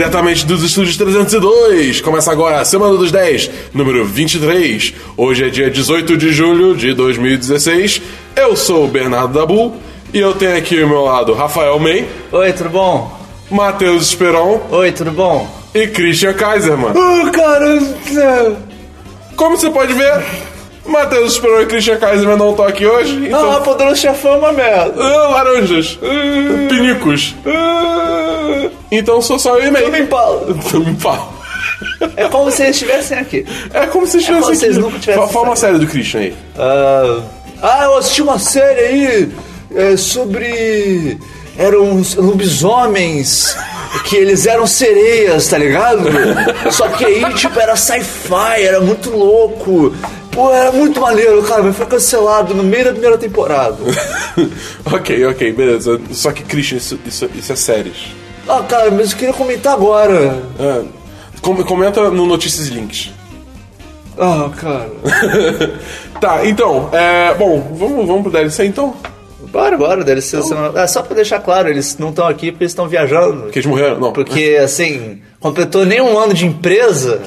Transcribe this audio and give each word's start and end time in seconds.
Diretamente 0.00 0.46
dos 0.46 0.62
estúdios 0.62 0.96
302, 0.96 2.00
começa 2.00 2.32
agora 2.32 2.58
a 2.58 2.64
Semana 2.64 2.96
dos 2.96 3.12
10, 3.12 3.50
número 3.74 4.02
23. 4.06 4.94
Hoje 5.14 5.44
é 5.44 5.50
dia 5.50 5.70
18 5.70 6.16
de 6.16 6.32
julho 6.32 6.74
de 6.74 6.94
2016. 6.94 8.00
Eu 8.34 8.56
sou 8.56 8.86
o 8.86 8.88
Bernardo 8.88 9.38
Dabu 9.38 9.74
e 10.10 10.18
eu 10.18 10.32
tenho 10.32 10.56
aqui 10.56 10.80
ao 10.82 10.88
meu 10.88 11.02
lado 11.02 11.34
Rafael 11.34 11.78
May, 11.78 12.08
Oi, 12.32 12.50
tudo 12.54 12.70
bom? 12.70 13.14
Matheus 13.50 14.04
Esperon 14.08 14.62
Oi, 14.70 14.90
tudo 14.90 15.10
bom? 15.10 15.46
e 15.74 15.86
Christian 15.88 16.32
Kaiserman. 16.32 16.94
Oh, 16.94 17.30
cara, 17.30 18.56
Como 19.36 19.58
você 19.58 19.68
pode 19.68 19.92
ver, 19.92 20.24
Matheus 20.90 21.32
Esperon 21.34 21.60
e 21.62 21.66
Christian 21.66 21.96
Kaiserman 21.98 22.36
não 22.36 22.50
estão 22.50 22.66
aqui 22.66 22.86
hoje, 22.86 23.26
então. 23.26 23.52
ah, 23.52 23.60
poderoso 23.60 23.96
chefão 24.00 24.34
é 24.34 24.36
uma 24.38 24.52
merda. 24.52 24.94
Ah, 25.02 25.28
laranjas, 25.28 25.98
ah, 26.02 26.68
pinicos. 26.68 27.34
Ah, 27.46 28.68
então 28.90 29.20
sou 29.22 29.38
só 29.38 29.56
eu 29.58 29.68
e 29.68 29.70
May. 29.70 29.82
Tudo 29.84 29.96
em 29.96 30.06
pau. 30.06 30.46
Tudo 30.70 30.90
em 30.90 30.94
pau. 30.94 31.34
É 32.16 32.28
como 32.28 32.50
se 32.50 32.62
eles 32.62 32.76
estivessem 32.76 33.18
aqui. 33.18 33.46
É 33.72 33.86
como 33.86 34.06
se 34.06 34.18
como 34.24 34.38
estivesse 34.38 34.56
se 34.56 34.64
eles 34.66 34.76
aqui. 34.76 34.86
nunca 34.86 34.98
tivessem 34.98 35.26
Fa- 35.26 35.32
Fala 35.32 35.46
uma 35.46 35.56
série 35.56 35.78
do 35.78 35.86
Christian 35.86 36.20
aí. 36.20 36.34
Ah, 36.58 37.22
ah, 37.62 37.84
eu 37.84 37.96
assisti 37.96 38.22
uma 38.22 38.38
série 38.38 38.80
aí 38.80 39.28
é, 39.74 39.96
sobre. 39.96 41.18
Eram 41.58 41.82
uns 41.82 42.14
lobisomens 42.14 43.54
que 44.04 44.16
eles 44.16 44.46
eram 44.46 44.66
sereias, 44.66 45.46
tá 45.48 45.58
ligado? 45.58 46.04
Só 46.70 46.88
que 46.88 47.04
aí, 47.04 47.22
tipo, 47.34 47.58
era 47.60 47.76
sci-fi, 47.76 48.62
era 48.62 48.80
muito 48.80 49.10
louco. 49.10 49.94
Pô, 50.32 50.52
era 50.52 50.70
muito 50.72 51.00
maneiro, 51.00 51.42
cara, 51.42 51.62
mas 51.62 51.76
foi 51.76 51.86
cancelado 51.86 52.54
no 52.54 52.62
meio 52.62 52.84
da 52.84 52.92
primeira 52.92 53.18
temporada. 53.18 53.76
ok, 54.86 55.26
ok, 55.26 55.52
beleza. 55.52 56.00
Só 56.12 56.30
que, 56.32 56.42
Christian, 56.44 56.76
isso, 56.78 56.98
isso, 57.04 57.28
isso 57.34 57.52
é 57.52 57.56
séries. 57.56 57.96
Ah, 58.48 58.62
cara, 58.62 58.90
mas 58.90 59.10
eu 59.12 59.18
queria 59.18 59.34
comentar 59.34 59.74
agora. 59.74 60.40
Ah, 60.58 60.82
com- 61.42 61.62
comenta 61.64 62.08
no 62.10 62.26
Notícias 62.26 62.68
e 62.68 62.70
Links. 62.70 63.10
Ah, 64.18 64.50
cara. 64.56 64.90
Tá, 66.20 66.44
então, 66.46 66.90
é, 66.92 67.32
bom, 67.34 67.74
vamos, 67.78 68.06
vamos 68.06 68.22
pro 68.24 68.30
DLC 68.30 68.66
então? 68.66 68.94
Bora, 69.50 69.78
bora, 69.78 70.04
DLC 70.04 70.36
da 70.36 70.42
semana. 70.42 70.72
Ah, 70.82 70.86
só 70.86 71.00
pra 71.00 71.16
deixar 71.16 71.40
claro, 71.40 71.70
eles 71.70 71.96
não 71.96 72.10
estão 72.10 72.26
aqui 72.28 72.50
porque 72.52 72.64
eles 72.64 72.72
estão 72.72 72.86
viajando. 72.86 73.44
Porque 73.44 73.58
eles 73.60 73.66
morreram? 73.66 73.98
Não. 73.98 74.12
Porque, 74.12 74.58
assim, 74.62 75.22
completou 75.40 75.86
nem 75.86 75.98
um 76.02 76.18
ano 76.18 76.34
de 76.34 76.44
empresa, 76.44 77.22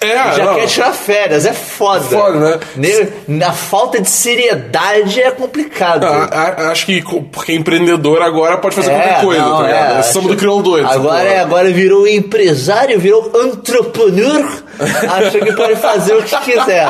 É, 0.00 0.32
já 0.32 0.44
não. 0.44 0.54
quer 0.54 0.66
tirar 0.66 0.92
férias, 0.92 1.44
é 1.46 1.52
foda. 1.52 2.00
Foda, 2.04 2.38
né? 2.38 2.60
Ne- 2.76 3.08
Na 3.26 3.52
falta 3.52 4.00
de 4.00 4.08
seriedade 4.08 5.20
é 5.20 5.30
complicado. 5.30 6.04
Ah, 6.04 6.70
acho 6.70 6.86
que 6.86 7.02
porque 7.32 7.52
é 7.52 7.54
empreendedor 7.54 8.22
agora 8.22 8.56
pode 8.58 8.74
fazer 8.76 8.90
É, 8.92 8.94
qualquer 8.98 9.20
coisa, 9.22 9.42
não, 9.42 9.56
tá 9.58 9.62
ligado? 9.66 9.90
é, 9.90 9.94
É, 9.94 9.98
acho- 9.98 10.12
Samba 10.12 10.28
do 10.28 10.36
crioulo 10.36 10.62
doido. 10.62 10.86
Agora, 10.88 11.28
é, 11.28 11.40
agora 11.40 11.70
virou 11.70 12.06
empresário, 12.06 12.98
virou 12.98 13.30
entrepreneur, 13.44 14.44
acha 14.78 15.38
que 15.40 15.52
pode 15.52 15.76
fazer 15.76 16.14
o 16.14 16.22
que 16.22 16.36
quiser. 16.40 16.86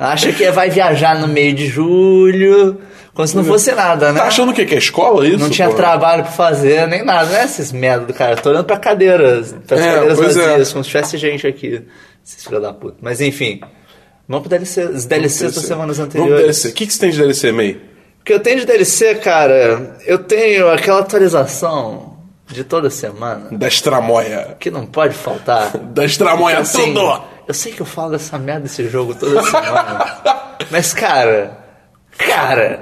Acha 0.00 0.32
que 0.32 0.50
vai 0.50 0.68
viajar 0.70 1.18
no 1.18 1.28
meio 1.28 1.54
de 1.54 1.66
julho, 1.66 2.80
como 3.14 3.26
se 3.26 3.36
não 3.36 3.44
fosse 3.44 3.72
nada, 3.72 4.12
né? 4.12 4.20
Tá 4.20 4.26
achando 4.26 4.50
o 4.50 4.54
quê? 4.54 4.64
Que 4.64 4.74
é 4.74 4.78
escola 4.78 5.26
isso? 5.26 5.38
Não 5.38 5.48
tinha 5.48 5.68
porra? 5.68 5.78
trabalho 5.78 6.22
pra 6.24 6.32
fazer, 6.32 6.86
nem 6.88 7.04
nada, 7.04 7.26
né? 7.30 7.44
Esses 7.44 7.70
merda 7.72 8.06
do 8.06 8.12
cara. 8.12 8.36
Tô 8.36 8.50
olhando 8.50 8.64
pra 8.64 8.76
cadeiras, 8.76 9.54
pra 9.66 9.78
É, 9.78 9.94
cadeiras 9.94 10.18
pois 10.18 10.36
é. 10.36 10.46
vazias, 10.48 10.72
como 10.72 10.84
se 10.84 10.90
tivesse 10.90 11.16
gente 11.16 11.46
aqui. 11.46 11.80
Esses 12.24 12.44
filhos 12.44 12.62
da 12.62 12.72
puta. 12.72 12.96
Mas 13.00 13.20
enfim, 13.20 13.60
vamos 14.28 14.42
pro 14.48 14.50
DLC, 14.50 14.84
os 14.84 15.04
DLCs 15.04 15.54
das 15.54 15.64
semanas 15.64 15.98
Vamos 15.98 16.14
anteriores. 16.14 16.42
DLC. 16.42 16.68
O 16.68 16.72
que, 16.72 16.86
que 16.86 16.92
você 16.92 17.00
tem 17.00 17.10
de 17.10 17.18
DLC, 17.18 17.52
May? 17.52 17.72
O 18.20 18.24
que 18.24 18.32
eu 18.32 18.40
tenho 18.40 18.60
de 18.60 18.66
DLC, 18.66 19.14
cara, 19.16 19.98
eu 20.06 20.18
tenho 20.18 20.70
aquela 20.70 21.00
atualização 21.00 22.16
de 22.46 22.64
toda 22.64 22.88
semana, 22.90 23.48
Da 23.52 23.68
Estramóia. 23.68 24.56
que 24.58 24.70
não 24.70 24.86
pode 24.86 25.14
faltar. 25.14 25.76
Da 25.92 26.04
Estramóia 26.04 26.58
Assim, 26.58 26.94
tudo! 26.94 27.22
eu 27.46 27.52
sei 27.54 27.72
que 27.72 27.80
eu 27.82 27.86
falo 27.86 28.12
dessa 28.12 28.38
merda 28.38 28.62
desse 28.62 28.88
jogo 28.88 29.14
toda 29.14 29.42
semana. 29.42 30.22
mas, 30.70 30.94
cara, 30.94 31.58
cara, 32.16 32.80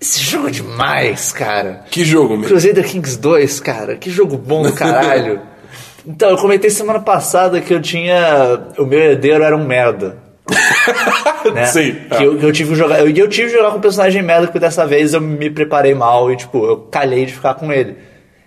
esse 0.00 0.20
jogo 0.20 0.48
é 0.48 0.50
demais, 0.50 1.32
cara. 1.32 1.84
Que 1.90 2.04
jogo, 2.04 2.36
May? 2.36 2.48
Crusader 2.48 2.84
Kings 2.86 3.18
2, 3.18 3.60
cara, 3.60 3.96
que 3.96 4.10
jogo 4.10 4.36
bom 4.36 4.62
do 4.62 4.72
caralho. 4.74 5.40
então, 6.06 6.30
eu 6.30 6.36
comentei 6.36 6.70
semana 6.70 7.00
passada 7.00 7.60
que 7.60 7.72
eu 7.72 7.80
tinha. 7.80 8.60
O 8.78 8.84
meu 8.84 8.98
herdeiro 8.98 9.42
era 9.44 9.56
um 9.56 9.64
merda. 9.64 10.16
né? 11.54 11.66
Sim. 11.66 11.96
Que 12.16 12.24
eu, 12.24 12.38
que 12.38 12.44
eu 12.46 12.52
tive 12.52 12.70
que 12.70 12.76
jogar. 12.76 13.00
Eu, 13.00 13.08
eu 13.10 13.28
tive 13.28 13.50
que 13.50 13.56
jogar 13.56 13.70
com 13.70 13.78
um 13.78 13.80
personagem 13.80 14.22
merda, 14.22 14.46
porque 14.46 14.58
dessa 14.58 14.86
vez 14.86 15.14
eu 15.14 15.20
me 15.20 15.48
preparei 15.50 15.94
mal 15.94 16.30
e, 16.32 16.36
tipo, 16.36 16.64
eu 16.64 16.76
calhei 16.90 17.26
de 17.26 17.32
ficar 17.32 17.54
com 17.54 17.72
ele. 17.72 17.96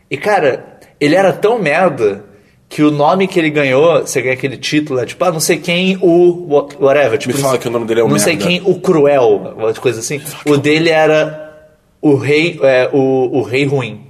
E, 0.09 0.17
cara, 0.17 0.77
ele 0.99 1.16
era 1.16 1.31
tão 1.33 1.57
merda 1.59 2.23
que 2.67 2.83
o 2.83 2.91
nome 2.91 3.27
que 3.27 3.39
ele 3.39 3.49
ganhou, 3.49 4.01
você 4.01 4.22
ganha 4.22 4.33
aquele 4.33 4.57
título, 4.57 4.99
é 4.99 5.05
tipo, 5.05 5.23
ah, 5.23 5.31
não 5.31 5.39
sei 5.39 5.57
quem, 5.57 5.97
o 6.01 6.47
wha- 6.53 6.67
whatever. 6.79 7.17
Tipo, 7.17 7.35
Me 7.35 7.41
fala 7.41 7.57
que 7.57 7.67
o 7.67 7.72
nome 7.72 7.85
dele 7.85 8.01
é 8.01 8.03
o 8.03 8.07
Não 8.09 8.19
sei 8.19 8.33
merda. 8.35 8.47
quem, 8.49 8.61
o 8.66 8.79
Cruel, 8.79 9.53
uma 9.57 9.73
coisa 9.75 9.99
assim. 9.99 10.22
O 10.45 10.57
dele 10.57 10.89
era 10.89 11.69
o 12.01 12.16
rei, 12.16 12.59
é, 12.61 12.89
o, 12.91 13.37
o 13.39 13.41
rei 13.43 13.66
ruim. 13.66 14.01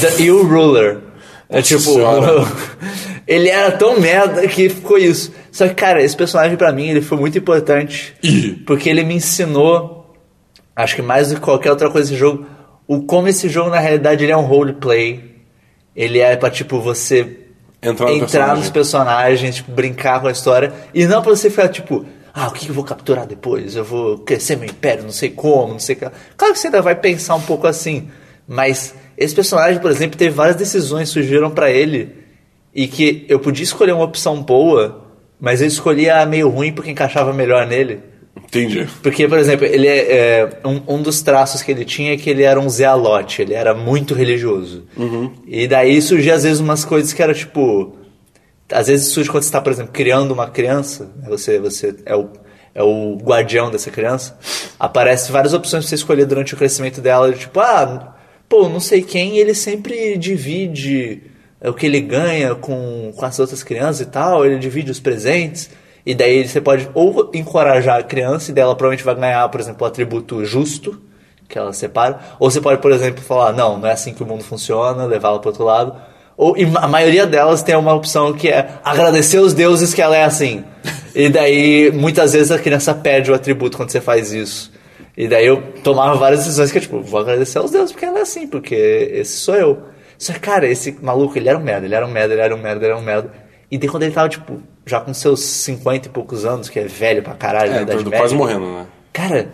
The 0.00 0.22
Ill 0.22 0.44
Ruler. 0.44 0.98
É 1.52 1.58
Nossa 1.58 1.76
tipo, 1.78 1.98
ele 3.28 3.48
era 3.48 3.70
tão 3.72 4.00
merda 4.00 4.46
que 4.48 4.68
ficou 4.68 4.98
isso. 4.98 5.32
Só 5.50 5.68
que, 5.68 5.74
cara, 5.74 6.02
esse 6.02 6.16
personagem 6.16 6.56
pra 6.56 6.72
mim, 6.72 6.88
ele 6.88 7.02
foi 7.02 7.18
muito 7.18 7.36
importante. 7.38 8.14
Ih. 8.22 8.62
Porque 8.66 8.88
ele 8.88 9.04
me 9.04 9.14
ensinou, 9.14 10.14
acho 10.74 10.96
que 10.96 11.02
mais 11.02 11.28
do 11.28 11.34
que 11.36 11.40
qualquer 11.42 11.70
outra 11.70 11.90
coisa 11.90 12.08
desse 12.08 12.18
jogo, 12.18 12.46
o 12.86 13.02
como 13.02 13.28
esse 13.28 13.48
jogo, 13.48 13.70
na 13.70 13.78
realidade, 13.78 14.24
ele 14.24 14.32
é 14.32 14.36
um 14.36 14.44
roleplay. 14.46 15.32
Ele 15.94 16.18
é 16.18 16.34
pra, 16.36 16.50
tipo, 16.50 16.80
você 16.80 17.38
Entrar 17.82 18.06
no 18.06 18.12
entrar 18.12 18.26
personagem. 18.26 18.56
nos 18.56 18.70
personagens, 18.70 19.54
tipo, 19.56 19.72
brincar 19.72 20.20
com 20.20 20.28
a 20.28 20.32
história. 20.32 20.72
E 20.94 21.04
não 21.06 21.20
pra 21.20 21.30
você 21.34 21.50
ficar, 21.50 21.68
tipo, 21.68 22.06
ah, 22.32 22.48
o 22.48 22.52
que 22.52 22.64
que 22.64 22.70
eu 22.70 22.74
vou 22.74 22.84
capturar 22.84 23.26
depois? 23.26 23.76
Eu 23.76 23.84
vou 23.84 24.18
crescer 24.18 24.56
meu 24.56 24.68
império, 24.68 25.04
não 25.04 25.12
sei 25.12 25.28
como, 25.30 25.74
não 25.74 25.78
sei 25.78 25.96
o 25.96 25.98
que. 25.98 26.06
Claro 26.36 26.54
que 26.54 26.58
você 26.60 26.68
ainda 26.68 26.80
vai 26.80 26.94
pensar 26.94 27.34
um 27.34 27.42
pouco 27.42 27.66
assim. 27.66 28.08
Mas 28.48 28.94
esse 29.16 29.34
personagem, 29.34 29.80
por 29.80 29.90
exemplo, 29.90 30.16
teve 30.16 30.34
várias 30.34 30.56
decisões 30.56 31.08
que 31.08 31.14
surgiram 31.14 31.50
pra 31.50 31.70
ele. 31.70 32.22
E 32.74 32.86
que 32.86 33.26
eu 33.28 33.38
podia 33.38 33.64
escolher 33.64 33.92
uma 33.92 34.04
opção 34.04 34.42
boa, 34.42 35.04
mas 35.38 35.60
eu 35.60 35.66
escolhi 35.66 36.08
a 36.08 36.24
meio 36.24 36.48
ruim 36.48 36.72
porque 36.72 36.90
encaixava 36.90 37.32
melhor 37.32 37.66
nele. 37.66 38.00
Entendi. 38.36 38.88
Porque, 39.02 39.28
por 39.28 39.38
exemplo, 39.38 39.66
ele 39.66 39.86
é, 39.86 39.98
é, 39.98 40.58
um, 40.64 40.82
um 40.86 41.02
dos 41.02 41.22
traços 41.22 41.62
que 41.62 41.70
ele 41.70 41.84
tinha 41.84 42.14
é 42.14 42.16
que 42.16 42.30
ele 42.30 42.42
era 42.42 42.58
um 42.58 42.68
zealote, 42.68 43.42
ele 43.42 43.54
era 43.54 43.74
muito 43.74 44.14
religioso. 44.14 44.84
E 45.46 45.66
daí 45.66 46.00
surgia 46.00 46.34
às 46.34 46.42
vezes 46.44 46.60
umas 46.60 46.84
coisas 46.84 47.12
que 47.12 47.22
era 47.22 47.34
tipo. 47.34 47.96
Às 48.70 48.86
vezes 48.86 49.08
surge 49.08 49.28
quando 49.28 49.42
você 49.42 49.48
está, 49.48 49.60
por 49.60 49.70
exemplo, 49.70 49.92
criando 49.92 50.32
uma 50.32 50.48
criança, 50.48 51.10
né, 51.16 51.28
você, 51.28 51.58
você 51.58 51.94
é, 52.06 52.16
o, 52.16 52.30
é 52.74 52.82
o 52.82 53.18
guardião 53.22 53.70
dessa 53.70 53.90
criança, 53.90 54.38
aparece 54.80 55.30
várias 55.30 55.52
opções 55.52 55.84
pra 55.84 55.88
você 55.90 55.94
escolher 55.94 56.24
durante 56.24 56.54
o 56.54 56.56
crescimento 56.56 57.00
dela, 57.02 57.30
tipo, 57.32 57.60
ah, 57.60 58.16
pô, 58.52 58.68
não 58.68 58.80
sei 58.80 59.00
quem, 59.00 59.38
ele 59.38 59.54
sempre 59.54 60.18
divide 60.18 61.22
é, 61.58 61.70
o 61.70 61.72
que 61.72 61.86
ele 61.86 62.02
ganha 62.02 62.54
com, 62.54 63.10
com 63.16 63.24
as 63.24 63.38
outras 63.38 63.62
crianças 63.62 64.02
e 64.02 64.10
tal, 64.10 64.44
ele 64.44 64.58
divide 64.58 64.90
os 64.90 65.00
presentes. 65.00 65.70
E 66.04 66.14
daí 66.14 66.46
você 66.46 66.60
pode 66.60 66.86
ou 66.92 67.30
encorajar 67.32 68.00
a 68.00 68.02
criança 68.02 68.50
e 68.50 68.54
dela 68.54 68.74
provavelmente 68.74 69.04
vai 69.04 69.14
ganhar, 69.14 69.48
por 69.48 69.58
exemplo, 69.58 69.82
o 69.82 69.88
atributo 69.88 70.44
justo, 70.44 71.00
que 71.48 71.56
ela 71.56 71.72
separa. 71.72 72.20
Ou 72.38 72.50
você 72.50 72.60
pode, 72.60 72.82
por 72.82 72.92
exemplo, 72.92 73.24
falar, 73.24 73.54
não, 73.54 73.78
não 73.78 73.88
é 73.88 73.92
assim 73.92 74.12
que 74.12 74.22
o 74.22 74.26
mundo 74.26 74.44
funciona, 74.44 75.06
levá-la 75.06 75.38
para 75.38 75.48
outro 75.48 75.64
lado. 75.64 75.96
Ou 76.36 76.54
e 76.54 76.64
a 76.76 76.86
maioria 76.86 77.26
delas 77.26 77.62
tem 77.62 77.74
uma 77.74 77.94
opção 77.94 78.34
que 78.34 78.48
é 78.48 78.68
agradecer 78.84 79.38
os 79.38 79.54
deuses 79.54 79.94
que 79.94 80.02
ela 80.02 80.14
é 80.14 80.24
assim. 80.24 80.62
E 81.14 81.30
daí, 81.30 81.90
muitas 81.90 82.34
vezes 82.34 82.50
a 82.50 82.58
criança 82.58 82.92
perde 82.92 83.30
o 83.30 83.34
atributo 83.34 83.78
quando 83.78 83.88
você 83.88 84.00
faz 84.00 84.30
isso. 84.30 84.70
E 85.16 85.28
daí 85.28 85.46
eu 85.46 85.62
tomava 85.84 86.14
várias 86.16 86.40
decisões 86.40 86.72
que 86.72 86.78
é 86.78 86.80
tipo, 86.80 87.00
vou 87.02 87.20
agradecer 87.20 87.58
aos 87.58 87.70
deuses 87.70 87.92
porque 87.92 88.06
ela 88.06 88.18
é 88.18 88.22
assim, 88.22 88.46
porque 88.46 88.74
esse 88.74 89.36
sou 89.38 89.54
eu. 89.54 89.82
Só 90.16 90.32
que, 90.32 90.40
cara, 90.40 90.66
esse 90.66 90.96
maluco, 91.02 91.36
ele 91.36 91.48
era 91.48 91.58
um 91.58 91.62
merda, 91.62 91.84
ele 91.86 91.94
era 91.94 92.06
um 92.06 92.10
merda, 92.10 92.32
ele 92.34 92.42
era 92.42 92.54
um 92.54 92.58
merda, 92.60 92.84
ele 92.84 92.92
era 92.92 92.96
um 93.00 93.04
merda. 93.04 93.32
E 93.70 93.76
daí 93.76 93.88
quando 93.88 94.04
ele 94.04 94.12
tava, 94.12 94.28
tipo, 94.28 94.62
já 94.86 95.00
com 95.00 95.12
seus 95.12 95.40
50 95.40 96.08
e 96.08 96.10
poucos 96.10 96.44
anos, 96.44 96.68
que 96.68 96.78
é 96.78 96.84
velho 96.84 97.22
pra 97.22 97.34
caralho, 97.34 97.72
É, 97.72 97.82
idade 97.82 97.98
tô 97.98 98.04
média. 98.04 98.18
quase 98.18 98.34
morrendo, 98.34 98.66
né? 98.66 98.86
Cara, 99.12 99.52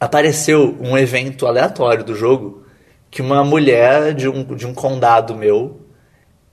apareceu 0.00 0.76
um 0.80 0.96
evento 0.98 1.46
aleatório 1.46 2.04
do 2.04 2.14
jogo 2.14 2.64
que 3.10 3.22
uma 3.22 3.44
mulher 3.44 4.14
de 4.14 4.28
um, 4.28 4.42
de 4.54 4.66
um 4.66 4.72
condado 4.74 5.34
meu, 5.36 5.80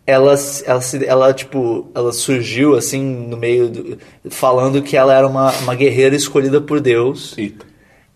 ela, 0.06 0.36
ela, 0.66 0.82
ela, 1.06 1.34
tipo, 1.34 1.90
ela 1.96 2.12
surgiu 2.12 2.76
assim 2.76 3.02
no 3.02 3.38
meio 3.38 3.70
do, 3.70 3.98
falando 4.30 4.82
que 4.82 4.98
ela 4.98 5.14
era 5.14 5.28
uma, 5.28 5.52
uma 5.60 5.76
guerreira 5.76 6.16
escolhida 6.16 6.60
por 6.60 6.80
Deus. 6.80 7.38
Eita. 7.38 7.66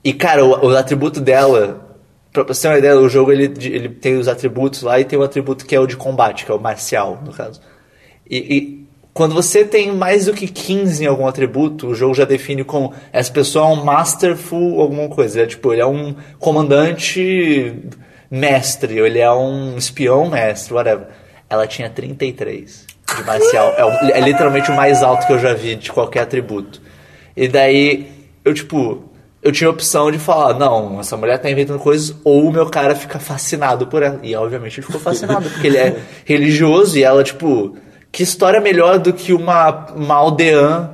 E, 0.03 0.13
cara, 0.13 0.43
o, 0.43 0.67
o 0.67 0.77
atributo 0.77 1.21
dela, 1.21 1.97
pra 2.31 2.43
você 2.43 2.63
ter 2.63 2.67
uma 2.67 2.77
ideia, 2.79 2.97
o 2.99 3.07
jogo 3.09 3.31
ele, 3.31 3.45
ele 3.65 3.89
tem 3.89 4.15
os 4.17 4.27
atributos 4.27 4.81
lá 4.81 4.99
e 4.99 5.05
tem 5.05 5.17
o 5.17 5.23
atributo 5.23 5.65
que 5.65 5.75
é 5.75 5.79
o 5.79 5.87
de 5.87 5.95
combate, 5.95 6.45
que 6.45 6.51
é 6.51 6.53
o 6.53 6.59
marcial, 6.59 7.21
no 7.25 7.31
caso. 7.31 7.61
E, 8.29 8.37
e 8.37 8.83
quando 9.13 9.33
você 9.35 9.63
tem 9.63 9.91
mais 9.95 10.25
do 10.25 10.33
que 10.33 10.47
15 10.47 11.03
em 11.03 11.07
algum 11.07 11.27
atributo, 11.27 11.87
o 11.87 11.95
jogo 11.95 12.13
já 12.15 12.25
define 12.25 12.63
como 12.63 12.93
essa 13.11 13.31
pessoa 13.31 13.67
é 13.69 13.71
um 13.73 13.83
masterful 13.85 14.81
alguma 14.81 15.07
coisa. 15.07 15.37
Ele 15.39 15.45
é, 15.45 15.49
tipo, 15.49 15.71
ele 15.71 15.81
é 15.81 15.85
um 15.85 16.15
comandante 16.39 17.75
mestre, 18.29 18.99
ou 18.99 19.05
ele 19.07 19.19
é 19.19 19.31
um 19.31 19.77
espião 19.77 20.29
mestre, 20.29 20.73
whatever. 20.73 21.07
ela 21.49 21.67
tinha 21.67 21.87
33 21.89 22.87
de 23.15 23.23
marcial. 23.23 23.73
É, 23.77 23.85
o- 23.85 23.89
é 24.11 24.19
literalmente 24.19 24.71
o 24.71 24.75
mais 24.75 25.03
alto 25.03 25.27
que 25.27 25.33
eu 25.33 25.37
já 25.39 25.53
vi 25.53 25.75
de 25.75 25.91
qualquer 25.91 26.21
atributo. 26.21 26.81
E 27.37 27.47
daí, 27.47 28.07
eu 28.43 28.53
tipo, 28.55 29.03
eu 29.43 29.51
tinha 29.51 29.67
a 29.67 29.71
opção 29.71 30.09
de 30.11 30.17
falar, 30.17 30.57
não, 30.57 30.99
essa 30.99 31.17
mulher 31.17 31.37
tá 31.37 31.49
inventando 31.51 31.79
coisas, 31.79 32.15
ou 32.23 32.47
o 32.47 32.51
meu 32.51 32.65
cara 32.67 32.95
fica 32.95 33.19
fascinado 33.19 33.87
por 33.87 34.01
ela. 34.01 34.19
E 34.23 34.35
obviamente 34.35 34.79
ele 34.79 34.85
ficou 34.87 35.01
fascinado, 35.01 35.49
porque 35.49 35.67
ele 35.67 35.77
é 35.77 35.97
religioso 36.25 36.97
e 36.97 37.03
ela, 37.03 37.23
tipo, 37.23 37.75
que 38.11 38.23
história 38.23 38.61
melhor 38.61 38.99
do 38.99 39.11
que 39.13 39.33
uma, 39.33 39.87
uma 39.95 40.15
aldeã 40.15 40.91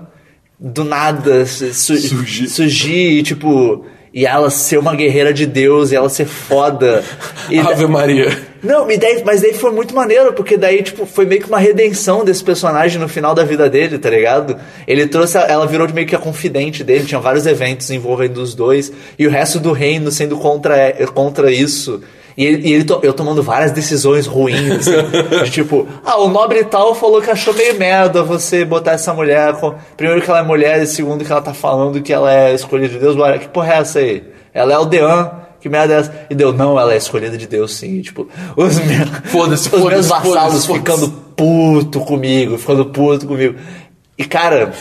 do 0.60 0.84
nada 0.84 1.46
su- 1.46 1.74
su- 1.74 1.98
Surgir. 1.98 2.50
surgir 2.50 3.20
e, 3.20 3.24
tipo, 3.24 3.86
e 4.14 4.26
ela 4.26 4.50
ser 4.50 4.78
uma 4.80 4.96
guerreira 4.96 5.32
de 5.34 5.46
Deus 5.46 5.92
e 5.92 5.96
ela 5.96 6.10
ser 6.10 6.26
foda. 6.26 7.04
E 7.50 7.60
Ave 7.60 7.88
Maria. 7.88 8.49
Não, 8.62 8.86
daí, 8.98 9.24
mas 9.26 9.42
daí 9.42 9.54
foi 9.54 9.72
muito 9.72 9.96
maneiro, 9.96 10.34
porque 10.34 10.58
daí, 10.58 10.84
tipo, 10.84 11.06
foi 11.06 11.26
meio 11.26 11.42
que 11.42 11.48
uma 11.48 11.60
redenção 11.60 12.24
desse 12.26 12.44
personagem 12.44 13.00
no 13.00 13.08
final 13.08 13.34
da 13.34 13.44
vida 13.44 13.70
dele, 13.70 13.98
tá 13.98 14.10
ligado? 14.10 14.58
Ele 14.88 15.08
trouxe, 15.08 15.38
a- 15.38 15.46
ela 15.48 15.66
virou 15.66 15.88
meio 15.94 16.06
que 16.08 16.16
a 16.16 16.20
confidente 16.20 16.84
dele, 16.84 17.06
tinha 17.06 17.20
vários 17.22 17.46
eventos 17.46 17.90
envolvendo 17.90 18.38
os 18.38 18.54
dois, 18.54 18.92
e 19.18 19.26
o 19.26 19.30
resto 19.30 19.60
do 19.60 19.72
reino 19.72 20.12
sendo 20.12 20.38
contra, 20.38 20.92
contra 21.14 21.52
isso. 21.52 22.02
E, 22.38 22.46
ele, 22.46 22.68
e 22.70 22.74
ele 22.74 22.84
to- 22.86 23.00
eu 23.04 23.12
tomando 23.12 23.44
várias 23.44 23.72
decisões 23.72 24.26
ruins, 24.26 24.88
assim, 24.88 24.92
de 25.44 25.52
tipo, 25.52 25.88
ah, 26.06 26.18
o 26.22 26.30
nobre 26.30 26.64
tal 26.64 26.96
falou 26.96 27.22
que 27.22 27.30
achou 27.30 27.54
meio 27.54 27.78
merda 27.78 28.24
você 28.24 28.64
botar 28.64 28.92
essa 28.94 29.14
mulher 29.14 29.54
com. 29.56 29.76
Primeiro 29.98 30.22
que 30.22 30.30
ela 30.30 30.40
é 30.40 30.44
mulher, 30.44 30.82
e 30.82 30.88
segundo 30.88 31.26
que 31.26 31.32
ela 31.32 31.42
tá 31.42 31.54
falando 31.54 32.02
que 32.02 32.14
ela 32.14 32.34
é 32.34 32.54
escolhida 32.54 32.94
de 32.94 33.00
Deus, 33.00 33.16
que 33.40 33.48
porra 33.50 33.74
é 33.74 33.78
essa 33.80 34.00
aí? 34.00 34.24
Ela 34.54 34.72
é 34.72 34.76
aldeã. 34.76 35.32
Que 35.62 35.68
merda 35.70 35.94
é 35.94 35.98
essa? 36.00 36.26
E 36.30 36.36
deu, 36.36 36.54
não, 36.54 36.80
ela 36.80 36.94
é 36.94 36.98
escolhida 36.98 37.38
de 37.38 37.48
Deus, 37.48 37.74
sim. 37.76 37.96
E, 37.98 38.02
tipo, 38.02 38.28
os 38.56 38.80
meus, 38.80 39.10
Foda-se, 39.26 39.68
os 39.76 39.84
meus 39.84 40.08
foda-se, 40.08 40.30
vassalos 40.30 40.66
ficando 40.66 41.10
puto 41.36 42.00
comigo, 42.02 42.58
ficando 42.58 42.86
puto 42.86 43.28
comigo. 43.28 43.56
E, 44.18 44.26
cara, 44.26 44.72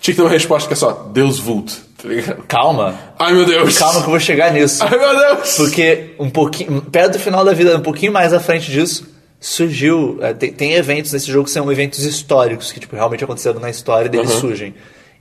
Tinha 0.00 0.14
que 0.14 0.20
ter 0.20 0.22
uma 0.22 0.30
resposta 0.30 0.66
que 0.68 0.74
é 0.74 0.76
só 0.76 0.92
Deus 1.12 1.38
vult, 1.38 1.72
tá 1.96 2.08
calma. 2.48 2.94
Ai 3.18 3.32
meu 3.32 3.44
Deus! 3.44 3.78
Calma 3.78 4.00
que 4.00 4.06
eu 4.06 4.10
vou 4.10 4.20
chegar 4.20 4.52
nisso. 4.52 4.82
Ai 4.84 4.98
meu 4.98 5.16
Deus! 5.16 5.56
Porque 5.56 6.14
um 6.18 6.28
pouquinho, 6.30 6.82
perto 6.82 7.12
do 7.14 7.18
final 7.18 7.44
da 7.44 7.52
vida, 7.52 7.76
um 7.76 7.80
pouquinho 7.82 8.12
mais 8.12 8.32
à 8.32 8.40
frente 8.40 8.70
disso, 8.70 9.06
surgiu. 9.40 10.18
é, 10.20 10.32
Tem, 10.34 10.52
tem 10.52 10.72
eventos 10.74 11.12
nesse 11.12 11.30
jogo 11.30 11.44
que 11.44 11.50
são 11.50 11.70
eventos 11.70 12.04
históricos, 12.04 12.72
que 12.72 12.80
tipo, 12.80 12.94
realmente 12.96 13.22
aconteceram 13.24 13.60
na 13.60 13.70
história 13.70 14.06
e 14.06 14.10
deles 14.10 14.32
Uhum. 14.34 14.40
surgem. 14.40 14.74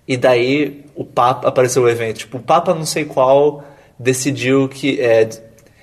E 0.07 0.15
daí 0.17 0.85
o 0.95 1.03
Papa 1.05 1.47
apareceu 1.47 1.83
o 1.83 1.89
evento. 1.89 2.19
Tipo, 2.19 2.37
o 2.37 2.41
Papa 2.41 2.73
não 2.73 2.85
sei 2.85 3.05
qual 3.05 3.63
decidiu 3.99 4.67
que. 4.67 4.99
é, 5.01 5.29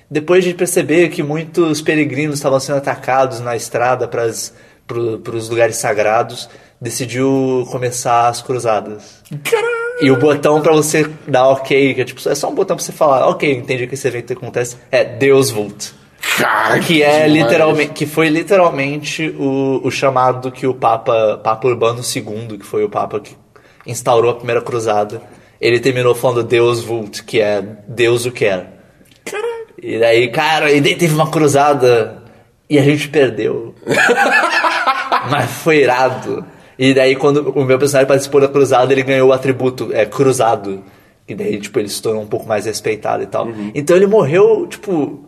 depois 0.09 0.43
de 0.43 0.53
perceber 0.53 1.09
que 1.09 1.23
muitos 1.23 1.81
peregrinos 1.81 2.35
estavam 2.35 2.59
sendo 2.59 2.77
atacados 2.77 3.39
na 3.39 3.55
estrada 3.55 4.07
para 4.07 4.25
os 4.25 5.49
lugares 5.49 5.77
sagrados, 5.77 6.47
decidiu 6.79 7.67
começar 7.71 8.27
as 8.27 8.41
cruzadas. 8.41 9.23
Caralho! 9.43 9.75
E 10.01 10.11
o 10.11 10.17
botão 10.17 10.61
pra 10.61 10.73
você 10.73 11.09
dar 11.27 11.47
ok, 11.47 11.93
que 11.93 12.01
é 12.01 12.05
tipo, 12.05 12.29
é 12.29 12.35
só 12.35 12.49
um 12.49 12.55
botão 12.55 12.75
pra 12.75 12.85
você 12.85 12.91
falar, 12.91 13.27
ok, 13.27 13.51
entendi 13.51 13.87
que 13.87 13.95
esse 13.95 14.07
evento 14.07 14.33
acontece, 14.33 14.77
é 14.91 15.03
Deus 15.03 15.49
Vult. 15.49 15.93
Cara, 16.37 16.79
Que 16.79 17.01
é 17.01 17.27
literalmente, 17.27 17.93
que 17.93 18.05
foi 18.05 18.27
literalmente 18.27 19.29
o, 19.39 19.79
o 19.83 19.91
chamado 19.91 20.51
que 20.51 20.67
o 20.67 20.73
Papa, 20.73 21.39
Papa 21.41 21.67
Urbano 21.67 22.01
II, 22.01 22.57
que 22.57 22.65
foi 22.65 22.83
o 22.83 22.89
Papa 22.89 23.19
que 23.19 23.37
instaurou 23.85 24.31
a 24.31 24.35
primeira 24.35 24.61
cruzada, 24.61 25.21
ele 25.65 25.79
terminou 25.79 26.13
falando 26.13 26.43
Deus 26.43 26.83
Vult, 26.83 27.23
que 27.23 27.41
é 27.41 27.61
Deus 27.87 28.25
o 28.25 28.31
quer. 28.31 28.73
E 29.81 29.97
daí, 29.97 30.27
cara, 30.29 30.71
e 30.71 30.79
daí 30.79 30.95
teve 30.95 31.13
uma 31.13 31.29
cruzada 31.29 32.23
e 32.69 32.77
a 32.77 32.83
gente 32.83 33.09
perdeu. 33.09 33.73
Mas 35.29 35.49
foi 35.51 35.77
irado. 35.77 36.45
E 36.77 36.93
daí, 36.93 37.15
quando 37.15 37.49
o 37.49 37.63
meu 37.63 37.79
personagem 37.79 38.07
participou 38.07 38.41
da 38.41 38.47
cruzada, 38.47 38.93
ele 38.93 39.01
ganhou 39.01 39.29
o 39.29 39.33
atributo 39.33 39.89
é, 39.91 40.05
cruzado. 40.05 40.83
E 41.27 41.33
daí, 41.33 41.59
tipo, 41.59 41.79
ele 41.79 41.89
se 41.89 42.01
tornou 42.01 42.21
um 42.21 42.27
pouco 42.27 42.47
mais 42.47 42.65
respeitado 42.65 43.23
e 43.23 43.27
tal. 43.27 43.47
Então 43.73 43.95
ele 43.95 44.05
morreu, 44.05 44.67
tipo, 44.67 45.25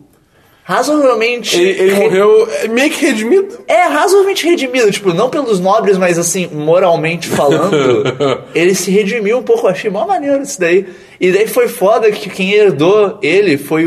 razoavelmente. 0.68 1.58
Ele, 1.58 1.70
ele 1.80 1.92
re- 1.94 2.02
morreu 2.04 2.48
é, 2.52 2.68
meio 2.68 2.90
que 2.90 3.06
redimido. 3.06 3.58
É, 3.66 3.84
razoavelmente 3.84 4.46
redimido. 4.46 4.90
Tipo, 4.90 5.14
não 5.14 5.30
pelos 5.30 5.58
nobres, 5.58 5.96
mas 5.96 6.18
assim, 6.18 6.46
moralmente 6.48 7.26
falando, 7.28 8.04
ele 8.54 8.74
se 8.74 8.90
redimiu 8.90 9.38
um 9.38 9.42
pouco. 9.42 9.66
Eu 9.66 9.70
achei 9.70 9.90
mó 9.90 10.06
maneiro 10.06 10.42
isso 10.42 10.60
daí. 10.60 10.86
E 11.18 11.32
daí 11.32 11.46
foi 11.48 11.68
foda 11.68 12.10
que 12.12 12.28
quem 12.28 12.52
herdou 12.52 13.18
ele 13.22 13.56
foi 13.56 13.86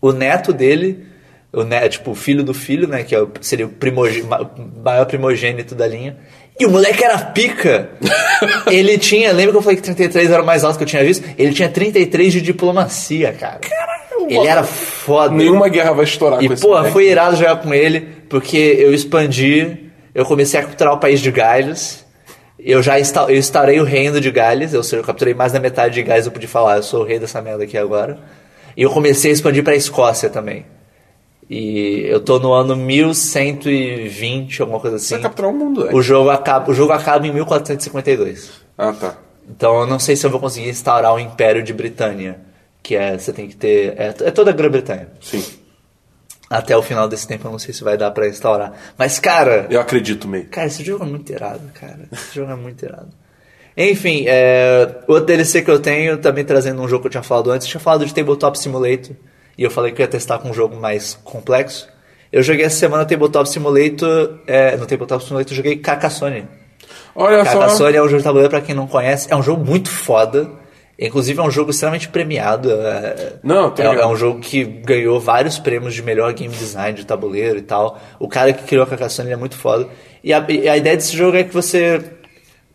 o, 0.00 0.10
neto 0.12 0.52
dele. 0.52 1.06
O 1.52 1.62
neto, 1.62 1.92
tipo, 1.92 2.10
o 2.10 2.14
filho 2.14 2.42
do 2.42 2.52
filho, 2.54 2.88
né? 2.88 3.04
Que 3.04 3.14
é 3.14 3.24
seria 3.40 3.66
o 3.66 3.70
ma- 4.26 4.50
maior 4.82 5.04
primogênito 5.04 5.74
da 5.74 5.86
linha. 5.86 6.16
E 6.58 6.66
o 6.66 6.70
moleque 6.70 7.02
era 7.02 7.18
pica. 7.18 7.90
ele 8.70 8.98
tinha, 8.98 9.32
lembra 9.32 9.52
que 9.52 9.58
eu 9.58 9.62
falei 9.62 9.76
que 9.76 9.82
33 9.82 10.30
era 10.30 10.42
o 10.42 10.46
mais 10.46 10.64
alto 10.64 10.76
que 10.76 10.84
eu 10.84 10.88
tinha 10.88 11.04
visto? 11.04 11.28
Ele 11.38 11.52
tinha 11.52 11.68
33 11.68 12.32
de 12.32 12.40
diplomacia, 12.40 13.32
cara. 13.32 13.60
ele 14.28 14.46
era 14.46 14.62
foda. 14.62 15.34
Nenhuma 15.34 15.68
guerra 15.68 15.92
vai 15.92 16.04
estourar 16.04 16.42
E, 16.42 16.46
com 16.46 16.54
esse 16.54 16.62
porra, 16.62 16.90
foi 16.90 17.08
irado 17.08 17.36
jogar 17.36 17.56
com 17.56 17.72
ele, 17.74 18.00
porque 18.28 18.76
eu 18.78 18.92
expandi, 18.94 19.90
eu 20.14 20.24
comecei 20.24 20.60
a 20.60 20.62
capturar 20.62 20.94
o 20.94 20.98
país 20.98 21.20
de 21.20 21.30
Gales. 21.30 22.04
Eu 22.58 22.80
já 22.80 23.00
insta 23.00 23.22
eu 23.22 23.36
instaurei 23.36 23.80
o 23.80 23.84
reino 23.84 24.20
de 24.20 24.30
Gales, 24.30 24.72
ou 24.74 24.82
seja, 24.82 24.98
eu 24.98 25.04
capturei 25.04 25.34
mais 25.34 25.52
da 25.52 25.58
metade 25.58 25.94
de 25.94 26.02
Gales, 26.02 26.26
eu 26.26 26.32
pude 26.32 26.46
falar, 26.46 26.76
eu 26.76 26.82
sou 26.82 27.02
o 27.02 27.04
rei 27.04 27.18
dessa 27.18 27.42
merda 27.42 27.64
aqui 27.64 27.76
agora. 27.76 28.20
E 28.76 28.82
eu 28.82 28.90
comecei 28.90 29.30
a 29.30 29.34
expandir 29.34 29.64
pra 29.64 29.74
Escócia 29.74 30.30
também. 30.30 30.64
E 31.50 32.06
eu 32.06 32.20
tô 32.20 32.38
no 32.38 32.52
ano 32.52 32.74
1120, 32.76 34.62
alguma 34.62 34.80
coisa 34.80 34.96
assim. 34.96 35.06
Você 35.06 35.14
vai 35.14 35.22
capturar 35.22 35.50
o 35.50 35.54
mundo, 35.54 35.84
né? 35.84 35.90
O 35.92 36.00
jogo 36.00 36.30
acaba, 36.30 36.70
o 36.70 36.74
jogo 36.74 36.92
acaba 36.92 37.26
em 37.26 37.32
1452. 37.32 38.50
Ah, 38.78 38.92
tá. 38.92 39.16
Então 39.48 39.80
eu 39.80 39.86
não 39.86 39.98
sei 39.98 40.16
se 40.16 40.24
eu 40.24 40.30
vou 40.30 40.40
conseguir 40.40 40.68
instaurar 40.68 41.12
o 41.14 41.18
Império 41.18 41.62
de 41.62 41.72
Britânia, 41.72 42.40
que 42.82 42.94
é 42.96 43.18
você 43.18 43.32
tem 43.32 43.48
que 43.48 43.56
ter 43.56 43.94
é, 43.98 44.14
é 44.20 44.30
toda 44.30 44.50
a 44.50 44.54
Grã-Bretanha. 44.54 45.08
Sim. 45.20 45.44
Até 46.48 46.76
o 46.76 46.82
final 46.82 47.08
desse 47.08 47.26
tempo 47.26 47.46
eu 47.46 47.50
não 47.50 47.58
sei 47.58 47.72
se 47.72 47.82
vai 47.82 47.96
dar 47.96 48.10
pra 48.10 48.28
instaurar. 48.28 48.72
Mas, 48.96 49.18
cara, 49.18 49.66
Eu 49.70 49.80
acredito 49.80 50.28
meio. 50.28 50.46
cara, 50.46 50.66
esse 50.66 50.84
jogo 50.84 51.04
é 51.04 51.06
muito 51.06 51.32
irado, 51.32 51.62
cara. 51.72 52.00
Esse 52.12 52.34
jogo 52.36 52.52
é 52.52 52.56
muito 52.56 52.84
irado. 52.84 53.08
Enfim, 53.74 54.24
é, 54.26 54.96
outro 55.08 55.24
DLC 55.24 55.62
que 55.62 55.70
eu 55.70 55.80
tenho, 55.80 56.18
também 56.18 56.44
trazendo 56.44 56.82
um 56.82 56.88
jogo 56.88 57.02
que 57.02 57.06
eu 57.06 57.10
tinha 57.10 57.22
falado 57.22 57.50
antes, 57.50 57.66
eu 57.66 57.70
tinha 57.70 57.80
falado 57.80 58.04
de 58.04 58.12
Tabletop 58.12 58.58
Simulator, 58.58 59.16
e 59.56 59.62
eu 59.62 59.70
falei 59.70 59.92
que 59.92 60.00
eu 60.00 60.04
ia 60.04 60.10
testar 60.10 60.38
com 60.38 60.50
um 60.50 60.54
jogo 60.54 60.76
mais 60.76 61.18
complexo. 61.24 61.88
Eu 62.32 62.42
joguei 62.42 62.64
essa 62.64 62.76
semana 62.76 63.04
Tabletop 63.04 63.48
Simulator, 63.48 64.38
é, 64.46 64.76
no 64.76 64.86
Tabletop 64.86 65.22
Simulator 65.22 65.52
eu 65.52 65.56
joguei 65.56 65.76
Carcassonne. 65.76 66.46
Olha 67.14 67.44
só. 67.44 67.58
Carcassonne 67.58 67.96
é 67.96 68.02
um 68.02 68.06
jogo 68.06 68.18
de 68.18 68.24
tabuleiro 68.24 68.50
pra 68.50 68.60
quem 68.60 68.74
não 68.74 68.86
conhece, 68.86 69.30
é 69.30 69.36
um 69.36 69.42
jogo 69.42 69.64
muito 69.64 69.90
foda. 69.90 70.50
Inclusive 70.98 71.40
é 71.40 71.42
um 71.42 71.50
jogo 71.50 71.70
extremamente 71.70 72.08
premiado. 72.08 72.70
É, 72.70 73.34
Não, 73.42 73.74
é, 73.76 73.82
é 73.82 74.06
um 74.06 74.14
jogo 74.14 74.40
que 74.40 74.62
ganhou 74.62 75.18
vários 75.18 75.58
prêmios 75.58 75.94
de 75.94 76.02
melhor 76.02 76.32
game 76.32 76.54
design 76.54 76.96
de 76.96 77.04
tabuleiro 77.04 77.58
e 77.58 77.62
tal. 77.62 77.98
O 78.20 78.28
cara 78.28 78.52
que 78.52 78.62
criou 78.64 78.84
a 78.84 78.86
Carcassonne 78.86 79.32
é 79.32 79.36
muito 79.36 79.56
foda. 79.56 79.88
E 80.22 80.32
a, 80.32 80.44
e 80.48 80.68
a 80.68 80.76
ideia 80.76 80.96
desse 80.96 81.16
jogo 81.16 81.36
é 81.36 81.42
que 81.42 81.52
você. 81.52 82.00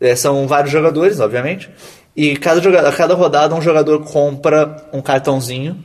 é, 0.00 0.14
são 0.14 0.46
vários 0.46 0.70
jogadores, 0.70 1.20
obviamente. 1.20 1.70
E 2.14 2.36
cada, 2.36 2.60
jogador, 2.60 2.88
a 2.88 2.92
cada 2.92 3.14
rodada 3.14 3.54
um 3.54 3.62
jogador 3.62 4.04
compra 4.04 4.88
um 4.92 5.00
cartãozinho. 5.00 5.82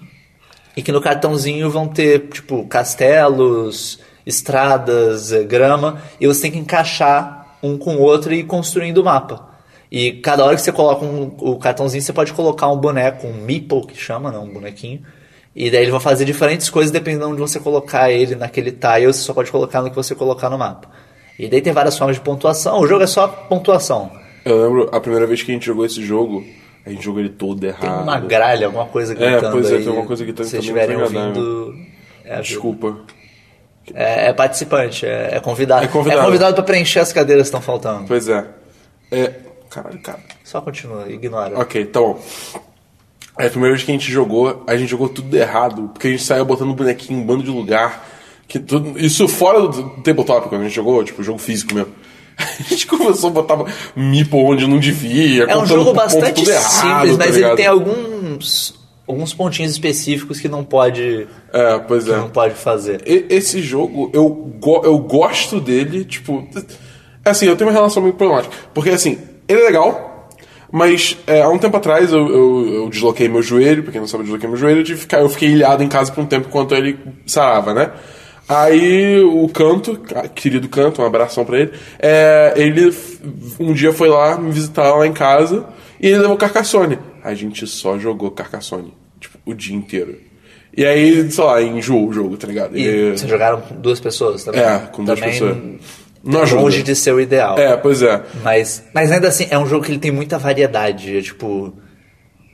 E 0.75 0.81
que 0.81 0.91
no 0.91 0.99
cartãozinho 1.01 1.69
vão 1.69 1.87
ter, 1.87 2.29
tipo, 2.29 2.65
castelos, 2.65 3.99
estradas, 4.25 5.31
eh, 5.31 5.43
grama. 5.43 6.01
E 6.19 6.27
você 6.27 6.43
tem 6.43 6.51
que 6.51 6.57
encaixar 6.59 7.57
um 7.61 7.77
com 7.77 7.95
o 7.95 8.01
outro 8.01 8.33
e 8.33 8.39
ir 8.39 8.43
construindo 8.43 8.97
o 8.99 9.03
mapa. 9.03 9.49
E 9.91 10.13
cada 10.13 10.43
hora 10.43 10.55
que 10.55 10.61
você 10.61 10.71
coloca 10.71 11.05
um- 11.05 11.35
o 11.39 11.57
cartãozinho, 11.57 12.01
você 12.01 12.11
pode 12.11 12.33
colocar 12.33 12.67
um 12.69 12.77
boneco, 12.77 13.27
um 13.27 13.33
meeple 13.33 13.85
que 13.85 13.95
chama, 13.95 14.31
né? 14.31 14.37
Um 14.39 14.51
bonequinho. 14.51 15.01
E 15.55 15.69
daí 15.69 15.83
ele 15.83 15.91
vai 15.91 15.99
fazer 15.99 16.25
diferentes 16.25 16.67
coisas 16.69 16.91
dependendo 16.91 17.27
de 17.27 17.31
onde 17.33 17.41
você 17.41 17.59
colocar 17.59 18.09
ele 18.11 18.33
naquele 18.35 18.71
tile. 18.71 19.05
Você 19.05 19.19
só 19.21 19.33
pode 19.33 19.51
colocar 19.51 19.81
no 19.83 19.89
que 19.91 19.95
você 19.95 20.15
colocar 20.15 20.49
no 20.49 20.57
mapa. 20.57 20.89
E 21.37 21.47
daí 21.47 21.61
tem 21.61 21.71
várias 21.71 21.95
formas 21.95 22.15
de 22.15 22.21
pontuação. 22.23 22.79
O 22.79 22.87
jogo 22.87 23.03
é 23.03 23.07
só 23.07 23.27
pontuação. 23.27 24.11
Eu 24.43 24.63
lembro 24.63 24.89
a 24.91 24.99
primeira 24.99 25.27
vez 25.27 25.43
que 25.43 25.51
a 25.51 25.53
gente 25.53 25.65
jogou 25.67 25.85
esse 25.85 26.03
jogo, 26.03 26.43
a 26.85 26.89
gente 26.89 27.03
jogou 27.03 27.19
ele 27.19 27.29
todo 27.29 27.63
errado. 27.63 27.81
Tem 27.81 27.89
uma 27.89 28.19
gralha, 28.19 28.65
alguma 28.65 28.85
coisa 28.85 29.13
gritando 29.13 29.47
É, 29.47 29.51
pois 29.51 29.71
é, 29.71 29.75
aí. 29.75 29.79
tem 29.79 29.87
alguma 29.87 30.07
coisa 30.07 30.23
gritando 30.23 30.45
Se 30.45 30.51
vocês 30.51 30.63
estiverem 30.63 30.97
ouvindo... 30.97 31.75
É, 32.25 32.41
Desculpa. 32.41 32.97
É, 33.93 34.29
é 34.29 34.33
participante, 34.33 35.05
é, 35.05 35.35
é 35.35 35.39
convidado. 35.39 35.83
É 35.83 35.87
convidado. 35.87 36.21
É 36.21 36.25
convidado 36.25 36.55
pra 36.55 36.63
preencher 36.63 36.99
as 36.99 37.11
cadeiras 37.11 37.43
que 37.43 37.47
estão 37.47 37.61
faltando. 37.61 38.05
Pois 38.07 38.29
é. 38.29 38.45
É. 39.11 39.33
Caralho, 39.69 39.99
cara. 40.01 40.19
Só 40.43 40.61
continua, 40.61 41.09
ignora. 41.09 41.59
Ok, 41.59 41.85
tá 41.85 41.99
bom. 41.99 42.19
É 43.39 43.47
a 43.47 43.49
primeira 43.49 43.73
vez 43.73 43.83
que 43.83 43.91
a 43.91 43.95
gente 43.95 44.11
jogou, 44.11 44.63
a 44.67 44.75
gente 44.77 44.89
jogou 44.89 45.09
tudo 45.09 45.35
errado, 45.35 45.89
porque 45.91 46.07
a 46.07 46.11
gente 46.11 46.23
saiu 46.23 46.45
botando 46.45 46.73
bonequinho 46.73 47.19
em 47.19 47.23
um 47.23 47.25
bando 47.25 47.43
de 47.43 47.49
lugar. 47.49 48.07
Que 48.47 48.59
tudo, 48.59 48.99
isso 48.99 49.27
fora 49.27 49.61
do 49.61 50.01
tabletop, 50.01 50.47
quando 50.47 50.61
a 50.61 50.63
gente 50.65 50.75
jogou, 50.75 51.03
tipo, 51.03 51.23
jogo 51.23 51.39
físico 51.39 51.73
mesmo. 51.73 51.93
A 52.59 52.63
gente 52.69 52.87
começou 52.87 53.29
a 53.29 53.33
botar 53.33 53.57
meeple 53.95 54.39
onde 54.39 54.67
não 54.67 54.79
devia. 54.79 55.43
É 55.43 55.57
um 55.57 55.65
jogo 55.65 55.85
ponto 55.85 55.95
bastante 55.95 56.33
tudo 56.41 56.49
errado, 56.51 56.71
simples, 56.71 57.11
tá 57.17 57.25
mas 57.25 57.27
ele 57.27 57.35
ligado? 57.37 57.55
tem 57.57 57.65
alguns 57.67 58.81
alguns 59.07 59.33
pontinhos 59.33 59.71
específicos 59.73 60.39
que 60.39 60.47
não 60.47 60.63
pode, 60.63 61.27
É, 61.51 61.77
pois 61.79 62.07
é. 62.07 62.15
não 62.17 62.29
pode 62.29 62.53
fazer. 62.55 63.01
E- 63.05 63.25
Esse 63.29 63.61
jogo, 63.61 64.09
eu, 64.13 64.29
go- 64.29 64.81
eu 64.83 64.97
gosto 64.97 65.59
dele, 65.59 66.05
tipo. 66.05 66.47
Assim, 67.25 67.45
eu 67.45 67.55
tenho 67.55 67.69
uma 67.69 67.75
relação 67.75 68.01
meio 68.01 68.15
problemática. 68.15 68.53
Porque, 68.73 68.89
assim, 68.89 69.17
ele 69.47 69.61
é 69.61 69.65
legal, 69.65 70.29
mas 70.71 71.17
é, 71.27 71.41
há 71.41 71.49
um 71.49 71.57
tempo 71.57 71.75
atrás 71.77 72.11
eu, 72.11 72.27
eu, 72.27 72.73
eu 72.83 72.89
desloquei 72.89 73.27
meu 73.29 73.41
joelho, 73.41 73.83
pra 73.83 73.91
quem 73.91 74.01
não 74.01 74.07
sabe, 74.07 74.21
eu 74.21 74.25
desloquei 74.25 74.47
meu 74.49 74.57
joelho, 74.57 74.81
eu, 74.89 74.97
ficar, 74.97 75.19
eu 75.21 75.29
fiquei 75.29 75.49
ilhado 75.49 75.83
em 75.83 75.87
casa 75.89 76.11
por 76.11 76.21
um 76.21 76.25
tempo 76.25 76.47
enquanto 76.47 76.73
ele 76.73 76.97
sarava, 77.25 77.73
né? 77.73 77.91
Aí 78.47 79.19
o 79.21 79.47
Canto, 79.49 79.97
querido 80.35 80.67
Canto, 80.67 81.01
um 81.01 81.05
abração 81.05 81.45
pra 81.45 81.59
ele, 81.59 81.71
é, 81.99 82.53
ele 82.57 82.93
um 83.59 83.73
dia 83.73 83.93
foi 83.93 84.09
lá 84.09 84.37
me 84.37 84.51
visitar 84.51 84.93
lá 84.95 85.07
em 85.07 85.13
casa 85.13 85.65
e 85.99 86.07
ele 86.07 86.19
levou 86.19 86.35
Carcassonne. 86.35 86.99
A 87.23 87.33
gente 87.33 87.65
só 87.65 87.97
jogou 87.97 88.29
Carcassonne, 88.31 88.93
tipo, 89.19 89.37
o 89.45 89.53
dia 89.53 89.75
inteiro. 89.75 90.17
E 90.75 90.83
aí, 90.85 91.31
sei 91.31 91.43
lá, 91.43 91.61
enjoou 91.61 92.09
o 92.09 92.13
jogo, 92.13 92.35
tá 92.35 92.47
ligado? 92.47 92.77
E 92.77 92.81
E- 92.85 93.11
vocês 93.17 93.29
jogaram 93.29 93.61
com 93.61 93.75
duas 93.75 93.99
pessoas 93.99 94.43
também? 94.43 94.59
É, 94.61 94.79
com 94.91 95.03
duas 95.05 95.19
também 95.19 95.33
pessoas. 95.33 95.57
Não, 96.23 96.41
ajuda. 96.41 96.61
longe 96.61 96.83
de 96.83 96.95
ser 96.95 97.13
o 97.13 97.19
ideal. 97.21 97.57
É, 97.59 97.77
pois 97.77 98.01
é. 98.01 98.21
Mas, 98.43 98.83
mas 98.93 99.11
ainda 99.11 99.27
assim, 99.27 99.45
é 99.49 99.57
um 99.59 99.65
jogo 99.67 99.85
que 99.85 99.91
ele 99.91 99.99
tem 99.99 100.11
muita 100.11 100.37
variedade. 100.37 101.15
É, 101.17 101.21
tipo, 101.21 101.73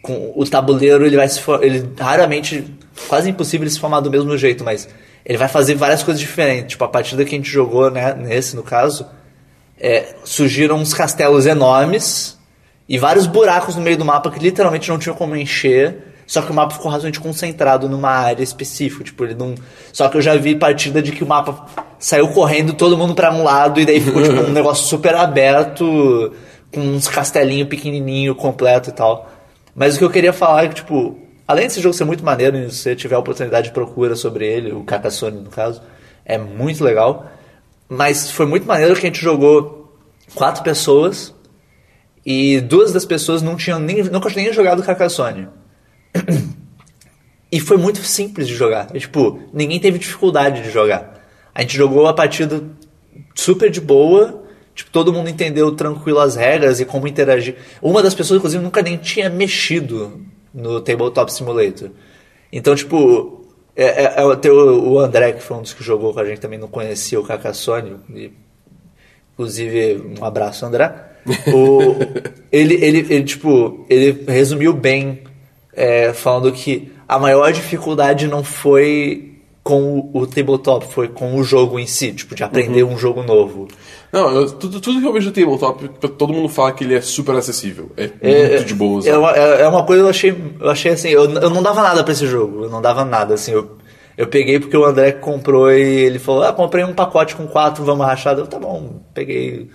com 0.02 0.34
o 0.36 0.44
tabuleiro 0.46 1.06
ele 1.06 1.16
vai 1.16 1.28
se 1.30 1.40
for, 1.42 1.64
ele 1.64 1.88
raramente, 2.00 2.64
quase 3.08 3.30
impossível 3.30 3.64
ele 3.64 3.72
se 3.72 3.80
formar 3.80 4.00
do 4.02 4.10
mesmo 4.12 4.36
jeito, 4.38 4.64
mas 4.64 4.88
ele 5.26 5.38
vai 5.38 5.48
fazer 5.48 5.76
várias 5.76 6.04
coisas 6.04 6.20
diferentes. 6.20 6.72
Tipo, 6.72 6.84
a 6.86 6.88
partida 6.88 7.24
que 7.24 7.36
a 7.36 7.38
gente 7.38 7.50
jogou, 7.50 7.92
né, 7.92 8.14
nesse 8.14 8.56
no 8.56 8.64
caso, 8.64 9.06
é, 9.80 10.16
surgiram 10.24 10.78
uns 10.78 10.94
castelos 10.94 11.46
enormes 11.46 12.38
e 12.88 12.98
vários 12.98 13.28
buracos 13.28 13.76
no 13.76 13.82
meio 13.82 13.98
do 13.98 14.04
mapa 14.04 14.32
que 14.32 14.40
literalmente 14.40 14.90
não 14.90 14.98
tinham 14.98 15.16
como 15.16 15.36
encher. 15.36 16.08
Só 16.26 16.44
que 16.44 16.52
o 16.52 16.54
mapa 16.54 16.76
ficou 16.76 16.92
razoavelmente 16.92 17.20
concentrado 17.20 17.90
numa 17.90 18.12
área 18.12 18.44
específica. 18.44 19.04
Tipo, 19.04 19.26
ele 19.26 19.34
não. 19.34 19.56
Só 19.92 20.08
que 20.10 20.18
eu 20.18 20.22
já 20.22 20.36
vi 20.36 20.56
partida 20.56 21.02
de 21.02 21.12
que 21.12 21.24
o 21.24 21.28
mapa 21.28 21.66
saiu 21.98 22.28
correndo 22.30 22.74
todo 22.74 22.98
mundo 22.98 23.16
pra 23.16 23.34
um 23.34 23.44
lado 23.44 23.80
e 23.80 23.86
daí 23.86 24.00
ficou 24.00 24.22
tipo, 24.22 24.42
um 24.42 24.50
negócio 24.54 24.88
super 24.88 25.16
aberto, 25.16 26.34
com 26.72 26.82
uns 26.82 27.08
castelinhos 27.08 27.68
pequenininho, 27.68 28.36
completo 28.36 28.92
e 28.92 28.94
tal. 28.94 29.28
Mas 29.76 29.96
o 29.96 30.00
que 30.00 30.06
eu 30.06 30.10
queria 30.10 30.32
falar 30.32 30.66
é 30.66 30.68
que, 30.68 30.76
tipo, 30.76 31.19
além 31.50 31.66
desse 31.66 31.82
jogo 31.82 31.96
ser 31.96 32.06
muito 32.06 32.24
maneiro, 32.24 32.56
e 32.56 32.70
se 32.70 32.78
você 32.78 32.96
tiver 32.96 33.16
a 33.16 33.20
oportunidade, 33.20 33.72
procura 33.72 34.16
sobre 34.16 34.46
ele, 34.46 34.72
o 34.72 34.84
Carcassonne 34.84 35.42
no 35.42 35.50
caso, 35.50 35.82
é 36.24 36.38
muito 36.38 36.84
legal. 36.84 37.26
Mas 37.90 38.30
foi 38.30 38.46
muito 38.46 38.68
maneiro 38.68 38.94
que 38.94 39.00
a 39.00 39.10
gente 39.10 39.20
jogou 39.20 40.00
quatro 40.36 40.62
pessoas 40.62 41.34
e 42.24 42.62
duas 42.62 42.94
das 42.94 43.04
pessoas 43.04 43.42
não 43.42 43.56
tinham 43.56 43.80
nem, 43.80 44.04
nunca 44.04 44.30
tinham 44.30 44.46
nem 44.46 44.54
jogado 44.54 44.84
Carcassonne. 44.84 45.48
E 47.52 47.60
foi 47.60 47.78
muito 47.78 48.04
simples 48.04 48.48
de 48.48 48.54
jogar. 48.54 48.96
E, 48.96 49.00
tipo, 49.00 49.40
ninguém 49.52 49.80
teve 49.80 49.98
dificuldade 49.98 50.62
de 50.62 50.70
jogar. 50.70 51.20
A 51.56 51.62
gente 51.62 51.76
jogou 51.76 52.06
a 52.06 52.14
partida 52.14 52.64
super 53.34 53.72
de 53.72 53.82
boa. 53.82 54.44
Tipo, 54.76 54.92
todo 54.92 55.12
mundo 55.12 55.32
entendeu 55.32 55.72
tranquilo 55.72 56.20
as 56.20 56.36
regras 56.36 56.80
e 56.80 56.86
como 56.86 57.08
interagir. 57.08 57.56
Uma 57.82 58.04
das 58.04 58.14
pessoas, 58.14 58.38
inclusive, 58.38 58.64
nunca 58.64 58.84
nem 58.84 58.98
tinha 58.98 59.32
mexido 59.32 60.30
no 60.54 60.82
Tabletop 60.82 61.32
Simulator. 61.32 61.90
Então, 62.52 62.76
tipo, 62.76 63.46
é, 63.76 64.04
é, 64.04 64.14
é, 64.18 64.52
o, 64.52 64.90
o 64.92 65.00
André, 65.00 65.34
que 65.34 65.42
foi 65.42 65.58
um 65.58 65.62
dos 65.62 65.74
que 65.74 65.84
jogou 65.84 66.14
com 66.14 66.20
a 66.20 66.26
gente, 66.26 66.42
também 66.42 66.60
não 66.60 66.68
conhecia 66.68 67.20
o 67.20 67.24
Carcassonne. 67.24 67.98
E, 68.14 68.32
inclusive, 69.34 70.16
um 70.20 70.26
abraço, 70.26 70.66
André. 70.66 70.94
O, 71.54 71.96
ele, 72.52 72.76
ele, 72.76 73.00
ele, 73.10 73.24
tipo, 73.24 73.86
ele 73.90 74.26
resumiu 74.28 74.74
bem 74.74 75.24
é, 75.74 76.12
falando 76.14 76.52
que 76.52 76.92
a 77.08 77.18
maior 77.18 77.52
dificuldade 77.52 78.28
não 78.28 78.44
foi 78.44 79.30
com 79.64 80.10
o, 80.14 80.22
o 80.22 80.28
tabletop, 80.28 80.86
foi 80.88 81.08
com 81.08 81.36
o 81.36 81.44
jogo 81.44 81.80
em 81.80 81.86
si, 81.86 82.12
tipo, 82.12 82.36
de 82.36 82.44
aprender 82.44 82.84
um 82.84 82.98
jogo 82.98 83.24
novo. 83.24 83.68
Não, 84.12 84.32
eu- 84.36 84.52
tudo, 84.52 84.80
tudo 84.82 85.00
que 85.00 85.08
eu 85.08 85.14
vejo 85.14 85.30
do 85.32 85.34
tabletop, 85.58 85.88
todo 86.18 86.34
mundo 86.34 86.50
fala 86.50 86.72
que 86.72 86.84
ele 86.84 86.96
é 86.96 87.02
super 87.02 87.36
acessível. 87.36 87.92
É, 87.96 88.10
É, 88.22 88.50
muito 88.50 88.66
de 88.66 88.74
boa. 88.74 89.08
É 89.08 89.18
uma, 89.18 89.32
é- 89.36 89.62
é 89.62 89.68
uma 89.68 89.84
coisa 89.86 90.02
que 90.02 90.06
eu 90.06 90.10
achei, 90.10 90.36
eu 90.60 90.70
achei 90.70 90.92
assim, 90.94 91.10
eu, 91.10 91.30
eu 91.30 91.50
não 91.50 91.62
dava 91.62 91.82
nada 91.84 92.04
pra 92.04 92.12
esse 92.12 92.26
jogo, 92.26 92.64
eu 92.64 92.70
não 92.70 92.82
dava 92.82 93.06
nada, 93.06 93.36
assim, 93.36 93.52
eu, 93.52 93.78
eu 94.18 94.26
peguei 94.28 94.60
porque 94.60 94.76
o 94.76 94.84
André 94.84 95.12
comprou 95.12 95.72
e 95.72 95.82
ele 95.82 96.18
falou, 96.20 96.44
ah, 96.44 96.52
comprei 96.54 96.84
um 96.84 96.94
pacote 96.94 97.36
com 97.36 97.46
quatro, 97.48 97.84
vamos 97.84 98.06
rachar, 98.06 98.36
eu, 98.38 98.48
tá 98.48 98.58
bom, 98.58 99.00
peguei, 99.14 99.70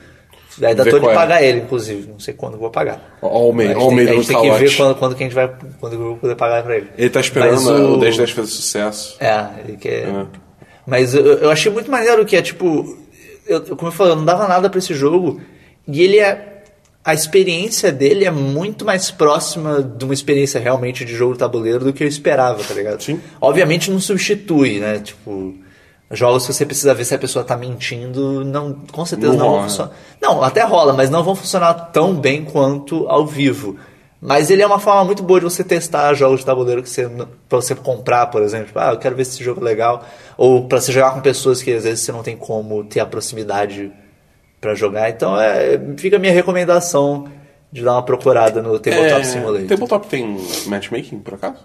ainda 0.60 0.84
tô 0.84 0.98
de 0.98 1.06
é. 1.06 1.14
pagar 1.14 1.40
ele, 1.42 1.60
inclusive, 1.60 2.08
não 2.10 2.18
sei 2.18 2.34
quando 2.34 2.54
eu 2.54 2.60
vou 2.60 2.70
pagar. 2.70 3.16
Ó, 3.22 3.28
o 3.50 3.52
gente 3.52 3.68
ó, 3.76 3.76
o 3.76 3.78
tem, 3.78 3.84
Almeida 3.88 4.10
a 4.10 4.14
gente 4.14 4.26
tem 4.26 4.40
que 4.42 4.50
ver 4.50 4.76
quando, 4.76 4.94
quando 4.96 5.14
que 5.14 5.22
a 5.22 5.26
gente 5.26 5.34
vai, 5.34 5.52
quando 5.78 5.92
eu 5.92 5.98
vou 6.00 6.16
poder 6.16 6.34
pagar 6.34 6.62
pra 6.64 6.76
ele. 6.76 6.88
Ele 6.98 7.10
tá 7.10 7.20
esperando 7.20 7.52
Mas 7.52 7.66
o- 7.66 7.94
o 7.94 7.96
10 7.98 8.16
10 8.16 8.30
fazer 8.30 8.48
sucesso. 8.50 9.16
É, 9.20 9.46
ele 9.66 9.76
quer. 9.76 10.08
É. 10.08 10.26
Mas 10.86 11.14
eu, 11.14 11.24
eu 11.24 11.50
achei 11.50 11.70
muito 11.72 11.88
maneiro 11.90 12.24
que 12.26 12.36
é 12.36 12.42
tipo. 12.42 13.03
Eu, 13.46 13.76
como 13.76 13.88
eu 13.88 13.92
falei, 13.92 14.12
eu 14.12 14.16
não 14.16 14.24
dava 14.24 14.48
nada 14.48 14.68
pra 14.70 14.78
esse 14.78 14.94
jogo. 14.94 15.40
E 15.86 16.02
ele 16.02 16.18
é. 16.18 16.50
A 17.04 17.12
experiência 17.12 17.92
dele 17.92 18.24
é 18.24 18.30
muito 18.30 18.82
mais 18.84 19.10
próxima 19.10 19.82
de 19.82 20.06
uma 20.06 20.14
experiência 20.14 20.58
realmente 20.58 21.04
de 21.04 21.14
jogo 21.14 21.36
tabuleiro 21.36 21.84
do 21.84 21.92
que 21.92 22.02
eu 22.02 22.08
esperava, 22.08 22.64
tá 22.64 22.72
ligado? 22.72 23.02
Sim. 23.02 23.20
Obviamente 23.40 23.90
não 23.90 24.00
substitui, 24.00 24.80
né? 24.80 24.98
Tipo. 25.00 25.54
Jogos 26.10 26.46
que 26.46 26.52
você 26.52 26.64
precisa 26.66 26.94
ver 26.94 27.04
se 27.04 27.14
a 27.14 27.18
pessoa 27.18 27.44
tá 27.44 27.56
mentindo, 27.56 28.44
não, 28.44 28.74
com 28.92 29.04
certeza 29.04 29.32
Não 29.32 29.38
não, 29.38 29.44
vão 29.46 29.54
rola. 29.56 29.68
funcionar. 29.68 29.92
Não, 30.20 30.42
até 30.42 30.62
rola, 30.62 30.92
mas 30.92 31.10
não 31.10 31.24
vão 31.24 31.34
funcionar 31.34 31.74
tão 31.74 32.14
bem 32.14 32.44
quanto 32.44 33.08
ao 33.08 33.26
vivo. 33.26 33.76
Mas 34.26 34.48
ele 34.48 34.62
é 34.62 34.66
uma 34.66 34.78
forma 34.78 35.04
muito 35.04 35.22
boa 35.22 35.38
de 35.38 35.44
você 35.44 35.62
testar 35.62 36.14
jogos 36.14 36.40
de 36.40 36.46
tabuleiro 36.46 36.82
que 36.82 36.88
você 36.88 37.06
para 37.46 37.60
você 37.60 37.74
comprar, 37.74 38.26
por 38.28 38.40
exemplo. 38.42 38.72
Ah, 38.76 38.92
eu 38.92 38.98
quero 38.98 39.14
ver 39.14 39.26
se 39.26 39.32
esse 39.32 39.44
jogo 39.44 39.60
é 39.60 39.64
legal. 39.64 40.02
Ou 40.38 40.66
para 40.66 40.80
você 40.80 40.90
jogar 40.92 41.10
com 41.12 41.20
pessoas 41.20 41.62
que 41.62 41.70
às 41.70 41.84
vezes 41.84 42.00
você 42.00 42.10
não 42.10 42.22
tem 42.22 42.34
como 42.34 42.82
ter 42.84 43.00
a 43.00 43.06
proximidade 43.06 43.92
para 44.62 44.74
jogar. 44.74 45.10
Então 45.10 45.38
é, 45.38 45.78
fica 45.98 46.16
a 46.16 46.18
minha 46.18 46.32
recomendação 46.32 47.28
de 47.70 47.82
dar 47.82 47.92
uma 47.92 48.02
procurada 48.02 48.62
no 48.62 48.78
Tabletop 48.78 49.20
É, 49.20 49.24
Simulator. 49.24 49.66
Tabletop 49.68 50.06
tem 50.06 50.38
matchmaking, 50.68 51.18
por 51.18 51.34
acaso? 51.34 51.58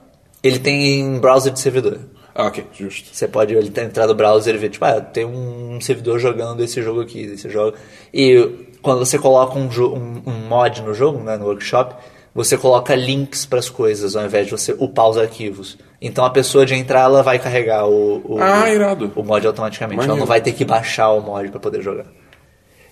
Ele 0.43 0.59
tem 0.59 1.17
browser 1.19 1.53
de 1.53 1.59
servidor. 1.61 1.97
Ah, 2.35 2.47
ok, 2.47 2.65
justo. 2.73 3.09
Você 3.15 3.25
pode 3.27 3.53
ele 3.53 3.69
tá- 3.71 3.83
entrar 3.83 4.05
no 4.05 4.15
browser 4.15 4.55
e 4.55 4.57
ver, 4.57 4.69
tipo, 4.69 4.83
ah, 4.83 4.99
tem 4.99 5.23
um 5.25 5.79
servidor 5.79 6.19
jogando 6.19 6.61
esse 6.63 6.81
jogo 6.81 6.99
aqui, 7.01 7.21
esse 7.21 7.49
jogo. 7.49 7.77
E 8.13 8.67
quando 8.81 8.99
você 8.99 9.17
coloca 9.17 9.57
um, 9.57 9.67
um- 9.67 10.21
um 10.25 10.47
mod 10.49 10.81
no 10.81 10.93
jogo, 10.93 11.19
né, 11.23 11.37
no 11.37 11.45
workshop, 11.45 11.95
você 12.33 12.57
coloca 12.57 12.95
links 12.95 13.45
para 13.45 13.59
as 13.59 13.69
coisas, 13.69 14.15
ao 14.15 14.25
invés 14.25 14.45
de 14.45 14.51
você 14.51 14.71
upar 14.77 15.09
os 15.09 15.17
arquivos. 15.17 15.77
Então 16.01 16.23
a 16.23 16.29
pessoa 16.29 16.65
de 16.65 16.73
entrar, 16.75 17.01
ela 17.01 17.21
vai 17.23 17.39
carregar 17.39 17.87
o, 17.87 18.21
o, 18.23 18.37
Ah, 18.41 18.69
irado. 18.69 19.11
o 19.15 19.23
mod 19.23 19.45
automaticamente. 19.45 19.97
Maneiro. 19.97 20.13
Ela 20.13 20.19
não 20.19 20.27
vai 20.27 20.41
ter 20.41 20.53
que 20.53 20.63
baixar 20.63 21.09
o 21.11 21.21
mod 21.21 21.49
para 21.49 21.59
poder 21.59 21.81
jogar. 21.81 22.05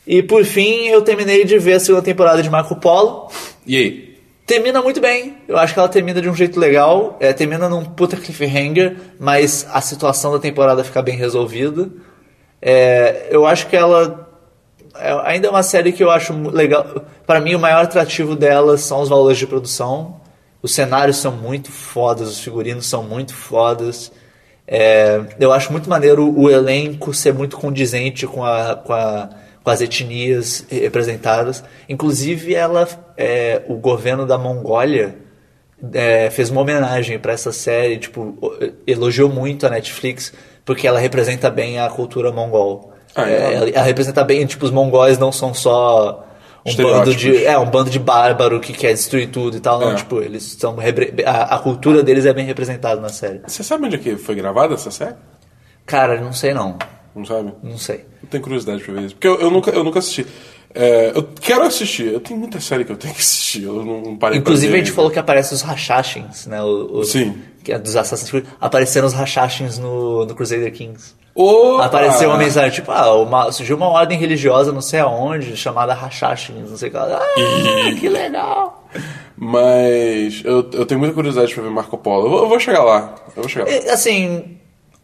E 0.05 0.23
por 0.23 0.43
fim, 0.45 0.87
eu 0.87 1.01
terminei 1.01 1.43
de 1.45 1.57
ver 1.59 1.73
a 1.73 1.79
segunda 1.79 2.01
temporada 2.03 2.41
de 2.41 2.49
Marco 2.49 2.75
Polo. 2.77 3.29
E 3.65 3.75
aí? 3.77 4.17
Termina 4.45 4.81
muito 4.81 5.01
bem. 5.01 5.35
Eu 5.47 5.57
acho 5.57 5.73
que 5.73 5.79
ela 5.79 5.89
termina 5.89 6.21
de 6.21 6.29
um 6.29 6.33
jeito 6.35 6.57
legal. 6.57 7.17
É, 7.19 7.33
termina 7.33 7.67
num 7.67 7.83
puta 7.83 8.15
cliffhanger, 8.15 8.95
mas 9.19 9.67
a 9.69 9.81
situação 9.81 10.31
da 10.31 10.39
temporada 10.39 10.83
fica 10.85 11.01
bem 11.01 11.17
resolvida. 11.17 11.89
É, 12.61 13.27
eu 13.29 13.45
acho 13.45 13.67
que 13.67 13.75
ela 13.75 14.26
ainda 15.23 15.47
é 15.47 15.49
uma 15.49 15.63
série 15.63 15.91
que 15.91 16.03
eu 16.03 16.09
acho 16.11 16.33
legal. 16.49 16.85
Para 17.25 17.39
mim, 17.39 17.55
o 17.55 17.59
maior 17.59 17.83
atrativo 17.83 18.35
dela 18.35 18.77
são 18.77 19.01
os 19.01 19.09
valores 19.09 19.37
de 19.37 19.47
produção. 19.47 20.19
Os 20.61 20.73
cenários 20.73 21.17
são 21.17 21.31
muito 21.31 21.71
fodas, 21.71 22.29
os 22.29 22.39
figurinos 22.39 22.85
são 22.87 23.03
muito 23.03 23.33
fodas. 23.33 24.11
É, 24.67 25.21
eu 25.39 25.53
acho 25.53 25.71
muito 25.71 25.89
maneiro 25.89 26.29
o 26.37 26.49
elenco 26.49 27.13
ser 27.13 27.33
muito 27.33 27.57
condizente 27.57 28.27
com, 28.27 28.43
a, 28.43 28.75
com, 28.75 28.91
a- 28.93 29.29
com 29.63 29.69
as 29.69 29.81
etnias 29.81 30.65
representadas. 30.69 31.63
Inclusive, 31.87 32.53
ela, 32.55 32.87
é, 33.15 33.61
o 33.67 33.75
governo 33.75 34.25
da 34.25 34.37
Mongólia 34.37 35.15
é, 35.93 36.29
fez 36.29 36.49
uma 36.49 36.61
homenagem 36.61 37.19
para 37.19 37.33
essa 37.33 37.51
série, 37.51 37.97
tipo, 37.97 38.37
elogiou 38.85 39.29
muito 39.29 39.65
a 39.65 39.69
Netflix 39.69 40.33
porque 40.65 40.85
ela 40.87 40.99
representa 40.99 41.49
bem 41.49 41.79
a 41.79 41.87
cultura 41.89 42.31
mongol. 42.31 42.91
Ah, 43.17 43.29
É, 43.29 43.71
é? 43.73 43.81
representa 43.81 44.23
bem, 44.23 44.45
tipo, 44.45 44.63
os 44.65 44.71
mongóis 44.71 45.17
não 45.17 45.31
são 45.31 45.53
só 45.53 46.23
um 46.65 46.75
bando 46.75 47.15
de, 47.15 47.45
é, 47.45 47.57
um 47.57 47.65
bando 47.69 47.89
de 47.89 47.97
bárbaro 47.99 48.59
que 48.59 48.73
quer 48.73 48.93
destruir 48.93 49.29
tudo 49.29 49.57
e 49.57 49.59
tal, 49.59 49.79
não, 49.79 49.91
É. 49.91 49.95
tipo, 49.95 50.21
eles 50.21 50.43
são 50.59 50.75
a, 51.25 51.55
a 51.55 51.59
cultura 51.59 52.03
deles 52.03 52.25
é 52.25 52.33
bem 52.33 52.45
representada 52.45 52.99
na 53.01 53.09
série. 53.09 53.41
Você 53.47 53.63
sabe 53.63 53.85
onde 53.85 53.95
é 53.95 53.99
que 53.99 54.15
foi 54.17 54.35
gravada 54.35 54.73
essa 54.75 54.91
série? 54.91 55.15
Cara, 55.85 56.19
não 56.21 56.33
sei 56.33 56.53
não, 56.53 56.77
Não 57.15 57.25
sabe? 57.25 57.53
não 57.63 57.77
sei. 57.77 58.05
Eu 58.21 58.29
tenho 58.29 58.43
curiosidade 58.43 58.83
pra 58.83 58.93
ver 58.93 59.01
isso. 59.03 59.15
Porque 59.15 59.27
eu, 59.27 59.39
eu 59.39 59.49
nunca, 59.49 59.71
eu 59.71 59.83
nunca 59.83 59.99
assisti. 59.99 60.25
É, 60.75 61.11
eu 61.15 61.23
quero 61.41 61.63
assistir. 61.63 62.11
Eu 62.13 62.19
tenho 62.19 62.37
muita 62.39 62.59
série 62.59 62.83
que 62.83 62.91
eu 62.91 62.97
tenho 62.97 63.13
que 63.13 63.21
assistir. 63.21 63.63
Eu 63.63 63.83
não, 63.83 64.01
não 64.01 64.17
parei 64.17 64.37
Inclusive 64.37 64.71
a 64.73 64.77
gente 64.77 64.87
ainda. 64.87 64.95
falou 64.95 65.09
que 65.09 65.17
aparece 65.17 65.53
os 65.53 65.61
Hashashins, 65.61 66.45
né? 66.45 66.61
o- 66.61 66.99
o- 66.99 67.03
Sim. 67.05 67.41
Que 67.63 67.71
é 67.71 67.79
dos 67.79 67.95
Assassin's 67.95 68.29
Creed. 68.29 68.45
Apareceram 68.59 69.07
os 69.07 69.13
Hashashins 69.13 69.79
no, 69.79 70.25
no 70.25 70.35
Crusader 70.35 70.71
Kings. 70.73 71.15
Opa! 71.37 71.85
Apareceu 71.85 72.29
uma 72.29 72.37
mensagem, 72.37 72.71
tipo, 72.71 72.91
ah, 72.91 73.13
uma, 73.13 73.51
surgiu 73.51 73.77
uma 73.77 73.87
ordem 73.87 74.17
religiosa 74.17 74.71
não 74.71 74.81
sei 74.81 74.99
aonde, 74.99 75.55
chamada 75.55 75.93
Hashashins, 75.93 76.69
não 76.69 76.77
sei 76.77 76.89
o 76.89 76.91
que. 76.91 76.97
Ah, 76.97 77.19
que 77.99 78.09
legal! 78.09 78.87
Mas 79.37 80.41
eu, 80.43 80.67
eu 80.73 80.83
tenho 80.83 80.99
muita 80.99 81.13
curiosidade 81.13 81.53
pra 81.53 81.61
ver 81.61 81.69
Marco 81.69 81.95
Polo. 81.95 82.25
Eu 82.25 82.29
vou, 82.31 82.39
eu 82.39 82.49
vou 82.49 82.59
chegar 82.59 82.83
lá. 82.83 83.13
Eu 83.35 83.43
vou 83.43 83.49
chegar 83.49 83.65
lá. 83.65 83.71
É, 83.71 83.91
Assim, 83.91 84.57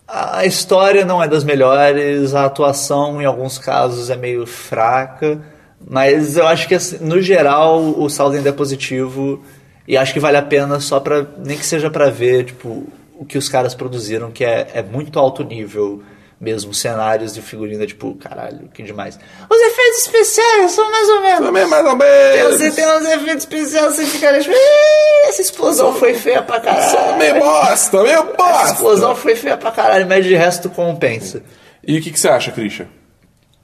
a 0.08 0.44
história 0.44 1.06
não 1.06 1.22
é 1.22 1.28
das 1.28 1.44
melhores, 1.44 2.34
a 2.34 2.46
atuação 2.46 3.22
em 3.22 3.26
alguns 3.26 3.60
casos 3.60 4.10
é 4.10 4.16
meio 4.16 4.48
fraca, 4.48 5.40
mas 5.88 6.36
eu 6.36 6.48
acho 6.48 6.68
que 6.68 6.74
assim, 6.74 6.98
no 7.00 7.22
geral 7.22 7.80
o 7.80 8.10
saldo 8.10 8.38
ainda 8.38 8.50
é 8.50 8.54
positivo 8.54 9.44
e 9.88 9.96
acho 9.96 10.14
que 10.14 10.20
vale 10.20 10.38
a 10.38 10.42
pena 10.42 10.80
só 10.80 11.00
pra, 11.00 11.26
nem 11.38 11.58
que 11.58 11.66
seja 11.66 11.92
pra 11.92 12.10
ver, 12.10 12.46
tipo, 12.46 12.88
o 13.20 13.24
que 13.24 13.38
os 13.38 13.48
caras 13.48 13.76
produziram, 13.76 14.32
que 14.32 14.44
é, 14.44 14.68
é 14.74 14.82
muito 14.82 15.20
alto 15.20 15.44
nível 15.44 16.02
mesmo, 16.44 16.74
cenários 16.74 17.34
de 17.34 17.42
figurina, 17.42 17.88
tipo, 17.88 18.14
caralho, 18.16 18.70
que 18.74 18.84
demais. 18.84 19.18
Os 19.50 19.62
efeitos 19.62 20.00
especiais 20.02 20.72
são 20.72 20.92
mais 20.92 21.10
ou 21.10 21.22
menos. 21.22 21.46
Também 21.48 21.66
mais 21.66 21.86
ou 21.86 21.96
menos. 21.96 22.76
tem 22.76 22.88
uns 22.88 23.06
efeitos 23.08 23.44
especiais, 23.46 23.96
você 23.96 24.06
fica 24.06 24.40
tipo, 24.40 24.54
"Ih, 24.54 25.30
essa 25.30 25.42
explosão 25.42 25.96
foi 25.96 26.14
feia 26.14 26.42
pra 26.44 26.60
caralho. 26.60 27.18
Meio 27.18 27.40
bosta, 27.40 28.04
meio 28.04 28.14
Essa 28.20 28.34
bosta. 28.34 28.74
explosão 28.74 29.16
foi 29.16 29.36
feia 29.36 29.58
pra 29.58 29.72
caralho, 29.72 30.08
mas 30.08 30.26
de 30.26 30.36
resto 30.36 30.70
compensa. 30.70 31.42
E 31.86 31.98
o 31.98 32.02
que, 32.02 32.12
que 32.12 32.20
você 32.20 32.28
acha, 32.28 32.52
Christian? 32.52 32.86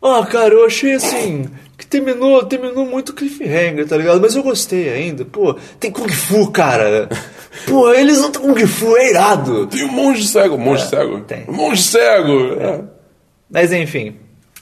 Ah, 0.02 0.26
cara, 0.26 0.54
eu 0.54 0.66
achei 0.66 0.94
assim. 0.94 1.50
Que 1.78 1.86
terminou, 1.86 2.46
terminou 2.46 2.86
muito 2.86 3.14
cliffhanger, 3.14 3.86
tá 3.88 3.98
ligado? 3.98 4.20
Mas 4.22 4.34
eu 4.36 4.42
gostei 4.44 4.90
ainda. 4.90 5.26
Pô, 5.26 5.54
tem 5.80 5.92
Kung 5.92 6.10
Fu, 6.10 6.50
cara. 6.52 7.10
Pô, 7.68 7.92
eles 7.94 8.20
lutam 8.20 8.42
Kung 8.42 8.66
Fu, 8.68 8.96
é 8.98 9.10
irado. 9.10 9.68
Tem 9.68 9.84
um 9.84 9.92
monge 9.92 10.28
cego. 10.28 10.58
Monge 10.58 10.88
cego? 10.88 11.22
tem. 11.22 11.46
Um 11.48 11.54
monge 11.54 11.82
cego. 11.82 12.54
É. 12.60 12.82
Mas 13.50 13.72
enfim, 13.74 14.16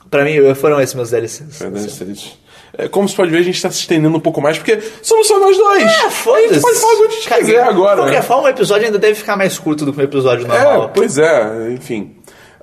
pra 0.09 0.23
mim 0.23 0.35
foram 0.55 0.79
esses 0.81 0.95
meus 0.95 1.09
DLCs. 1.11 1.61
É, 1.61 1.67
isso. 2.09 2.37
É, 2.77 2.87
como 2.87 3.07
você 3.09 3.15
pode 3.15 3.31
ver, 3.31 3.39
a 3.39 3.41
gente 3.41 3.61
tá 3.61 3.69
se 3.71 3.79
estendendo 3.79 4.15
um 4.15 4.19
pouco 4.19 4.39
mais, 4.41 4.57
porque 4.57 4.79
somos 5.01 5.27
só 5.27 5.39
nós 5.39 5.57
dois. 5.57 5.83
É, 5.83 5.85
A 5.85 5.89
gente 5.89 6.11
foda-se. 6.13 6.61
pode 6.61 6.79
falar 6.79 6.93
o 6.93 6.97
que 6.97 7.05
a 7.05 7.09
gente 7.11 7.29
quiser 7.33 7.63
agora. 7.63 7.95
De 7.95 8.01
qualquer 8.03 8.15
né? 8.17 8.21
forma, 8.21 8.43
o 8.43 8.49
episódio 8.49 8.85
ainda 8.85 8.99
deve 8.99 9.15
ficar 9.15 9.35
mais 9.35 9.57
curto 9.57 9.83
do 9.85 9.91
que 9.93 9.99
um 9.99 10.03
episódio 10.03 10.45
É, 10.45 10.47
normal. 10.47 10.91
pois 10.93 11.17
é, 11.17 11.71
enfim. 11.71 12.15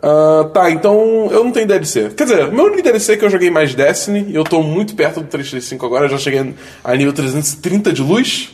Ah, 0.03 0.49
tá, 0.53 0.71
então 0.71 1.29
eu 1.33 1.43
não 1.45 1.51
tenho 1.51 1.67
DLC. 1.67 2.11
Quer 2.17 2.25
dizer, 2.25 2.53
meu 2.53 2.67
único 2.67 2.83
DLC 2.83 3.13
é 3.15 3.17
que 3.17 3.25
eu 3.25 3.31
joguei 3.31 3.51
mais 3.51 3.75
Destiny 3.75 4.27
e 4.31 4.35
eu 4.35 4.45
tô 4.45 4.63
muito 4.63 4.95
perto 4.95 5.21
do 5.21 5.27
335 5.27 5.85
agora, 5.87 6.05
eu 6.05 6.11
já 6.11 6.19
cheguei 6.19 6.55
a 6.85 6.95
nível 6.97 7.13
330 7.13 7.93
de 7.93 8.03
luz. 8.03 8.51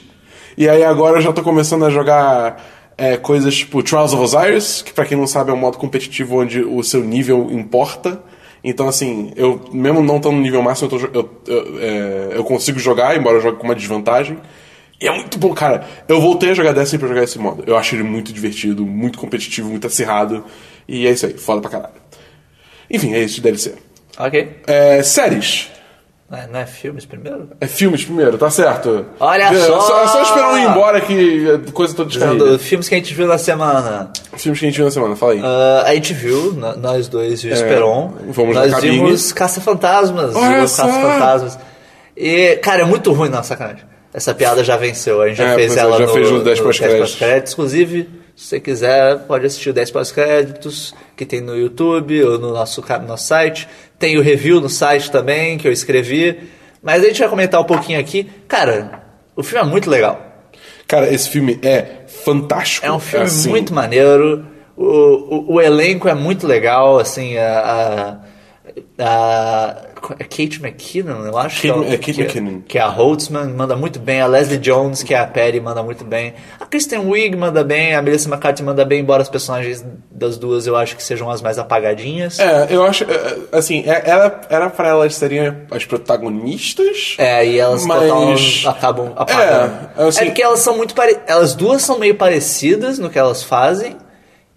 E 0.56 0.68
aí 0.68 0.84
agora 0.84 1.18
eu 1.18 1.22
já 1.22 1.32
tô 1.32 1.42
começando 1.42 1.84
a 1.84 1.90
jogar 1.90 2.62
é, 2.96 3.16
coisas 3.16 3.54
tipo 3.54 3.82
Trials 3.82 4.12
of 4.12 4.22
Osiris, 4.22 4.82
que 4.82 4.92
pra 4.92 5.04
quem 5.04 5.16
não 5.16 5.26
sabe 5.26 5.50
é 5.50 5.54
um 5.54 5.56
modo 5.56 5.78
competitivo 5.78 6.40
onde 6.40 6.60
o 6.60 6.82
seu 6.82 7.02
nível 7.02 7.48
importa. 7.50 8.22
Então, 8.62 8.86
assim, 8.88 9.32
eu 9.36 9.60
mesmo 9.72 10.02
não 10.02 10.16
estando 10.18 10.34
no 10.34 10.42
nível 10.42 10.62
máximo, 10.62 10.90
eu, 10.92 10.98
tô 10.98 11.06
eu, 11.06 11.30
eu, 11.46 11.80
é, 11.80 12.28
eu 12.34 12.44
consigo 12.44 12.78
jogar, 12.78 13.16
embora 13.16 13.36
eu 13.36 13.40
jogue 13.40 13.56
com 13.56 13.64
uma 13.64 13.74
desvantagem. 13.74 14.38
E 15.00 15.08
é 15.08 15.10
muito 15.10 15.38
bom, 15.38 15.54
cara. 15.54 15.86
Eu 16.06 16.20
voltei 16.20 16.50
a 16.50 16.54
jogar 16.54 16.72
Destiny 16.72 16.98
pra 16.98 17.08
jogar 17.08 17.22
esse 17.24 17.38
modo. 17.38 17.64
Eu 17.66 17.78
acho 17.78 17.94
ele 17.94 18.02
muito 18.02 18.34
divertido, 18.34 18.84
muito 18.84 19.18
competitivo, 19.18 19.70
muito 19.70 19.86
acirrado. 19.86 20.44
E 20.86 21.06
é 21.06 21.10
isso 21.10 21.24
aí, 21.24 21.38
foda 21.38 21.62
pra 21.62 21.70
caralho. 21.70 21.94
Enfim, 22.90 23.14
é 23.14 23.20
isso 23.20 23.36
de 23.36 23.40
DLC. 23.40 23.74
Ok. 24.18 24.56
É, 24.66 25.02
séries. 25.02 25.70
Não 26.30 26.38
é, 26.38 26.46
não 26.46 26.60
é 26.60 26.66
filmes 26.66 27.04
primeiro? 27.04 27.48
É 27.60 27.66
filmes 27.66 28.04
primeiro, 28.04 28.38
tá 28.38 28.48
certo? 28.48 29.04
Olha 29.18 29.42
é, 29.52 29.54
só! 29.66 30.02
É 30.04 30.06
só 30.06 30.22
esperar 30.22 30.52
um 30.52 30.58
ir 30.58 30.62
embora 30.70 31.00
que 31.00 31.50
a 31.68 31.72
coisa 31.72 31.92
toda 31.92 32.08
descarrega. 32.08 32.56
filmes 32.58 32.88
que 32.88 32.94
a 32.94 32.98
gente 32.98 33.12
viu 33.12 33.26
na 33.26 33.36
semana. 33.36 34.12
Filmes 34.36 34.60
que 34.60 34.66
a 34.66 34.68
gente 34.68 34.76
viu 34.76 34.84
na 34.84 34.90
semana, 34.92 35.16
fala 35.16 35.32
aí. 35.32 35.40
Ah, 35.42 35.82
a 35.86 35.94
gente 35.94 36.14
viu, 36.14 36.52
nós 36.52 37.08
dois 37.08 37.42
e 37.42 37.48
o 37.48 37.52
Esperon. 37.52 38.12
fomos 38.32 38.54
na 38.54 38.66
nós 38.68 38.80
vimos 38.80 39.32
Caça-Fantasmas. 39.32 40.32
Só! 40.34 40.40
Caça-Fantasmas. 40.40 41.58
E, 42.16 42.56
cara, 42.62 42.82
é 42.82 42.84
muito 42.84 43.12
ruim, 43.12 43.28
não, 43.28 43.42
sacanagem. 43.42 43.82
Essa 44.14 44.32
piada 44.32 44.62
já 44.62 44.76
venceu. 44.76 45.22
A 45.22 45.28
gente 45.28 45.38
já 45.38 45.48
É, 45.50 45.54
fez 45.56 45.76
é, 45.76 45.80
ela 45.80 45.98
já 45.98 46.06
no, 46.06 46.12
fez 46.12 46.30
no 46.30 46.44
10 46.44 46.58
no 46.60 46.64
pós-créditos. 46.64 47.10
pós-créditos. 47.10 47.52
Inclusive, 47.54 48.08
se 48.40 48.46
você 48.46 48.60
quiser, 48.60 49.18
pode 49.26 49.44
assistir 49.44 49.68
o 49.68 49.72
10 49.74 49.90
pós-créditos, 49.90 50.94
que 51.14 51.26
tem 51.26 51.42
no 51.42 51.54
YouTube 51.54 52.24
ou 52.24 52.38
no 52.38 52.54
nosso, 52.54 52.80
no 52.80 53.06
nosso 53.06 53.26
site. 53.26 53.68
Tem 53.98 54.16
o 54.16 54.22
review 54.22 54.62
no 54.62 54.68
site 54.70 55.10
também, 55.10 55.58
que 55.58 55.68
eu 55.68 55.72
escrevi. 55.72 56.48
Mas 56.82 57.04
a 57.04 57.08
gente 57.08 57.20
vai 57.20 57.28
comentar 57.28 57.60
um 57.60 57.64
pouquinho 57.64 58.00
aqui. 58.00 58.26
Cara, 58.48 59.02
o 59.36 59.42
filme 59.42 59.68
é 59.68 59.70
muito 59.70 59.90
legal. 59.90 60.48
Cara, 60.88 61.12
esse 61.12 61.28
filme 61.28 61.60
é 61.62 62.06
fantástico. 62.06 62.86
É 62.86 62.90
um 62.90 62.98
filme 62.98 63.26
assim. 63.26 63.50
muito 63.50 63.74
maneiro. 63.74 64.46
O, 64.74 64.84
o, 64.84 65.54
o 65.56 65.60
elenco 65.60 66.08
é 66.08 66.14
muito 66.14 66.46
legal, 66.46 66.98
assim, 66.98 67.36
a. 67.36 67.58
a, 67.60 68.29
a 68.98 69.76
é 70.18 70.24
Kate 70.24 70.58
McKinnon, 70.62 71.26
eu 71.26 71.36
acho. 71.36 71.60
Kate- 71.62 71.84
que 71.84 71.92
é 71.92 71.96
Kate 71.98 72.12
que, 72.14 72.20
McKinnon. 72.22 72.60
Que 72.66 72.78
é 72.78 72.80
a 72.80 72.88
Holtzman, 72.88 73.48
manda 73.48 73.76
muito 73.76 73.98
bem. 73.98 74.20
A 74.20 74.26
Leslie 74.26 74.58
Jones, 74.58 75.02
que 75.02 75.12
é 75.14 75.18
a 75.18 75.26
Perry, 75.26 75.60
manda 75.60 75.82
muito 75.82 76.04
bem. 76.04 76.34
A 76.58 76.64
Kristen 76.66 77.00
Wiig 77.00 77.36
manda 77.36 77.62
bem. 77.62 77.94
A 77.94 78.00
Melissa 78.02 78.28
McCarthy 78.28 78.62
manda 78.62 78.84
bem, 78.84 79.00
embora 79.00 79.22
as 79.22 79.28
personagens 79.28 79.84
das 80.10 80.36
duas 80.38 80.66
eu 80.66 80.76
acho 80.76 80.96
que 80.96 81.02
sejam 81.02 81.30
as 81.30 81.42
mais 81.42 81.58
apagadinhas. 81.58 82.38
É, 82.38 82.66
eu 82.70 82.82
acho. 82.84 83.04
é, 83.04 83.36
Assim, 83.52 83.82
é- 83.86 84.02
era, 84.08 84.40
era 84.48 84.70
pra 84.70 84.88
elas 84.88 85.14
serem 85.14 85.54
as 85.70 85.84
protagonistas. 85.84 87.16
É, 87.18 87.46
e 87.46 87.58
elas 87.58 87.84
Mas- 87.84 88.00
total 88.02 88.34
acabam 88.74 89.12
apagando. 89.16 89.90
É, 89.98 90.08
assim- 90.08 90.22
É 90.22 90.24
porque 90.26 90.42
elas 90.42 90.60
são 90.60 90.76
muito 90.76 90.94
pare... 90.94 91.18
Elas 91.26 91.54
duas 91.54 91.82
são 91.82 91.98
meio 91.98 92.14
parecidas 92.14 92.98
no 92.98 93.10
que 93.10 93.18
elas 93.18 93.42
fazem. 93.42 93.96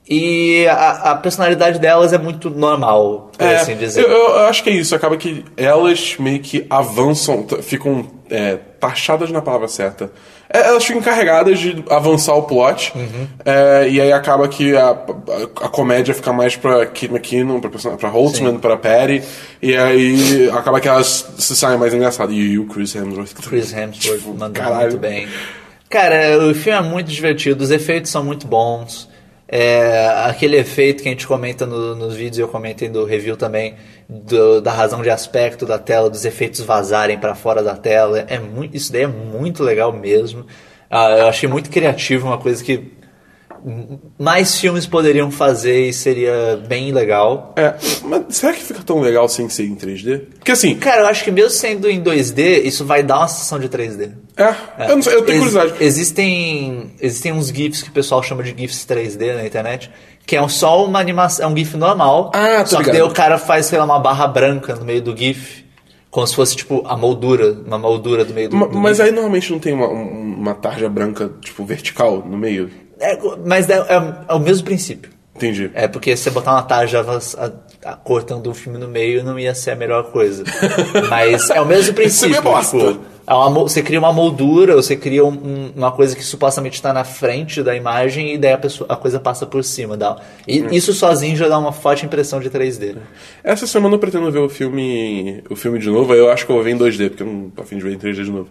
E 0.09 0.67
a, 0.67 1.11
a 1.11 1.15
personalidade 1.15 1.79
delas 1.79 2.11
é 2.11 2.17
muito 2.17 2.49
normal, 2.49 3.31
por 3.37 3.45
É, 3.45 3.55
assim 3.55 3.75
dizer. 3.77 4.01
Eu, 4.03 4.09
eu 4.09 4.39
acho 4.47 4.61
que 4.63 4.69
é 4.69 4.73
isso. 4.73 4.93
Acaba 4.93 5.15
que 5.15 5.45
elas 5.55 6.15
meio 6.19 6.39
que 6.41 6.65
avançam, 6.69 7.45
ficam 7.61 8.05
é, 8.29 8.57
taxadas 8.79 9.31
na 9.31 9.41
palavra 9.41 9.67
certa. 9.69 10.11
É, 10.49 10.67
elas 10.67 10.83
ficam 10.83 10.99
encarregadas 11.01 11.57
de 11.57 11.83
avançar 11.89 12.35
o 12.35 12.43
plot. 12.43 12.91
Uhum. 12.93 13.27
é, 13.45 13.87
e 13.89 14.01
aí 14.01 14.11
acaba 14.11 14.45
que 14.49 14.75
a, 14.75 14.89
a, 14.89 15.65
a 15.65 15.69
comédia 15.69 16.13
fica 16.13 16.33
mais 16.33 16.55
pra 16.57 16.85
Kate 16.85 17.05
McKinnon, 17.05 17.61
pra, 17.61 17.71
pra 17.97 18.09
Holtzman, 18.09 18.59
pra 18.59 18.75
Perry. 18.75 19.23
E 19.61 19.75
aí 19.75 20.49
acaba 20.49 20.81
que 20.81 20.87
elas 20.89 21.27
se 21.37 21.55
saem 21.55 21.79
mais 21.79 21.93
engraçadas. 21.93 22.35
E 22.35 22.59
o 22.59 22.65
Chris 22.65 22.93
Hemsworth. 22.93 23.33
Chris 23.47 23.71
Hemsworth 23.73 24.21
manda 24.37 24.47
Tipo, 24.47 24.59
caralho. 24.59 24.81
muito 24.89 24.97
bem. 24.99 25.27
Cara, 25.89 26.39
o 26.45 26.53
filme 26.53 26.77
é 26.77 26.81
muito 26.81 27.09
divertido, 27.09 27.63
os 27.63 27.71
efeitos 27.71 28.11
são 28.11 28.23
muito 28.23 28.45
bons. 28.47 29.07
É, 29.55 30.07
aquele 30.25 30.57
efeito 30.57 31.03
que 31.03 31.09
a 31.09 31.11
gente 31.11 31.27
comenta 31.27 31.63
no- 31.67 31.93
nos 31.93 32.15
vídeos, 32.15 32.39
eu 32.39 32.47
comentei 32.47 32.89
no 32.89 33.05
review 33.05 33.37
também, 33.37 33.75
do- 34.09 34.59
da 34.59 34.71
razão 34.71 35.03
de 35.03 35.11
aspecto 35.11 35.63
da 35.63 35.77
tela, 35.77 36.09
dos 36.09 36.25
efeitos 36.25 36.61
vazarem 36.61 37.19
pra 37.19 37.35
fora 37.35 37.61
da 37.61 37.75
tela. 37.75 38.25
É 38.27 38.39
muito, 38.39 38.75
isso 38.75 38.91
daí 38.91 39.03
é 39.03 39.07
muito 39.07 39.61
legal 39.63 39.93
mesmo. 39.93 40.43
Ah, 40.89 41.11
eu 41.19 41.27
achei 41.27 41.47
muito 41.47 41.69
criativo, 41.69 42.25
uma 42.25 42.39
coisa 42.39 42.63
que 42.63 42.91
mais 44.19 44.57
filmes 44.59 44.85
poderiam 44.85 45.29
fazer 45.31 45.87
e 45.89 45.93
seria 45.93 46.61
bem 46.67 46.91
legal. 46.91 47.53
É, 47.55 47.73
mas 48.03 48.23
será 48.35 48.53
que 48.53 48.61
fica 48.63 48.81
tão 48.83 48.99
legal 48.99 49.27
sem 49.29 49.47
ser 49.49 49.65
em 49.65 49.75
3D? 49.75 50.21
Porque 50.39 50.51
assim, 50.51 50.75
Cara, 50.75 51.01
eu 51.01 51.07
acho 51.07 51.23
que 51.23 51.31
mesmo 51.31 51.49
sendo 51.51 51.89
em 51.89 52.01
2D, 52.01 52.63
isso 52.65 52.85
vai 52.85 53.03
dar 53.03 53.19
uma 53.19 53.27
sensação 53.27 53.59
de 53.59 53.69
3D. 53.69 54.11
é, 54.37 54.91
eu, 54.91 54.95
não 54.95 55.01
sei, 55.01 55.15
eu 55.15 55.21
tenho 55.23 55.41
Ex- 55.43 55.51
curiosidade. 55.53 55.83
Existem, 55.83 56.91
existem 56.99 57.31
uns 57.33 57.47
GIFs 57.47 57.81
que 57.83 57.89
o 57.89 57.93
pessoal 57.93 58.21
chama 58.21 58.43
de 58.43 58.49
GIFs 58.57 58.85
3D 58.85 59.35
na 59.35 59.45
internet, 59.45 59.89
que 60.25 60.35
é 60.35 60.47
só 60.47 60.85
uma 60.85 60.99
animação, 60.99 61.45
é 61.45 61.47
um 61.51 61.55
GIF 61.57 61.75
normal. 61.77 62.31
Ah, 62.33 62.65
só 62.65 62.77
que 62.77 62.83
ligado. 62.83 62.93
daí 62.93 63.01
o 63.01 63.11
cara 63.13 63.37
faz, 63.37 63.65
sei 63.67 63.77
lá, 63.79 63.85
uma 63.85 63.99
barra 63.99 64.27
branca 64.27 64.75
no 64.75 64.85
meio 64.85 65.01
do 65.01 65.15
GIF, 65.15 65.63
como 66.09 66.27
se 66.27 66.35
fosse 66.35 66.55
tipo 66.55 66.83
a 66.85 66.95
moldura, 66.95 67.53
uma 67.65 67.77
moldura 67.77 68.23
do 68.23 68.33
meio 68.33 68.47
do, 68.49 68.57
do 68.67 68.77
Mas 68.79 68.97
GIF. 68.97 69.07
aí 69.07 69.11
normalmente 69.11 69.51
não 69.51 69.59
tem 69.59 69.73
uma, 69.73 69.87
um- 69.87 70.35
uma 70.43 70.53
tarja 70.53 70.87
branca, 70.89 71.31
tipo, 71.41 71.63
vertical 71.65 72.23
no 72.25 72.37
meio. 72.37 72.69
É, 73.03 73.19
mas 73.45 73.69
é, 73.69 73.73
é- 73.79 74.13
é 74.29 74.33
o 74.33 74.39
mesmo 74.39 74.63
princípio. 74.65 75.11
Entendi. 75.35 75.71
É 75.73 75.87
porque 75.87 76.15
se 76.15 76.23
você 76.23 76.29
botar 76.29 76.51
uma 76.53 76.61
tarja 76.61 77.01
a- 77.01 77.51
a- 77.89 77.95
cortando 77.95 78.47
o 78.47 78.53
filme 78.53 78.77
no 78.77 78.87
meio 78.87 79.23
não 79.23 79.37
ia 79.39 79.53
ser 79.55 79.71
a 79.71 79.75
melhor 79.75 80.11
coisa. 80.11 80.43
Mas 81.09 81.49
é 81.49 81.59
o 81.59 81.65
mesmo 81.65 81.93
princípio. 81.95 82.29
Isso 82.31 82.39
é 82.39 82.41
bosta. 82.41 82.77
tipo, 82.77 82.99
é 83.25 83.33
uma 83.33 83.49
você 83.49 83.81
cria 83.81 83.97
uma 83.97 84.13
moldura, 84.13 84.75
você 84.75 84.95
cria 84.95 85.25
um- 85.25 85.29
um- 85.29 85.71
uma 85.75 85.91
coisa 85.91 86.15
que 86.15 86.23
supostamente 86.23 86.75
está 86.75 86.93
na 86.93 87.03
frente 87.03 87.63
da 87.63 87.75
imagem 87.75 88.35
e 88.35 88.37
daí 88.37 88.53
a, 88.53 88.57
pessoa, 88.59 88.87
a 88.87 88.95
coisa 88.95 89.19
passa 89.19 89.43
por 89.47 89.63
cima. 89.63 89.97
Dá. 89.97 90.17
E 90.47 90.61
Hum. 90.61 90.67
isso 90.71 90.93
sozinho 90.93 91.35
já 91.35 91.47
dá 91.49 91.57
uma 91.57 91.71
forte 91.71 92.05
impressão 92.05 92.39
de 92.39 92.51
3D. 92.51 92.95
Essa 93.43 93.65
semana 93.65 93.95
eu 93.95 93.99
pretendo 93.99 94.31
ver 94.31 94.39
o 94.39 94.47
filme, 94.49 95.43
o 95.49 95.55
filme 95.55 95.79
de 95.79 95.89
novo. 95.89 96.13
aí 96.13 96.19
Eu 96.19 96.29
acho 96.29 96.45
que 96.45 96.51
eu 96.51 96.55
vou 96.55 96.63
ver 96.63 96.71
em 96.71 96.77
2D, 96.77 97.09
porque 97.09 97.23
eu 97.23 97.27
não 97.27 97.49
tô 97.49 97.63
afim 97.63 97.77
de 97.77 97.83
ver 97.83 97.91
em 97.93 97.97
3D 97.97 98.23
de 98.23 98.31
novo. 98.31 98.49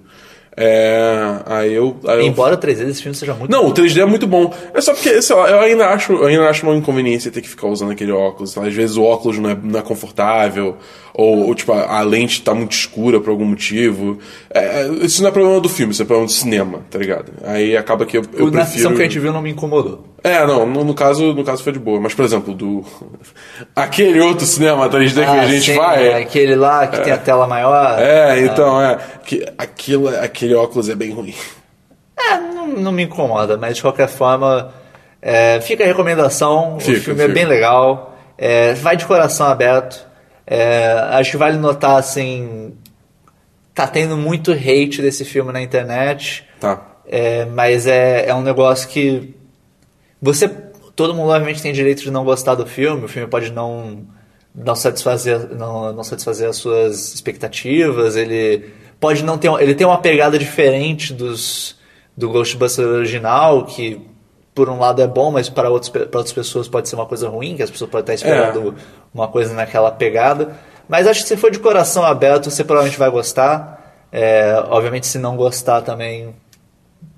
É, 0.57 1.41
aí 1.47 1.73
eu. 1.73 1.97
Aí 2.07 2.19
eu... 2.19 2.27
Embora 2.27 2.55
o 2.55 2.59
3D 2.59 2.85
desse 2.85 3.03
filme 3.03 3.17
seja 3.17 3.33
muito 3.33 3.51
Não, 3.51 3.67
o 3.67 3.73
3D 3.73 4.03
é 4.03 4.05
muito 4.05 4.27
bom. 4.27 4.53
É 4.75 4.81
só 4.83 4.93
porque, 4.93 5.23
sei 5.23 5.35
lá, 5.35 5.51
eu 5.51 5.61
ainda 5.61 5.88
acho, 5.88 6.12
eu 6.12 6.27
ainda 6.27 6.49
acho 6.49 6.67
uma 6.67 6.77
inconveniência 6.77 7.31
ter 7.31 7.41
que 7.41 7.49
ficar 7.49 7.69
usando 7.69 7.93
aquele 7.93 8.12
óculos. 8.12 8.55
lá, 8.55 8.67
Às 8.67 8.75
vezes 8.75 8.97
o 8.97 9.03
óculos 9.03 9.38
não 9.38 9.49
é, 9.49 9.57
não 9.62 9.81
é 9.81 9.83
confortável, 9.83 10.77
ou, 11.15 11.47
ou, 11.47 11.55
tipo, 11.55 11.73
a, 11.73 11.99
a 11.99 12.03
lente 12.03 12.43
tá 12.43 12.55
muito 12.55 12.73
escura 12.73 13.19
por 13.19 13.31
algum 13.31 13.47
motivo. 13.47 14.19
É, 14.51 14.88
isso 15.01 15.23
não 15.23 15.31
é 15.31 15.33
problema 15.33 15.59
do 15.59 15.71
filme, 15.71 15.93
isso 15.93 16.03
é 16.03 16.05
problema 16.05 16.27
do 16.27 16.33
cinema, 16.33 16.81
tá 16.91 16.99
ligado? 16.99 17.33
Aí 17.45 17.75
acaba 17.75 18.05
que 18.05 18.19
eu, 18.19 18.23
eu 18.35 18.47
Na 18.47 18.51
prefiro... 18.51 18.73
ficção 18.73 18.95
que 18.95 19.01
a 19.01 19.05
gente 19.05 19.19
viu 19.19 19.33
não 19.33 19.41
me 19.41 19.51
incomodou. 19.51 20.12
É, 20.25 20.47
não, 20.47 20.65
no, 20.65 20.85
no 20.85 20.95
caso, 20.95 21.33
no 21.33 21.45
caso 21.45 21.65
foi 21.65 21.73
de 21.73 21.79
boa. 21.79 22.01
Mas, 22.01 22.15
por 22.15 22.25
exemplo, 22.25 22.55
do. 22.55 22.85
Aquele 23.75 24.21
outro 24.21 24.47
cinema 24.47 24.89
3D 24.89 25.15
que 25.15 25.21
a 25.39 25.47
gente 25.47 25.73
sim, 25.73 25.77
vai. 25.77 26.09
é 26.09 26.23
Aquele 26.23 26.55
lá 26.55 26.87
que 26.87 27.01
tem 27.01 27.13
a 27.13 27.19
tela 27.19 27.47
maior. 27.47 27.99
É, 27.99 28.41
então, 28.41 28.81
é. 28.81 28.99
Que, 29.25 29.45
aquilo, 29.59 30.09
aquele 30.09 30.55
óculos 30.55 30.89
é 30.89 30.95
bem 30.95 31.13
ruim. 31.13 31.35
não, 32.55 32.69
não 32.69 32.93
me 32.93 33.03
incomoda, 33.03 33.57
mas 33.57 33.77
de 33.77 33.83
qualquer 33.83 34.09
forma, 34.09 34.73
é, 35.21 35.61
fica 35.61 35.83
a 35.83 35.87
recomendação. 35.87 36.79
Fica, 36.79 36.99
o 36.99 37.01
filme 37.01 37.21
fica. 37.21 37.33
é 37.33 37.35
bem 37.35 37.45
legal. 37.45 38.17
É, 38.39 38.75
vai 38.75 38.97
de 38.97 39.07
coração 39.07 39.47
aberto. 39.47 40.07
É, 40.47 40.93
acho 41.13 41.33
que 41.33 41.37
vale 41.37 41.57
notar, 41.57 41.97
assim. 41.97 42.75
Tá 43.75 43.87
tendo 43.87 44.17
muito 44.17 44.53
hate 44.53 45.01
desse 45.01 45.25
filme 45.25 45.53
na 45.53 45.63
internet. 45.63 46.47
Tá. 46.61 46.81
É, 47.07 47.45
mas 47.47 47.87
é, 47.87 48.29
é 48.29 48.35
um 48.35 48.43
negócio 48.43 48.89
que. 48.89 49.35
Você. 50.23 50.49
Todo 50.95 51.15
mundo, 51.15 51.31
obviamente, 51.31 51.63
tem 51.63 51.73
direito 51.73 52.03
de 52.03 52.11
não 52.11 52.25
gostar 52.25 52.55
do 52.55 52.67
filme. 52.67 53.05
O 53.05 53.09
filme 53.09 53.27
pode 53.27 53.51
não, 53.51 54.07
não, 54.55 54.75
satisfazer, 54.75 55.49
não, 55.55 55.93
não 55.93 56.05
satisfazer 56.05 56.49
as 56.49 56.57
suas 56.57 57.15
expectativas. 57.15 58.15
Ele 58.15 58.71
pode 59.01 59.25
não 59.25 59.37
ter. 59.37 59.51
Ele 59.61 59.75
tem 59.75 59.87
uma 59.87 59.99
pegada 59.99 60.39
diferente 60.39 61.13
dos, 61.13 61.77
do 62.17 62.31
Ghostbusters 62.31 62.87
original, 62.87 63.65
que 63.65 64.01
por 64.55 64.69
um 64.69 64.79
lado 64.79 65.01
é 65.03 65.07
bom, 65.07 65.31
mas 65.31 65.49
para, 65.49 65.71
outros, 65.71 65.89
para 65.89 66.03
outras 66.05 66.33
pessoas 66.33 66.69
pode 66.69 66.89
ser 66.89 66.95
uma 66.95 67.07
coisa 67.07 67.29
ruim, 67.29 67.57
que 67.57 67.63
as 67.63 67.71
pessoas 67.71 67.91
podem 67.91 68.15
estar 68.15 68.15
esperando 68.15 68.75
uma 69.13 69.27
coisa 69.27 69.55
naquela 69.55 69.91
pegada. 69.91 70.55
Mas 70.89 71.07
acho 71.07 71.23
que 71.23 71.29
se 71.29 71.37
for 71.37 71.51
de 71.51 71.59
coração 71.59 72.05
aberto, 72.05 72.51
você 72.51 72.63
provavelmente 72.63 72.99
vai 72.99 73.11
gostar. 73.11 74.07
É, 74.13 74.63
obviamente, 74.69 75.07
se 75.07 75.19
não 75.19 75.37
gostar 75.37 75.81
também 75.81 76.35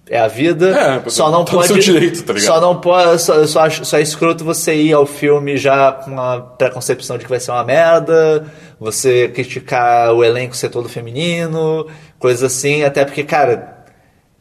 é 0.09 0.19
a 0.19 0.29
vida. 0.29 0.71
É, 0.71 1.11
só 1.11 1.31
não 1.31 1.45
tá 1.45 1.53
pode. 1.53 1.81
direito, 1.81 2.23
tá? 2.25 2.39
Só 2.39 2.61
não 2.61 2.81
pode. 2.81 3.21
Só, 3.23 3.47
só, 3.47 3.71
só 3.71 3.99
é 3.99 4.03
escroto 4.03 4.45
você 4.45 4.75
ir 4.75 4.93
ao 4.93 5.07
filme 5.07 5.57
já 5.57 5.93
com 5.93 6.11
uma 6.11 6.41
preconcepção 6.41 7.17
de 7.17 7.25
que 7.25 7.31
vai 7.31 7.41
ser 7.41 7.53
uma 7.53 7.65
merda, 7.65 8.45
você 8.79 9.29
criticar 9.29 10.13
o 10.13 10.23
elenco 10.23 10.55
ser 10.55 10.69
todo 10.69 10.89
feminino, 10.89 11.87
coisas 12.19 12.43
assim, 12.43 12.83
até 12.83 13.05
porque, 13.05 13.23
cara. 13.25 13.74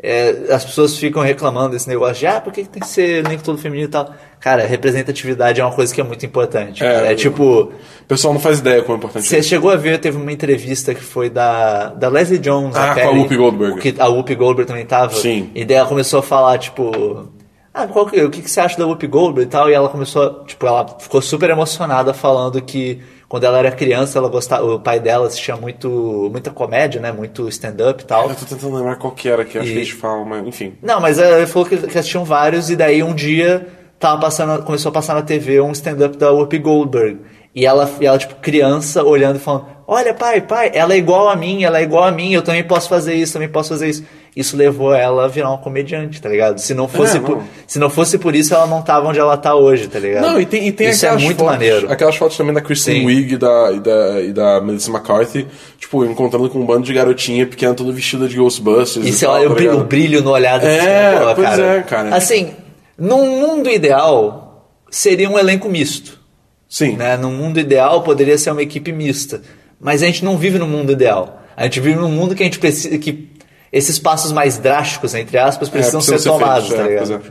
É, 0.05 0.53
as 0.53 0.65
pessoas 0.65 0.97
ficam 0.97 1.23
reclamando 1.23 1.69
desse 1.69 1.87
negócio 1.87 2.15
de 2.15 2.27
ah, 2.27 2.41
por 2.41 2.51
que 2.51 2.63
que 2.63 2.69
tem 2.69 2.81
que 2.81 2.87
ser 2.89 3.25
elenco 3.25 3.41
todo 3.41 3.57
feminino 3.57 3.87
e 3.87 3.91
tal? 3.91 4.13
Cara, 4.37 4.65
representatividade 4.65 5.61
é 5.61 5.63
uma 5.63 5.71
coisa 5.71 5.95
que 5.95 6.01
é 6.01 6.03
muito 6.03 6.25
importante. 6.25 6.83
É. 6.83 7.13
É, 7.13 7.15
tipo, 7.15 7.43
O 7.43 8.05
pessoal 8.05 8.33
não 8.33 8.41
faz 8.41 8.59
ideia 8.59 8.81
como 8.81 8.95
é 8.95 8.97
importante 8.97 9.25
você 9.25 9.39
isso. 9.39 9.47
chegou 9.47 9.71
a 9.71 9.77
ver, 9.77 9.99
teve 9.99 10.17
uma 10.17 10.29
entrevista 10.33 10.93
que 10.93 11.01
foi 11.01 11.29
da, 11.29 11.87
da 11.93 12.09
Leslie 12.09 12.37
Jones. 12.37 12.75
Ah, 12.75 12.91
a 12.91 12.93
com 12.95 12.99
a 12.99 13.03
Perry, 13.03 13.19
Whoopi 13.19 13.37
Goldberg. 13.37 13.79
Que 13.79 13.95
a 13.97 14.07
Whoopi 14.09 14.35
Goldberg 14.35 14.67
também 14.67 14.85
tava. 14.85 15.13
Sim. 15.13 15.49
E 15.55 15.63
daí 15.63 15.77
ela 15.77 15.87
começou 15.87 16.19
a 16.19 16.23
falar, 16.23 16.57
tipo... 16.57 17.29
Ah, 17.73 17.87
qual 17.87 18.05
que, 18.05 18.21
o 18.21 18.29
que, 18.29 18.41
que 18.41 18.51
você 18.51 18.59
acha 18.59 18.77
da 18.77 18.85
Whoopi 18.85 19.07
Goldberg 19.07 19.47
e 19.47 19.51
tal? 19.51 19.69
E 19.69 19.73
ela 19.73 19.87
começou, 19.87 20.43
tipo, 20.43 20.67
ela 20.67 20.85
ficou 20.99 21.21
super 21.21 21.49
emocionada 21.49 22.13
falando 22.13 22.61
que 22.61 23.01
quando 23.33 23.45
ela 23.45 23.57
era 23.57 23.71
criança, 23.71 24.19
ela 24.19 24.29
gostava, 24.29 24.63
o 24.63 24.79
pai 24.79 24.99
dela 24.99 25.25
assistia 25.25 25.55
muito, 25.55 26.29
muita 26.31 26.51
comédia, 26.51 27.01
né? 27.01 27.11
Muito 27.11 27.49
stand-up 27.49 28.03
e 28.03 28.05
tal. 28.05 28.29
Eu 28.29 28.35
tô 28.35 28.45
tentando 28.45 28.75
lembrar 28.75 28.95
qual 28.97 29.11
que 29.11 29.27
era 29.27 29.43
que 29.43 29.57
acho 29.57 29.67
E- 29.67 29.71
que 29.71 29.77
eles 29.79 29.89
falam, 29.89 30.23
mas 30.23 30.45
enfim. 30.45 30.75
Não, 30.83 31.01
mas 31.01 31.17
ela 31.17 31.47
falou 31.47 31.67
que, 31.67 31.75
que 31.77 31.97
assistiam 31.97 32.23
vários 32.23 32.69
e 32.69 32.75
daí 32.75 33.01
um 33.01 33.11
dia 33.11 33.65
tava 33.97 34.21
passando, 34.21 34.61
começou 34.61 34.91
a 34.91 34.93
passar 34.93 35.15
na 35.15 35.23
TV 35.23 35.59
um 35.61 35.71
stand-up 35.71 36.15
da 36.15 36.29
Whoopi 36.31 36.59
Goldberg. 36.59 37.21
E 37.55 37.65
ela, 37.65 37.89
e 37.99 38.05
ela, 38.05 38.19
tipo, 38.19 38.35
criança, 38.35 39.03
olhando 39.03 39.37
e 39.37 39.39
falando, 39.39 39.65
olha, 39.87 40.13
pai, 40.13 40.39
pai, 40.41 40.69
ela 40.71 40.93
é 40.93 40.97
igual 40.97 41.27
a 41.27 41.35
mim, 41.35 41.63
ela 41.63 41.79
é 41.79 41.81
igual 41.81 42.03
a 42.03 42.11
mim, 42.11 42.33
eu 42.35 42.43
também 42.43 42.63
posso 42.63 42.87
fazer 42.87 43.15
isso, 43.15 43.33
também 43.33 43.49
posso 43.49 43.69
fazer 43.69 43.89
isso. 43.89 44.03
Isso 44.35 44.57
levou 44.57 44.93
ela 44.95 45.25
a 45.25 45.27
virar 45.27 45.49
uma 45.49 45.59
comediante, 45.59 46.19
tá 46.19 46.27
ligado? 46.27 46.57
Se 46.57 46.73
não 46.73 46.87
fosse, 46.87 47.17
É, 47.17 47.19
por, 47.19 47.37
não. 47.37 47.43
se 47.67 47.77
não 47.77 47.87
fosse 47.89 48.17
por 48.17 48.35
isso, 48.35 48.53
ela 48.55 48.65
não 48.65 48.81
tava 48.81 49.07
onde 49.07 49.19
ela 49.19 49.37
tá 49.37 49.53
hoje, 49.53 49.87
tá 49.87 49.99
ligado? 49.99 50.23
Não, 50.23 50.41
e 50.41 50.45
tem, 50.45 50.67
e 50.67 50.71
tem 50.71 50.89
isso 50.89 51.05
é 51.05 51.09
aquelas 51.09 51.23
muito 51.23 51.37
fotos, 51.37 51.53
maneiro. 51.53 51.91
Aquelas 51.91 52.15
fotos 52.15 52.35
também 52.35 52.51
da 52.53 52.59
Kristen. 52.61 53.05
Wiig 53.05 53.35
e 53.35 53.37
da, 53.37 53.71
e, 53.71 53.79
da, 53.79 54.21
e 54.21 54.33
da 54.33 54.59
Melissa 54.61 54.89
McCarthy, 54.89 55.47
tipo, 55.77 56.03
encontrando 56.03 56.49
com 56.49 56.59
um 56.59 56.65
bando 56.65 56.81
de 56.83 56.93
garotinha 56.93 57.45
pequena, 57.45 57.75
toda 57.75 57.91
vestida 57.91 58.27
de 58.27 58.35
Ghostbusters. 58.35 59.05
E 59.05 59.23
e 59.23 59.27
olha 59.27 59.45
tá 59.47 59.51
o 59.75 59.83
brilho, 59.83 60.19
o 60.19 60.23
no 60.23 60.31
olhar 60.31 60.59
desse 60.59 60.79
É, 60.83 61.13
cara, 61.13 61.35
pois 61.35 61.59
é, 61.59 61.81
cara. 61.83 62.15
Assim, 62.15 62.53
num 62.97 63.39
mundo 63.39 63.69
ideal, 63.69 64.67
seria 64.89 65.29
um 65.29 65.37
elenco 65.37 65.69
misto. 65.69 66.19
Sim. 66.67 66.95
né? 66.95 67.15
No 67.17 67.29
mundo 67.29 67.59
ideal 67.59 68.01
poderia 68.01 68.35
ser 68.35 68.49
uma 68.49 68.63
equipe 68.63 68.91
mista, 68.91 69.43
mas 69.79 70.01
a 70.01 70.07
gente 70.07 70.25
não 70.25 70.39
vive 70.39 70.57
no 70.57 70.65
mundo 70.65 70.91
ideal. 70.91 71.39
A 71.55 71.65
gente 71.65 71.79
vive 71.79 71.99
num 71.99 72.09
mundo 72.09 72.33
que 72.33 72.41
a 72.41 72.45
gente 72.47 72.57
precisa 72.57 72.97
que 72.97 73.29
esses 73.73 73.97
passos 73.97 74.31
mais 74.31 74.59
drásticos, 74.59 75.15
entre 75.15 75.36
aspas, 75.39 75.67
precisam, 75.67 75.99
precisam 75.99 76.19
ser, 76.19 76.23
ser 76.23 76.29
tomados, 76.29 76.69
tá 76.69 76.83
é, 76.83 76.88
ligado? 76.88 77.13
é. 77.15 77.21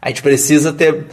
A 0.00 0.08
gente 0.08 0.22
precisa 0.22 0.72
ter 0.72 1.06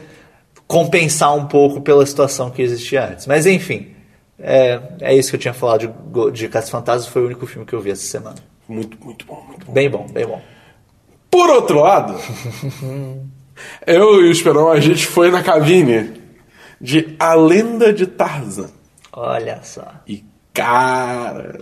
compensar 0.67 1.35
um 1.35 1.47
pouco 1.47 1.81
pela 1.81 2.05
situação 2.05 2.51
que 2.51 2.61
existia 2.61 3.09
antes. 3.09 3.25
Mas 3.25 3.47
enfim, 3.47 3.95
é, 4.39 4.79
é 5.01 5.15
isso 5.15 5.31
que 5.31 5.37
eu 5.37 5.39
tinha 5.39 5.53
falado 5.55 5.87
de, 5.87 6.31
de 6.31 6.47
Caça 6.47 6.69
Fantasma, 6.69 7.11
foi 7.11 7.23
o 7.23 7.25
único 7.25 7.47
filme 7.47 7.65
que 7.65 7.73
eu 7.73 7.81
vi 7.81 7.89
essa 7.89 8.05
semana. 8.05 8.37
Muito, 8.69 8.95
muito 9.03 9.25
bom, 9.25 9.43
muito 9.47 9.65
bom. 9.65 9.73
Bem 9.73 9.89
bom, 9.89 10.05
bem 10.07 10.27
bom. 10.27 10.39
Por 11.31 11.49
outro 11.49 11.81
lado, 11.81 12.15
eu 13.87 14.21
e 14.21 14.29
o 14.29 14.31
Esperão, 14.31 14.71
a 14.71 14.79
gente 14.79 15.07
foi 15.07 15.31
na 15.31 15.41
cabine 15.41 16.13
de 16.79 17.15
A 17.19 17.33
Lenda 17.33 17.91
de 17.91 18.05
Tarzan. 18.05 18.69
Olha 19.11 19.61
só. 19.63 19.85
E, 20.07 20.23
cara... 20.53 21.59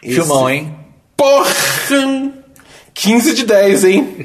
Filmão, 0.00 0.48
hein? 0.48 0.76
Porra! 1.16 2.41
15 2.94 3.34
de 3.34 3.44
10, 3.46 3.84
hein? 3.84 4.16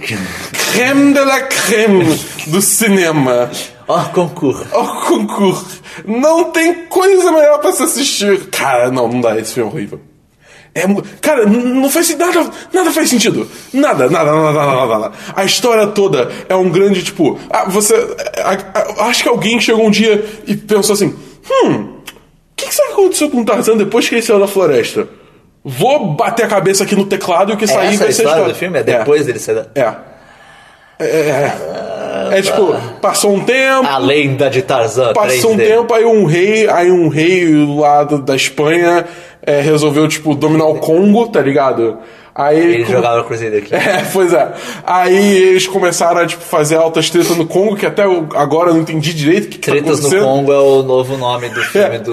creme 0.73 1.13
de 1.13 1.19
la 1.23 1.41
creme 1.41 2.19
do 2.47 2.61
cinema. 2.61 3.49
Ó, 3.87 4.03
concurso. 4.05 4.65
Ó, 4.73 5.05
concurso. 5.07 5.81
Não 6.05 6.45
tem 6.51 6.85
coisa 6.87 7.31
melhor 7.31 7.59
pra 7.59 7.71
se 7.71 7.83
assistir. 7.83 8.47
Cara, 8.51 8.91
não, 8.91 9.07
não 9.07 9.21
dá. 9.21 9.37
Esse 9.39 9.53
filme 9.53 9.69
é 9.69 9.73
horrível. 9.73 10.01
É, 10.75 10.83
cara, 11.21 11.45
não 11.47 11.89
faz 11.89 12.15
nada, 12.17 12.51
nada 12.71 12.91
faz 12.91 13.09
sentido. 13.09 13.49
Nada, 13.73 14.09
nada, 14.09 14.31
nada, 14.31 14.51
nada, 14.51 14.75
nada, 14.75 14.99
nada. 14.99 15.11
A 15.35 15.43
história 15.43 15.87
toda 15.87 16.29
é 16.47 16.55
um 16.55 16.69
grande 16.69 17.01
tipo. 17.03 17.39
Ah, 17.49 17.65
você. 17.67 17.95
a- 18.43 18.79
a- 19.01 19.05
acho 19.07 19.23
que 19.23 19.29
alguém 19.29 19.59
chegou 19.59 19.87
um 19.87 19.91
dia 19.91 20.23
e 20.45 20.55
pensou 20.55 20.93
assim: 20.93 21.15
hum, 21.49 21.73
o 21.73 21.97
que, 22.55 22.67
que 22.67 22.75
será 22.75 22.87
que 22.89 22.93
aconteceu 22.93 23.29
com 23.31 23.41
o 23.41 23.45
Tarzan 23.45 23.77
depois 23.77 24.07
que 24.07 24.15
ele 24.15 24.21
saiu 24.21 24.39
da 24.39 24.47
floresta? 24.47 25.07
Vou 25.69 26.13
bater 26.13 26.45
a 26.45 26.47
cabeça 26.47 26.85
aqui 26.85 26.95
no 26.95 27.05
teclado 27.05 27.51
e 27.51 27.55
o 27.55 27.57
que 27.57 27.65
É 27.65 27.67
sair 27.67 27.87
essa 27.87 28.05
vai 28.05 28.13
ser 28.13 28.23
história 28.23 28.45
do 28.45 28.55
filme? 28.55 28.79
É 28.79 28.83
depois 28.83 29.25
dele 29.25 29.37
ser 29.37 29.55
da... 29.55 29.65
É. 29.75 29.93
É, 30.99 31.05
é, 31.05 32.39
é 32.39 32.41
tipo, 32.41 32.73
passou 33.01 33.35
um 33.35 33.41
tempo. 33.41 33.85
A 33.85 33.97
lenda 33.97 34.49
de 34.49 34.61
Tarzan 34.61 35.11
Passou 35.13 35.51
um 35.51 35.57
3D. 35.57 35.67
tempo, 35.67 35.93
aí 35.93 36.05
um 36.05 36.25
rei, 36.25 36.69
aí 36.69 36.89
um 36.89 37.09
rei 37.09 37.53
lá 37.53 38.03
da 38.03 38.35
Espanha 38.35 39.05
é, 39.41 39.59
resolveu, 39.59 40.07
tipo, 40.07 40.33
dominar 40.33 40.65
o 40.65 40.75
Congo, 40.75 41.27
tá 41.27 41.41
ligado? 41.41 41.97
Aí 42.37 42.59
Ele 42.75 42.85
com- 42.85 42.91
jogava 42.91 43.23
Crusader 43.23 43.63
aqui. 43.63 43.73
É, 43.75 44.05
pois 44.13 44.31
é. 44.31 44.53
Aí 44.85 45.37
eles 45.37 45.65
começaram 45.65 46.21
a, 46.21 46.27
tipo, 46.27 46.43
fazer 46.43 46.75
altas 46.75 47.09
tretas 47.09 47.35
no 47.35 47.47
Congo, 47.47 47.75
que 47.75 47.85
até 47.85 48.03
agora 48.03 48.69
eu 48.69 48.75
não 48.75 48.81
entendi 48.81 49.11
direito 49.13 49.45
o 49.45 49.49
que, 49.49 49.57
tá 49.57 49.71
Tretas 49.71 49.99
no 50.01 50.07
acontecendo. 50.07 50.23
Congo 50.23 50.53
é 50.53 50.59
o 50.59 50.83
novo 50.83 51.17
nome 51.17 51.49
do 51.49 51.61
filme 51.65 51.97
do, 51.99 52.11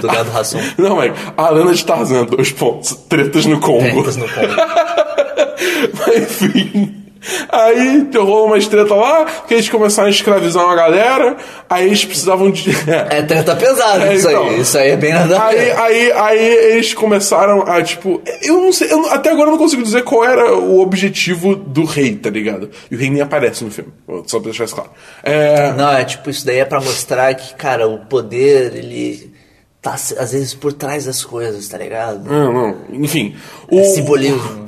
do 0.00 0.06
Leandro 0.08 0.36
Hassum. 0.36 0.58
Não, 0.76 1.00
é 1.00 1.12
a 1.36 1.50
Lana 1.50 1.72
de 1.72 1.84
Tarzan, 1.84 2.24
dois 2.24 2.50
pontos. 2.50 2.92
Tretas 3.08 3.46
no 3.46 3.60
Congo. 3.60 3.78
Tretas 4.02 4.16
no 4.16 4.28
Congo. 4.28 4.54
Mas, 6.06 6.16
enfim. 6.18 7.03
Aí 7.48 8.08
rolou 8.14 8.46
uma 8.46 8.60
treta 8.60 8.94
lá, 8.94 9.24
que 9.46 9.54
eles 9.54 9.68
começaram 9.68 10.08
a 10.08 10.10
escravizar 10.10 10.64
uma 10.64 10.74
galera, 10.74 11.36
aí 11.68 11.86
eles 11.86 12.04
precisavam 12.04 12.50
de. 12.50 12.70
É 13.10 13.22
treta 13.22 13.54
pesada 13.56 14.06
É, 14.06 14.14
isso 14.14 14.28
então. 14.28 14.48
aí. 14.48 14.60
Isso 14.60 14.78
aí 14.78 14.90
é 14.90 14.96
bem 14.96 15.12
nada 15.12 15.42
Aí, 15.44 15.70
aí, 15.70 16.12
aí 16.12 16.38
eles 16.72 16.94
começaram 16.94 17.62
a, 17.62 17.82
tipo. 17.82 18.22
Eu 18.42 18.60
não 18.60 18.72
sei, 18.72 18.92
eu 18.92 19.10
até 19.10 19.30
agora 19.30 19.48
eu 19.48 19.52
não 19.52 19.58
consigo 19.58 19.82
dizer 19.82 20.02
qual 20.02 20.24
era 20.24 20.54
o 20.56 20.80
objetivo 20.80 21.54
do 21.56 21.84
rei, 21.84 22.14
tá 22.16 22.30
ligado? 22.30 22.70
E 22.90 22.94
o 22.94 22.98
rei 22.98 23.10
nem 23.10 23.20
aparece 23.22 23.64
no 23.64 23.70
filme, 23.70 23.92
só 24.26 24.38
pra 24.38 24.50
deixar 24.50 24.64
isso 24.64 24.74
claro. 24.74 24.90
É. 25.22 25.72
Não, 25.72 25.92
é 25.92 26.04
tipo, 26.04 26.30
isso 26.30 26.44
daí 26.46 26.58
é 26.58 26.64
pra 26.64 26.80
mostrar 26.80 27.34
que, 27.34 27.54
cara, 27.54 27.86
o 27.88 27.98
poder, 28.06 28.74
ele 28.76 29.32
tá 29.80 29.92
às 29.94 30.32
vezes 30.32 30.54
por 30.54 30.72
trás 30.72 31.04
das 31.04 31.22
coisas, 31.22 31.68
tá 31.68 31.76
ligado? 31.76 32.24
Não, 32.24 32.52
não. 32.52 32.76
Enfim. 32.92 33.34
O, 33.70 33.80
É 33.80 33.84
simbolismo. 33.84 34.63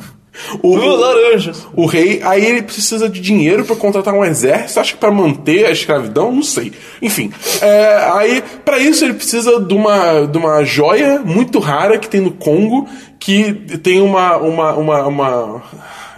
O, 0.63 0.77
Uh, 0.77 0.97
laranjas. 0.97 1.67
o 1.75 1.87
rei, 1.87 2.21
aí 2.23 2.45
ele 2.45 2.63
precisa 2.63 3.09
de 3.09 3.21
dinheiro 3.21 3.65
pra 3.65 3.77
contratar 3.77 4.15
um 4.15 4.25
exército, 4.25 4.81
acho 4.81 4.95
que 4.95 5.01
pra 5.01 5.11
manter 5.11 5.67
a 5.67 5.71
escravidão, 5.71 6.33
não 6.33 6.43
sei. 6.43 6.73
Enfim, 7.01 7.33
é, 7.61 8.11
aí 8.15 8.43
pra 8.65 8.79
isso 8.79 9.05
ele 9.05 9.15
precisa 9.15 9.61
de 9.61 9.75
uma, 9.75 10.27
de 10.27 10.39
uma 10.39 10.65
joia 10.65 11.21
muito 11.25 11.59
rara 11.59 11.99
que 11.99 12.09
tem 12.09 12.21
no 12.21 12.33
Congo, 12.33 12.89
que 13.19 13.53
tem 13.83 14.01
uma, 14.01 14.37
uma, 14.37 14.75
uma, 14.75 15.07
uma 15.07 15.63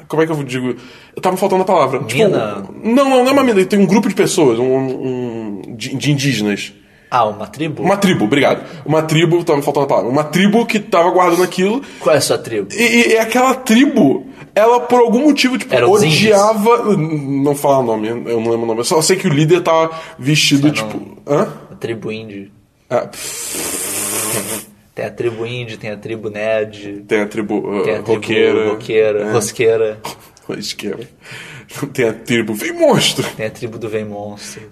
como 0.09 0.23
é 0.23 0.27
que 0.27 0.33
eu 0.33 0.43
digo? 0.43 0.75
Eu 1.15 1.23
tava 1.23 1.37
faltando 1.37 1.63
a 1.63 1.67
palavra. 1.67 2.01
Mina? 2.01 2.65
não, 2.83 3.09
não, 3.09 3.25
não 3.25 3.29
é 3.29 3.33
uma 3.33 3.45
mina, 3.45 3.65
tem 3.65 3.79
um 3.79 3.87
grupo 3.87 4.09
de 4.09 4.15
pessoas, 4.15 4.59
um, 4.59 4.65
um 4.65 5.63
de, 5.77 5.95
de 5.97 6.13
indígenas. 6.13 6.73
Ah, 7.11 7.25
uma 7.27 7.47
tribo? 7.47 7.83
Uma 7.83 7.97
tribo, 7.97 8.25
obrigado. 8.27 8.65
Uma 8.85 9.03
tribo, 9.03 9.43
tava 9.45 9.59
me 9.59 9.65
faltando 9.65 9.87
a 9.87 9.89
palavra. 9.89 10.11
Uma 10.11 10.25
tribo 10.25 10.67
que 10.67 10.79
tava 10.79 11.11
guardando 11.11 11.43
aquilo. 11.43 11.83
Qual 12.01 12.15
é 12.15 12.19
a 12.19 12.21
sua 12.21 12.37
tribo? 12.39 12.69
E, 12.75 13.13
e 13.13 13.17
aquela 13.19 13.55
tribo, 13.55 14.27
ela 14.55 14.81
por 14.81 15.01
algum 15.01 15.21
motivo, 15.25 15.57
tipo, 15.57 15.75
Eram 15.75 15.91
os 15.91 16.03
odiava. 16.03 16.97
Não 16.97 17.55
fala 17.55 17.79
o 17.79 17.83
nome, 17.83 18.09
eu 18.09 18.17
não 18.41 18.51
lembro 18.51 18.63
o 18.63 18.67
nome. 18.67 18.81
Eu 18.81 18.85
só 18.85 19.01
sei 19.01 19.17
que 19.17 19.27
o 19.27 19.33
líder 19.33 19.63
tava 19.63 19.91
vestido, 20.19 20.71
tipo. 20.71 21.17
Hã? 21.27 21.49
A 21.73 21.75
tribo 21.77 22.13
indie. 22.13 22.53
Ah, 22.91 23.09
Tem 24.95 25.05
a 25.05 25.11
tribo 25.11 25.47
indie, 25.47 25.77
tem 25.77 25.91
a 25.91 25.97
tribo 25.97 26.29
nerd, 26.29 27.05
tem 27.07 27.21
a 27.21 27.27
tribo 27.27 27.59
uh, 27.59 27.85
tem 27.85 27.95
a 27.95 28.03
tribo 28.03 28.15
roqueira. 28.15 28.69
roqueira, 28.71 29.21
É. 29.23 29.33
rosqueira. 29.33 29.99
Rosqueira. 30.49 30.99
tem 31.93 32.09
a 32.09 32.13
tribo 32.15 32.55
Vem 32.55 32.73
Monstro. 32.73 33.23
Tem 33.37 33.47
a 33.47 33.51
tribo 33.51 33.79
do 33.79 33.87
Vem 33.89 34.05
Monstro. 34.05 34.63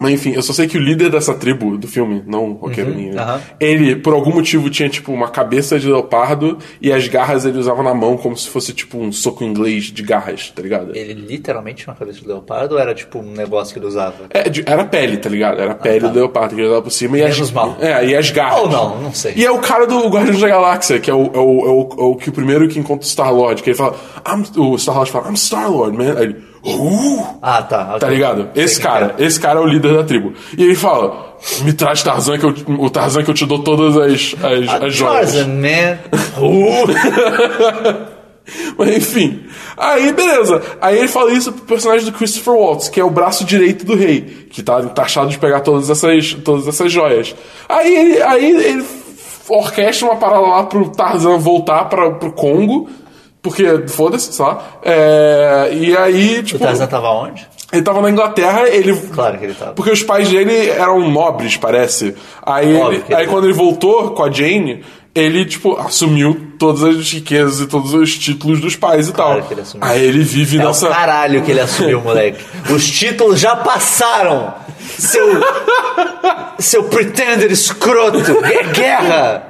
Mas 0.00 0.14
enfim, 0.14 0.32
eu 0.32 0.40
só 0.40 0.54
sei 0.54 0.66
que 0.66 0.78
o 0.78 0.80
líder 0.80 1.10
dessa 1.10 1.34
tribo 1.34 1.76
do 1.76 1.86
filme, 1.86 2.24
não 2.26 2.52
o 2.52 2.52
roqueiro 2.54 2.94
ninho, 2.94 3.20
aham. 3.20 3.38
ele, 3.60 3.96
por 3.96 4.14
algum 4.14 4.32
motivo, 4.32 4.70
tinha 4.70 4.88
tipo 4.88 5.12
uma 5.12 5.28
cabeça 5.28 5.78
de 5.78 5.86
leopardo 5.86 6.56
e 6.80 6.90
as 6.90 7.06
garras 7.06 7.44
ele 7.44 7.58
usava 7.58 7.82
na 7.82 7.92
mão 7.92 8.16
como 8.16 8.34
se 8.34 8.48
fosse 8.48 8.72
tipo 8.72 8.96
um 8.96 9.12
soco 9.12 9.44
inglês 9.44 9.84
de 9.84 10.02
garras, 10.02 10.50
tá 10.56 10.62
ligado? 10.62 10.96
Ele 10.96 11.12
literalmente 11.12 11.84
tinha 11.84 11.92
uma 11.92 11.98
cabeça 11.98 12.18
de 12.18 12.26
leopardo 12.26 12.76
ou 12.76 12.80
era 12.80 12.94
tipo 12.94 13.18
um 13.18 13.32
negócio 13.32 13.74
que 13.74 13.78
ele 13.78 13.86
usava? 13.86 14.24
É, 14.30 14.44
era 14.64 14.84
pele, 14.84 15.18
tá 15.18 15.28
ligado? 15.28 15.60
Era 15.60 15.74
pele 15.74 16.08
do 16.08 16.14
leopardo 16.14 16.54
que 16.54 16.62
ele 16.62 16.68
usava 16.68 16.82
por 16.82 16.90
cima 16.90 17.18
e 17.18 17.22
as, 17.22 17.34
Menos 17.34 17.52
mal. 17.52 17.76
É, 17.78 18.06
e 18.06 18.16
as 18.16 18.30
garras. 18.30 18.60
Ou 18.60 18.70
não, 18.70 19.02
não 19.02 19.12
sei. 19.12 19.34
E 19.36 19.44
é 19.44 19.50
o 19.50 19.58
cara 19.58 19.86
do 19.86 20.08
Guardiões 20.08 20.40
da 20.40 20.48
Galáxia, 20.48 20.98
que 20.98 21.10
é 21.10 21.14
o, 21.14 21.26
é 21.26 21.38
o, 21.38 21.66
é 21.66 21.70
o, 21.70 21.88
é 21.98 22.02
o 22.04 22.16
que 22.16 22.30
o 22.30 22.32
primeiro 22.32 22.66
que 22.68 22.78
encontra 22.78 23.04
o 23.04 23.08
Star-Lord, 23.08 23.62
que 23.62 23.68
ele 23.68 23.76
fala, 23.76 23.94
I'm, 24.26 24.44
o 24.56 24.78
Star-Lord 24.78 25.10
fala, 25.10 25.28
I'm 25.28 25.36
Star-Lord, 25.36 25.94
man. 25.94 26.14
Aí 26.16 26.24
ele, 26.24 26.49
uh, 26.64 27.26
Ah, 27.42 27.62
tá. 27.62 27.88
ok. 27.90 27.98
Tá 28.00 28.08
ligado? 28.08 28.48
Sei 28.54 28.64
Esse 28.64 28.80
quem 28.80 28.90
cara, 28.90 29.14
esse 29.18 29.40
cara 29.40 29.58
é 29.60 29.62
o 29.62 29.66
líder 29.66 29.94
da 29.94 30.04
tribo. 30.04 30.32
E 30.56 30.62
ele 30.62 30.74
fala: 30.74 31.34
Me 31.62 31.72
traz 31.72 32.02
Tarzan, 32.02 32.38
que 32.38 32.44
eu, 32.44 32.54
o 32.78 32.90
Tarzan 32.90 33.22
que 33.22 33.30
eu 33.30 33.34
te 33.34 33.46
dou 33.46 33.60
todas 33.60 33.96
as, 33.96 34.34
as, 34.42 34.82
as 34.82 34.94
joias. 34.94 35.32
Tarzan, 35.32 35.48
man. 35.48 35.98
Mas 38.76 38.96
enfim. 38.96 39.44
Aí, 39.76 40.12
beleza. 40.12 40.60
Aí 40.80 40.98
ele 40.98 41.08
fala 41.08 41.32
isso 41.32 41.52
pro 41.52 41.64
personagem 41.66 42.04
do 42.06 42.12
Christopher 42.12 42.54
Waltz, 42.54 42.88
que 42.88 42.98
é 43.00 43.04
o 43.04 43.10
braço 43.10 43.44
direito 43.44 43.84
do 43.84 43.94
rei, 43.94 44.48
que 44.50 44.62
tá 44.62 44.82
taxado 44.82 45.30
de 45.30 45.38
pegar 45.38 45.60
todas 45.60 45.88
essas, 45.88 46.34
todas 46.34 46.66
essas 46.66 46.90
joias. 46.90 47.34
Aí 47.68 47.94
ele, 47.96 48.22
aí 48.22 48.50
ele 48.50 48.84
orquestra 49.48 50.08
uma 50.08 50.16
parada 50.16 50.40
lá 50.40 50.64
pro 50.64 50.88
Tarzan 50.90 51.38
voltar 51.38 51.84
pra, 51.84 52.10
pro 52.12 52.32
Congo, 52.32 52.88
porque, 53.42 53.86
foda-se, 53.88 54.40
lá. 54.40 54.62
É, 54.82 55.70
e 55.72 55.96
aí, 55.96 56.38
O 56.38 56.42
tipo. 56.42 56.58
Tarzan 56.64 56.86
tava 56.86 57.08
onde? 57.10 57.46
Ele 57.72 57.82
tava 57.82 58.00
na 58.02 58.10
Inglaterra, 58.10 58.68
ele. 58.68 58.94
Claro 58.96 59.38
que 59.38 59.44
ele 59.44 59.54
tava. 59.54 59.72
Porque 59.72 59.90
os 59.92 60.02
pais 60.02 60.28
dele 60.28 60.70
eram 60.70 61.08
nobres, 61.08 61.56
parece. 61.56 62.14
Aí, 62.42 62.74
Óbvio 62.76 63.04
ele- 63.06 63.14
aí 63.14 63.22
ele- 63.22 63.30
quando 63.30 63.44
ele 63.44 63.52
voltou 63.52 64.10
com 64.10 64.24
a 64.24 64.30
Jane, 64.30 64.84
ele, 65.14 65.44
tipo, 65.44 65.76
assumiu 65.76 66.48
todas 66.58 66.82
as 66.82 67.12
riquezas 67.12 67.60
e 67.60 67.66
todos 67.66 67.94
os 67.94 68.18
títulos 68.18 68.60
dos 68.60 68.74
pais 68.76 69.08
e 69.08 69.12
Claro 69.12 69.38
tal. 69.38 69.42
que 69.48 69.54
ele 69.54 69.60
assumiu. 69.60 69.86
Aí 69.86 70.04
ele 70.04 70.22
vive 70.24 70.58
É 70.58 70.64
nessa. 70.64 70.86
o 70.88 70.90
caralho 70.90 71.42
que 71.42 71.50
ele 71.52 71.60
assumiu, 71.60 72.00
moleque. 72.02 72.44
Os 72.70 72.84
títulos 72.90 73.38
já 73.38 73.54
passaram. 73.56 74.52
Seu. 74.98 75.28
Seu 76.58 76.84
pretender 76.84 77.50
escroto. 77.50 78.18
É 78.44 78.62
guerra. 78.72 79.46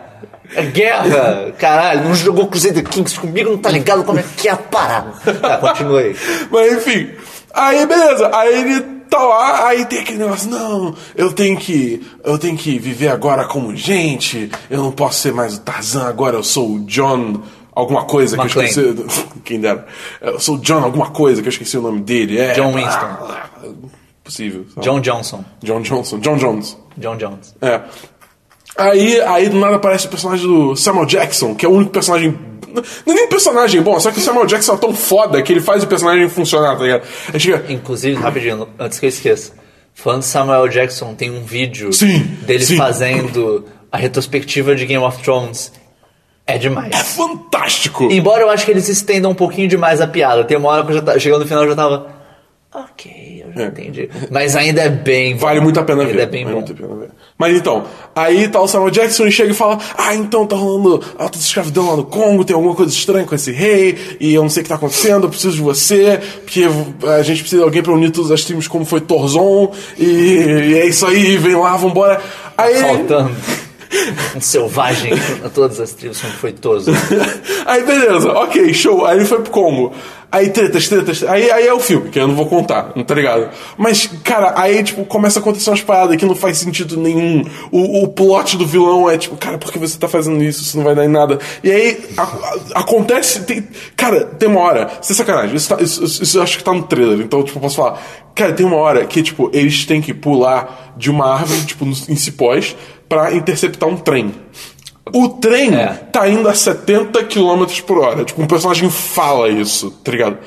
É 0.55 0.63
guerra. 0.65 1.53
Caralho, 1.59 2.05
não 2.05 2.15
jogou 2.15 2.49
Crusader 2.49 2.85
Kings 2.85 3.19
comigo, 3.19 3.51
não 3.51 3.59
tá 3.59 3.71
ligado 3.71 4.05
como 4.05 4.19
é 4.19 4.25
que 4.37 4.49
é 4.49 4.53
a 4.53 4.57
parada. 4.57 5.13
Tá, 5.41 5.59
continua 5.59 6.01
aí. 6.01 6.17
Mas 6.51 6.73
enfim. 6.73 7.11
Aí, 7.53 7.87
beleza. 7.87 8.31
Aí 8.35 8.61
ele 8.61 8.81
tá 9.11 9.19
lá, 9.19 9.69
aí 9.69 9.85
tem 9.87 9.99
aquele 9.99 10.19
negócio, 10.19 10.49
não, 10.49 10.95
eu 11.17 11.33
tenho 11.33 11.57
que. 11.57 12.01
Eu 12.23 12.39
tenho 12.39 12.57
que 12.57 12.79
viver 12.79 13.09
agora 13.09 13.45
como 13.45 13.75
gente. 13.75 14.51
Eu 14.71 14.83
não 14.83 14.93
posso 14.93 15.21
ser 15.21 15.33
mais 15.33 15.57
o 15.57 15.61
Tarzan 15.61 16.07
agora, 16.07 16.37
eu 16.37 16.45
sou 16.45 16.77
o 16.77 16.81
John. 16.81 17.43
Alguma 17.73 18.05
coisa 18.05 18.37
que 18.37 18.43
McClane. 18.43 18.69
eu 18.77 18.95
esqueci. 18.95 19.27
Quem 19.45 19.61
dera. 19.61 19.87
Eu 20.21 20.41
sou 20.41 20.57
o 20.57 20.59
John, 20.59 20.83
alguma 20.83 21.11
coisa 21.11 21.41
que 21.41 21.49
eu 21.49 21.53
esqueci 21.53 21.79
o 21.79 21.83
nome 21.83 22.01
dele. 22.01 22.39
É, 22.39 22.53
John 22.53 22.73
Winston. 22.73 23.87
Possível. 24.25 24.65
sei 24.67 24.75
lá. 24.77 24.83
John 24.83 25.01
Johnson. 25.01 25.45
John 25.63 25.81
Johnson. 25.83 26.19
John 26.19 26.37
Jones. 26.37 26.77
John 26.99 27.17
Jones. 27.17 27.55
É. 27.61 27.81
Aí, 28.81 29.21
aí 29.21 29.49
do 29.49 29.59
nada 29.59 29.77
aparece 29.77 30.07
o 30.07 30.09
personagem 30.11 30.47
do 30.47 30.75
Samuel 30.75 31.07
Jackson, 31.07 31.55
que 31.55 31.67
é 31.67 31.69
o 31.69 31.73
único 31.73 31.91
personagem. 31.91 32.39
Não 32.73 33.13
é 33.13 33.17
nem 33.17 33.27
um 33.27 33.29
personagem 33.29 33.83
bom, 33.83 33.99
só 33.99 34.11
que 34.11 34.19
o 34.19 34.23
Samuel 34.23 34.47
Jackson 34.47 34.75
é 34.75 34.77
tão 34.79 34.95
foda 34.95 35.43
que 35.43 35.53
ele 35.53 35.61
faz 35.61 35.83
o 35.83 35.87
personagem 35.87 36.29
funcionar, 36.29 36.77
tá 36.77 36.85
ligado? 36.85 37.03
Aí 37.33 37.41
chega. 37.41 37.65
Inclusive, 37.69 38.15
rapidinho, 38.21 38.69
antes 38.79 38.99
que 38.99 39.07
eu 39.07 39.09
esqueça. 39.09 39.53
Falando 39.93 40.21
de 40.21 40.27
Samuel 40.27 40.69
Jackson, 40.69 41.15
tem 41.15 41.31
um 41.31 41.43
vídeo 41.43 41.93
Sim, 41.93 42.21
dele 42.43 42.65
sim. 42.65 42.77
fazendo 42.77 43.65
a 43.91 43.99
retrospectiva 43.99 44.75
de 44.75 44.87
Game 44.87 45.05
of 45.05 45.23
Thrones. 45.23 45.73
É 46.47 46.57
demais. 46.59 46.93
É 46.93 47.05
fantástico! 47.05 48.09
Embora 48.11 48.43
eu 48.43 48.51
acho 48.51 48.65
que 48.65 48.71
eles 48.71 48.89
estendam 48.89 49.33
um 49.33 49.35
pouquinho 49.35 49.69
demais 49.69 50.01
a 50.01 50.07
piada. 50.07 50.43
Tem 50.45 50.57
uma 50.57 50.69
hora 50.69 50.85
que 50.85 50.91
eu 50.91 50.97
já 50.97 51.03
tá, 51.03 51.19
chegando 51.19 51.43
no 51.43 51.47
final 51.47 51.65
eu 51.65 51.71
já 51.71 51.77
tava. 51.77 52.20
Ok, 52.73 53.45
eu 53.45 53.53
já 53.53 53.65
É. 53.65 53.67
entendi. 53.67 54.09
Mas 54.31 54.55
ainda 54.55 54.83
é 54.83 54.89
bem 54.89 55.35
bom. 55.35 55.41
Vale 55.41 55.61
muito 55.61 55.81
a 55.81 55.83
pena 55.83 56.03
ainda 56.03 56.15
ver. 56.15 56.23
é 56.23 56.27
bem 56.27 56.45
vale 56.45 56.57
bom. 56.61 56.63
pena 56.73 56.95
ver. 56.95 57.09
Mas 57.37 57.57
então, 57.57 57.85
aí 58.15 58.47
tá 58.47 58.61
o 58.61 58.69
Samuel 58.69 58.93
Jackson 58.93 59.27
e 59.27 59.33
chega 59.33 59.51
e 59.51 59.55
fala: 59.55 59.77
Ah, 59.99 60.15
então 60.15 60.47
tá 60.47 60.55
rolando 60.55 61.03
alta 61.19 61.37
escravidão 61.37 61.91
lá 61.91 61.97
no 61.97 62.05
Congo, 62.05 62.45
tem 62.45 62.55
alguma 62.55 62.75
coisa 62.77 62.93
estranha 62.93 63.27
com 63.27 63.35
esse 63.35 63.51
rei, 63.51 64.17
e 64.21 64.33
eu 64.35 64.43
não 64.43 64.49
sei 64.49 64.61
o 64.61 64.65
que 64.65 64.69
tá 64.69 64.77
acontecendo, 64.77 65.25
eu 65.25 65.31
preciso 65.31 65.57
de 65.57 65.63
você, 65.63 66.21
porque 66.45 66.65
a 67.09 67.23
gente 67.25 67.41
precisa 67.41 67.63
de 67.63 67.65
alguém 67.67 67.83
pra 67.83 67.93
unir 67.93 68.13
todas 68.13 68.31
as 68.31 68.45
tribos 68.45 68.69
como 68.69 68.85
foi 68.85 69.01
Torzon, 69.01 69.73
e, 69.99 70.05
e 70.05 70.79
é 70.79 70.87
isso 70.87 71.05
aí, 71.07 71.37
vem 71.39 71.57
lá, 71.57 71.77
vambora. 71.77 72.21
Aí. 72.57 72.77
Faltando 72.77 73.35
um 74.37 74.41
selvagem 74.41 75.13
a 75.45 75.49
todas 75.49 75.81
as 75.81 75.91
tribos 75.93 76.21
como 76.21 76.33
foi 76.35 76.53
Toso. 76.53 76.93
aí 77.67 77.83
beleza, 77.85 78.31
ok, 78.31 78.73
show. 78.73 79.05
Aí 79.05 79.17
ele 79.19 79.27
foi 79.27 79.41
pro 79.41 79.51
Congo. 79.51 79.93
Aí 80.33 80.49
tretas, 80.51 80.87
tretas. 80.89 81.25
Aí, 81.25 81.51
aí 81.51 81.67
é 81.67 81.75
o 81.75 81.81
filme, 81.81 82.09
que 82.09 82.19
eu 82.19 82.29
não 82.29 82.37
vou 82.37 82.47
contar, 82.47 82.93
tá 83.05 83.15
ligado? 83.15 83.49
Mas, 83.77 84.07
cara, 84.23 84.53
aí, 84.57 84.81
tipo, 84.83 85.05
começa 85.05 85.39
a 85.39 85.43
acontecer 85.43 85.71
umas 85.71 85.81
paradas 85.83 86.17
que 86.17 86.25
não 86.25 86.37
faz 86.37 86.59
sentido 86.59 86.97
nenhum. 86.97 87.45
O, 87.73 88.05
o 88.05 88.09
plot 88.09 88.57
do 88.57 88.65
vilão 88.65 89.11
é 89.11 89.19
tipo, 89.19 89.37
cara, 89.37 89.59
por 89.59 89.73
que 89.73 89.79
você 89.79 89.99
tá 89.99 90.07
fazendo 90.09 90.41
isso? 90.45 90.63
Isso 90.63 90.77
não 90.77 90.85
vai 90.85 90.95
dar 90.95 91.05
em 91.05 91.09
nada. 91.09 91.39
E 91.65 91.71
aí, 91.73 91.99
a- 92.17 92.23
a- 92.23 92.59
acontece. 92.81 93.41
Tem, 93.43 93.67
cara, 93.97 94.25
tem 94.25 94.49
uma 94.49 94.61
hora. 94.61 94.89
Sem 95.03 95.17
sacanagem, 95.17 95.57
isso, 95.57 95.69
tá- 95.69 95.83
isso, 95.83 96.05
isso- 96.05 96.23
isso 96.23 96.41
acho 96.41 96.59
que 96.59 96.63
tá 96.65 96.73
no 96.73 96.85
trailer, 96.85 97.19
então, 97.21 97.43
tipo, 97.43 97.59
posso 97.59 97.77
falar. 97.77 98.01
Cara, 98.35 98.53
tem 98.53 98.65
uma 98.65 98.77
hora 98.77 99.05
que, 99.07 99.23
tipo, 99.25 99.51
eles 99.53 99.85
têm 99.85 100.01
que 100.01 100.15
pular 100.15 100.95
de 100.97 101.11
uma 101.11 101.27
árvore, 101.35 101.65
tipo, 101.67 101.85
em 101.85 102.17
cipós, 102.17 102.77
pra 103.09 103.35
interceptar 103.35 103.89
um 103.89 103.97
trem. 103.97 104.33
O 105.13 105.29
trem 105.29 105.75
É. 105.75 105.89
tá 106.13 106.29
indo 106.29 106.49
a 106.49 106.55
70 106.55 107.25
km 107.25 107.65
por 107.87 107.99
hora. 107.99 108.25
Tipo, 108.25 108.43
um 108.43 108.47
personagem 108.47 108.89
fala 108.91 109.49
isso, 109.49 109.91
tá 110.05 110.13
ligado? 110.13 110.39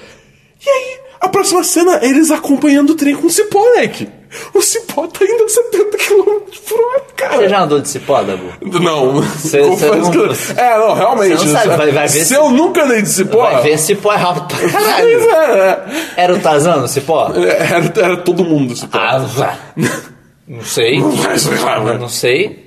E 0.65 0.69
aí, 0.69 0.97
a 1.19 1.27
próxima 1.27 1.63
cena 1.63 1.97
é 2.01 2.05
eles 2.07 2.31
acompanhando 2.31 2.91
o 2.91 2.95
trem 2.95 3.15
com 3.15 3.27
o 3.27 3.29
cipó, 3.29 3.59
moleque. 3.59 4.07
O 4.53 4.61
cipó 4.61 5.05
tá 5.05 5.23
indo 5.25 5.43
a 5.43 5.47
70 5.49 5.97
km 5.97 6.59
por 6.67 6.79
hora, 6.79 7.01
cara. 7.15 7.37
Você 7.37 7.49
já 7.49 7.61
andou 7.61 7.79
de 7.81 7.87
cipó, 7.89 8.23
Dabu? 8.23 8.45
Não, 8.79 9.13
confesso 9.13 9.67
você 9.69 9.85
não- 9.91 10.11
que- 10.11 10.59
É, 10.59 10.77
não, 10.77 10.93
realmente. 10.95 11.37
Você 11.37 11.45
não 11.45 11.51
sabe, 11.53 11.67
vai- 11.67 11.91
vai 11.91 12.07
ver 12.07 12.09
se 12.09 12.25
se- 12.25 12.33
eu 12.33 12.49
nunca 12.49 12.85
dei 12.87 13.01
de 13.03 13.09
cipó. 13.09 13.43
Vai 13.43 13.61
ver 13.61 13.77
cipó 13.77 14.11
é 14.13 14.15
rápido 14.17 14.47
pra 14.47 14.57
Pois 14.57 14.71
caralho. 14.71 15.29
é, 15.31 15.83
Era 16.17 16.33
o 16.33 16.39
Tarzan 16.39 16.77
no 16.77 16.87
cipó? 16.87 17.31
é. 17.35 17.73
Era, 17.73 17.93
era 17.95 18.17
todo 18.17 18.43
mundo 18.43 18.75
cipó. 18.75 18.97
Ah, 18.97 19.19
vá. 19.19 19.55
Não 20.47 20.63
sei. 20.63 20.99
Mas, 20.99 21.45
mas- 21.47 21.99
Não 21.99 22.09
sei. 22.09 22.62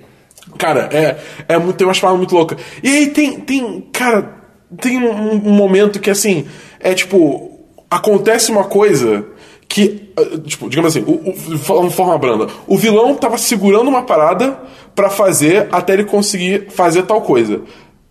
Cara, 0.59 0.89
é, 0.93 1.17
é 1.49 1.59
muito, 1.59 1.77
tem 1.77 1.87
umas 1.87 1.99
palavras 2.01 2.19
muito 2.19 2.35
loucas. 2.35 2.59
E 2.83 2.89
aí 2.89 3.07
tem, 3.09 3.41
tem 3.41 3.81
cara, 3.93 4.35
tem 4.81 4.99
um, 4.99 5.33
um 5.33 5.53
momento 5.53 6.01
que 6.01 6.11
assim, 6.11 6.47
é 6.81 6.95
tipo, 6.95 7.51
acontece 7.91 8.51
uma 8.51 8.65
coisa 8.65 9.27
que, 9.69 10.13
ah, 10.17 10.39
tipo, 10.45 10.69
digamos 10.69 10.97
assim, 10.97 11.05
o, 11.07 11.31
o, 11.31 11.59
falando 11.59 11.89
de 11.89 11.95
forma 11.95 12.17
branda, 12.19 12.49
o 12.67 12.77
vilão 12.77 13.15
tava 13.15 13.39
segurando 13.39 13.89
uma 13.89 14.03
parada 14.03 14.59
pra 14.95 15.11
fazer 15.11 15.69
até 15.71 15.93
ele 15.95 16.05
conseguir 16.05 16.69
fazer 16.71 17.03
tal 17.03 17.23
coisa. 17.23 17.63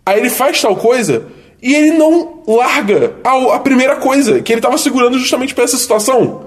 Aí 0.05 0.19
ele 0.19 0.29
faz 0.29 0.61
tal 0.61 0.75
coisa 0.75 1.27
e 1.61 1.73
ele 1.73 1.91
não 1.91 2.43
larga 2.47 3.15
a, 3.23 3.55
a 3.55 3.59
primeira 3.59 3.95
coisa 3.95 4.41
que 4.41 4.53
ele 4.53 4.61
tava 4.61 4.77
segurando 4.77 5.17
justamente 5.17 5.55
pra 5.55 5.63
essa 5.63 5.77
situação. 5.77 6.44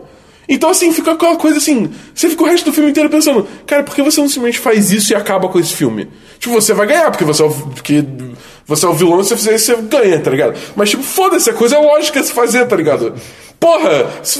Então, 0.48 0.70
assim, 0.70 0.92
fica 0.92 1.12
aquela 1.12 1.36
coisa 1.36 1.58
assim. 1.58 1.90
Você 2.14 2.30
fica 2.30 2.42
o 2.42 2.46
resto 2.46 2.64
do 2.64 2.72
filme 2.72 2.90
inteiro 2.90 3.10
pensando, 3.10 3.46
cara, 3.66 3.82
por 3.82 3.94
que 3.94 4.02
você 4.02 4.20
não 4.20 4.28
simplesmente 4.28 4.58
faz 4.58 4.90
isso 4.90 5.12
e 5.12 5.14
acaba 5.16 5.48
com 5.48 5.58
esse 5.60 5.74
filme? 5.74 6.08
Tipo, 6.38 6.54
você 6.54 6.72
vai 6.72 6.86
ganhar, 6.86 7.10
porque 7.10 7.24
você 7.24 7.42
é 7.42 7.44
o, 7.44 7.50
porque 7.50 8.02
você 8.64 8.86
é 8.86 8.88
o 8.88 8.94
vilão, 8.94 9.22
se 9.22 9.30
você 9.30 9.36
fizer 9.36 9.54
isso, 9.56 9.66
você 9.66 9.76
ganha, 9.82 10.18
tá 10.20 10.30
ligado? 10.30 10.58
Mas, 10.74 10.90
tipo, 10.90 11.02
foda-se, 11.02 11.50
a 11.50 11.52
coisa 11.52 11.76
é 11.76 11.78
lógica 11.78 12.22
se 12.22 12.32
fazer, 12.32 12.66
tá 12.66 12.76
ligado? 12.76 13.14
Porra! 13.60 14.06
se- 14.22 14.38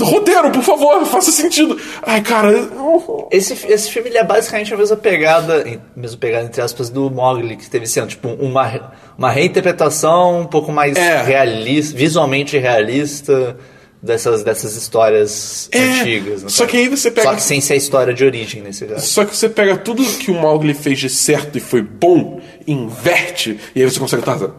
roteiro, 0.00 0.50
por 0.50 0.62
favor, 0.62 1.04
faça 1.04 1.30
sentido. 1.30 1.78
Ai, 2.02 2.22
cara. 2.22 2.50
eu- 2.50 3.28
Esse, 3.30 3.52
esse 3.68 3.90
filme 3.90 4.08
ele 4.08 4.18
é 4.18 4.24
basicamente 4.24 4.72
a 4.72 4.76
mesma 4.76 4.96
pegada, 4.96 5.64
mesma 5.94 6.18
pegada 6.18 6.44
entre 6.46 6.60
aspas, 6.62 6.88
do 6.90 7.10
Mogli 7.10 7.56
que 7.56 7.68
teve 7.68 7.86
sendo, 7.86 8.08
tipo, 8.08 8.28
uma, 8.28 8.92
uma 9.18 9.30
reinterpretação 9.30 10.40
um 10.40 10.46
pouco 10.46 10.72
mais 10.72 10.96
É. 10.96 11.22
realista, 11.22 11.96
visualmente 11.96 12.56
realista 12.58 13.56
dessas, 14.02 14.42
dessas 14.42 14.76
histórias 14.76 15.68
É, 15.72 15.78
antigas. 16.00 16.42
né, 16.42 16.48
só 16.48 16.66
que 16.66 16.76
aí 16.76 16.88
você 16.88 17.10
pega- 17.10 17.28
Só 17.28 17.34
que 17.34 17.42
sem 17.42 17.60
ser 17.60 17.74
a 17.74 17.76
história 17.76 18.14
de 18.14 18.24
origem 18.24 18.62
nesse 18.62 18.86
caso. 18.86 19.06
Só 19.06 19.24
que 19.24 19.36
você 19.36 19.48
pega 19.48 19.76
tudo 19.76 20.02
que 20.04 20.30
o 20.30 20.34
Mowgli 20.34 20.74
fez 20.74 20.98
de 20.98 21.08
certo 21.10 21.58
e 21.58 21.60
foi 21.60 21.82
bom, 21.82 22.40
inverte, 22.66 23.58
e 23.74 23.82
aí 23.82 23.90
você 23.90 23.98
consegue 24.00 24.22
Tarzan. 24.22 24.52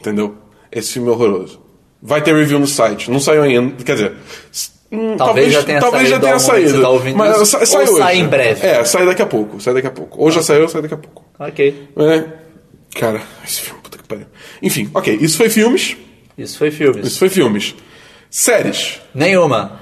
Entendeu? 0.00 0.36
Esse 0.70 0.92
filme 0.94 1.08
é 1.08 1.12
horroroso. 1.12 1.60
Vai 2.02 2.22
ter 2.22 2.34
review 2.34 2.58
no 2.58 2.66
site. 2.66 3.10
Não 3.10 3.18
saiu 3.18 3.42
ainda. 3.42 3.82
Quer 3.82 3.94
dizer. 3.94 4.12
hum, 4.92 5.16
Talvez 5.16 5.52
já 5.52 5.62
tenha 5.62 5.80
talvez 5.80 6.02
saído 6.08 6.14
já 6.14 6.20
tenha 6.20 6.38
saído. 6.38 6.82
tá 6.82 7.14
mas 7.16 7.36
isso, 7.36 7.46
sa- 7.46 7.58
ou 7.58 7.66
sai 7.66 7.86
sai 7.86 7.94
hoje. 8.10 8.18
em 8.20 8.26
breve. 8.28 8.66
É, 8.66 8.84
sai 8.84 9.06
daqui 9.06 9.22
a 9.22 9.26
pouco. 9.26 9.60
Sai 9.60 9.74
daqui 9.74 9.86
a 9.86 9.90
pouco. 9.90 10.20
Ou 10.22 10.30
já 10.30 10.42
saiu, 10.42 10.68
sai 10.68 10.82
daqui 10.82 10.94
a 10.94 10.98
pouco. 10.98 11.24
Ok. 11.38 11.88
É. 11.96 12.24
Cara, 13.00 13.22
esse 13.44 13.60
filme, 13.62 13.80
puta 13.82 13.98
que 13.98 14.04
pariu. 14.04 14.26
Enfim, 14.62 14.90
ok. 14.94 15.16
Isso 15.20 15.36
foi 15.38 15.48
filmes. 15.48 15.96
Isso 16.36 16.58
foi 16.58 16.70
filmes. 16.70 17.06
Isso 17.06 17.18
foi 17.18 17.28
filmes. 17.30 17.74
Séries. 18.30 19.00
Nenhuma. 19.14 19.80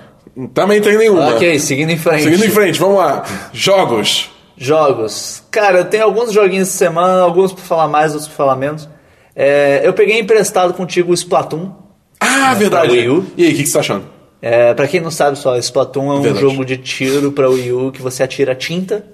Também 0.52 0.80
tem 0.80 0.96
nenhuma. 0.98 1.34
Ok, 1.34 1.58
seguindo 1.58 1.90
em 1.90 1.98
frente. 1.98 2.24
Seguindo 2.24 2.44
em 2.44 2.50
frente, 2.50 2.78
vamos 2.78 2.98
lá. 2.98 3.24
Jogos. 3.52 4.30
Jogos. 4.56 5.42
Cara, 5.50 5.78
eu 5.78 5.84
tenho 5.84 6.04
alguns 6.04 6.32
joguinhos 6.32 6.68
de 6.68 6.74
semana, 6.74 7.22
alguns 7.22 7.52
pra 7.52 7.64
falar 7.64 7.88
mais, 7.88 8.12
outros 8.12 8.28
pra 8.28 8.36
falar 8.36 8.56
menos. 8.56 8.88
É, 9.34 9.80
eu 9.84 9.92
peguei 9.92 10.18
emprestado 10.18 10.74
contigo 10.74 11.10
o 11.10 11.14
Splatoon. 11.14 11.72
Ah, 12.20 12.54
verdade. 12.54 12.92
Wii 12.92 13.08
U. 13.08 13.26
E 13.36 13.44
aí, 13.44 13.52
o 13.52 13.56
que, 13.56 13.62
que 13.62 13.66
você 13.68 13.72
tá 13.74 13.80
achando? 13.80 14.04
É, 14.40 14.74
pra 14.74 14.86
quem 14.86 15.00
não 15.00 15.10
sabe 15.10 15.38
só, 15.38 15.56
Splatoon 15.56 16.12
é 16.12 16.14
um 16.16 16.22
Verdade. 16.22 16.44
jogo 16.44 16.64
de 16.64 16.76
tiro 16.76 17.32
pra 17.32 17.48
Wii 17.48 17.72
U 17.72 17.90
que 17.92 18.02
você 18.02 18.22
atira 18.22 18.54
tinta 18.54 19.04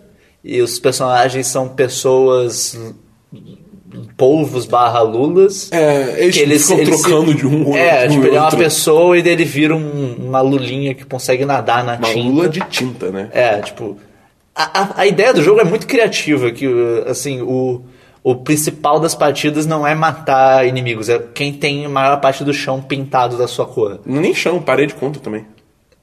e 0.42 0.60
os 0.60 0.78
personagens 0.78 1.46
são 1.46 1.68
pessoas 1.68 2.78
polvos 4.16 4.66
barra 4.66 5.00
lulas. 5.03 5.70
É, 5.72 6.22
eles, 6.22 6.37
que 6.37 6.42
eles 6.42 6.62
ficam 6.66 6.79
eles 6.83 6.96
se- 6.96 7.03
trocando 7.03 7.35
de 7.35 7.46
um 7.46 7.76
É, 7.76 8.07
um 8.07 8.11
tipo, 8.11 8.26
ele 8.26 8.37
é 8.37 8.38
uma 8.38 8.44
outro. 8.44 8.59
pessoa 8.59 9.16
e 9.18 9.26
ele 9.29 9.44
vira 9.44 9.74
um- 9.76 10.16
uma 10.18 10.40
lulinha 10.40 10.94
que 10.94 11.05
consegue 11.05 11.44
nadar 11.44 11.85
na 11.85 11.94
Uma 11.96 12.09
tinta. 12.09 12.29
lula 12.29 12.48
de 12.48 12.61
tinta, 12.68 13.11
né? 13.11 13.29
É, 13.33 13.59
tipo. 13.61 13.96
A, 14.55 14.81
a, 14.83 15.00
a 15.03 15.07
ideia 15.07 15.33
do 15.33 15.42
jogo 15.42 15.61
é 15.61 15.64
muito 15.64 15.87
criativa, 15.87 16.50
que 16.50 16.66
assim, 17.07 17.40
o, 17.40 17.83
o 18.22 18.35
principal 18.35 18.98
das 19.00 19.14
partidas 19.14 19.64
não 19.64 19.87
é 19.87 19.94
matar 19.94 20.66
inimigos, 20.66 21.09
é 21.09 21.18
quem 21.33 21.53
tem 21.53 21.87
a 21.87 21.88
maior 21.88 22.20
parte 22.20 22.44
do 22.44 22.53
chão 22.53 22.83
pintado 22.83 23.38
da 23.38 23.46
sua 23.48 23.64
cor. 23.66 24.00
Nem 24.05 24.35
chão, 24.35 24.61
parede 24.61 24.92
conta 24.94 25.18
também. 25.20 25.46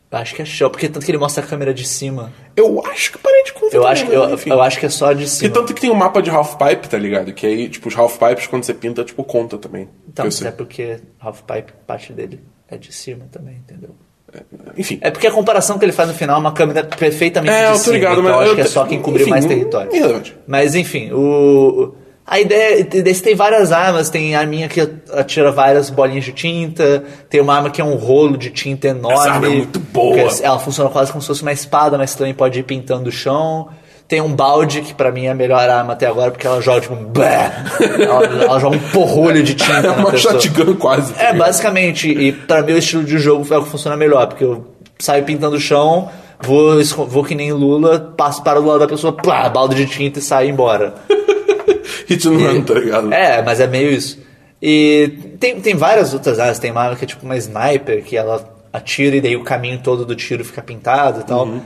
Acho 0.09 0.33
que 0.33 0.41
é 0.41 0.45
chão, 0.45 0.69
porque 0.69 0.87
tanto 0.87 1.05
que 1.05 1.11
ele 1.11 1.17
mostra 1.17 1.43
a 1.43 1.47
câmera 1.47 1.73
de 1.73 1.85
cima. 1.85 2.31
Eu 2.55 2.81
acho 2.89 3.11
que 3.11 3.17
parede 3.17 3.46
Eu 3.71 3.85
acho, 3.87 4.05
mas 4.05 4.13
eu, 4.13 4.33
enfim. 4.33 4.49
eu 4.51 4.61
acho 4.61 4.79
que 4.79 4.85
é 4.85 4.89
só 4.89 5.13
de 5.13 5.23
E 5.23 5.27
cima. 5.27 5.53
tanto 5.53 5.73
que 5.73 5.81
tem 5.81 5.89
um 5.89 5.95
mapa 5.95 6.21
de 6.21 6.29
half 6.29 6.55
pipe, 6.55 6.87
tá 6.89 6.97
ligado? 6.97 7.33
Que 7.33 7.45
aí, 7.45 7.69
tipo, 7.69 7.87
os 7.89 7.97
half 7.97 8.17
pipes, 8.17 8.47
quando 8.47 8.63
você 8.63 8.73
pinta, 8.73 9.03
tipo, 9.03 9.23
conta 9.23 9.57
também. 9.57 9.87
Então, 10.07 10.25
mas 10.25 10.35
sei. 10.35 10.47
é 10.47 10.51
porque 10.51 10.99
Half 11.19 11.41
Pipe, 11.41 11.73
parte 11.85 12.13
dele 12.13 12.39
é 12.69 12.77
de 12.77 12.91
cima 12.93 13.25
também, 13.31 13.55
entendeu? 13.57 13.91
Enfim. 14.77 14.97
É 15.01 15.09
porque 15.09 15.25
a 15.27 15.31
comparação 15.31 15.79
que 15.79 15.85
ele 15.85 15.91
faz 15.91 16.09
no 16.09 16.13
final 16.15 16.35
é 16.35 16.39
uma 16.39 16.51
câmera 16.51 16.83
perfeitamente 16.83 17.53
É, 17.53 17.59
de 17.61 17.65
eu 17.67 17.71
tô 17.73 17.77
cima, 17.79 17.95
ligado, 17.95 18.19
então 18.19 18.23
mas 18.23 18.33
eu 18.33 18.39
acho 18.39 18.49
eu 18.51 18.55
que 18.55 18.61
é 18.61 18.65
só 18.65 18.85
quem 18.85 19.01
cobriu 19.01 19.21
enfim, 19.23 19.29
mais 19.31 19.45
território. 19.45 19.93
irrelevante. 19.95 20.35
Mas 20.45 20.75
enfim, 20.75 21.11
o 21.13 21.93
a 22.29 22.41
ideia 22.41 22.83
desse 22.83 23.23
tem 23.23 23.35
várias 23.35 23.71
armas, 23.71 24.09
tem 24.09 24.35
a 24.35 24.45
minha 24.45 24.67
que 24.67 24.81
atira 25.13 25.49
várias 25.49 25.89
bolinhas 25.89 26.25
de 26.25 26.33
tinta, 26.33 27.05
tem 27.29 27.39
uma 27.39 27.55
arma 27.55 27.69
que 27.69 27.79
é 27.79 27.83
um 27.85 27.95
rolo 27.95 28.35
de 28.35 28.49
tinta 28.49 28.89
enorme. 28.89 29.17
Essa 29.17 29.31
arma 29.31 29.47
é 29.47 29.49
muito 29.49 29.79
boa. 29.79 30.13
que 30.13 30.43
Ela 30.43 30.59
funciona 30.59 30.89
quase 30.89 31.09
como 31.09 31.21
se 31.21 31.27
fosse 31.29 31.41
uma 31.41 31.53
espada, 31.53 31.97
mas 31.97 32.13
também 32.15 32.33
pode 32.33 32.59
ir 32.59 32.63
pintando 32.63 33.07
o 33.07 33.11
chão. 33.13 33.69
Tem 34.09 34.19
um 34.19 34.33
balde, 34.33 34.81
que 34.81 34.93
pra 34.93 35.09
mim 35.09 35.25
é 35.25 35.29
a 35.29 35.35
melhor 35.35 35.69
arma 35.69 35.93
até 35.93 36.05
agora, 36.05 36.31
porque 36.31 36.45
ela 36.45 36.61
joga 36.61 36.81
tipo 36.81 36.95
um... 36.95 37.11
ela, 38.01 38.43
ela 38.43 38.59
joga 38.59 38.75
um 38.75 38.89
porrolho 38.91 39.41
de 39.41 39.53
tinta 39.53 39.87
É 39.87 39.91
uma 39.91 40.11
pessoa. 40.11 40.33
shotgun 40.33 40.75
quase. 40.75 41.13
É, 41.17 41.33
basicamente, 41.33 42.09
e 42.09 42.33
pra 42.33 42.61
mim 42.61 42.73
o 42.73 42.77
estilo 42.77 43.05
de 43.05 43.17
jogo 43.17 43.45
é 43.53 43.57
o 43.57 43.63
que 43.63 43.69
funciona 43.69 43.95
melhor, 43.95 44.27
porque 44.27 44.43
eu 44.43 44.65
saio 44.99 45.23
pintando 45.23 45.55
o 45.55 45.59
chão, 45.61 46.09
vou, 46.41 46.83
vou 47.07 47.23
que 47.23 47.35
nem 47.35 47.53
Lula, 47.53 48.13
passo 48.17 48.43
para 48.43 48.59
do 48.59 48.67
lado 48.67 48.79
da 48.79 48.87
pessoa, 48.87 49.13
plá, 49.13 49.47
balde 49.47 49.75
de 49.75 49.85
tinta 49.85 50.19
e 50.19 50.21
saio 50.21 50.49
embora. 50.49 50.93
Hit 52.07 52.27
and 52.27 52.37
run, 52.37 52.61
tá 52.63 52.73
ligado? 52.75 53.13
É, 53.13 53.41
mas 53.41 53.59
é 53.59 53.67
meio 53.67 53.91
isso. 53.91 54.19
E 54.61 55.11
tem, 55.39 55.59
tem 55.61 55.75
várias 55.75 56.13
outras 56.13 56.39
áreas, 56.39 56.57
tem 56.59 56.71
uma 56.71 56.95
que 56.95 57.03
é 57.05 57.07
tipo 57.07 57.23
uma 57.25 57.37
sniper, 57.37 58.03
que 58.03 58.17
ela 58.17 58.55
atira 58.73 59.15
e 59.15 59.21
daí 59.21 59.35
o 59.35 59.43
caminho 59.43 59.79
todo 59.83 60.05
do 60.05 60.15
tiro 60.15 60.43
fica 60.43 60.61
pintado 60.61 61.21
e 61.21 61.23
tal. 61.23 61.45
Uhum. 61.45 61.61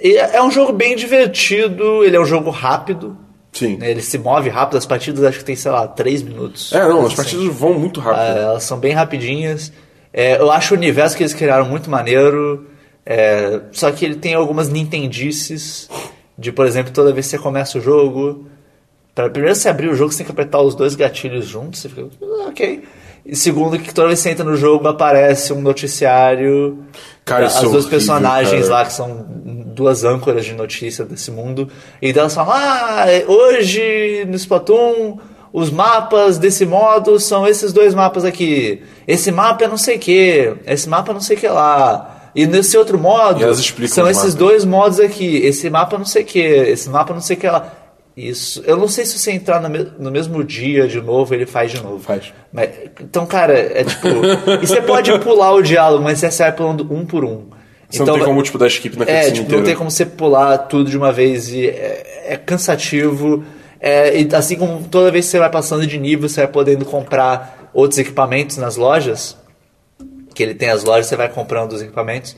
E 0.00 0.16
é 0.16 0.36
é 0.36 0.42
um 0.42 0.50
jogo 0.50 0.72
bem 0.72 0.94
divertido, 0.94 2.04
ele 2.04 2.16
é 2.16 2.20
um 2.20 2.24
jogo 2.26 2.50
rápido. 2.50 3.16
Sim. 3.52 3.76
né, 3.78 3.90
Ele 3.90 4.02
se 4.02 4.18
move 4.18 4.48
rápido, 4.50 4.76
as 4.76 4.84
partidas 4.86 5.24
acho 5.24 5.38
que 5.38 5.44
tem, 5.44 5.56
sei 5.56 5.70
lá, 5.70 5.88
3 5.88 6.22
minutos. 6.22 6.72
É, 6.72 6.80
não, 6.86 7.00
as 7.00 7.06
Assim. 7.06 7.16
partidas 7.16 7.56
vão 7.56 7.74
muito 7.74 7.98
rápido. 7.98 8.38
É, 8.38 8.42
elas 8.42 8.62
são 8.62 8.78
bem 8.78 8.92
rapidinhas. 8.92 9.72
É, 10.12 10.38
eu 10.38 10.50
acho 10.52 10.74
o 10.74 10.76
universo 10.76 11.16
que 11.16 11.22
eles 11.22 11.32
criaram 11.34 11.64
muito 11.64 11.90
maneiro. 11.90 12.66
é, 13.06 13.60
só 13.72 13.90
que 13.90 14.04
ele 14.04 14.16
tem 14.16 14.34
algumas 14.34 14.68
nintendices. 14.68 15.88
De, 16.36 16.52
por 16.52 16.66
exemplo, 16.66 16.92
toda 16.92 17.12
vez 17.12 17.26
que 17.26 17.30
você 17.30 17.38
começa 17.38 17.78
o 17.78 17.80
jogo. 17.80 18.46
Pra, 19.18 19.28
primeiro 19.28 19.56
você 19.56 19.68
abrir 19.68 19.88
o 19.88 19.96
jogo, 19.96 20.12
você 20.12 20.18
tem 20.18 20.26
que 20.26 20.30
apertar 20.30 20.60
os 20.60 20.76
dois 20.76 20.94
gatilhos 20.94 21.44
juntos. 21.44 21.80
Você 21.80 21.88
fica, 21.88 22.06
"Ah, 22.22 22.46
ok. 22.50 22.84
E 23.26 23.34
segundo, 23.34 23.76
que 23.76 23.92
toda 23.92 24.06
vez 24.06 24.20
que 24.20 24.22
você 24.22 24.30
entra 24.30 24.44
no 24.44 24.54
jogo, 24.56 24.86
aparece 24.86 25.52
um 25.52 25.60
noticiário. 25.60 26.78
Cara, 27.24 27.46
As 27.46 27.56
é 27.56 27.60
duas 27.62 27.72
horrível, 27.72 27.90
personagens 27.90 28.62
cara. 28.68 28.74
lá, 28.74 28.84
que 28.86 28.92
são 28.92 29.26
duas 29.74 30.04
âncoras 30.04 30.44
de 30.44 30.54
notícia 30.54 31.04
desse 31.04 31.32
mundo. 31.32 31.68
E 32.00 32.10
então 32.10 32.20
elas 32.20 32.34
falam: 32.34 32.52
Ah, 32.54 33.06
hoje 33.26 34.24
no 34.28 34.36
Splatoon, 34.36 35.18
os 35.52 35.68
mapas 35.68 36.38
desse 36.38 36.64
modo 36.64 37.18
são 37.18 37.44
esses 37.44 37.72
dois 37.72 37.94
mapas 37.94 38.24
aqui. 38.24 38.82
Esse 39.04 39.32
mapa 39.32 39.64
é 39.64 39.68
não 39.68 39.76
sei 39.76 39.96
o 39.96 39.98
que, 39.98 40.54
esse 40.64 40.88
mapa 40.88 41.10
é 41.10 41.14
não 41.14 41.20
sei 41.20 41.36
o 41.36 41.40
que 41.40 41.48
lá. 41.48 42.30
E 42.36 42.46
nesse 42.46 42.78
outro 42.78 42.96
modo, 42.98 43.40
são 43.88 44.04
esses 44.08 44.34
dois 44.34 44.64
modos 44.64 45.00
aqui. 45.00 45.38
Esse 45.38 45.68
mapa 45.68 45.96
é 45.96 45.98
não 45.98 46.04
sei 46.06 46.22
o 46.22 46.26
que, 46.26 46.38
esse 46.38 46.88
mapa 46.88 47.12
é 47.12 47.14
não 47.14 47.20
sei 47.20 47.36
o 47.36 47.40
que 47.40 47.48
lá. 47.48 47.72
Isso. 48.20 48.62
Eu 48.66 48.76
não 48.76 48.88
sei 48.88 49.04
se 49.04 49.16
você 49.16 49.30
entrar 49.30 49.60
no, 49.60 49.68
me- 49.68 49.92
no 49.98 50.10
mesmo 50.10 50.42
dia 50.42 50.88
de 50.88 51.00
novo, 51.00 51.32
ele 51.34 51.46
faz 51.46 51.70
de 51.70 51.80
novo. 51.80 52.00
Faz. 52.00 52.32
Mas, 52.52 52.70
então, 53.00 53.24
cara, 53.26 53.52
é 53.56 53.84
tipo. 53.84 54.08
e 54.60 54.66
você 54.66 54.82
pode 54.82 55.16
pular 55.20 55.52
o 55.52 55.62
diálogo, 55.62 56.02
mas 56.02 56.18
você 56.18 56.28
vai 56.42 56.52
pulando 56.52 56.86
um 56.92 57.06
por 57.06 57.24
um. 57.24 57.46
Você 57.88 58.02
não 58.04 58.14
tem 58.14 58.24
como, 58.24 58.42
tipo, 58.42 58.58
dar 58.58 58.66
skip 58.66 58.98
na 58.98 59.04
É, 59.04 59.26
tipo, 59.30 59.42
inteira. 59.42 59.56
não 59.58 59.64
tem 59.64 59.76
como 59.76 59.90
você 59.90 60.04
pular 60.04 60.58
tudo 60.58 60.90
de 60.90 60.96
uma 60.96 61.12
vez 61.12 61.48
e 61.50 61.68
é, 61.68 62.32
é 62.32 62.36
cansativo. 62.36 63.44
É, 63.80 64.20
e 64.20 64.28
assim 64.34 64.56
como 64.56 64.82
toda 64.88 65.10
vez 65.12 65.24
que 65.26 65.30
você 65.30 65.38
vai 65.38 65.48
passando 65.50 65.86
de 65.86 65.96
nível, 65.96 66.28
você 66.28 66.40
vai 66.42 66.48
podendo 66.50 66.84
comprar 66.84 67.70
outros 67.72 67.98
equipamentos 68.00 68.56
nas 68.56 68.76
lojas. 68.76 69.36
Que 70.34 70.42
ele 70.42 70.54
tem 70.54 70.70
as 70.70 70.82
lojas, 70.84 71.06
você 71.06 71.16
vai 71.16 71.28
comprando 71.28 71.72
os 71.72 71.80
equipamentos. 71.82 72.36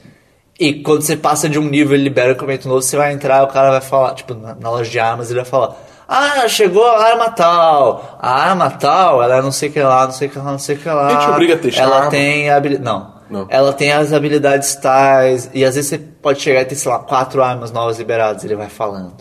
E 0.61 0.75
quando 0.75 1.01
você 1.01 1.17
passa 1.17 1.49
de 1.49 1.59
um 1.59 1.65
nível 1.65 1.97
e 1.97 2.03
libera 2.03 2.29
um 2.29 2.33
equipamento 2.33 2.69
novo, 2.69 2.83
você 2.83 2.95
vai 2.95 3.13
entrar, 3.15 3.43
o 3.43 3.47
cara 3.49 3.71
vai 3.71 3.81
falar, 3.81 4.15
tipo, 4.15 4.35
na, 4.35 4.55
na 4.55 4.71
loja 4.71 4.91
de 4.91 4.99
armas, 5.01 5.31
ele 5.31 5.41
vai 5.41 5.49
falar: 5.49 5.75
Ah, 6.07 6.47
chegou 6.47 6.85
a 6.87 7.03
arma 7.03 7.31
tal. 7.31 8.19
A 8.21 8.31
arma 8.31 8.71
tal, 8.71 9.23
ela 9.23 9.39
é 9.39 9.43
não 9.43 9.51
sei 9.53 9.71
o 9.71 9.73
que 9.73 9.81
lá, 9.81 10.05
não 10.05 10.13
sei 10.13 10.29
o 10.29 10.31
que 10.31 10.39
lá, 10.39 10.45
não 10.45 10.59
sei 10.59 10.77
o 10.77 10.79
que 10.79 10.89
lá. 10.89 11.07
A 11.07 11.11
gente 11.21 11.31
obriga 11.31 11.55
a 11.55 11.59
testar 11.59 11.83
a 11.83 11.85
Ela 11.87 11.97
arma? 11.97 12.11
tem 12.11 12.51
habilidade. 12.51 12.85
Não. 12.85 13.21
Não. 13.31 13.47
Ela 13.49 13.73
tem 13.73 13.93
as 13.93 14.13
habilidades 14.13 14.75
tais. 14.75 15.49
E 15.55 15.65
às 15.65 15.77
vezes 15.77 15.89
você 15.89 15.99
pode 15.99 16.41
chegar 16.43 16.63
e 16.63 16.65
ter, 16.65 16.75
sei 16.75 16.91
lá, 16.91 16.99
quatro 16.99 17.43
armas 17.43 17.71
novas 17.71 17.99
liberadas. 17.99 18.45
Ele 18.45 18.57
vai 18.57 18.69
falando. 18.69 19.15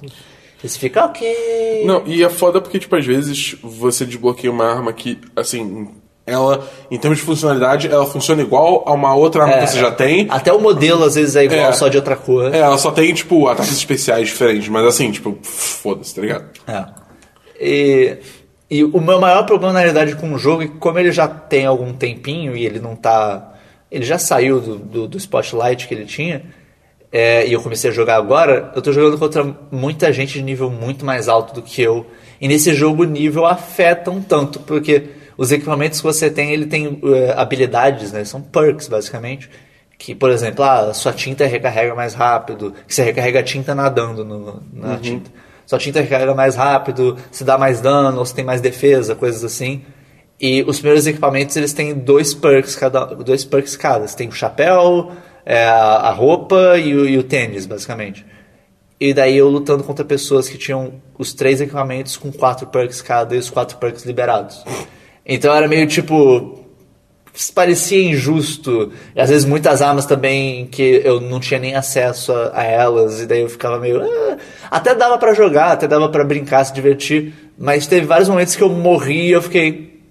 E 0.61 0.67
você 0.67 0.77
fica, 0.79 1.05
ok. 1.05 1.85
Não, 1.85 2.01
e 2.05 2.23
é 2.23 2.27
foda 2.27 2.59
porque, 2.59 2.79
tipo, 2.79 2.95
às 2.95 3.05
vezes 3.05 3.55
você 3.63 4.05
desbloqueia 4.05 4.51
uma 4.51 4.65
arma 4.65 4.91
que, 4.91 5.21
assim, 5.35 5.89
ela, 6.29 6.67
em 6.89 6.97
termos 6.97 7.19
de 7.19 7.25
funcionalidade, 7.25 7.87
ela 7.87 8.05
funciona 8.05 8.41
igual 8.41 8.83
a 8.87 8.93
uma 8.93 9.13
outra 9.15 9.43
arma 9.43 9.55
É, 9.55 9.59
que 9.61 9.67
você 9.71 9.79
já 9.79 9.91
tem. 9.91 10.27
Até 10.29 10.53
o 10.53 10.59
modelo 10.61 11.03
às 11.03 11.15
vezes 11.15 11.35
é 11.35 11.43
igual, 11.45 11.59
É. 11.59 11.71
só 11.73 11.87
de 11.87 11.97
outra 11.97 12.15
cor. 12.15 12.53
É, 12.53 12.59
ela 12.59 12.77
só 12.77 12.91
tem, 12.91 13.13
tipo, 13.13 13.47
ataques 13.47 13.71
especiais 13.73 14.27
diferentes, 14.27 14.69
mas 14.69 14.85
assim, 14.85 15.11
tipo, 15.11 15.37
foda-se, 15.43 16.13
tá 16.15 16.21
ligado? 16.21 16.45
É. 16.67 16.85
E, 17.59 18.17
e 18.69 18.83
o 18.83 19.01
meu 19.01 19.19
maior 19.19 19.45
problema, 19.45 19.73
na 19.73 19.79
realidade, 19.79 20.15
com 20.15 20.33
o 20.33 20.37
jogo 20.37 20.63
é 20.63 20.67
que 20.67 20.77
como 20.77 20.97
ele 20.99 21.11
já 21.11 21.27
tem 21.27 21.65
algum 21.65 21.91
tempinho 21.93 22.55
e 22.55 22.65
ele 22.65 22.79
não 22.79 22.95
tá. 22.95 23.53
Ele 23.91 24.05
já 24.05 24.17
saiu 24.19 24.59
do, 24.59 24.75
do, 24.77 25.07
do 25.07 25.17
spotlight 25.17 25.87
que 25.87 25.93
ele 25.93 26.05
tinha. 26.05 26.43
é, 27.11 27.47
e 27.47 27.53
eu 27.53 27.61
comecei 27.61 27.89
a 27.89 27.93
jogar 27.93 28.17
agora, 28.17 28.71
eu 28.75 28.81
tô 28.83 28.91
jogando 28.91 29.17
contra 29.17 29.43
muita 29.71 30.13
gente 30.13 30.33
de 30.33 30.43
nível 30.43 30.69
muito 30.69 31.03
mais 31.03 31.27
alto 31.27 31.55
do 31.55 31.61
que 31.63 31.81
eu. 31.81 32.05
E 32.39 32.47
nesse 32.47 32.71
jogo 32.75 33.01
o 33.01 33.05
nível 33.05 33.45
afeta 33.47 34.11
um 34.11 34.21
tanto, 34.21 34.59
porque 34.59 35.05
os 35.39 35.53
equipamentos 35.53 36.01
que 36.01 36.03
você 36.05 36.29
tem, 36.29 36.51
ele 36.51 36.65
tem 36.65 36.99
é, 37.01 37.31
habilidades, 37.31 38.11
né? 38.11 38.25
São 38.25 38.41
perks, 38.41 38.89
basicamente. 38.89 39.49
Que, 39.97 40.13
por 40.13 40.31
exemplo, 40.31 40.65
ah, 40.65 40.93
sua 40.93 41.13
tinta 41.13 41.45
recarrega 41.45 41.95
mais 41.95 42.13
rápido, 42.13 42.75
que 42.85 42.93
você 42.93 43.03
recarrega 43.03 43.39
a 43.39 43.43
tinta 43.43 43.73
nadando 43.73 44.25
no, 44.25 44.61
na 44.73 44.97
tinta. 44.97 45.31
Sua 45.65 45.79
tinta 45.79 46.01
recarrega 46.01 46.35
mais 46.35 46.57
rápido, 46.57 47.15
se 47.31 47.45
dá 47.45 47.57
mais 47.57 47.79
dano, 47.79 48.19
ou 48.19 48.25
se 48.25 48.35
tem 48.35 48.43
mais 48.43 48.59
defesa, 48.59 49.15
coisas 49.15 49.45
assim. 49.45 49.81
E 50.41 50.61
os 50.63 50.79
primeiros 50.79 51.07
equipamentos, 51.07 51.55
eles 51.55 51.71
têm 51.71 51.93
dois 51.93 52.33
perks 52.33 52.75
cada. 52.75 53.05
Dois 53.05 53.45
perks 53.45 53.77
cada. 53.77 54.05
Você 54.05 54.17
tem 54.17 54.27
o 54.27 54.33
chapéu, 54.33 55.13
é, 55.45 55.63
a, 55.63 56.09
a 56.09 56.11
roupa 56.11 56.77
e 56.77 56.93
o, 56.93 57.07
e 57.07 57.17
o 57.17 57.23
tênis, 57.23 57.65
basicamente. 57.65 58.25
E 58.99 59.13
daí 59.13 59.37
eu 59.37 59.47
lutando 59.47 59.85
contra 59.85 60.03
pessoas 60.03 60.49
que 60.49 60.57
tinham 60.57 60.95
os 61.17 61.33
três 61.33 61.61
equipamentos 61.61 62.17
com 62.17 62.29
quatro 62.29 62.67
perks 62.67 63.01
cada 63.01 63.33
e 63.33 63.39
os 63.39 63.49
quatro 63.49 63.77
perks 63.77 64.03
liberados. 64.03 64.65
Então 65.29 65.53
era 65.53 65.67
meio 65.67 65.85
tipo. 65.85 66.57
Parecia 67.53 68.03
injusto. 68.03 68.91
E 69.15 69.21
às 69.21 69.29
vezes 69.29 69.45
muitas 69.45 69.79
armas 69.81 70.05
também 70.07 70.65
que 70.65 71.01
eu 71.05 71.21
não 71.21 71.39
tinha 71.39 71.59
nem 71.59 71.75
acesso 71.75 72.33
a, 72.33 72.51
a 72.59 72.63
elas. 72.63 73.21
E 73.21 73.27
daí 73.27 73.41
eu 73.41 73.49
ficava 73.49 73.79
meio. 73.79 74.01
"Ah". 74.01 74.37
Até 74.71 74.95
dava 74.95 75.17
pra 75.19 75.33
jogar, 75.35 75.71
até 75.71 75.87
dava 75.87 76.09
pra 76.09 76.23
brincar, 76.23 76.65
se 76.65 76.73
divertir. 76.73 77.31
Mas 77.57 77.85
teve 77.85 78.07
vários 78.07 78.27
momentos 78.27 78.55
que 78.55 78.63
eu 78.63 78.69
morri 78.69 79.27
e 79.27 79.31
eu 79.31 79.41
fiquei. 79.43 80.01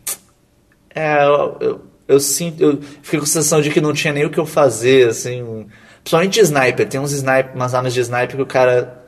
É, 0.94 1.24
eu, 1.24 1.56
eu, 1.60 1.80
eu 2.06 2.20
sinto. 2.20 2.62
Eu 2.62 2.78
fiquei 3.02 3.18
com 3.18 3.24
a 3.24 3.28
sensação 3.28 3.60
de 3.60 3.70
que 3.70 3.80
não 3.80 3.92
tinha 3.92 4.12
nem 4.12 4.24
o 4.24 4.30
que 4.30 4.38
eu 4.38 4.46
fazer, 4.46 5.08
assim. 5.08 5.66
Principalmente 6.02 6.40
sniper. 6.40 6.88
Tem 6.88 7.00
uns 7.00 7.12
sniper, 7.12 7.54
umas 7.56 7.74
armas 7.74 7.92
de 7.92 8.00
sniper 8.00 8.36
que 8.36 8.42
o 8.42 8.46
cara 8.46 9.02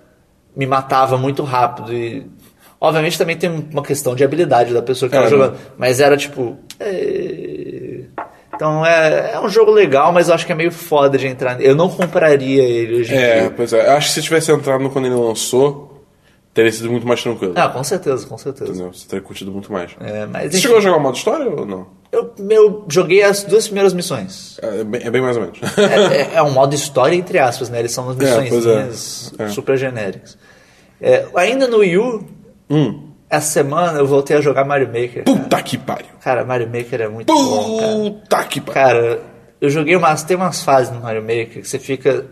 me 0.56 0.66
matava 0.66 1.16
muito 1.16 1.44
rápido. 1.44 1.94
E. 1.94 2.26
Obviamente 2.80 3.18
também 3.18 3.36
tem 3.36 3.50
uma 3.70 3.82
questão 3.82 4.14
de 4.14 4.24
habilidade 4.24 4.72
da 4.72 4.80
pessoa 4.80 5.08
que 5.10 5.14
É, 5.14 5.18
tava 5.20 5.30
né? 5.30 5.36
jogando. 5.36 5.58
Mas 5.76 6.00
era 6.00 6.16
tipo. 6.16 6.56
é, 6.78 8.00
Então 8.54 8.84
é, 8.84 9.32
é 9.34 9.40
um 9.40 9.48
jogo 9.48 9.70
legal, 9.70 10.12
mas 10.12 10.28
eu 10.28 10.34
acho 10.34 10.46
que 10.46 10.52
é 10.52 10.54
meio 10.54 10.72
foda 10.72 11.16
de 11.18 11.26
entrar. 11.26 11.60
Eu 11.60 11.74
não 11.74 11.88
compraria 11.88 12.62
ele 12.62 13.00
hoje 13.00 13.14
em 13.14 13.18
É, 13.18 13.40
dia. 13.42 13.50
pois 13.56 13.72
é. 13.72 13.86
Eu 13.86 13.92
Acho 13.92 14.08
que 14.08 14.14
se 14.14 14.22
tivesse 14.22 14.50
entrado 14.52 14.88
quando 14.90 15.06
ele 15.06 15.14
lançou, 15.14 16.04
teria 16.54 16.72
sido 16.72 16.90
muito 16.90 17.06
mais 17.06 17.22
tranquilo. 17.22 17.52
Ah, 17.56 17.68
com 17.68 17.84
certeza, 17.84 18.26
com 18.26 18.36
certeza. 18.38 18.70
Entendeu? 18.70 18.92
Você 18.92 19.06
teria 19.06 19.22
curtido 19.24 19.50
muito 19.52 19.70
mais. 19.72 19.92
É, 20.00 20.26
mas 20.26 20.42
Você 20.44 20.48
enfim, 20.48 20.58
chegou 20.60 20.78
a 20.78 20.80
jogar 20.80 20.96
o 20.96 21.00
modo 21.00 21.16
história 21.16 21.48
ou 21.48 21.66
não? 21.66 21.86
eu, 22.10 22.34
eu 22.50 22.84
joguei 22.88 23.22
as 23.22 23.44
duas 23.44 23.66
primeiras 23.66 23.92
missões. 23.94 24.58
É 24.62 24.82
bem, 24.84 25.02
é 25.04 25.10
bem 25.10 25.22
mais 25.22 25.36
ou 25.36 25.42
menos. 25.42 25.58
É, 25.78 26.16
é- 26.16 26.30
é 26.36 26.42
um 26.42 26.50
modo 26.50 26.74
história, 26.74 27.14
entre 27.14 27.38
aspas, 27.38 27.68
né? 27.70 27.78
Eles 27.78 27.92
são 27.92 28.04
umas 28.04 28.18
É, 28.20 28.40
missões 28.40 29.32
é. 29.38 29.44
É. 29.44 29.48
super 29.48 29.76
genéricas. 29.76 30.36
É, 31.00 31.24
ainda 31.36 31.66
no 31.68 31.78
Wii 31.78 31.96
U, 31.98 32.24
hum. 32.70 33.08
essa 33.28 33.50
semana 33.50 33.98
eu 33.98 34.06
voltei 34.06 34.36
a 34.36 34.40
jogar 34.40 34.64
Mario 34.64 34.86
Maker. 34.86 35.24
Cara, 35.24 35.38
Puta 35.38 35.62
que 35.62 35.78
pariu. 35.78 36.06
Cara, 36.20 36.44
Mario 36.44 36.66
Maker 36.66 37.00
é 37.00 37.08
muito 37.08 37.32
bom, 37.32 37.78
cara. 37.78 37.92
Puta 37.92 38.44
que 38.44 38.60
pariu. 38.60 38.74
Cara, 38.74 39.22
eu 39.60 39.68
joguei 39.68 39.96
umas. 39.96 40.22
Tem 40.22 40.36
umas 40.36 40.62
fases 40.62 40.92
no 40.92 41.00
Mario 41.00 41.22
Maker 41.22 41.60
que 41.60 41.68
você 41.68 41.78
fica. 41.78 42.26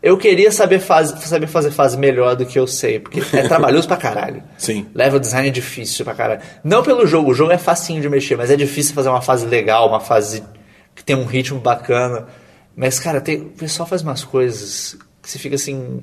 Eu 0.00 0.16
queria 0.16 0.52
saber, 0.52 0.78
fase, 0.78 1.20
saber 1.26 1.48
fazer 1.48 1.72
fase 1.72 1.98
melhor 1.98 2.36
do 2.36 2.46
que 2.46 2.56
eu 2.56 2.68
sei, 2.68 3.00
porque 3.00 3.20
é 3.36 3.42
trabalhoso 3.48 3.88
pra 3.88 3.96
caralho. 3.96 4.44
Sim. 4.56 4.86
Level 4.94 5.18
design 5.18 5.48
é 5.48 5.50
difícil 5.50 6.04
pra 6.04 6.14
caralho. 6.14 6.40
Não 6.62 6.84
pelo 6.84 7.04
jogo, 7.04 7.32
o 7.32 7.34
jogo 7.34 7.50
é 7.50 7.58
facinho 7.58 8.00
de 8.00 8.08
mexer, 8.08 8.36
mas 8.36 8.48
é 8.48 8.56
difícil 8.56 8.94
fazer 8.94 9.08
uma 9.08 9.20
fase 9.20 9.44
legal, 9.46 9.88
uma 9.88 9.98
fase 9.98 10.44
que 10.94 11.02
tem 11.02 11.16
um 11.16 11.24
ritmo 11.24 11.58
bacana. 11.58 12.28
Mas, 12.76 13.00
cara, 13.00 13.20
tem, 13.20 13.40
o 13.40 13.50
pessoal 13.50 13.88
faz 13.88 14.02
umas 14.02 14.22
coisas 14.22 14.96
que 15.20 15.28
você 15.28 15.36
fica 15.36 15.56
assim. 15.56 16.00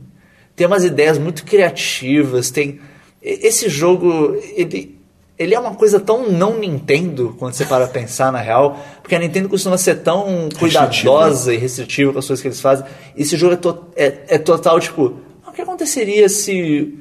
Tem 0.58 0.68
umas 0.68 0.84
ideias 0.84 1.18
muito 1.18 1.46
criativas. 1.46 2.52
Tem. 2.52 2.82
Esse 3.26 3.68
jogo, 3.70 4.38
ele. 4.56 4.94
Ele 5.38 5.54
é 5.54 5.60
uma 5.60 5.76
coisa 5.76 6.00
tão 6.00 6.32
não 6.32 6.58
Nintendo 6.58 7.36
quando 7.38 7.54
você 7.54 7.66
para 7.66 7.88
pensar 7.88 8.32
na 8.32 8.40
real, 8.40 8.80
porque 9.02 9.14
a 9.16 9.20
Nintendo 9.20 9.50
costuma 9.50 9.78
ser 9.78 9.96
tão 9.96 10.48
cuidadosa 10.58 11.54
e 11.54 11.58
restritiva 11.58 12.14
com 12.14 12.20
as 12.20 12.26
coisas 12.26 12.42
que 12.42 12.48
eles 12.48 12.62
fazem. 12.62 12.86
Esse 13.18 13.36
jogo 13.36 13.54
é, 13.56 13.58
to- 13.58 13.84
é- 13.98 14.20
é 14.30 14.38
total 14.38 14.80
tipo, 14.80 15.18
o 15.46 15.52
que 15.52 15.60
aconteceria 15.62 16.30
se 16.30 16.98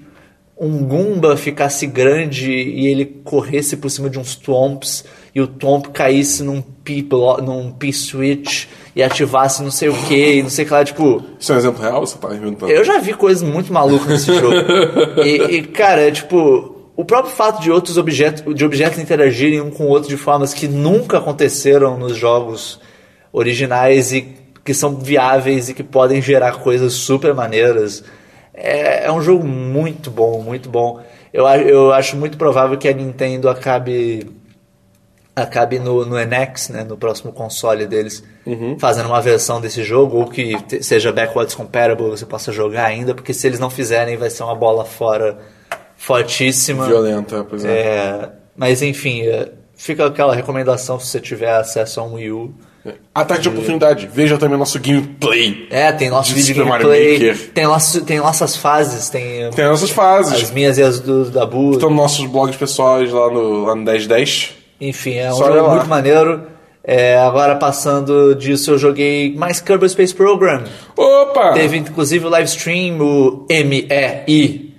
um 0.59 0.79
Goomba 0.85 1.37
ficasse 1.37 1.87
grande 1.87 2.51
e 2.51 2.89
ele 2.89 3.05
corresse 3.22 3.77
por 3.77 3.89
cima 3.89 4.11
de 4.11 4.18
uns 4.18 4.35
Twomps 4.35 5.05
e 5.35 5.41
o 5.41 5.47
Twomp 5.47 5.87
caísse 5.89 6.43
num 6.43 6.61
P-blo- 6.62 7.39
num 7.43 7.72
P-switch 7.72 8.66
e 8.95 9.03
ativasse 9.03 9.62
não 9.62 9.70
sei 9.70 9.89
o 9.89 9.95
que, 9.95 10.43
não 10.43 10.51
sei 10.51 10.64
o 10.64 10.68
que 10.68 10.72
lá, 10.74 10.85
tipo. 10.85 11.22
Isso 11.41 11.51
é 11.53 11.55
um 11.57 11.59
exemplo 11.59 11.82
real 11.82 12.07
você 12.07 12.16
tá 12.18 12.35
inventando? 12.35 12.70
Eu 12.70 12.85
já 12.85 12.99
vi 12.99 13.12
coisas 13.14 13.43
muito 13.43 13.72
malucas 13.72 14.07
nesse 14.09 14.32
jogo. 14.39 14.55
E, 15.24 15.57
e, 15.57 15.62
cara, 15.62 16.11
tipo. 16.12 16.72
O 16.97 17.05
próprio 17.05 17.35
fato 17.35 17.61
de 17.61 17.72
outros 17.72 17.99
objetos, 17.99 18.55
de 18.55 18.64
objetos 18.64 19.01
interagirem 19.01 19.61
um 19.61 19.68
com 19.68 19.82
o 19.82 19.89
outro 19.89 20.09
de 20.09 20.16
formas 20.16 20.55
que 20.55 20.68
nunca 20.68 21.18
aconteceram 21.18 21.99
nos 21.99 22.16
jogos 22.16 22.78
originais 23.32 24.12
e 24.12 24.28
que 24.64 24.72
são 24.72 24.95
viáveis 24.95 25.68
e 25.68 25.74
que 25.74 25.82
podem 25.82 26.22
gerar 26.22 26.53
coisas 26.61 26.93
super 26.93 27.35
maneiras. 27.35 28.05
É, 28.55 29.07
é 29.07 29.12
um 29.12 29.20
jogo 29.20 29.45
muito 29.45 30.09
bom, 30.09 30.41
muito 30.41 30.68
bom. 30.68 31.03
Eu, 31.32 31.45
eu 31.49 31.93
acho 31.93 32.16
muito 32.16 32.39
provável 32.39 32.78
que 32.78 32.87
a 32.87 32.93
Nintendo 32.93 33.49
acabe 33.49 34.30
acabe 35.37 35.78
no, 35.78 36.05
no 36.07 36.16
NX, 36.16 36.68
né, 36.68 36.85
no 36.85 36.97
próximo 36.97 37.32
console 37.32 37.87
deles, 37.87 38.22
fazendo 38.78 39.07
uma 39.07 39.20
versão 39.20 39.61
desse 39.61 39.82
jogo, 39.82 40.18
ou 40.18 40.26
que 40.26 40.57
te- 40.62 40.82
seja 40.82 41.11
backwards 41.12 41.55
compatible, 41.55 42.09
você 42.11 42.24
possa 42.24 42.53
jogar 42.53 42.85
ainda, 42.87 43.14
porque 43.14 43.35
se 43.35 43.47
eles 43.47 43.59
não 43.59 43.68
fizerem, 43.70 44.16
vai 44.16 44.30
ser 44.30 44.43
uma 44.45 44.55
bola 44.55 44.85
fora 44.85 45.39
fortíssima. 45.97 46.87
Violenta, 46.87 47.45
pois 47.49 47.64
é. 47.64 47.68
É, 47.70 48.28
mas 48.57 48.82
enfim, 48.82 49.22
é, 49.22 49.51
fica 49.76 50.07
aquela 50.07 50.35
recomendação 50.35 50.99
se 51.01 51.07
você 51.09 51.20
tiver 51.20 51.51
acesso 51.55 52.01
a 52.01 52.05
um 52.05 52.14
Wii 52.14 52.30
U. 52.32 52.55
Ataque 53.14 53.41
de 53.41 53.49
oportunidade. 53.49 54.07
Veja 54.12 54.37
também 54.37 54.59
nosso 54.59 54.78
gameplay. 54.78 55.66
É, 55.70 55.91
tem 55.91 56.11
nosso 56.11 56.35
De 56.35 56.43
vídeo 56.43 56.66
gameplay, 56.66 57.12
Maker. 57.14 57.51
tem, 57.55 57.64
nosso, 57.64 58.05
tem 58.05 58.18
nossas 58.18 58.57
fases, 58.57 59.09
tem, 59.09 59.51
Tem 59.53 59.64
nossas 59.64 59.89
fases. 59.89 60.35
as 60.35 60.51
minhas 60.51 60.76
e 60.76 60.82
as 60.82 61.01
do, 61.01 61.30
da 61.30 61.47
Bu. 61.47 61.72
Estão 61.72 61.89
nos 61.89 61.97
nossos 61.99 62.26
blogs 62.26 62.57
pessoais 62.57 63.11
lá 63.11 63.30
no, 63.30 63.64
lá 63.64 63.74
no 63.74 63.82
1010. 63.82 64.55
Enfim, 64.89 65.14
é 65.14 65.30
um 65.32 65.37
Só 65.37 65.47
jogo 65.47 65.66
lá. 65.66 65.74
muito 65.74 65.87
maneiro. 65.89 66.43
É, 66.87 67.16
agora 67.16 67.57
passando 67.57 68.35
disso, 68.35 68.72
eu 68.72 68.78
joguei 68.78 69.35
mais 69.35 69.59
Kerbal 69.59 69.89
Space 69.89 70.14
Program. 70.14 70.64
Opa! 70.97 71.53
Teve 71.55 71.78
inclusive 71.78 72.26
o 72.26 72.28
live 72.28 72.47
stream, 72.49 73.01
o 73.01 73.47
MEI, 73.49 74.74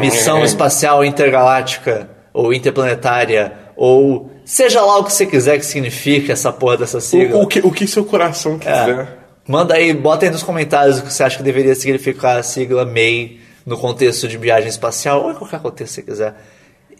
Missão 0.00 0.42
Espacial 0.42 1.04
Intergaláctica, 1.04 2.08
ou 2.32 2.54
Interplanetária, 2.54 3.52
ou 3.76 4.30
seja 4.44 4.80
lá 4.80 4.98
o 4.98 5.04
que 5.04 5.12
você 5.12 5.26
quiser 5.26 5.58
que 5.58 5.66
signifique 5.66 6.32
essa 6.32 6.50
porra 6.50 6.78
dessa 6.78 7.00
sigla. 7.00 7.38
O, 7.38 7.42
o 7.42 7.46
que, 7.46 7.60
o 7.60 7.70
que 7.70 7.86
seu 7.86 8.04
coração 8.04 8.54
É. 8.54 8.58
quiser. 8.58 9.18
Manda 9.46 9.74
aí, 9.74 9.92
bota 9.92 10.24
aí 10.24 10.30
nos 10.30 10.42
comentários 10.42 11.00
o 11.00 11.02
que 11.02 11.12
você 11.12 11.22
acha 11.24 11.36
que 11.36 11.42
deveria 11.42 11.74
significar 11.74 12.38
a 12.38 12.42
sigla 12.42 12.84
MEI 12.86 13.40
no 13.66 13.76
contexto 13.76 14.26
de 14.26 14.36
viagem 14.38 14.68
espacial, 14.68 15.24
ou 15.24 15.32
em 15.32 15.34
qualquer 15.34 15.60
contexto 15.60 15.96
que 15.96 16.00
você 16.00 16.10
quiser. 16.10 16.34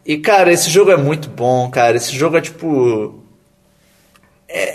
E, 0.04 0.18
cara, 0.18 0.52
esse 0.52 0.68
jogo 0.68 0.90
é 0.90 0.96
muito 0.96 1.28
bom, 1.28 1.70
cara. 1.70 1.96
Esse 1.96 2.12
jogo 2.16 2.36
é 2.36 2.40
tipo. 2.40 3.20
É, 4.48 4.74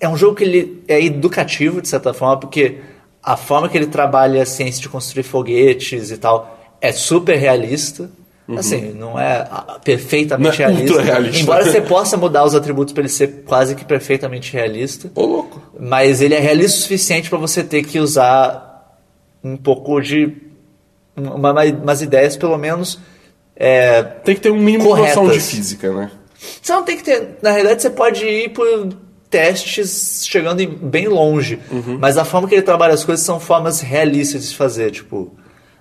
é 0.00 0.08
um 0.08 0.16
jogo 0.16 0.36
que 0.36 0.44
ele 0.44 0.82
é 0.88 1.02
educativo, 1.04 1.82
de 1.82 1.88
certa 1.88 2.14
forma, 2.14 2.38
porque 2.38 2.78
a 3.22 3.36
forma 3.36 3.68
que 3.68 3.76
ele 3.76 3.86
trabalha 3.88 4.42
a 4.42 4.46
ciência 4.46 4.80
de 4.80 4.88
construir 4.88 5.24
foguetes 5.24 6.10
e 6.10 6.16
tal 6.16 6.58
é 6.80 6.92
super 6.92 7.36
realista. 7.36 8.10
Assim, 8.56 8.92
não 8.94 9.18
é 9.20 9.46
perfeitamente 9.84 10.58
Não 10.62 10.66
é 10.68 10.70
realista. 10.72 11.02
realista. 11.02 11.42
Embora 11.42 11.64
você 11.66 11.82
possa 11.82 12.16
mudar 12.16 12.44
os 12.46 12.54
atributos 12.54 12.94
para 12.94 13.02
ele 13.02 13.10
ser 13.10 13.42
quase 13.44 13.74
que 13.74 13.84
perfeitamente 13.84 14.50
realista. 14.54 15.10
Ô, 15.14 15.26
louco. 15.26 15.60
Mas 15.78 16.22
ele 16.22 16.34
é 16.34 16.38
realista 16.38 16.78
o 16.78 16.82
suficiente 16.82 17.28
para 17.28 17.36
você 17.36 17.62
ter 17.62 17.82
que 17.82 17.98
usar 17.98 18.96
um 19.44 19.54
pouco 19.54 20.00
de. 20.00 20.34
Uma- 21.14 21.52
umas 21.64 22.00
ideias, 22.00 22.38
pelo 22.38 22.56
menos. 22.56 22.98
É, 23.58 24.02
Tem 24.02 24.34
que 24.36 24.40
ter 24.40 24.50
um 24.52 24.58
mínimo 24.58 24.94
de 24.94 25.00
noção 25.02 25.24
de 25.24 25.30
Corretas. 25.30 25.50
física, 25.50 25.92
né? 25.92 26.10
você 26.62 26.72
não 26.72 26.84
tem 26.84 26.96
que 26.96 27.02
ter. 27.02 27.36
Na 27.42 27.50
realidade, 27.50 27.82
você 27.82 27.90
pode 27.90 28.24
ir 28.24 28.50
por 28.50 28.90
testes 29.28 30.24
chegando 30.26 30.60
em- 30.60 30.68
bem 30.68 31.08
longe. 31.08 31.58
Mas 31.98 32.16
a 32.16 32.24
forma 32.24 32.48
que 32.48 32.54
ele 32.54 32.62
trabalha 32.62 32.94
as 32.94 33.04
coisas 33.04 33.24
são 33.26 33.38
formas 33.40 33.80
realistas 33.80 34.42
de 34.42 34.46
se 34.48 34.54
fazer. 34.54 34.90
Tipo, 34.92 35.34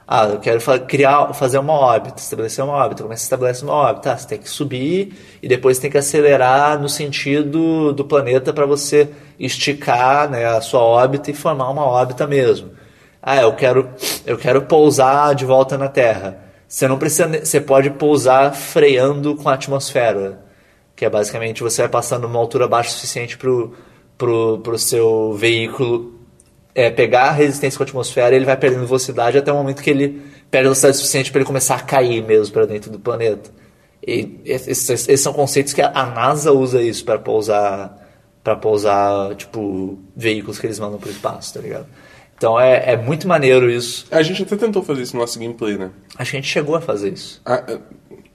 ah, 0.07 0.25
eu 0.25 0.39
quero 0.39 0.59
criar, 0.87 1.31
fazer 1.33 1.57
uma 1.59 1.73
órbita, 1.73 2.19
estabelecer 2.19 2.63
uma 2.63 2.73
órbita. 2.73 3.03
Como 3.03 3.13
é 3.13 3.15
que 3.15 3.21
você 3.21 3.25
estabelece 3.25 3.63
uma 3.63 3.73
órbita? 3.73 4.11
Ah, 4.11 4.17
você 4.17 4.27
tem 4.27 4.37
que 4.39 4.49
subir 4.49 5.13
e 5.41 5.47
depois 5.47 5.77
tem 5.79 5.91
que 5.91 5.97
acelerar 5.97 6.79
no 6.81 6.89
sentido 6.89 7.93
do 7.93 8.03
planeta 8.03 8.51
para 8.51 8.65
você 8.65 9.09
esticar 9.39 10.29
né, 10.29 10.45
a 10.45 10.59
sua 10.61 10.81
órbita 10.81 11.29
e 11.29 11.33
formar 11.33 11.69
uma 11.69 11.85
órbita 11.85 12.25
mesmo. 12.27 12.71
Ah, 13.21 13.37
eu 13.41 13.53
quero, 13.53 13.89
eu 14.25 14.37
quero 14.37 14.63
pousar 14.63 15.35
de 15.35 15.45
volta 15.45 15.77
na 15.77 15.87
Terra. 15.87 16.46
Você 16.67 16.87
não 16.87 16.97
precisa, 16.97 17.27
você 17.27 17.61
pode 17.61 17.89
pousar 17.91 18.53
freando 18.53 19.35
com 19.35 19.47
a 19.47 19.53
atmosfera, 19.53 20.43
que 20.95 21.05
é 21.05 21.09
basicamente 21.09 21.63
você 21.63 21.83
vai 21.83 21.89
passando 21.89 22.25
uma 22.25 22.39
altura 22.39 22.67
baixa 22.67 22.89
o 22.89 22.93
suficiente 22.93 23.37
pro, 23.37 23.73
pro, 24.17 24.59
pro 24.59 24.77
seu 24.77 25.33
veículo 25.33 26.17
é, 26.77 26.91
pegar 26.91 27.29
a 27.29 27.31
resistência 27.31 27.75
com 27.75 27.83
a 27.83 27.87
atmosfera 27.87 28.35
ele 28.35 28.45
vai 28.45 28.55
perdendo 28.55 28.85
velocidade 28.85 29.35
até 29.35 29.51
o 29.51 29.55
momento 29.55 29.81
que 29.81 29.89
ele 29.89 30.21
perde 30.51 30.65
velocidade 30.65 30.97
suficiente 30.97 31.31
para 31.31 31.39
ele 31.39 31.47
começar 31.47 31.75
a 31.75 31.79
cair 31.79 32.23
mesmo 32.23 32.53
para 32.53 32.67
dentro 32.67 32.91
do 32.91 32.99
planeta. 32.99 33.49
E 34.05 34.39
esses, 34.45 34.87
esses 34.89 35.21
são 35.21 35.33
conceitos 35.33 35.73
que 35.73 35.81
a 35.81 36.05
NASA 36.05 36.51
usa 36.51 36.81
isso 36.81 37.03
para 37.03 37.17
pousar 37.17 38.05
para 38.43 38.55
pousar 38.55 39.35
tipo 39.35 39.97
veículos 40.15 40.59
que 40.59 40.67
eles 40.67 40.79
mandam 40.79 40.99
pro 40.99 41.09
espaço, 41.09 41.55
tá 41.55 41.59
ligado? 41.59 41.87
Então 42.37 42.59
é, 42.59 42.93
é 42.93 42.97
muito 42.97 43.27
maneiro 43.27 43.69
isso. 43.69 44.05
A 44.11 44.21
gente 44.21 44.43
até 44.43 44.55
tentou 44.55 44.83
fazer 44.83 45.01
isso 45.01 45.15
no 45.15 45.21
nosso 45.21 45.39
gameplay, 45.39 45.75
né? 45.75 45.89
Acho 46.17 46.31
que 46.31 46.37
a 46.37 46.39
gente 46.39 46.51
chegou 46.51 46.75
a 46.75 46.81
fazer 46.81 47.13
isso. 47.13 47.41
Ah, 47.43 47.63
é, 47.67 47.79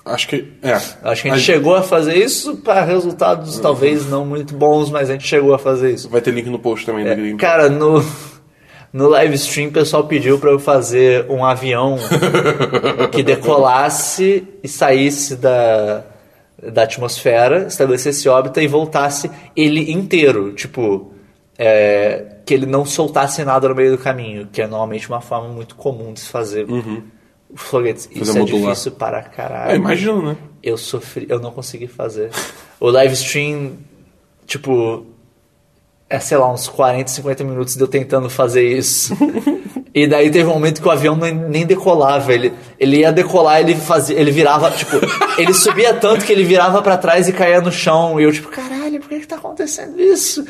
acho 0.04 0.28
que. 0.28 0.52
É. 0.60 0.72
Acho 0.72 1.22
que 1.22 1.28
a 1.30 1.34
gente 1.36 1.44
chegou 1.44 1.76
a 1.76 1.82
fazer 1.82 2.16
isso 2.16 2.56
para 2.56 2.82
resultados 2.82 3.60
talvez 3.60 4.08
não 4.10 4.26
muito 4.26 4.54
bons, 4.54 4.90
mas 4.90 5.08
a 5.08 5.12
gente 5.12 5.26
chegou 5.26 5.54
a 5.54 5.58
fazer 5.58 5.94
isso. 5.94 6.08
Vai 6.08 6.20
ter 6.20 6.32
link 6.32 6.50
no 6.50 6.58
post 6.58 6.84
também 6.84 7.04
do 7.04 7.10
gameplay. 7.10 7.36
Cara, 7.36 7.68
no, 7.68 8.04
no 8.92 9.08
live 9.08 9.36
stream 9.36 9.68
o 9.68 9.72
pessoal 9.72 10.04
pediu 10.04 10.36
para 10.36 10.50
eu 10.50 10.58
fazer 10.58 11.24
um 11.30 11.44
avião 11.44 11.96
que 13.12 13.22
decolasse 13.22 14.48
e 14.64 14.66
saísse 14.66 15.36
da, 15.36 16.02
da 16.60 16.82
atmosfera, 16.82 17.68
estabelecesse 17.68 18.28
órbita 18.28 18.60
e 18.60 18.66
voltasse 18.66 19.30
ele 19.54 19.92
inteiro. 19.92 20.52
Tipo, 20.54 21.12
é, 21.56 22.38
que 22.52 22.56
ele 22.56 22.66
não 22.66 22.84
soltasse 22.84 23.42
nada 23.46 23.66
no 23.66 23.74
meio 23.74 23.92
do 23.92 23.98
caminho, 23.98 24.46
que 24.52 24.60
é 24.60 24.66
normalmente 24.66 25.08
uma 25.08 25.22
forma 25.22 25.48
muito 25.48 25.74
comum 25.74 26.12
de 26.12 26.20
se 26.20 26.28
fazer 26.28 26.66
foguetes. 27.54 28.10
Isso 28.12 28.36
é 28.36 28.40
modular. 28.40 28.72
difícil 28.72 28.92
para 28.92 29.22
caralho. 29.22 29.72
É, 29.72 29.76
imagino, 29.76 30.20
né? 30.20 30.36
Eu 30.62 30.76
sofri, 30.76 31.26
eu 31.30 31.40
não 31.40 31.50
consegui 31.50 31.86
fazer. 31.86 32.30
O 32.78 32.90
live 32.90 33.14
stream, 33.14 33.78
tipo, 34.46 35.06
é, 36.10 36.20
sei 36.20 36.36
lá, 36.36 36.52
uns 36.52 36.68
40, 36.68 37.10
50 37.10 37.42
minutos 37.42 37.74
de 37.74 37.80
eu 37.80 37.88
tentando 37.88 38.28
fazer 38.28 38.76
isso. 38.76 39.16
e 39.94 40.06
daí 40.06 40.30
teve 40.30 40.44
um 40.44 40.52
momento 40.52 40.82
que 40.82 40.86
o 40.86 40.90
avião 40.90 41.16
nem, 41.16 41.34
nem 41.34 41.64
decolava. 41.64 42.34
Ele, 42.34 42.52
ele 42.78 42.98
ia 42.98 43.10
decolar, 43.10 43.60
ele 43.60 43.74
fazia, 43.76 44.20
ele 44.20 44.30
virava, 44.30 44.70
tipo, 44.72 44.98
ele 45.38 45.54
subia 45.54 45.94
tanto 45.94 46.26
que 46.26 46.32
ele 46.32 46.44
virava 46.44 46.82
pra 46.82 46.98
trás 46.98 47.30
e 47.30 47.32
caía 47.32 47.62
no 47.62 47.72
chão. 47.72 48.20
E 48.20 48.24
eu, 48.24 48.32
tipo, 48.32 48.48
caralho, 48.48 49.00
por 49.00 49.08
que 49.08 49.20
que 49.20 49.26
tá 49.26 49.36
acontecendo 49.36 49.98
isso? 49.98 50.44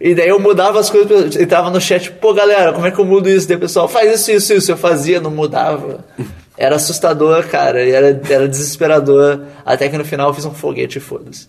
E 0.00 0.14
daí 0.14 0.28
eu 0.28 0.38
mudava 0.38 0.78
as 0.78 0.88
coisas, 0.90 1.34
eu 1.36 1.42
entrava 1.42 1.70
no 1.70 1.80
chat, 1.80 2.10
pô 2.12 2.32
galera, 2.32 2.72
como 2.72 2.86
é 2.86 2.90
que 2.90 2.98
eu 2.98 3.04
mudo 3.04 3.28
isso? 3.28 3.48
Daí 3.48 3.56
o 3.56 3.60
pessoal, 3.60 3.88
faz 3.88 4.12
isso, 4.20 4.30
isso, 4.30 4.54
isso. 4.54 4.70
Eu 4.72 4.76
fazia, 4.76 5.20
não 5.20 5.30
mudava. 5.30 6.04
Era 6.56 6.74
assustador, 6.74 7.46
cara, 7.46 7.84
e 7.84 7.92
era, 7.92 8.20
era 8.28 8.48
desesperador. 8.48 9.42
Até 9.64 9.88
que 9.88 9.96
no 9.96 10.04
final 10.04 10.28
eu 10.30 10.34
fiz 10.34 10.44
um 10.44 10.50
foguete 10.52 10.98
e 10.98 11.00
foda-se. 11.00 11.48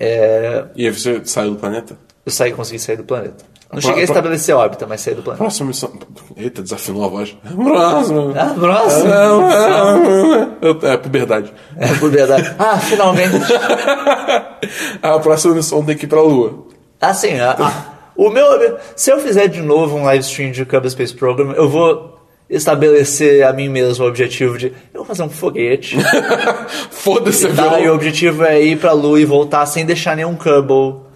É, 0.00 0.64
E 0.74 0.86
aí 0.86 0.92
você 0.92 1.20
saiu 1.24 1.52
do 1.52 1.56
planeta? 1.56 1.96
eu 2.26 2.32
saí, 2.32 2.50
consegui 2.52 2.80
sair 2.80 2.96
do 2.96 3.04
planeta. 3.04 3.44
Não 3.72 3.80
Pra- 3.80 3.90
cheguei 3.90 4.02
a 4.02 4.06
pra- 4.06 4.14
estabelecer 4.14 4.54
órbita, 4.56 4.86
mas 4.88 5.02
saí 5.02 5.14
do 5.14 5.22
planeta. 5.22 5.44
Próxima 5.44 5.68
missão. 5.68 5.92
Eita, 6.36 6.62
desafinou 6.62 7.04
a 7.04 7.08
voz. 7.08 7.36
Próxima. 7.54 8.32
Ah, 8.36 8.54
próximo. 8.58 9.12
Eu- 10.62 10.78
É, 10.90 10.96
puberdade. 10.96 11.52
É, 11.78 11.94
por 11.94 12.10
verdade. 12.10 12.54
Ah, 12.58 12.78
finalmente. 12.80 13.34
A 15.02 15.18
próxima 15.20 15.54
missão 15.54 15.84
tem 15.84 15.96
que 15.96 16.06
ir 16.06 16.08
pra 16.08 16.20
Lua. 16.22 16.64
Assim, 17.08 17.38
a- 17.38 17.52
a- 17.52 17.94
o 18.16 18.30
meu. 18.30 18.78
Se 18.96 19.10
eu 19.10 19.18
fizer 19.20 19.46
de 19.48 19.60
novo 19.60 19.96
um 19.96 20.04
live 20.04 20.22
stream 20.24 20.50
de 20.52 20.64
Kerbal 20.64 20.90
Space 20.90 21.14
Program, 21.14 21.52
eu 21.52 21.68
vou 21.68 22.18
estabelecer 22.48 23.44
a 23.44 23.52
mim 23.52 23.68
mesmo 23.68 24.04
o 24.04 24.08
objetivo 24.08 24.56
de. 24.58 24.66
Eu 24.92 24.98
vou 25.00 25.04
fazer 25.04 25.22
um 25.22 25.30
foguete. 25.30 25.96
Foda-se, 26.90 27.48
tá? 27.54 27.80
E 27.80 27.88
o 27.88 27.94
objetivo 27.94 28.44
é 28.44 28.62
ir 28.62 28.78
pra 28.78 28.92
Lua 28.92 29.20
e 29.20 29.24
voltar 29.24 29.66
sem 29.66 29.84
deixar 29.84 30.16
nenhum 30.16 30.34
Kerbal 30.36 31.06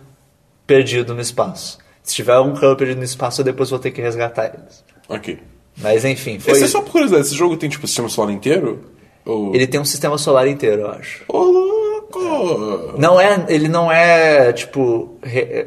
perdido 0.67 1.15
no 1.15 1.21
espaço. 1.21 1.79
Se 2.03 2.15
tiver 2.15 2.39
um 2.39 2.53
Kerbal 2.55 2.77
perdido 2.77 2.99
no 2.99 3.05
espaço, 3.05 3.41
eu 3.41 3.45
depois 3.45 3.71
vou 3.71 3.79
ter 3.79 3.91
que 3.91 4.01
resgatar 4.01 4.47
eles. 4.47 4.85
Ok. 5.09 5.39
Mas 5.77 6.05
enfim, 6.05 6.39
foi. 6.39 6.55
Esse 6.55 6.65
é 6.65 6.67
só 6.67 6.81
por 6.83 6.91
curiosidade, 6.93 7.27
esse 7.27 7.37
jogo 7.37 7.57
tem 7.57 7.69
tipo 7.69 7.87
sistema 7.87 8.09
solar 8.09 8.33
inteiro? 8.33 8.81
Ou... 9.25 9.55
Ele 9.55 9.67
tem 9.67 9.79
um 9.81 9.85
sistema 9.85 10.19
solar 10.19 10.49
inteiro, 10.49 10.83
eu 10.83 10.91
acho. 10.91 11.23
Ô, 11.29 11.39
louco! 11.39 12.95
Não 12.99 13.21
é, 13.21 13.45
ele 13.49 13.69
não 13.69 13.93
é 13.93 14.53
tipo 14.53 15.17
re- 15.23 15.67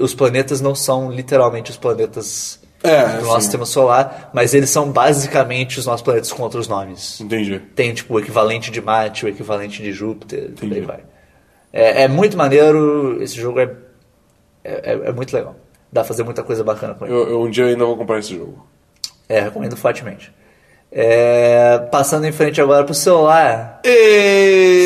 os 0.00 0.14
planetas 0.14 0.60
não 0.60 0.74
são 0.74 1.10
literalmente 1.10 1.70
os 1.70 1.76
planetas 1.76 2.60
É, 2.82 3.02
do 3.18 3.22
nosso 3.24 3.34
sim. 3.36 3.40
sistema 3.42 3.66
solar, 3.66 4.30
mas 4.32 4.54
eles 4.54 4.70
são 4.70 4.90
basicamente 4.90 5.78
os 5.78 5.86
nossos 5.86 6.02
planetas 6.02 6.32
com 6.32 6.42
outros 6.42 6.66
nomes. 6.68 7.20
Entendi. 7.20 7.58
Tem 7.74 7.92
tipo 7.92 8.14
o 8.14 8.18
equivalente 8.20 8.70
de 8.70 8.80
Marte, 8.80 9.24
o 9.26 9.28
equivalente 9.28 9.82
de 9.82 9.92
Júpiter, 9.92 10.50
por 10.52 10.64
aí 10.64 10.70
Entendi. 10.70 10.80
vai. 10.86 11.00
É, 11.72 12.02
é 12.04 12.08
muito 12.08 12.36
maneiro, 12.36 13.22
esse 13.22 13.36
jogo 13.36 13.60
é, 13.60 13.70
é, 14.64 14.92
é- 14.92 15.00
é 15.08 15.12
muito 15.12 15.32
legal. 15.34 15.54
Dá 15.92 16.00
pra 16.02 16.08
fazer 16.08 16.22
muita 16.22 16.42
coisa 16.42 16.62
bacana 16.64 16.94
com 16.94 17.04
ele. 17.04 17.14
Eu, 17.14 17.28
eu 17.28 17.42
um 17.42 17.50
dia 17.50 17.66
ainda 17.66 17.84
vou 17.84 17.96
comprar 17.96 18.18
esse 18.18 18.34
jogo. 18.36 18.66
É, 19.28 19.40
recomendo 19.40 19.76
fortemente. 19.76 20.32
É, 20.92 21.78
passando 21.92 22.24
em 22.26 22.32
frente 22.32 22.60
agora 22.60 22.82
pro 22.84 22.94
celular. 22.94 23.80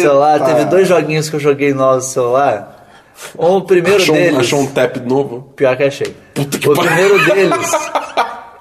Celular, 0.03 0.41
teve 0.45 0.65
dois 0.67 0.87
joguinhos 0.89 1.31
que 1.31 1.37
eu 1.37 1.41
joguei 1.41 1.73
novos 1.73 2.05
no 2.07 2.11
celular. 2.11 2.74
O 3.37 3.61
primeiro 3.63 4.03
achou, 4.03 4.15
deles. 4.15 4.39
achou 4.39 4.61
um 4.61 4.67
tap 4.67 4.97
novo? 4.99 5.53
Pior 5.57 5.77
que 5.77 5.83
achei. 5.85 6.15
Puta 6.35 6.59
que 6.59 6.69
o 6.69 6.75
pariu. 6.75 6.91
primeiro 6.91 7.25
deles. 7.35 7.71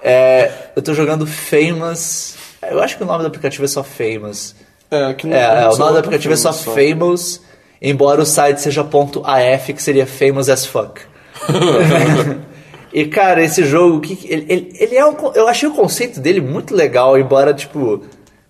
é, 0.02 0.52
eu 0.76 0.82
tô 0.82 0.94
jogando 0.94 1.26
Famous. 1.26 2.36
Eu 2.62 2.82
acho 2.82 2.98
que 2.98 3.04
o 3.04 3.06
nome 3.06 3.22
do 3.22 3.28
aplicativo 3.28 3.66
é 3.66 3.68
só 3.68 3.84
Famous. 3.84 4.56
É, 4.92 5.06
aqui 5.06 5.28
no- 5.28 5.34
É, 5.36 5.64
é, 5.64 5.68
o 5.68 5.72
só- 5.74 5.80
nome 5.80 5.94
do 5.94 6.00
aplicativo 6.00 6.34
é 6.34 6.38
só 6.38 6.54
Famous, 6.54 7.42
embora 7.82 8.22
o 8.22 8.26
site 8.26 8.62
seja 8.62 8.82
.af, 9.26 9.74
que 9.74 9.82
seria 9.84 10.06
famous 10.06 10.50
as 10.50 10.66
fuck. 10.66 11.02
e 12.94 13.06
cara, 13.06 13.44
esse 13.44 13.64
jogo, 13.66 14.00
que 14.02 14.16
que- 14.16 14.32
ele, 14.32 14.46
ele, 14.48 14.74
ele 14.80 14.96
é 14.96 15.06
um, 15.06 15.16
eu 15.34 15.48
achei 15.48 15.68
o 15.68 15.74
conceito 15.74 16.20
dele 16.20 16.42
muito 16.42 16.76
legal, 16.76 17.18
embora 17.18 17.54
tipo 17.54 18.04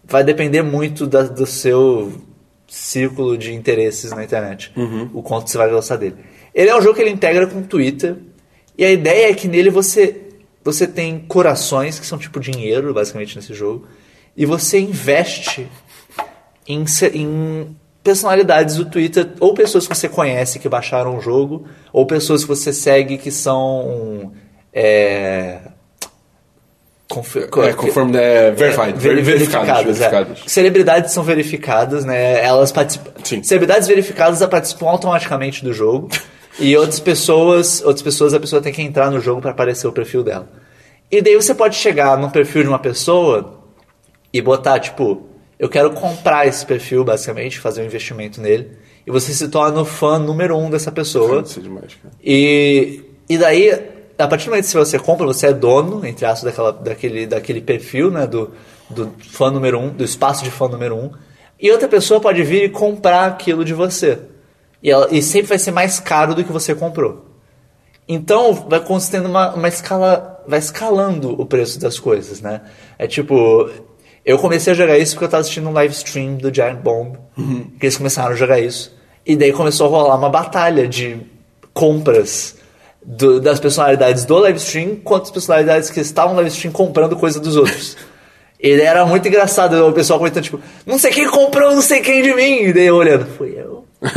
vai 0.04 0.24
depender 0.24 0.62
muito 0.62 1.08
da- 1.08 1.24
do 1.24 1.45
seu 1.45 2.12
círculo 2.74 3.38
de 3.38 3.53
interesses 3.53 4.11
na 4.11 4.24
internet, 4.24 4.71
o 5.13 5.21
quanto 5.21 5.49
você 5.49 5.57
vai 5.57 5.69
gostar 5.69 5.97
dele. 5.97 6.15
Ele 6.55 6.69
é 6.69 6.76
um 6.76 6.82
jogo 6.82 6.95
que 6.95 7.01
ele 7.01 7.11
integra 7.11 7.45
com 7.45 7.59
o 7.59 7.63
Twitter 7.63 8.15
e 8.78 8.84
a 8.84 8.91
ideia 8.91 9.30
é 9.30 9.34
que 9.34 9.47
nele 9.47 9.69
você 9.69 10.21
você 10.63 10.88
tem 10.88 11.19
corações 11.19 11.99
que 11.99 12.05
são 12.05 12.17
tipo 12.17 12.39
dinheiro 12.39 12.93
basicamente 12.93 13.36
nesse 13.36 13.53
jogo 13.53 13.86
e 14.36 14.45
você 14.45 14.80
investe 14.80 15.67
em, 16.67 16.86
em 17.13 17.76
personalidades 18.03 18.76
do 18.76 18.86
Twitter, 18.86 19.32
ou 19.39 19.53
pessoas 19.53 19.88
que 19.88 19.95
você 19.95 20.09
conhece 20.09 20.59
que 20.59 20.67
baixaram 20.67 21.17
o 21.17 21.21
jogo, 21.21 21.65
ou 21.91 22.05
pessoas 22.05 22.43
que 22.43 22.47
você 22.47 22.74
segue 22.74 23.17
que 23.17 23.32
são. 23.32 24.34
É, 24.74 25.59
confi- 27.14 27.39
É, 27.68 27.74
conforme 27.74 28.18
é, 28.18 28.51
verified, 28.51 28.97
Ver- 28.97 29.16
ver- 29.16 29.22
verificadas. 29.24 29.84
verificadas, 29.97 30.39
é. 30.45 30.47
Celebridades 30.49 31.11
são 31.14 31.24
verificadas, 31.24 32.03
né? 32.05 32.43
Elas 32.43 32.72
participam. 32.72 33.11
Sim. 33.24 33.43
Celebridades 33.43 33.88
verificadas 33.88 34.43
participam 34.47 34.88
automaticamente 34.89 35.64
do 35.64 35.72
jogo. 35.74 36.09
e 36.59 36.76
outras 36.78 36.99
pessoas, 36.99 37.82
outras 37.82 38.01
pessoas 38.03 38.34
a 38.34 38.39
pessoa 38.39 38.61
tem 38.61 38.72
que 38.72 38.82
entrar 38.82 39.09
no 39.09 39.20
jogo 39.20 39.41
para 39.41 39.51
aparecer 39.51 39.88
o 39.88 39.91
perfil 39.91 40.24
dela. 40.24 40.47
E 41.11 41.22
daí 41.22 41.36
você 41.36 41.53
pode 41.55 41.76
chegar 41.76 42.18
no 42.18 42.30
perfil 42.30 42.61
de 42.64 42.70
uma 42.70 42.80
pessoa 42.80 43.59
e 44.32 44.41
botar 44.41 44.80
tipo, 44.80 45.24
eu 45.59 45.68
quero 45.70 45.91
comprar 45.91 46.47
esse 46.47 46.66
perfil 46.66 47.03
basicamente, 47.03 47.59
fazer 47.59 47.82
um 47.82 47.86
investimento 47.86 48.39
nele, 48.41 48.72
e 49.05 49.11
você 49.11 49.34
se 49.34 49.47
torna 49.47 49.82
o 49.82 49.86
fã 49.86 50.18
número 50.20 50.55
um 50.57 50.70
dessa 50.70 50.91
pessoa. 50.91 51.41
Isso 51.41 51.59
é 51.59 51.64
demais, 51.64 51.93
cara. 52.01 52.14
E, 52.24 53.01
e 53.30 53.38
daí, 53.38 53.80
a 54.18 54.28
partir 54.28 54.45
do 54.45 54.51
momento 54.51 54.66
que 54.68 54.74
você 54.74 54.99
compra, 54.99 55.26
você 55.26 55.47
é 55.47 55.53
dono, 55.53 56.05
entre 56.05 56.26
aspas, 56.26 56.43
daquela, 56.43 56.72
daquele, 56.72 57.26
daquele 57.26 57.61
perfil, 57.61 58.11
né? 58.11 58.28
Do, 58.28 58.51
do 58.89 59.14
fã 59.20 59.49
número 59.49 59.80
um, 59.80 59.89
do 59.89 60.03
espaço 60.03 60.43
de 60.43 60.51
fã 60.51 60.68
número 60.68 60.95
um. 60.95 61.11
E 61.59 61.72
outra 61.72 61.88
pessoa 61.88 62.20
pode 62.20 62.43
vir 62.43 62.64
e 62.64 62.70
comprar 62.70 63.26
aquilo 63.26 63.66
de 63.66 63.74
você. 63.74 64.20
E, 64.82 64.91
ela, 64.91 65.07
e 65.11 65.22
sempre 65.22 65.47
vai 65.47 65.59
ser 65.59 65.72
mais 65.72 65.99
caro 65.99 66.36
do 66.36 66.43
que 66.43 66.51
você 66.51 66.76
comprou. 66.76 67.26
Então, 68.07 68.53
vai 68.53 68.82
construindo 68.82 69.28
uma, 69.28 69.53
uma 69.53 69.68
escala. 69.68 70.43
Vai 70.45 70.59
escalando 70.59 71.39
o 71.39 71.45
preço 71.45 71.80
das 71.80 71.99
coisas, 71.99 72.41
né? 72.41 72.61
É 72.99 73.07
tipo. 73.07 73.70
Eu 74.26 74.38
comecei 74.38 74.72
a 74.72 74.76
jogar 74.76 74.97
isso 74.97 75.14
porque 75.16 75.26
eu 75.26 75.30
tava 75.30 75.41
assistindo 75.41 75.68
um 75.68 75.74
live 75.74 75.93
stream 75.93 76.36
do 76.36 76.53
Giant 76.53 76.80
Bomb. 76.80 77.18
Que 77.80 77.86
eles 77.86 77.97
começaram 77.97 78.32
a 78.32 78.36
jogar 78.36 78.59
isso. 78.59 78.95
E 79.26 79.36
daí 79.36 79.51
começou 79.51 79.88
a 79.88 79.89
rolar 79.89 80.16
uma 80.16 80.30
batalha 80.30 80.88
de 80.88 81.22
compras 81.74 82.57
do- 83.06 83.39
das 83.39 83.60
personalidades 83.60 84.26
do 84.26 84.38
live 84.38 84.58
stream 84.58 84.95
contra 84.97 85.24
as 85.24 85.32
personalidades 85.32 85.89
que 85.89 85.99
estavam 85.99 86.32
no 86.32 86.36
live 86.41 86.51
stream 86.51 86.72
comprando 86.72 87.16
coisa 87.16 87.39
dos 87.39 87.56
outros. 87.56 87.97
Ele 88.60 88.82
era 88.82 89.06
muito 89.06 89.28
engraçado, 89.28 89.74
o 89.88 89.91
pessoal 89.91 90.18
comentando, 90.20 90.43
tipo, 90.45 90.60
não 90.86 90.97
sei 90.97 91.12
quem 91.12 91.28
comprou 91.28 91.72
não 91.76 91.82
sei 91.82 91.99
quem 91.99 92.22
de 92.24 92.34
mim. 92.34 92.62
E 92.64 92.74
daí 92.74 92.86
eu 92.86 92.95
olhando, 92.95 93.26
fui 93.38 93.54
eu. 93.58 93.84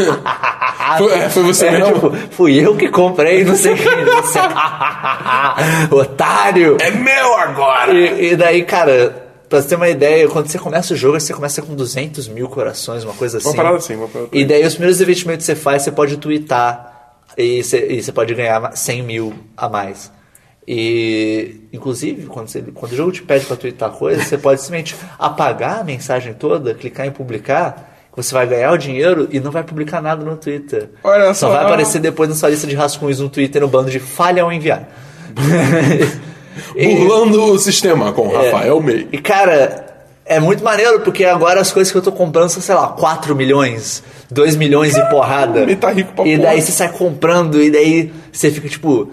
Foi- 0.98 1.12
é, 1.12 1.28
foi 1.28 1.42
você 1.42 1.68
mesmo? 1.70 1.94
tipo, 1.94 2.12
fui 2.30 2.54
eu 2.64 2.76
que 2.76 2.88
comprei, 2.88 3.44
não 3.44 3.54
sei 3.56 3.74
quem. 3.74 4.04
Você... 4.04 4.38
Otário! 5.90 6.76
É 6.80 6.90
meu 6.90 7.34
agora! 7.34 7.92
E, 7.92 8.32
e 8.32 8.36
daí, 8.36 8.64
cara, 8.64 9.26
pra 9.48 9.60
você 9.60 9.68
ter 9.68 9.74
uma 9.76 9.88
ideia, 9.88 10.28
quando 10.28 10.48
você 10.48 10.58
começa 10.58 10.94
o 10.94 10.96
jogo, 10.96 11.18
você 11.18 11.32
começa 11.32 11.60
com 11.62 11.74
200 11.74 12.28
mil 12.28 12.48
corações, 12.48 13.04
uma 13.04 13.14
coisa 13.14 13.38
assim. 13.38 13.48
Uma 13.48 13.54
parada 13.56 13.76
assim, 13.76 13.94
uma 13.96 14.08
parada 14.08 14.30
E 14.32 14.44
daí 14.44 14.64
os 14.64 14.74
primeiros 14.74 15.00
investimentos 15.00 15.44
que 15.46 15.52
você 15.52 15.56
faz, 15.60 15.82
você 15.82 15.90
pode 15.92 16.16
tweetar 16.18 16.95
e 17.36 17.62
você, 17.62 17.86
e 17.88 18.12
pode 18.12 18.34
ganhar 18.34 18.76
100 18.76 19.02
mil 19.02 19.34
a 19.56 19.68
mais. 19.68 20.10
E, 20.68 21.60
inclusive, 21.72 22.26
quando, 22.26 22.48
você- 22.48 22.62
quando 22.74 22.92
o 22.92 22.96
jogo 22.96 23.12
te 23.12 23.22
pede 23.22 23.46
pra 23.46 23.56
twittar 23.56 23.90
coisa, 23.90 24.22
você 24.22 24.36
pode 24.36 24.60
simplesmente 24.60 24.96
apagar 25.18 25.80
a 25.80 25.84
mensagem 25.84 26.34
toda, 26.34 26.74
clicar 26.74 27.06
em 27.06 27.10
publicar, 27.12 27.94
você 28.16 28.34
vai 28.34 28.46
ganhar 28.48 28.72
o 28.72 28.76
dinheiro 28.78 29.28
e 29.30 29.38
não 29.38 29.50
vai 29.52 29.62
publicar 29.62 30.00
nada 30.02 30.24
no 30.24 30.36
Twitter. 30.36 30.88
Olha 31.04 31.32
Só 31.34 31.48
só. 31.48 31.52
vai 31.54 31.64
aparecer 31.66 32.00
depois 32.00 32.28
na 32.28 32.34
sua 32.34 32.48
lista 32.48 32.66
de 32.66 32.74
rascunhos 32.74 33.20
no 33.20 33.28
Twitter 33.28 33.60
no 33.62 33.68
bando 33.68 33.90
de 33.90 34.00
falha 34.00 34.42
ao 34.42 34.52
enviar. 34.52 34.88
E- 36.74 36.88
Burlando 36.96 37.44
o 37.52 37.58
sistema 37.58 38.12
com 38.12 38.28
é. 38.34 38.46
Rafael 38.50 38.80
May. 38.80 39.06
E 39.12 39.18
cara, 39.18 39.85
é 40.26 40.40
muito 40.40 40.62
maneiro 40.64 41.00
porque 41.00 41.24
agora 41.24 41.60
as 41.60 41.70
coisas 41.72 41.90
que 41.92 41.96
eu 41.98 42.02
tô 42.02 42.12
comprando 42.12 42.50
são, 42.50 42.60
sei 42.62 42.74
lá, 42.74 42.88
4 42.88 43.34
milhões, 43.34 44.02
2 44.30 44.56
milhões 44.56 44.96
e 44.96 45.02
porrada. 45.08 45.60
ele 45.60 45.76
tá 45.76 45.90
rico 45.90 46.12
pra 46.14 46.26
E 46.26 46.36
porra. 46.36 46.48
daí 46.48 46.60
você 46.62 46.72
sai 46.72 46.88
comprando 46.90 47.62
e 47.62 47.70
daí 47.70 48.12
você 48.32 48.50
fica 48.50 48.68
tipo 48.68 49.08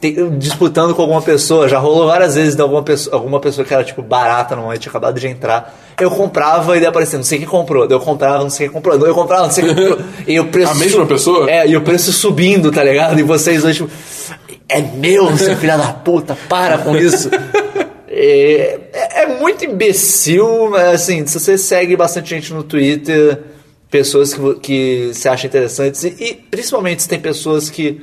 tem- 0.00 0.36
disputando 0.38 0.94
com 0.94 1.00
alguma 1.02 1.22
pessoa. 1.22 1.68
Já 1.68 1.78
rolou 1.78 2.06
várias 2.06 2.34
vezes 2.34 2.54
de 2.54 2.60
alguma 2.60 2.82
pessoa, 2.82 3.16
alguma 3.16 3.40
pessoa 3.40 3.64
que 3.64 3.72
era 3.72 3.82
tipo 3.82 4.02
barata 4.02 4.54
no 4.54 4.62
momento, 4.62 4.80
tinha 4.80 4.90
acabado 4.90 5.18
de 5.18 5.26
entrar. 5.26 5.74
Eu 5.98 6.10
comprava 6.10 6.76
e 6.76 6.80
daí 6.80 6.88
aparecia, 6.88 7.16
não 7.18 7.24
sei 7.24 7.38
quem 7.38 7.46
comprou. 7.48 7.86
Daí 7.88 7.96
eu 7.96 8.00
comprava, 8.00 8.42
não 8.42 8.50
sei 8.50 8.66
quem 8.66 8.74
comprou. 8.74 8.98
Daí 8.98 9.08
eu 9.08 9.14
comprava, 9.14 9.44
não 9.44 9.50
sei 9.50 9.64
quem 9.64 9.74
comprou. 9.74 9.98
E 10.28 10.38
o 10.40 10.46
preço 10.48 10.72
A 10.72 10.74
mesma 10.74 11.06
pessoa? 11.06 11.50
É, 11.50 11.66
e 11.66 11.74
o 11.76 11.80
preço 11.80 12.12
subindo, 12.12 12.70
tá 12.70 12.82
ligado? 12.84 13.18
E 13.18 13.22
vocês 13.22 13.62
dois, 13.62 13.76
tipo, 13.76 13.88
é 14.68 14.80
meu, 14.82 15.34
seu 15.38 15.56
filho 15.56 15.78
da 15.78 15.88
puta, 15.92 16.36
para 16.48 16.76
com 16.78 16.94
isso. 16.96 17.30
É, 18.18 18.80
é- 18.92 19.22
é 19.22 19.38
muito 19.38 19.64
imbecil, 19.64 20.74
assim, 20.74 21.26
se 21.26 21.38
você 21.38 21.58
segue 21.58 21.94
bastante 21.96 22.30
gente 22.30 22.52
no 22.54 22.62
Twitter, 22.62 23.40
pessoas 23.90 24.32
que, 24.34 24.54
que 24.60 25.10
você 25.12 25.28
acha 25.28 25.46
interessantes, 25.46 26.02
e, 26.04 26.14
e 26.18 26.34
principalmente 26.34 27.02
se 27.02 27.08
tem 27.08 27.20
pessoas 27.20 27.68
que 27.68 28.00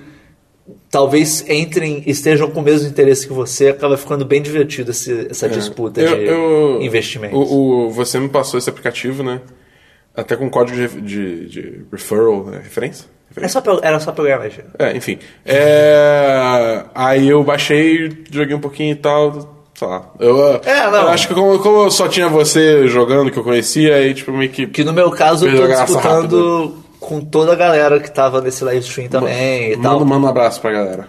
talvez 0.89 1.43
entrem, 1.49 2.03
estejam 2.05 2.49
com 2.51 2.59
o 2.59 2.63
mesmo 2.63 2.87
interesse 2.87 3.27
que 3.27 3.33
você, 3.33 3.69
acaba 3.69 3.97
ficando 3.97 4.23
bem 4.23 4.41
divertido 4.41 4.91
esse- 4.91 5.27
essa 5.29 5.49
disputa 5.49 6.01
É. 6.01 6.05
Eu- 6.05 6.15
de 6.17 6.25
eu- 6.25 6.81
investimentos. 6.81 7.37
O, 7.37 7.87
o- 7.87 7.89
você 7.89 8.19
me 8.19 8.29
passou 8.29 8.57
esse 8.57 8.69
aplicativo, 8.69 9.23
né? 9.23 9.41
Até 10.15 10.35
com 10.35 10.47
código 10.49 10.77
de, 10.77 11.01
de, 11.01 11.45
de 11.49 11.81
referral, 11.91 12.45
né? 12.45 12.59
referência? 12.63 13.05
É 13.35 13.47
só 13.47 13.59
pra- 13.61 13.79
era 13.81 13.99
só 13.99 14.11
programa, 14.11 14.47
gente. 14.47 14.67
É, 14.77 14.95
enfim. 14.95 15.17
É, 15.43 16.83
Aí 16.93 17.27
eu 17.29 17.43
baixei, 17.43 18.11
joguei 18.31 18.55
um 18.55 18.59
pouquinho 18.59 18.91
e 18.91 18.95
tal, 18.95 19.62
sei 19.83 19.87
lá. 19.89 20.11
Eu, 20.19 20.55
É, 20.63 20.85
eu 20.87 21.07
acho 21.09 21.27
que 21.27 21.33
como, 21.33 21.59
como 21.59 21.91
só 21.91 22.07
tinha 22.07 22.27
você 22.29 22.87
jogando 22.87 23.31
que 23.31 23.37
eu 23.37 23.43
conhecia, 23.43 23.95
aí 23.95 24.13
tipo 24.13 24.31
meio 24.31 24.49
que. 24.51 24.67
Que 24.67 24.83
no 24.83 24.93
meu 24.93 25.11
caso 25.11 25.47
eu 25.47 25.55
tô 25.61 25.67
disputando 25.67 26.75
com 26.99 27.19
toda 27.21 27.51
a 27.53 27.55
galera 27.55 27.99
que 27.99 28.09
tava 28.11 28.41
nesse 28.41 28.63
live 28.63 28.81
stream 28.81 29.09
também 29.09 29.73
e 29.73 29.77
tal. 29.81 29.93
Manda, 29.99 30.05
manda 30.05 30.25
um 30.27 30.29
abraço 30.29 30.61
pra 30.61 30.71
galera. 30.71 31.07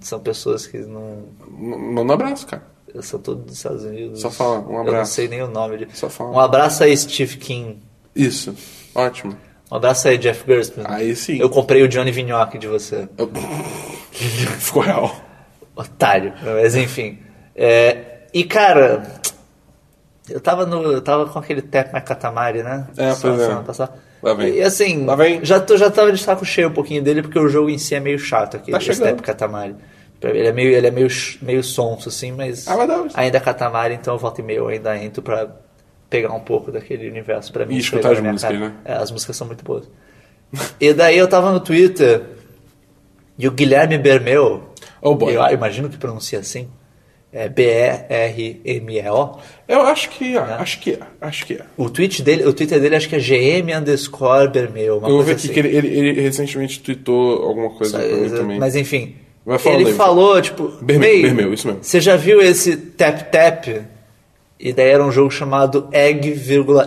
São 0.00 0.18
pessoas 0.20 0.66
que 0.66 0.78
não. 0.78 1.24
Manda 1.50 2.10
um 2.12 2.14
abraço, 2.14 2.46
cara. 2.46 2.62
Eu 2.94 3.02
sou 3.02 3.18
todo 3.18 3.42
dos 3.44 3.56
Estados 3.56 3.84
Unidos. 3.84 4.20
Só 4.20 4.30
fala, 4.30 4.58
um 4.60 4.66
Eu 4.66 4.72
não 4.72 4.80
abraço. 4.80 5.12
sei 5.14 5.28
nem 5.28 5.42
o 5.42 5.48
nome 5.48 5.78
de. 5.78 5.88
Só 5.96 6.08
fala. 6.10 6.30
Um 6.30 6.40
abraço 6.40 6.82
aí, 6.84 6.96
Steve 6.96 7.36
King. 7.38 7.78
Isso. 8.14 8.54
Ótimo. 8.94 9.34
Um 9.70 9.76
abraço 9.76 10.08
aí, 10.08 10.18
Jeff 10.18 10.44
Gerstmann. 10.46 10.86
Aí 10.88 11.16
sim. 11.16 11.38
Eu 11.38 11.48
comprei 11.48 11.82
o 11.82 11.88
Johnny 11.88 12.10
Vinhoque 12.10 12.58
de 12.58 12.66
você. 12.66 13.08
Eu- 13.16 13.30
Ficou 14.12 14.82
real. 14.82 15.14
Otário. 15.74 16.34
Mas 16.42 16.74
enfim. 16.76 17.18
É, 17.54 18.22
e 18.32 18.44
cara. 18.44 19.02
Eu 20.28 20.40
tava, 20.40 20.64
no, 20.64 20.82
eu 20.84 21.02
tava 21.02 21.26
com 21.26 21.38
aquele 21.38 21.60
Tap 21.60 21.92
My 21.92 22.00
Katamari, 22.00 22.62
né? 22.62 22.86
É, 22.96 23.12
pois 23.20 23.40
é. 23.40 23.54
passada. 23.56 23.92
Lá 24.22 24.34
vem. 24.34 24.54
E 24.54 24.62
assim, 24.62 25.04
Lá 25.04 25.16
vem. 25.16 25.44
Já, 25.44 25.58
tô, 25.60 25.76
já 25.76 25.90
tava 25.90 26.12
de 26.12 26.22
saco 26.22 26.44
cheio 26.44 26.68
um 26.68 26.72
pouquinho 26.72 27.02
dele, 27.02 27.22
porque 27.22 27.38
o 27.38 27.48
jogo 27.48 27.68
em 27.68 27.76
si 27.78 27.94
é 27.94 28.00
meio 28.00 28.18
chato 28.18 28.56
aqui, 28.56 28.70
Tá 28.70 28.78
esse. 28.78 29.00
Tap 29.00 29.20
Katamari. 29.20 29.74
Ele 30.22 30.46
é 30.46 30.52
meio, 30.52 30.70
ele 30.72 30.86
é 30.86 30.90
meio, 30.92 31.08
meio 31.42 31.64
sonso, 31.64 32.08
assim, 32.08 32.30
mas 32.30 32.68
Ah, 32.68 32.76
ainda 33.14 33.38
é 33.38 33.40
Katamari, 33.40 33.94
então 33.94 34.14
eu 34.14 34.18
volta 34.18 34.40
e 34.40 34.44
meia 34.44 34.58
eu 34.58 34.68
ainda 34.68 34.96
entro 34.96 35.20
pra 35.20 35.48
pegar 36.08 36.32
um 36.32 36.38
pouco 36.40 36.70
daquele 36.70 37.08
universo 37.10 37.52
pra 37.52 37.66
mim. 37.66 37.74
E 37.74 37.78
escutar 37.78 38.12
as 38.12 38.20
músicas, 38.20 38.42
cara. 38.42 38.58
né? 38.58 38.72
É, 38.84 38.92
as 38.92 39.10
músicas 39.10 39.36
são 39.36 39.48
muito 39.48 39.64
boas. 39.64 39.90
e 40.80 40.92
daí 40.94 41.18
eu 41.18 41.26
tava 41.26 41.50
no 41.50 41.58
Twitter 41.58 42.22
e 43.36 43.48
o 43.48 43.50
Guilherme 43.50 43.98
Bermeu, 43.98 44.62
Oh, 45.00 45.16
boy. 45.16 45.34
eu 45.34 45.44
imagino 45.48 45.88
que 45.88 45.96
pronuncia 45.96 46.38
assim, 46.38 46.68
é 47.32 47.48
B-E-R-M-E-O. 47.48 49.38
Eu 49.66 49.80
acho 49.82 50.10
que 50.10 50.36
é, 50.36 50.38
acho 50.38 50.80
que 50.80 50.92
é, 50.92 50.98
acho 51.20 51.46
que 51.46 51.54
é. 51.54 51.64
O, 51.78 51.88
tweet 51.88 52.22
dele, 52.22 52.44
o 52.44 52.52
Twitter 52.52 52.78
dele 52.78 52.94
acho 52.94 53.08
que 53.08 53.16
é 53.16 53.18
GM 53.18 53.72
underscore 53.74 54.48
Bermeu, 54.48 54.98
uma 54.98 55.08
Eu 55.08 55.16
coisa 55.16 55.32
assim. 55.32 55.48
que 55.48 55.58
ele, 55.58 55.68
ele, 55.74 55.88
ele 55.88 56.20
recentemente 56.20 56.80
tweetou 56.80 57.42
alguma 57.42 57.70
coisa 57.70 57.98
pra 57.98 58.16
mim 58.16 58.28
também. 58.28 58.58
Mas 58.58 58.76
enfim, 58.76 59.16
ele 59.64 59.94
falou, 59.94 60.40
tipo... 60.42 60.68
Bermeu, 60.82 61.10
"May, 61.10 61.22
Bermeu, 61.22 61.54
isso 61.54 61.66
mesmo." 61.66 61.82
Você 61.82 62.00
já 62.02 62.16
viu 62.16 62.42
esse 62.42 62.76
Tap 62.76 63.30
Tap? 63.30 63.66
E 64.60 64.72
daí 64.72 64.90
era 64.90 65.02
um 65.02 65.10
jogo 65.10 65.30
chamado 65.30 65.88
Egg, 65.90 66.38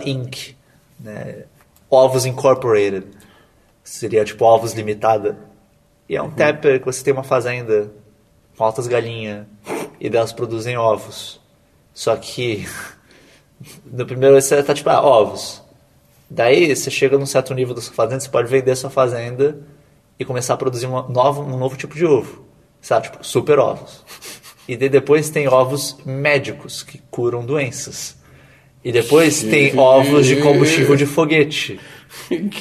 Inc. 0.04 0.54
Né? 0.98 1.42
Ovos 1.90 2.24
Incorporated. 2.24 3.04
Seria 3.82 4.24
tipo 4.24 4.44
Ovos 4.44 4.72
Limitada. 4.72 5.36
E 6.08 6.16
é 6.16 6.22
um 6.22 6.30
tapper 6.30 6.78
que 6.78 6.86
você 6.86 7.02
tem 7.02 7.12
uma 7.12 7.24
fazenda 7.24 7.90
com 8.56 8.64
altas 8.64 8.86
galinhas 8.86 9.44
e 10.00 10.08
delas 10.08 10.32
produzem 10.32 10.76
ovos. 10.76 11.40
Só 11.92 12.16
que 12.16 12.66
no 13.84 14.06
primeiro 14.06 14.40
você 14.40 14.62
tá 14.62 14.74
tipo, 14.74 14.90
ah, 14.90 15.02
ovos. 15.02 15.62
Daí 16.28 16.74
você 16.74 16.90
chega 16.90 17.16
num 17.16 17.26
certo 17.26 17.54
nível 17.54 17.74
da 17.74 17.80
sua 17.80 17.94
fazenda, 17.94 18.20
você 18.20 18.28
pode 18.28 18.48
vender 18.48 18.72
a 18.72 18.76
sua 18.76 18.90
fazenda 18.90 19.58
e 20.18 20.24
começar 20.24 20.54
a 20.54 20.56
produzir 20.56 20.86
uma 20.86 21.02
nova, 21.08 21.40
um 21.40 21.56
novo 21.56 21.76
tipo 21.76 21.94
de 21.94 22.04
ovo. 22.04 22.44
Sabe, 22.80 23.10
tipo, 23.10 23.24
super 23.24 23.58
ovos. 23.58 24.04
E 24.68 24.76
depois 24.76 25.30
tem 25.30 25.48
ovos 25.48 25.96
médicos 26.04 26.82
que 26.82 26.98
curam 27.10 27.44
doenças. 27.44 28.16
E 28.84 28.92
depois 28.92 29.42
tem 29.42 29.76
ovos 29.78 30.26
de 30.26 30.36
combustível 30.36 30.96
de 30.96 31.06
foguete. 31.06 31.80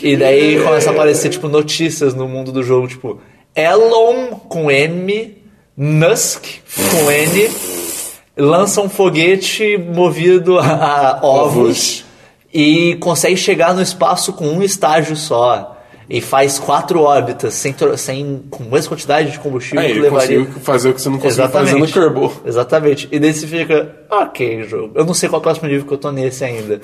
E 0.01 0.17
daí 0.17 0.61
começa 0.63 0.89
a 0.89 0.93
aparecer, 0.93 1.29
tipo, 1.29 1.47
notícias 1.47 2.13
no 2.13 2.27
mundo 2.27 2.51
do 2.51 2.63
jogo, 2.63 2.87
tipo, 2.87 3.21
Elon 3.55 4.31
com 4.39 4.69
M, 4.69 5.37
Musk 5.77 6.45
com 6.89 7.11
N, 7.11 7.51
lança 8.37 8.81
um 8.81 8.87
foguete 8.87 9.77
movido 9.77 10.57
a, 10.57 11.19
ovos, 11.21 12.05
e 12.53 12.95
consegue 13.01 13.35
chegar 13.35 13.73
no 13.73 13.81
espaço 13.81 14.31
com 14.31 14.47
um 14.47 14.63
estágio 14.63 15.15
só. 15.15 15.73
E 16.07 16.21
faz 16.21 16.59
quatro 16.59 17.01
órbitas 17.01 17.55
sem, 17.55 17.75
sem, 17.97 18.43
com 18.51 18.63
mesma 18.65 18.89
quantidade 18.89 19.31
de 19.31 19.39
combustível 19.39 19.79
Aí, 19.79 19.91
que 19.91 19.99
levaria. 19.99 20.37
conseguiu 20.37 20.61
fazer 20.61 20.89
o 20.89 20.93
que 20.93 21.01
você 21.01 21.09
não 21.09 21.17
conseguiu 21.17 21.49
fazer 21.49 21.79
no. 21.79 21.87
Kerbal. 21.87 22.31
Exatamente. 22.45 23.09
E 23.11 23.17
daí 23.17 23.33
você 23.33 23.47
fica, 23.47 23.95
ok, 24.07 24.63
jogo. 24.65 24.91
Eu 24.93 25.03
não 25.03 25.15
sei 25.15 25.27
qual 25.27 25.39
é 25.39 25.41
o 25.41 25.43
próximo 25.43 25.67
nível 25.67 25.87
que 25.87 25.91
eu 25.91 25.97
tô 25.97 26.11
nesse 26.11 26.45
ainda. 26.45 26.79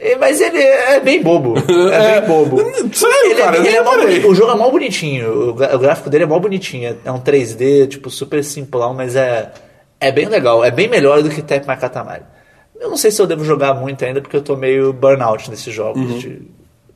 E- 0.00 0.16
Mas 0.16 0.40
ele 0.40 0.58
é 0.58 1.00
bem 1.00 1.22
bobo. 1.22 1.54
É, 1.92 2.20
bem 2.20 2.28
bobo. 2.28 2.58
Sério, 2.92 3.16
Ele 3.30 3.32
é- 3.32 3.44
cara, 3.44 3.56
eu 3.56 3.64
ele 3.64 3.76
é 3.76 3.82
boni- 3.82 4.26
o 4.26 4.34
jogo 4.34 4.52
é 4.52 4.54
mó 4.54 4.70
bonitinho. 4.70 5.50
O 5.50 5.78
gráfico 5.78 6.10
dele 6.10 6.24
é 6.24 6.26
mó 6.26 6.38
bonitinho. 6.38 6.96
É 7.04 7.10
um 7.12 7.20
3D, 7.20 7.86
tipo, 7.88 8.10
super 8.10 8.42
simplão, 8.44 8.92
mas 8.94 9.16
é, 9.16 9.52
é 10.00 10.10
bem 10.12 10.26
legal. 10.26 10.64
É 10.64 10.70
bem 10.70 10.88
melhor 10.88 11.22
do 11.22 11.30
que 11.30 11.42
Tap 11.42 11.66
My 11.66 11.76
Katamari. 11.76 12.22
Eu 12.78 12.90
não 12.90 12.96
sei 12.96 13.10
se 13.10 13.20
eu 13.22 13.26
devo 13.26 13.42
jogar 13.44 13.72
muito 13.74 14.04
ainda, 14.04 14.20
porque 14.20 14.36
eu 14.36 14.42
tô 14.42 14.54
meio 14.56 14.92
burnout 14.92 15.48
nesses 15.50 15.72
jogos. 15.72 16.02
Uhum. 16.02 16.18
de- 16.18 16.42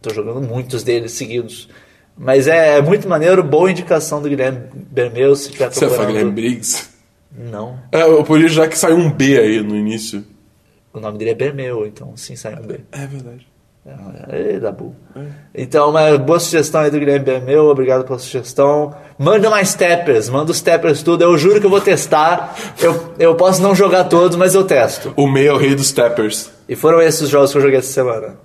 tô 0.02 0.12
jogando 0.14 0.40
muitos 0.40 0.82
deles 0.82 1.12
seguidos. 1.12 1.68
Mas 2.16 2.46
é, 2.48 2.78
é 2.78 2.82
muito 2.82 3.08
maneiro, 3.08 3.42
boa 3.42 3.70
indicação 3.70 4.20
do 4.20 4.28
Guilherme 4.28 4.60
Bermeu, 4.74 5.34
se 5.36 5.50
tiver 5.50 5.70
Você 5.72 5.88
fala 5.88 6.06
Guilherme 6.06 6.32
Briggs? 6.32 6.88
Não. 7.34 7.78
É, 7.92 8.02
eu 8.02 8.22
podia 8.24 8.48
já 8.48 8.66
que 8.68 8.76
saiu 8.78 8.96
um 8.96 9.10
B 9.10 9.38
aí 9.38 9.62
no 9.62 9.74
início. 9.76 10.22
O 10.92 11.00
nome 11.00 11.18
dele 11.18 11.30
é 11.30 11.34
Bermeu, 11.34 11.86
então 11.86 12.16
sim 12.16 12.34
sai 12.34 12.54
um 12.54 12.66
B. 12.66 12.80
É 12.92 13.06
verdade. 13.06 13.46
É, 13.86 14.56
é, 14.56 14.60
Dabu. 14.60 14.94
Então, 15.54 15.90
uma 15.90 16.18
boa 16.18 16.38
sugestão 16.38 16.82
aí 16.82 16.90
do 16.90 16.98
Guilherme 16.98 17.24
Bermeu, 17.24 17.66
obrigado 17.66 18.04
pela 18.04 18.18
sugestão. 18.18 18.94
Manda 19.18 19.48
mais 19.48 19.74
tappers, 19.74 20.28
manda 20.28 20.50
os 20.50 20.60
tappers 20.60 21.02
tudo, 21.02 21.24
eu 21.24 21.36
juro 21.38 21.60
que 21.60 21.66
eu 21.66 21.70
vou 21.70 21.80
testar. 21.80 22.54
Eu, 22.80 23.14
eu 23.18 23.34
posso 23.34 23.62
não 23.62 23.74
jogar 23.74 24.04
todos, 24.04 24.36
mas 24.36 24.54
eu 24.54 24.64
testo. 24.64 25.14
O 25.16 25.26
meio 25.26 25.50
é 25.50 25.52
o 25.54 25.56
rei 25.56 25.74
dos 25.74 25.92
tappers. 25.92 26.50
E 26.68 26.76
foram 26.76 27.00
esses 27.00 27.22
os 27.22 27.28
jogos 27.30 27.52
que 27.52 27.58
eu 27.58 27.62
joguei 27.62 27.78
essa 27.78 27.92
semana. 27.92 28.38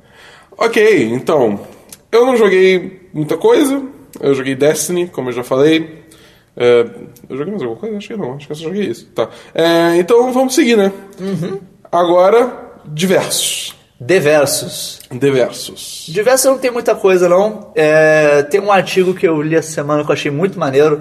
Ok, 0.57 1.03
então. 1.11 1.59
Eu 2.11 2.25
não 2.25 2.37
joguei 2.37 3.09
muita 3.13 3.35
coisa. 3.35 3.81
Eu 4.21 4.33
joguei 4.33 4.55
Destiny, 4.55 5.07
como 5.07 5.29
eu 5.29 5.33
já 5.33 5.43
falei. 5.43 6.05
É, 6.55 6.85
eu 7.29 7.37
joguei 7.37 7.51
mais 7.51 7.61
alguma 7.61 7.79
coisa? 7.79 7.97
Acho 7.97 8.07
que 8.07 8.17
não. 8.17 8.35
Acho 8.35 8.45
que 8.45 8.51
eu 8.53 8.55
só 8.55 8.63
joguei 8.63 8.85
isso. 8.85 9.05
Tá. 9.07 9.29
É, 9.53 9.97
então 9.97 10.31
vamos 10.31 10.55
seguir, 10.55 10.77
né? 10.77 10.93
Agora, 11.91 12.71
diversos. 12.85 13.73
Diversos. 13.99 14.99
Diversos. 15.11 16.05
Diversos 16.09 16.45
não 16.45 16.57
tem 16.57 16.69
muita 16.71 16.93
coisa, 16.95 17.29
não. 17.29 17.71
É, 17.75 18.43
tem 18.43 18.59
um 18.59 18.71
artigo 18.71 19.13
que 19.13 19.27
eu 19.27 19.41
li 19.41 19.55
essa 19.55 19.71
semana 19.71 20.03
que 20.03 20.09
eu 20.09 20.13
achei 20.13 20.29
muito 20.31 20.59
maneiro, 20.59 20.99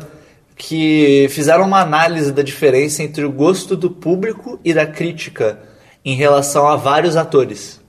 que 0.57 1.27
fizeram 1.31 1.65
uma 1.65 1.81
análise 1.81 2.31
da 2.33 2.43
diferença 2.43 3.03
entre 3.03 3.25
o 3.25 3.33
gosto 3.33 3.77
do 3.77 3.91
público 3.91 4.61
e 4.65 4.73
da 4.73 4.87
crítica 4.87 5.59
em 6.05 6.15
relação 6.15 6.69
a 6.69 6.77
vários 6.77 7.17
atores. 7.17 7.81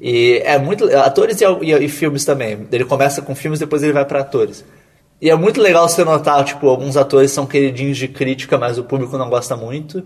E 0.00 0.40
é 0.42 0.56
muito. 0.58 0.84
Atores 0.96 1.38
e, 1.42 1.44
e- 1.44 1.84
e 1.84 1.88
filmes 1.88 2.24
também. 2.24 2.66
Ele 2.72 2.84
começa 2.86 3.20
com 3.20 3.34
filmes, 3.34 3.60
depois 3.60 3.82
ele 3.82 3.92
vai 3.92 4.06
para 4.06 4.20
atores. 4.20 4.64
E 5.20 5.28
é 5.28 5.34
muito 5.36 5.60
legal 5.60 5.86
você 5.86 6.02
notar, 6.02 6.42
tipo, 6.44 6.66
alguns 6.66 6.96
atores 6.96 7.30
são 7.30 7.44
queridinhos 7.44 7.98
de 7.98 8.08
crítica, 8.08 8.56
mas 8.56 8.78
o 8.78 8.84
público 8.84 9.18
não 9.18 9.28
gosta 9.28 9.54
muito. 9.54 10.02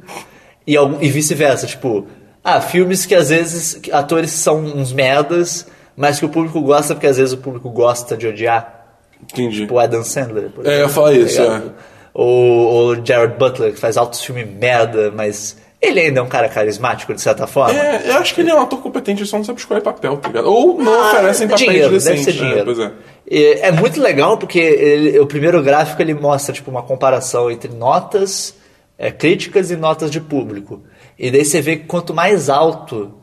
E, 0.69 0.75
e 1.01 1.09
vice-versa, 1.11 1.67
tipo, 1.67 2.07
ah, 2.45 2.61
filmes 2.61 3.07
que 3.07 3.15
às 3.15 3.31
vezes 3.31 3.81
atores 3.91 4.31
são 4.33 4.59
uns 4.61 4.93
merdas, 4.93 5.67
mas 5.97 6.19
que 6.19 6.27
o 6.27 6.29
público 6.29 6.61
gosta 6.61 6.95
porque 6.95 7.07
às 7.07 7.17
vezes 7.17 7.33
o 7.33 7.39
público 7.39 7.71
gosta 7.71 8.17
de 8.17 8.27
odiar. 8.27 8.87
Entendi. 9.33 9.63
Tipo 9.63 9.75
o 9.75 9.79
Adam 9.79 10.05
Sandler, 10.05 10.51
por 10.51 10.65
É, 10.67 10.69
eu 10.69 10.73
exemplo, 10.75 10.93
falar 10.93 11.11
tá 11.11 11.17
isso, 11.17 11.41
ligado? 11.43 11.67
é. 11.67 11.99
Ou 12.15 12.93
o 12.93 13.07
Jared 13.07 13.35
Butler, 13.39 13.73
que 13.73 13.79
faz 13.81 13.97
altos 13.97 14.23
filmes 14.23 14.47
merda, 14.49 15.11
mas 15.15 15.57
ele 15.81 16.01
ainda 16.01 16.21
é 16.21 16.23
um 16.23 16.29
cara 16.29 16.49
carismático, 16.49 17.15
de 17.15 17.21
certa 17.21 17.47
forma. 17.47 17.79
É, 17.79 18.11
eu 18.11 18.15
acho 18.17 18.35
que 18.35 18.41
ele 18.41 18.51
é 18.51 18.55
um 18.55 18.61
ator 18.61 18.81
competente, 18.81 19.21
ele 19.23 19.29
só 19.29 19.37
não 19.39 19.45
sabe 19.45 19.59
escolher 19.61 19.81
papel, 19.81 20.17
tá 20.17 20.29
ligado? 20.29 20.47
Ou 20.51 20.77
não 20.83 20.93
Ah, 20.93 21.09
oferecem 21.13 21.47
papéis 21.49 21.71
dinheiro, 21.71 21.91
decentes. 21.93 22.25
Deve 22.27 22.37
ser 22.37 22.45
dinheiro. 22.45 22.61
É, 22.61 22.65
pois 22.75 22.79
é. 22.79 22.93
E 23.31 23.45
é 23.63 23.73
muito 23.73 24.01
legal 24.01 24.37
porque 24.39 24.59
ele- 24.59 25.19
o 25.21 25.27
primeiro 25.27 25.63
gráfico 25.63 26.01
ele 26.03 26.15
mostra 26.15 26.53
tipo 26.53 26.71
uma 26.71 26.83
comparação 26.83 27.51
entre 27.51 27.73
notas 27.73 28.55
é, 28.99 29.11
críticas 29.13 29.71
e 29.71 29.77
notas 29.77 30.11
de 30.11 30.21
público. 30.21 30.83
E 31.19 31.31
daí 31.31 31.45
você 31.45 31.61
vê 31.61 31.77
que 31.77 31.87
quanto 31.87 32.13
mais 32.13 32.49
alto, 32.51 33.15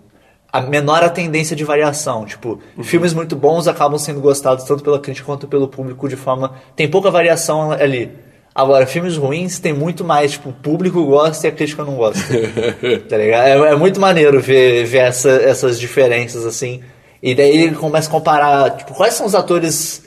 a 0.51 0.61
menor 0.61 1.03
a 1.03 1.09
tendência 1.09 1.55
de 1.55 1.63
variação. 1.65 2.25
Tipo, 2.25 2.59
Uhum. 2.77 2.83
filmes 2.83 3.13
muito 3.13 3.35
bons 3.35 3.67
acabam 3.67 3.97
sendo 3.99 4.21
gostados 4.21 4.63
tanto 4.63 4.83
pela 4.83 4.99
crítica 4.99 5.25
quanto 5.25 5.47
pelo 5.47 5.67
público 5.67 6.07
de 6.07 6.15
forma. 6.15 6.53
Tem 6.75 6.87
pouca 6.89 7.11
variação 7.11 7.71
ali. 7.71 8.09
Agora, 8.53 8.87
filmes 8.87 9.17
ruins 9.17 9.59
tem 9.59 9.73
muito 9.73 10.05
mais, 10.05 10.31
tipo, 10.31 10.47
o 10.49 10.53
público 10.53 11.03
gosta 11.05 11.45
e 11.45 11.49
a 11.49 11.51
crítica 11.53 11.83
não 11.83 11.95
gosta. 11.95 12.21
tá 13.09 13.17
ligado? 13.17 13.45
É, 13.45 13.71
é 13.71 13.75
muito 13.75 13.99
maneiro 13.99 14.39
ver, 14.39 14.85
ver 14.85 14.99
essa- 14.99 15.29
essas 15.29 15.77
diferenças, 15.77 16.45
assim. 16.45 16.81
E 17.21 17.35
daí 17.35 17.63
ele 17.63 17.75
começa 17.75 18.07
a 18.07 18.11
comparar, 18.11 18.77
tipo, 18.77 18.93
quais 18.93 19.13
são 19.13 19.25
os 19.25 19.35
atores 19.35 20.05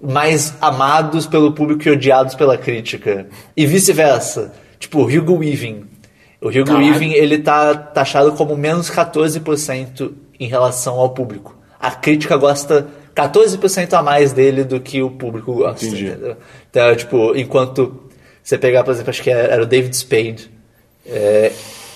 mais 0.00 0.54
amados 0.60 1.26
pelo 1.26 1.52
público 1.52 1.86
e 1.88 1.90
odiados 1.90 2.34
pela 2.36 2.56
crítica. 2.56 3.26
E 3.56 3.66
vice-versa. 3.66 4.52
Tipo, 4.80 5.00
o 5.00 5.04
Hugo 5.04 5.36
Weaving. 5.36 5.84
O 6.40 6.48
Hugo 6.48 6.64
Caralho. 6.64 6.86
Weaving, 6.86 7.12
ele 7.12 7.38
tá 7.38 7.74
taxado 7.74 8.32
como 8.32 8.56
menos 8.56 8.90
14% 8.90 10.10
em 10.40 10.48
relação 10.48 10.98
ao 10.98 11.10
público. 11.10 11.56
a 11.78 11.90
crítica 11.92 12.36
gosta 12.36 12.88
14% 13.14 13.92
a 13.92 14.02
mais 14.02 14.32
dele 14.32 14.64
do 14.64 14.80
que 14.80 15.02
o 15.02 15.10
público 15.10 15.52
gosta. 15.52 15.84
Entendi. 15.84 16.06
Entendeu? 16.06 16.36
Então, 16.70 16.96
tipo, 16.96 17.36
enquanto 17.36 18.02
você 18.42 18.58
pegar, 18.58 18.82
por 18.82 18.92
exemplo, 18.92 19.10
acho 19.10 19.22
que 19.22 19.30
era 19.30 19.62
o 19.62 19.66
David 19.66 19.94
Spade, 19.96 20.50
é, 21.06 21.52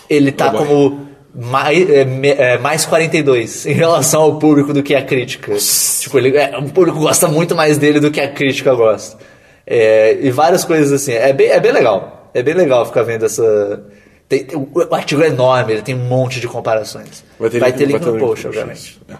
ele 0.08 0.30
tá 0.30 0.52
Oh, 0.54 0.58
como 0.58 1.08
mais, 1.34 1.90
é, 1.90 2.06
é, 2.38 2.58
mais 2.58 2.84
42 2.84 3.66
em 3.66 3.72
relação 3.72 4.22
ao 4.22 4.38
público 4.38 4.72
do 4.72 4.82
que 4.82 4.94
a 4.94 5.02
crítica. 5.02 5.54
Tipo, 6.00 6.18
ele, 6.18 6.36
é, 6.36 6.56
o 6.58 6.70
público 6.70 6.98
gosta 6.98 7.28
muito 7.28 7.54
mais 7.54 7.78
dele 7.78 8.00
do 8.00 8.10
que 8.10 8.20
a 8.20 8.28
crítica 8.28 8.74
gosta. 8.74 9.18
É, 9.66 10.18
e 10.20 10.30
várias 10.30 10.64
coisas 10.64 10.92
assim. 10.92 11.12
É 11.12 11.32
bem, 11.32 11.48
é 11.48 11.58
bem 11.58 11.72
legal. 11.72 12.13
É 12.34 12.42
bem 12.42 12.54
legal 12.54 12.84
ficar 12.84 13.02
vendo 13.04 13.24
essa. 13.24 13.84
tem- 14.28 14.44
tem- 14.44 14.58
o, 14.58 14.94
artigo 14.94 15.22
é 15.22 15.28
enorme, 15.28 15.74
ele 15.74 15.82
tem 15.82 15.94
um 15.94 16.04
monte 16.08 16.40
de 16.40 16.48
comparações. 16.48 17.24
Vai 17.60 17.72
ter 17.72 17.84
link, 17.86 18.00
no 18.04 18.18
post, 18.18 18.46
obviamente. 18.48 19.00
É. 19.08 19.14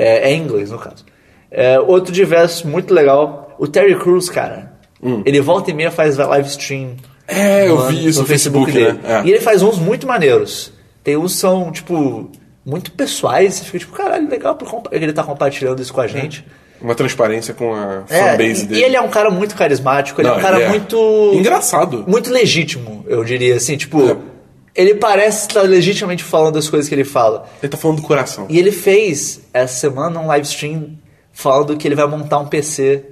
É, 0.00 0.30
é 0.30 0.32
em 0.32 0.42
inglês, 0.42 0.70
no 0.70 0.78
caso. 0.78 1.04
É, 1.50 1.78
outro 1.80 2.12
diverso 2.12 2.66
muito 2.68 2.94
legal, 2.94 3.54
o 3.58 3.66
Terry 3.66 3.98
Crews, 3.98 4.28
cara. 4.28 4.72
Ele 5.26 5.40
volta 5.40 5.70
e 5.70 5.74
meia 5.74 5.90
faz 5.90 6.16
live 6.16 6.48
stream. 6.48 6.90
Hum. 6.90 6.96
É, 7.28 7.68
eu 7.68 7.76
no- 7.76 7.86
vi 7.88 8.06
isso 8.06 8.20
no 8.20 8.26
Facebook, 8.26 8.70
dele. 8.72 8.92
né? 8.92 9.20
É. 9.22 9.26
E 9.26 9.30
ele 9.32 9.40
faz 9.40 9.62
uns 9.62 9.78
muito 9.78 10.06
maneiros. 10.06 10.72
Tem 11.02 11.16
uns 11.16 11.34
que 11.34 11.38
são, 11.40 11.70
tipo, 11.72 12.30
muito 12.64 12.90
pessoais. 12.92 13.54
Você 13.54 13.64
fica 13.64 13.78
tipo, 13.80 13.92
caralho, 13.92 14.28
legal 14.28 14.54
por 14.54 14.68
compa- 14.68 14.90
ele 14.92 15.12
tá 15.12 15.22
compartilhando 15.22 15.80
isso 15.82 15.92
com 15.92 16.00
a 16.00 16.06
gente. 16.06 16.46
Uma 16.84 16.94
transparência 16.94 17.54
com 17.54 17.74
a 17.74 18.04
É, 18.10 18.32
fanbase 18.32 18.64
e, 18.64 18.66
dele. 18.66 18.80
e 18.80 18.84
ele 18.84 18.94
é 18.96 19.00
um 19.00 19.08
cara 19.08 19.30
muito 19.30 19.54
carismático, 19.56 20.20
ele 20.20 20.28
é 20.28 20.30
Não, 20.30 20.38
um 20.38 20.42
cara 20.42 20.56
ele 20.56 20.64
é 20.64 20.68
muito. 20.68 21.30
engraçado. 21.34 22.04
Muito 22.06 22.30
legítimo, 22.30 23.04
eu 23.08 23.24
diria 23.24 23.56
assim. 23.56 23.76
Tipo, 23.76 24.02
É. 24.10 24.16
ele 24.74 24.94
parece 24.96 25.46
estar 25.48 25.62
legitimamente 25.62 26.22
falando 26.22 26.58
as 26.58 26.68
coisas 26.68 26.86
que 26.88 26.94
ele 26.94 27.04
fala. 27.04 27.48
Ele 27.62 27.70
tá 27.70 27.78
falando 27.78 27.96
do 28.02 28.06
coração. 28.06 28.46
E 28.50 28.58
ele 28.58 28.70
fez 28.70 29.40
essa 29.54 29.74
semana 29.74 30.20
um 30.20 30.26
live 30.26 30.46
stream 30.46 30.90
falando 31.32 31.76
que 31.76 31.88
ele 31.88 31.94
vai 31.94 32.06
montar 32.06 32.38
um 32.38 32.46
PC 32.46 33.02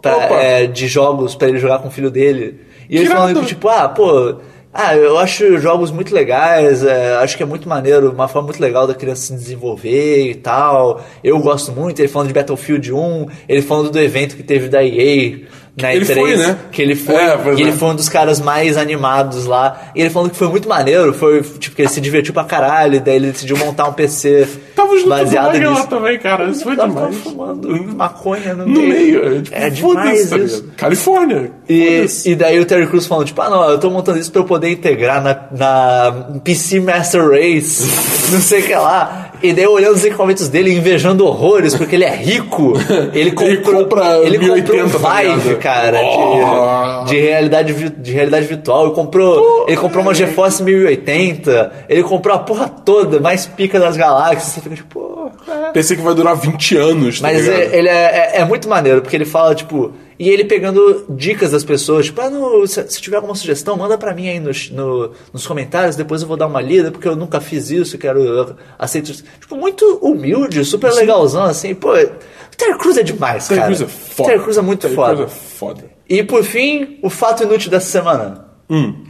pra- 0.00 0.28
é, 0.40 0.66
de 0.66 0.86
jogos 0.86 1.34
pra 1.34 1.48
ele 1.48 1.58
jogar 1.58 1.80
com 1.80 1.88
o 1.88 1.90
filho 1.90 2.10
dele. 2.10 2.60
E 2.88 2.96
ele 2.96 3.06
Que 3.06 3.12
falando 3.12 3.30
irado. 3.30 3.40
que, 3.40 3.46
tipo, 3.54 3.68
ah, 3.68 3.88
pô, 3.88 4.36
ah, 4.72 4.96
eu 4.96 5.18
acho 5.18 5.58
jogos 5.58 5.90
muito 5.90 6.14
legais, 6.14 6.82
é, 6.82 7.16
acho 7.16 7.36
que 7.36 7.42
é 7.42 7.46
muito 7.46 7.68
maneiro, 7.68 8.10
uma 8.10 8.26
forma 8.26 8.46
muito 8.46 8.60
legal 8.60 8.86
da 8.86 8.94
criança 8.94 9.26
se 9.26 9.34
desenvolver 9.34 10.30
e 10.30 10.34
tal. 10.34 11.04
Eu 11.22 11.38
gosto 11.40 11.72
muito, 11.72 12.00
ele 12.00 12.08
falando 12.08 12.28
de 12.28 12.34
Battlefield 12.34 12.92
1, 12.92 13.26
ele 13.48 13.60
falando 13.60 13.90
do 13.90 14.00
evento 14.00 14.34
que 14.34 14.42
teve 14.42 14.68
da 14.68 14.82
EA 14.82 15.40
na 15.76 15.94
Ele 15.94 16.04
E3, 16.04 16.14
foi, 16.14 16.36
né? 16.36 16.58
que 16.70 16.82
ele 16.82 16.94
foi, 16.94 17.14
É, 17.14 17.36
pois 17.38 17.58
e 17.58 17.62
é. 17.62 17.66
ele 17.66 17.72
foi 17.72 17.88
um 17.88 17.94
dos 17.94 18.08
caras 18.08 18.40
mais 18.40 18.76
animados 18.76 19.46
lá. 19.46 19.90
E 19.94 20.00
ele 20.00 20.10
falando 20.10 20.30
que 20.30 20.36
foi 20.36 20.48
muito 20.48 20.68
maneiro, 20.68 21.14
foi 21.14 21.42
tipo 21.42 21.74
que 21.74 21.82
ele 21.82 21.88
se 21.88 22.00
divertiu 22.00 22.34
pra 22.34 22.44
caralho, 22.44 23.00
daí 23.00 23.16
ele 23.16 23.32
decidiu 23.32 23.56
montar 23.56 23.88
um 23.88 23.92
PC 23.92 24.46
Tava 24.74 24.96
junto 24.96 25.08
baseado 25.08 25.52
com 25.58 25.64
lá 25.64 25.70
nisso. 25.74 25.86
também, 25.88 26.18
cara. 26.18 26.44
Isso 26.46 26.62
foi 26.64 26.76
Tava 26.76 26.88
demais. 26.92 27.16
fumando 27.18 27.94
maconha 27.94 28.54
no, 28.54 28.66
No 28.66 28.80
meio. 28.82 29.24
É, 29.26 29.40
tipo, 29.40 29.56
É 29.56 29.70
demais 29.70 30.30
tá 30.30 30.38
isso. 30.38 30.56
ligado? 30.56 30.72
Califórnia. 30.76 31.50
E, 31.68 32.06
e 32.26 32.34
daí 32.34 32.58
o 32.60 32.64
Terry 32.64 32.86
Crews 32.86 33.06
falando, 33.06 33.26
tipo, 33.26 33.40
ah 33.42 33.50
não, 33.50 33.70
eu 33.70 33.78
tô 33.78 33.90
montando 33.90 34.18
isso 34.18 34.30
pra 34.32 34.40
eu 34.42 34.46
poder 34.46 34.70
integrar 34.70 35.22
na, 35.22 35.38
na 35.50 36.40
PC 36.44 36.80
Master 36.80 37.28
Race, 37.30 37.82
não 38.32 38.40
sei 38.40 38.60
o 38.60 38.62
que 38.64 38.74
lá. 38.74 39.30
E 39.42 39.52
daí 39.52 39.64
eu 39.64 39.72
olhando 39.72 39.96
os 39.96 40.04
equipamentos 40.04 40.48
dele, 40.48 40.72
invejando 40.72 41.26
horrores, 41.26 41.74
porque 41.74 41.96
ele 41.96 42.04
é 42.04 42.14
rico. 42.14 42.74
Ele 43.12 43.32
comprou, 43.32 43.82
compra 43.84 44.18
ele 44.18 44.38
comprou 44.38 44.52
um 44.52 44.88
1080, 44.88 44.98
tá 45.00 45.22
Vive, 45.22 45.54
cara, 45.56 46.00
Oh. 46.04 47.04
de, 47.04 47.10
de, 47.10 47.20
realidade, 47.20 47.72
de 47.90 48.12
realidade 48.12 48.46
virtual. 48.46 48.86
Ele 48.86 48.94
comprou, 48.94 49.64
ele 49.66 49.76
comprou 49.76 50.02
uma 50.02 50.14
GeForce 50.14 50.62
1080, 50.62 51.72
ele 51.88 52.02
comprou 52.04 52.36
a 52.36 52.38
porra 52.38 52.68
toda, 52.68 53.18
mais 53.20 53.46
pica 53.46 53.80
das 53.80 53.96
galáxias. 53.96 54.61
Fica 54.62 54.76
tipo, 54.76 54.88
pô, 55.00 55.30
é. 55.50 55.72
Pensei 55.72 55.96
que 55.96 56.02
vai 56.02 56.14
durar 56.14 56.36
20 56.36 56.76
anos, 56.76 57.20
tá 57.20 57.28
Mas 57.28 57.44
ligado? 57.44 57.60
ele 57.74 57.88
é, 57.88 57.92
é- 58.36 58.40
é 58.40 58.44
muito 58.44 58.68
maneiro, 58.68 59.02
porque 59.02 59.16
ele 59.16 59.24
fala, 59.24 59.54
tipo. 59.54 59.92
E 60.18 60.28
ele 60.28 60.44
pegando 60.44 61.04
dicas 61.08 61.50
das 61.50 61.64
pessoas, 61.64 62.06
tipo, 62.06 62.20
ah, 62.20 62.30
no, 62.30 62.64
se, 62.66 62.88
se 62.88 63.00
tiver 63.00 63.16
alguma 63.16 63.34
sugestão, 63.34 63.76
manda 63.76 63.98
pra 63.98 64.14
mim 64.14 64.28
aí 64.28 64.38
nos, 64.38 64.70
no- 64.70 65.10
nos 65.32 65.44
comentários, 65.46 65.96
depois 65.96 66.22
eu 66.22 66.28
vou 66.28 66.36
dar 66.36 66.46
uma 66.46 66.60
lida, 66.60 66.92
porque 66.92 67.08
eu 67.08 67.16
nunca 67.16 67.40
fiz 67.40 67.70
isso, 67.70 67.98
quero. 67.98 68.20
Eu 68.22 68.56
aceito 68.78 69.10
isso. 69.10 69.24
Tipo, 69.40 69.56
muito 69.56 69.84
humilde, 70.00 70.64
super 70.64 70.92
legalzão, 70.92 71.42
assim, 71.42 71.74
pô. 71.74 71.92
O 71.92 72.56
Terry 72.56 72.78
Crews 72.78 72.96
é 72.98 73.02
demais, 73.02 73.48
Terry 73.48 73.60
cara. 73.62 73.74
Crews 73.74 73.82
é 73.82 73.92
foda. 73.92 74.28
Terry 74.28 74.42
Crews 74.44 74.58
é 74.58 74.62
muito 74.62 74.80
Terry 74.82 74.94
foda. 74.94 75.14
Crews 75.16 75.30
é 75.30 75.34
foda. 75.34 75.84
E 76.08 76.22
por 76.22 76.44
fim, 76.44 76.98
o 77.02 77.10
fato 77.10 77.42
inútil 77.42 77.70
dessa 77.70 77.86
semana. 77.90 78.46
Hum. 78.70 79.04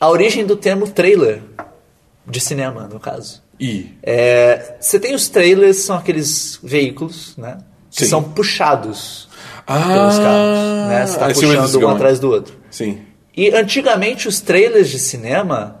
A 0.00 0.08
origem 0.08 0.44
do 0.46 0.56
termo 0.56 0.88
trailer 0.88 1.42
de 2.26 2.40
cinema, 2.40 2.88
no 2.90 2.98
caso. 2.98 3.42
E. 3.60 3.94
É, 4.02 4.76
você 4.80 4.98
tem 4.98 5.14
os 5.14 5.28
trailers, 5.28 5.78
são 5.78 5.96
aqueles 5.96 6.58
veículos, 6.62 7.36
né? 7.36 7.58
Que 7.90 8.04
Sim. 8.04 8.10
são 8.10 8.22
puxados 8.22 9.28
Ah, 9.66 9.82
pelos 9.92 10.18
carros, 10.18 10.88
né? 10.88 11.06
Você 11.06 11.18
tá 11.18 11.26
this 11.28 11.36
is 11.36 11.44
puxando 11.44 11.76
um 11.76 11.80
going. 11.80 11.94
atrás 11.94 12.18
do 12.18 12.30
outro. 12.30 12.54
Sim. 12.70 12.98
E 13.36 13.50
antigamente 13.50 14.26
os 14.28 14.40
trailers 14.40 14.88
de 14.88 14.98
cinema, 14.98 15.80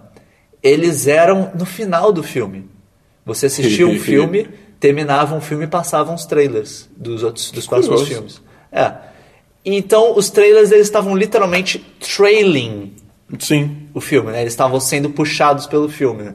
eles 0.62 1.06
eram 1.06 1.50
no 1.58 1.64
final 1.64 2.12
do 2.12 2.22
filme. 2.22 2.68
Você 3.24 3.46
assistia 3.46 3.86
um 3.88 3.98
filme, 3.98 4.48
terminava 4.78 5.34
um 5.34 5.40
filme 5.40 5.64
e 5.64 5.68
passava 5.68 6.12
uns 6.12 6.26
trailers 6.26 6.88
dos 6.96 7.22
outros 7.22 7.50
dos 7.50 7.66
próximos 7.66 8.06
filmes. 8.06 8.42
É. 8.70 8.92
Então 9.64 10.16
os 10.16 10.30
trailers 10.30 10.70
eles 10.72 10.86
estavam 10.86 11.14
literalmente 11.16 11.78
trailing 12.16 12.92
Sim. 13.38 13.88
o 13.94 14.00
filme, 14.00 14.32
né? 14.32 14.40
Eles 14.42 14.52
estavam 14.52 14.80
sendo 14.80 15.10
puxados 15.10 15.66
pelo 15.66 15.88
filme. 15.88 16.22
né? 16.24 16.34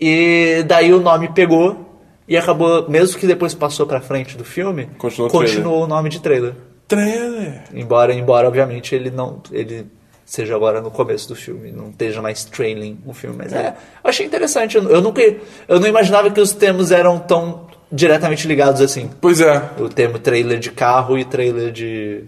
E 0.00 0.64
daí 0.66 0.92
o 0.92 1.00
nome 1.00 1.28
pegou 1.32 1.86
e 2.26 2.36
acabou, 2.36 2.88
mesmo 2.88 3.18
que 3.18 3.26
depois 3.26 3.54
passou 3.54 3.86
pra 3.86 4.00
frente 4.00 4.36
do 4.36 4.44
filme, 4.44 4.86
Continuou 4.98 5.30
continuou 5.30 5.84
o 5.84 5.86
nome 5.86 6.08
de 6.08 6.20
trailer. 6.20 6.54
Trailer. 6.86 7.64
Embora, 7.74 8.14
embora 8.14 8.48
obviamente 8.48 8.94
ele 8.94 9.10
não, 9.10 9.42
ele 9.50 9.86
seja 10.24 10.54
agora 10.54 10.80
no 10.80 10.90
começo 10.90 11.28
do 11.28 11.34
filme, 11.34 11.72
não 11.72 11.88
esteja 11.90 12.22
mais 12.22 12.44
trailing 12.44 12.98
o 13.06 13.12
filme, 13.12 13.36
mas 13.36 13.52
é, 13.52 13.74
eu 14.04 14.10
achei 14.10 14.26
interessante. 14.26 14.76
Eu, 14.76 14.88
eu 14.88 15.00
nunca, 15.00 15.22
eu 15.66 15.80
não 15.80 15.88
imaginava 15.88 16.30
que 16.30 16.40
os 16.40 16.52
termos 16.52 16.90
eram 16.90 17.18
tão 17.18 17.66
diretamente 17.90 18.46
ligados 18.46 18.80
assim. 18.80 19.10
Pois 19.20 19.40
é. 19.40 19.70
O 19.78 19.88
termo 19.88 20.18
trailer 20.18 20.58
de 20.58 20.70
carro 20.70 21.18
e 21.18 21.24
trailer 21.24 21.72
de 21.72 22.24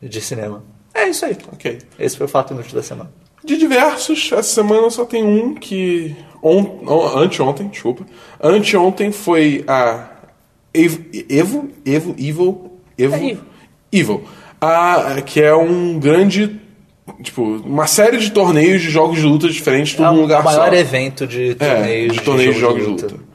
de 0.00 0.20
cinema. 0.20 0.62
É 0.94 1.08
isso 1.08 1.24
aí. 1.24 1.36
Ok. 1.52 1.78
Esse 1.98 2.16
foi 2.16 2.26
o 2.26 2.28
fato 2.28 2.52
inútil 2.54 2.74
da 2.74 2.82
semana. 2.82 3.10
De 3.44 3.56
diversos, 3.56 4.30
essa 4.32 4.42
semana 4.42 4.90
só 4.90 5.04
tem 5.04 5.24
um 5.24 5.54
que. 5.54 6.16
On, 6.48 6.78
on- 6.86 7.18
anteontem, 7.18 7.66
desculpa. 7.68 8.04
Anteontem 8.42 9.10
foi 9.10 9.64
a. 9.66 10.08
Evo. 10.72 11.00
Evo? 11.28 11.68
Evo? 11.84 12.14
Evil? 12.18 12.72
Evo? 12.98 13.14
É 13.16 13.30
Evo. 13.30 13.40
Evil. 13.92 14.24
A, 14.60 15.20
que 15.24 15.40
é 15.42 15.54
um 15.54 15.98
grande. 15.98 16.60
Tipo, 17.22 17.42
uma 17.64 17.86
série 17.86 18.18
de 18.18 18.30
torneios 18.30 18.82
de 18.82 18.90
jogos 18.90 19.18
de 19.20 19.24
luta 19.26 19.48
diferentes, 19.48 19.94
tudo 19.94 20.06
É 20.06 20.10
num 20.10 20.18
o 20.18 20.20
lugar 20.22 20.42
maior 20.42 20.68
só. 20.70 20.74
evento 20.74 21.26
de 21.26 21.54
torneios, 21.54 22.10
É, 22.16 22.18
de 22.18 22.24
torneios 22.24 22.54
de 22.54 22.60
jogo 22.60 22.80
jogos 22.80 22.98
de 22.98 23.04
luta. 23.04 23.25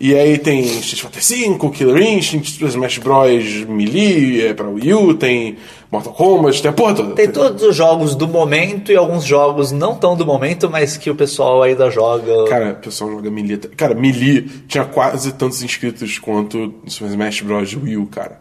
E 0.00 0.14
aí 0.14 0.38
tem 0.38 0.62
Street 0.62 1.02
Fighter 1.02 1.58
V, 1.58 1.68
Killer 1.68 2.02
Instinct, 2.02 2.64
Smash 2.64 2.96
Bros. 2.96 3.64
Melee 3.68 4.46
é 4.46 4.54
pra 4.54 4.66
Wii 4.66 4.94
U, 4.94 5.12
tem 5.12 5.58
Mortal 5.92 6.14
Kombat, 6.14 6.62
tem 6.62 6.70
a 6.70 6.72
porra 6.72 6.94
toda. 6.94 7.14
Tem 7.14 7.30
todos 7.30 7.62
os 7.62 7.76
jogos 7.76 8.14
do 8.14 8.26
momento 8.26 8.90
e 8.90 8.96
alguns 8.96 9.24
jogos 9.24 9.72
não 9.72 9.94
tão 9.94 10.16
do 10.16 10.24
momento, 10.24 10.70
mas 10.70 10.96
que 10.96 11.10
o 11.10 11.14
pessoal 11.14 11.62
ainda 11.62 11.90
joga. 11.90 12.44
Cara, 12.48 12.70
o 12.70 12.76
pessoal 12.76 13.10
joga 13.10 13.30
Melee. 13.30 13.58
Cara, 13.58 13.94
Melee 13.94 14.48
tinha 14.66 14.86
quase 14.86 15.34
tantos 15.34 15.62
inscritos 15.62 16.18
quanto 16.18 16.76
Smash 16.86 17.42
Bros. 17.42 17.74
Wii 17.74 17.98
U, 17.98 18.06
cara. 18.06 18.40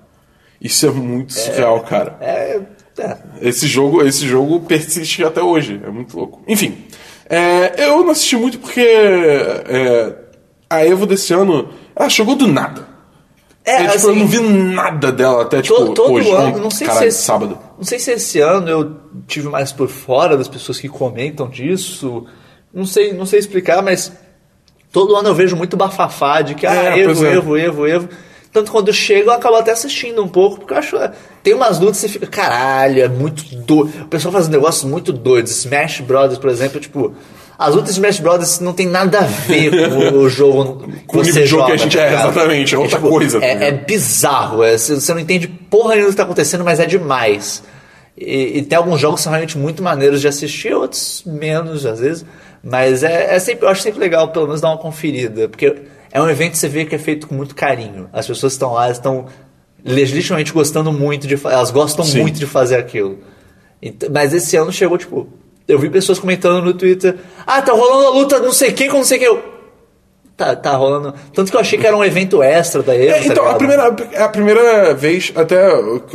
Isso 0.61 0.85
é 0.85 0.91
muito 0.91 1.33
surreal, 1.33 1.81
cara. 1.81 2.17
É, 2.21 2.61
é. 2.99 3.17
Esse 3.41 3.67
jogo, 3.67 4.01
esse 4.01 4.25
jogo 4.25 4.61
persiste 4.61 5.25
até 5.25 5.43
hoje. 5.43 5.81
É 5.85 5.89
muito 5.89 6.15
louco. 6.17 6.41
Enfim, 6.47 6.77
é, 7.29 7.85
eu 7.85 8.01
não 8.01 8.11
assisti 8.11 8.37
muito 8.37 8.59
porque 8.59 8.79
é, 8.81 10.15
a 10.69 10.85
Evo 10.85 11.05
desse 11.05 11.33
ano, 11.33 11.69
ela 11.95 12.09
chegou 12.09 12.35
do 12.35 12.47
nada. 12.47 12.87
É, 13.65 13.77
tipo, 13.77 13.89
eu 13.91 13.95
assim, 14.11 14.19
não 14.19 14.27
vi 14.27 14.39
nada 14.39 15.11
dela 15.11 15.43
até, 15.43 15.61
tipo, 15.61 15.75
to- 15.75 15.93
todo 15.93 16.13
hoje. 16.13 16.31
ano, 16.31 16.57
não 16.59 16.71
sei 16.71 16.87
caralho, 16.87 17.03
se 17.11 17.17
esse, 17.17 17.23
sábado. 17.25 17.57
Não 17.77 17.83
sei 17.83 17.99
se 17.99 18.11
esse 18.11 18.39
ano 18.39 18.67
eu 18.69 18.95
tive 19.27 19.47
mais 19.47 19.71
por 19.71 19.87
fora 19.89 20.35
das 20.37 20.47
pessoas 20.47 20.79
que 20.79 20.87
comentam 20.89 21.47
disso. 21.47 22.25
Não 22.73 22.85
sei, 22.85 23.13
não 23.13 23.25
sei 23.25 23.39
explicar, 23.39 23.81
mas 23.83 24.11
todo 24.91 25.15
ano 25.15 25.29
eu 25.29 25.35
vejo 25.35 25.55
muito 25.55 25.75
bafafá 25.77 26.41
de 26.41 26.55
que 26.55 26.65
ah, 26.65 26.73
É, 26.97 27.03
pois 27.03 27.21
Evo, 27.21 27.25
é. 27.25 27.33
Evo, 27.35 27.57
Evo, 27.57 27.87
Evo. 27.87 28.09
Tanto 28.51 28.71
quando 28.71 28.87
eu 28.87 28.93
chego, 28.93 29.29
eu 29.29 29.33
acabo 29.33 29.57
até 29.57 29.71
assistindo 29.71 30.23
um 30.23 30.27
pouco, 30.27 30.57
porque 30.59 30.73
eu 30.73 30.77
acho. 30.77 30.97
Tem 31.43 31.53
umas 31.53 31.79
lutas 31.79 31.97
que 31.97 32.01
você 32.07 32.09
fica, 32.09 32.25
caralho, 32.25 33.03
é 33.03 33.07
muito 33.07 33.43
doido. 33.55 34.03
O 34.03 34.07
pessoal 34.07 34.31
faz 34.31 34.47
negócios 34.47 34.89
muito 34.89 35.13
doidos. 35.13 35.51
Smash 35.51 35.99
Brothers, 36.01 36.39
por 36.39 36.49
exemplo, 36.49 36.79
tipo. 36.79 37.13
As 37.59 37.75
lutas 37.75 37.93
de 37.93 37.99
Smash 37.99 38.21
Brothers 38.21 38.61
não 38.61 38.71
tem 38.71 38.87
nada 38.87 39.19
a 39.19 39.23
ver 39.23 39.89
com 39.89 40.17
o 40.17 40.29
jogo 40.29 40.89
Com 41.05 41.17
o 41.17 41.21
nível 41.21 41.43
de 41.43 41.47
jogo 41.49 41.65
que 41.65 41.71
a 41.73 41.77
gente 41.77 41.97
tá 41.97 42.03
é, 42.03 42.13
exatamente, 42.13 42.73
é 42.73 42.77
outra 42.77 42.97
tipo, 42.97 43.09
coisa, 43.09 43.37
tá 43.37 43.45
É, 43.45 43.67
é 43.67 43.71
bizarro. 43.73 44.63
é, 44.63 44.77
você 44.77 45.13
não 45.13 45.19
entende 45.19 45.49
porra 45.49 45.95
nenhuma 45.95 46.07
do 46.07 46.11
que 46.11 46.17
tá 46.17 46.23
acontecendo, 46.23 46.63
mas 46.63 46.79
é 46.79 46.85
demais. 46.85 47.61
E, 48.17 48.59
e 48.59 48.61
tem 48.61 48.77
alguns 48.77 49.01
jogos 49.01 49.19
que 49.19 49.23
são 49.25 49.31
realmente 49.31 49.57
muito 49.57 49.83
maneiros 49.83 50.21
de 50.21 50.27
assistir, 50.29 50.73
outros 50.73 51.21
menos, 51.25 51.85
às 51.85 51.99
vezes. 51.99 52.25
Mas 52.63 53.03
é, 53.03 53.35
é 53.35 53.39
sempre, 53.39 53.65
eu 53.65 53.69
acho 53.69 53.81
sempre 53.81 53.99
legal, 53.99 54.29
pelo 54.29 54.45
menos, 54.45 54.61
dar 54.61 54.69
uma 54.69 54.77
conferida. 54.77 55.49
Porque 55.49 55.75
é 56.13 56.21
um 56.21 56.29
evento 56.29 56.51
que 56.51 56.57
você 56.57 56.69
vê 56.69 56.85
que 56.85 56.95
é 56.95 56.97
feito 56.97 57.27
com 57.27 57.35
muito 57.35 57.55
carinho. 57.55 58.09
As 58.13 58.25
pessoas 58.25 58.53
estão 58.53 58.71
lá 58.71 58.89
estão 58.89 59.25
legitimamente 59.83 60.53
gostando 60.53 60.93
muito 60.93 61.27
de 61.27 61.35
elas 61.45 61.71
gostam 61.71 62.05
Sim. 62.05 62.21
muito 62.21 62.39
de 62.39 62.45
fazer 62.45 62.77
aquilo. 62.77 63.19
Mas 64.11 64.33
esse 64.33 64.55
ano 64.55 64.71
chegou, 64.71 64.97
tipo, 64.97 65.27
eu 65.69 65.79
vi 65.79 65.89
pessoas 65.89 66.19
comentando 66.19 66.63
no 66.63 66.73
Twitter, 66.73 67.15
ah, 67.47 67.61
tá 67.61 67.71
rolando 67.71 68.07
a 68.07 68.09
luta 68.09 68.39
não 68.39 68.51
sei 68.51 68.71
quem 68.73 68.89
com 68.89 68.97
não 68.97 69.03
sei 69.05 69.19
quem. 69.19 69.27
Eu, 69.27 69.41
tá, 70.35 70.55
tá 70.55 70.71
rolando. 70.75 71.13
Tanto 71.33 71.49
que 71.51 71.55
eu 71.55 71.61
achei 71.61 71.77
que 71.79 71.85
era 71.87 71.95
um 71.95 72.03
evento 72.03 72.41
extra 72.43 72.81
da 72.83 72.95
Evo. 72.95 73.11
É, 73.15 73.19
tá 73.19 73.25
então, 73.25 73.43
a 73.45 73.57
ligado? 73.57 73.57
primeira, 73.95 74.25
a 74.25 74.29
primeira 74.29 74.93
vez, 74.93 75.31
até 75.35 75.73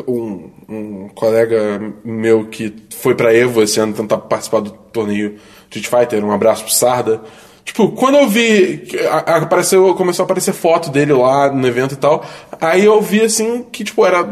um, 0.08 0.50
um 0.68 1.08
colega 1.14 1.80
meu 2.04 2.46
que 2.46 2.74
foi 2.96 3.14
pra 3.14 3.34
Evo 3.34 3.62
esse 3.62 3.78
ano 3.80 3.92
tentar 3.92 4.18
participar 4.18 4.60
do 4.60 4.70
torneio 4.70 5.36
Street 5.70 5.86
Fighter, 5.86 6.24
um 6.24 6.32
abraço 6.32 6.64
pro 6.64 6.72
Sarda. 6.72 7.20
Tipo, 7.64 7.92
quando 7.92 8.16
eu 8.18 8.28
vi, 8.28 8.86
a- 9.10 9.32
a- 9.32 9.36
apareceu, 9.38 9.94
começou 9.94 10.22
a 10.22 10.26
aparecer 10.26 10.52
foto 10.52 10.90
dele 10.90 11.12
lá 11.14 11.50
no 11.50 11.66
evento 11.66 11.92
e 11.94 11.96
tal, 11.96 12.22
aí 12.60 12.84
eu 12.84 13.00
vi 13.00 13.22
assim 13.22 13.62
que, 13.72 13.82
tipo, 13.82 14.04
era 14.04 14.22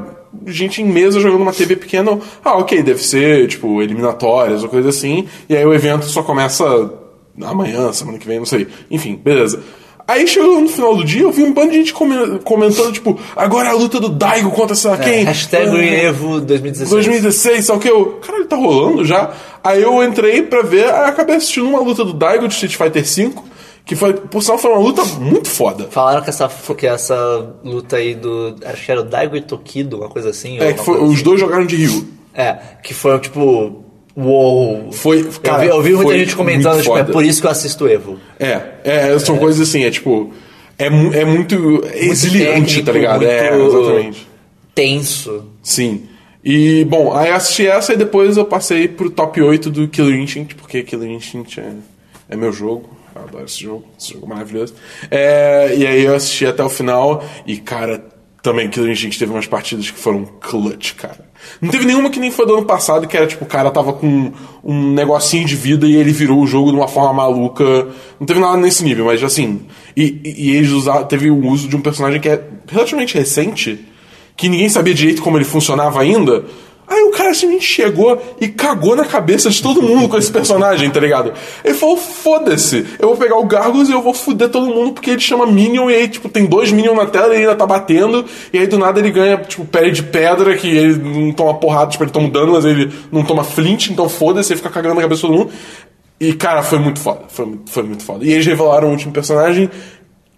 gente 0.47 0.81
em 0.83 0.85
mesa 0.87 1.21
jogando 1.21 1.43
uma 1.43 1.53
TV 1.53 1.77
pequena. 1.77 2.19
Ah, 2.45 2.57
ok, 2.59 2.83
deve 2.83 3.03
ser, 3.03 3.49
tipo, 3.49 3.83
eliminatórias 3.83 4.63
ou 4.63 4.69
coisa 4.69 4.89
assim, 4.89 5.27
e 5.49 5.57
aí 5.57 5.65
o 5.65 5.75
evento 5.75 6.05
só 6.07 6.23
começa 6.23 6.65
amanhã, 7.43 7.93
semana 7.93 8.19
que 8.19 8.27
vem, 8.27 8.39
não 8.39 8.47
sei. 8.47 8.67
Enfim, 8.91 9.15
beleza. 9.17 9.63
Aí 10.07 10.27
chegou 10.27 10.61
no 10.61 10.69
final 10.69 10.97
do 10.97 11.05
dia, 11.05 11.23
eu 11.23 11.31
vi 11.31 11.45
um 11.45 11.53
bando 11.53 11.71
de 11.71 11.77
gente 11.79 11.95
come- 11.95 12.41
comentando, 12.41 12.93
tipo, 12.93 13.19
agora 13.37 13.69
é 13.69 13.71
a 13.71 13.75
luta 13.75 14.01
do 14.01 14.09
Daigo 14.09 14.51
contra 14.51 14.75
sei 14.75 14.91
lá 14.91 14.97
É, 14.97 15.01
quem. 15.01 15.25
hashtag 15.25 15.69
Ah, 15.71 15.95
Evo 16.05 16.41
2016. 16.41 16.91
2016, 16.91 17.65
só 17.67 17.79
que 17.79 17.89
eu. 17.89 18.19
Caralho, 18.21 18.45
tá 18.47 18.57
rolando 18.57 19.05
já? 19.05 19.31
Aí 19.63 19.81
eu 19.81 20.03
entrei 20.03 20.43
pra 20.43 20.63
ver, 20.63 20.87
aí 20.93 21.09
acabei 21.09 21.37
assistindo 21.37 21.69
uma 21.69 21.79
luta 21.81 22.05
do 22.05 22.13
Daigo 22.13 22.49
de 22.49 22.55
Street 22.55 22.75
Fighter 22.77 23.05
V, 23.05 23.33
que 23.85 23.97
foi, 23.97 24.15
por 24.15 24.43
sinal, 24.43 24.59
foi 24.59 24.71
uma 24.71 24.81
luta 24.81 25.05
muito 25.05 25.49
foda. 25.49 25.89
Falaram 25.91 26.23
que 26.23 26.31
essa, 26.31 26.49
que 26.77 26.87
essa 26.87 27.55
luta 27.65 27.97
aí 27.97 28.15
do. 28.15 28.57
Acho 28.65 28.85
que 28.85 28.93
era 28.93 29.01
o 29.01 29.05
Daigo 29.05 29.37
e 29.37 29.41
Tokido, 29.41 29.99
uma 29.99 30.09
coisa 30.09 30.31
assim. 30.31 30.59
É, 30.61 30.73
que 30.73 30.85
foi, 30.85 31.03
os 31.03 31.21
dois 31.23 31.41
jogaram 31.41 31.67
de 31.67 31.85
assim. 31.85 32.09
É, 32.33 32.57
que 32.83 32.95
foi 32.95 33.19
tipo. 33.19 33.85
Uou! 34.15 34.93
Foi, 34.93 35.25
cara, 35.43 35.65
eu 35.65 35.83
vi, 35.83 35.91
eu 35.91 35.99
vi 35.99 36.05
muita 36.05 36.19
gente 36.19 36.37
comentando, 36.37 36.83
tipo, 36.83 36.97
é 36.97 37.03
por 37.03 37.25
isso 37.25 37.41
que 37.41 37.47
eu 37.47 37.51
assisto 37.51 37.89
Evo. 37.89 38.19
É, 38.39 38.61
é, 38.85 39.19
são 39.19 39.39
coisas 39.39 39.69
assim, 39.69 39.85
é 39.85 39.91
tipo. 39.91 40.33
É, 40.79 40.87
é 40.87 41.25
muito 41.25 41.83
exiliante, 41.95 42.83
técnico, 42.83 42.87
tá 42.87 42.93
ligado? 42.93 43.25
É, 43.25 43.59
exatamente. 43.59 44.29
Tenso. 44.75 45.45
Sim. 45.63 46.09
E, 46.45 46.85
bom, 46.85 47.15
aí 47.15 47.31
assisti 47.31 47.67
essa 47.67 47.93
e 47.93 47.97
depois 47.97 48.37
eu 48.37 48.45
passei 48.45 48.89
pro 48.89 49.11
top 49.11 49.41
8 49.41 49.71
do 49.71 49.89
Killer 49.89 50.19
Instinct, 50.19 50.55
porque 50.57 50.83
Killer 50.83 51.11
Instinct 51.11 51.61
é, 51.61 51.73
é 52.29 52.37
meu 52.37 52.53
jogo. 52.53 53.02
Eu 53.15 53.23
adoro 53.23 53.45
esse 53.45 53.63
jogo, 53.63 53.85
esse 53.99 54.13
jogo 54.13 54.27
é 54.27 54.29
maravilhoso. 54.29 54.75
É, 55.11 55.75
e 55.77 55.87
aí 55.87 56.03
eu 56.03 56.15
assisti 56.15 56.47
até 56.47 56.63
o 56.63 56.69
final 56.69 57.25
e, 57.47 57.57
cara, 57.59 58.05
também 58.43 58.69
Killer 58.69 58.91
Instinct 58.91 59.19
teve 59.19 59.31
umas 59.31 59.47
partidas 59.47 59.91
que 59.91 59.99
foram 59.99 60.25
clutch, 60.41 60.95
cara. 60.95 61.31
Não 61.61 61.71
teve 61.71 61.85
nenhuma 61.85 62.11
que 62.11 62.19
nem 62.19 62.31
foi 62.31 62.45
do 62.45 62.55
ano 62.55 62.65
passado, 62.65 63.07
que 63.07 63.17
era 63.17 63.27
tipo, 63.27 63.45
o 63.45 63.49
cara 63.49 63.71
tava 63.71 63.93
com 63.93 64.33
um 64.65 64.93
negocinho 64.93 65.47
de 65.47 65.55
vida 65.55 65.87
e 65.87 65.95
ele 65.95 66.13
virou 66.13 66.41
o 66.41 66.47
jogo 66.47 66.71
de 66.71 66.77
uma 66.77 66.89
forma 66.89 67.13
maluca. 67.13 67.65
Não 68.19 68.27
teve 68.27 68.41
nada 68.41 68.57
nesse 68.57 68.83
nível, 68.83 69.07
mas 69.07 69.23
assim. 69.23 69.63
E, 69.97 70.21
e, 70.25 70.49
e 70.49 70.57
eles 70.57 70.71
usaram, 70.71 71.05
teve 71.05 71.31
o 71.31 71.47
uso 71.47 71.69
de 71.69 71.77
um 71.77 71.81
personagem 71.81 72.21
que 72.21 72.29
é 72.29 72.43
relativamente 72.69 73.17
recente 73.17 73.87
que 74.37 74.49
ninguém 74.49 74.69
sabia 74.69 74.95
direito 74.95 75.23
como 75.23 75.37
ele 75.37 75.45
funcionava 75.45 76.01
ainda. 76.01 76.45
Aí 76.93 77.05
o 77.05 77.11
cara 77.11 77.33
simplesmente 77.33 77.65
chegou 77.65 78.21
e 78.39 78.49
cagou 78.49 78.95
na 78.95 79.07
cabeça 79.07 79.49
de 79.49 79.63
todo 79.63 79.81
mundo 79.81 80.09
com 80.11 80.19
esse 80.19 80.31
personagem, 80.31 80.91
tá 80.91 81.01
ligado? 81.01 81.33
Ele 81.65 81.75
falou: 81.75 81.97
foda-se, 81.97 82.87
eu 82.99 83.09
vou 83.09 83.17
pegar 83.17 83.37
o 83.39 83.47
Gargos 83.47 83.89
e 83.89 83.93
eu 83.93 84.03
vou 84.03 84.13
fuder 84.13 84.51
todo 84.51 84.67
mundo 84.67 84.93
porque 84.93 85.11
ele 85.11 85.21
chama 85.21 85.47
Minion 85.47 85.89
e 85.89 85.95
aí, 85.95 86.09
tipo, 86.09 86.29
tem 86.29 86.45
dois 86.45 86.71
Minion 86.71 86.95
na 86.95 87.07
tela 87.07 87.29
e 87.29 87.39
ele 87.39 87.45
ainda 87.45 87.57
tá 87.57 87.65
batendo. 87.65 88.27
E 88.53 88.59
aí 88.59 88.67
do 88.67 88.79
nada 88.79 89.01
ele 89.01 89.11
ganha, 89.11 89.39
tipo, 89.39 89.65
pele 89.65 89.91
de 89.91 90.03
pedra 90.03 90.55
que 90.55 90.69
ele 90.69 90.97
não 90.97 91.33
toma 91.33 91.55
porrada, 91.55 91.91
tipo, 91.91 92.05
ele 92.05 92.11
toma 92.11 92.29
dano, 92.29 92.53
mas 92.53 92.67
ele 92.67 92.93
não 93.11 93.25
toma 93.25 93.43
flint, 93.43 93.89
então 93.89 94.07
foda-se, 94.09 94.53
ele 94.53 94.59
fica 94.59 94.69
cagando 94.69 94.97
na 94.97 95.01
cabeça 95.01 95.23
de 95.23 95.29
todo 95.29 95.39
mundo. 95.39 95.53
E, 96.21 96.35
cara, 96.35 96.63
foi 96.63 96.79
muito 96.79 97.01
foda. 97.01 97.23
Foi, 97.29 97.59
foi 97.67 97.83
muito 97.83 98.05
foda. 98.05 98.25
E 98.25 98.33
eles 98.33 98.47
revelaram 98.47 98.89
o 98.89 98.91
último 98.93 99.13
personagem 99.13 99.69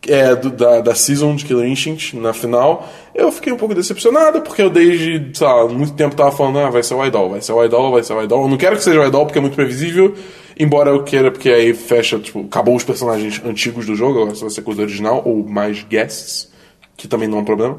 é, 0.08 0.34
do- 0.34 0.50
da, 0.50 0.80
da 0.80 0.94
season 0.94 1.34
de 1.36 1.44
Killer 1.44 1.66
Instinct 1.68 2.16
na 2.16 2.32
final. 2.32 2.88
Eu 3.14 3.30
fiquei 3.32 3.52
um 3.52 3.56
pouco 3.56 3.74
decepcionado, 3.74 4.40
porque 4.42 4.62
eu 4.62 4.70
desde, 4.70 5.30
sei 5.36 5.46
lá, 5.46 5.66
muito 5.68 5.92
tempo 5.94 6.14
tava 6.16 6.32
falando, 6.32 6.58
ah, 6.60 6.70
vai 6.70 6.82
ser 6.82 6.94
o 6.94 7.04
Idol, 7.04 7.30
vai 7.30 7.40
ser 7.40 7.52
o 7.52 7.64
Idol, 7.64 7.92
vai 7.92 8.02
ser 8.02 8.12
o 8.12 8.22
Idol. 8.22 8.42
Eu 8.42 8.48
não 8.48 8.56
quero 8.56 8.76
que 8.76 8.82
seja 8.82 9.00
o 9.00 9.06
Idol 9.06 9.24
porque 9.26 9.38
é 9.38 9.40
muito 9.42 9.54
previsível, 9.54 10.14
embora 10.58 10.90
eu 10.90 11.02
queira, 11.04 11.30
porque 11.30 11.48
aí 11.50 11.72
fecha, 11.74 12.18
tipo, 12.18 12.40
acabou 12.40 12.74
os 12.76 12.84
personagens 12.84 13.40
antigos 13.44 13.86
do 13.86 13.94
jogo, 13.94 14.20
agora 14.22 14.34
só 14.34 14.42
vai 14.46 14.50
ser 14.54 14.62
coisa 14.62 14.82
original, 14.82 15.22
ou 15.24 15.44
mais 15.46 15.82
guests, 15.84 16.52
que 16.96 17.06
também 17.08 17.28
não 17.28 17.38
é 17.38 17.40
um 17.40 17.44
problema. 17.44 17.78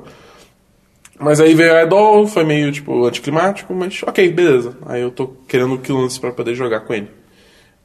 Mas 1.17 1.39
aí 1.39 1.53
veio 1.53 1.73
o 1.73 1.81
Idol, 1.81 2.27
foi 2.27 2.43
meio, 2.43 2.71
tipo, 2.71 3.05
anticlimático, 3.05 3.73
mas 3.73 4.01
ok, 4.03 4.29
beleza. 4.31 4.77
Aí 4.85 5.01
eu 5.01 5.09
tô 5.11 5.27
querendo 5.47 5.73
o 5.75 5.77
Killance 5.79 6.19
pra 6.19 6.31
poder 6.31 6.55
jogar 6.55 6.81
com 6.81 6.93
ele. 6.93 7.07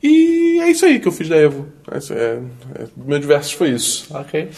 E 0.02 0.58
é 0.60 0.70
isso 0.70 0.86
aí 0.86 0.98
que 0.98 1.08
eu 1.08 1.12
fiz 1.12 1.28
da 1.28 1.36
Evo. 1.36 1.66
Esse 1.94 2.12
é, 2.14 2.40
é, 2.78 2.86
meu 2.96 3.18
diversos 3.18 3.52
foi 3.52 3.70
isso. 3.70 4.06
Ok. 4.14 4.48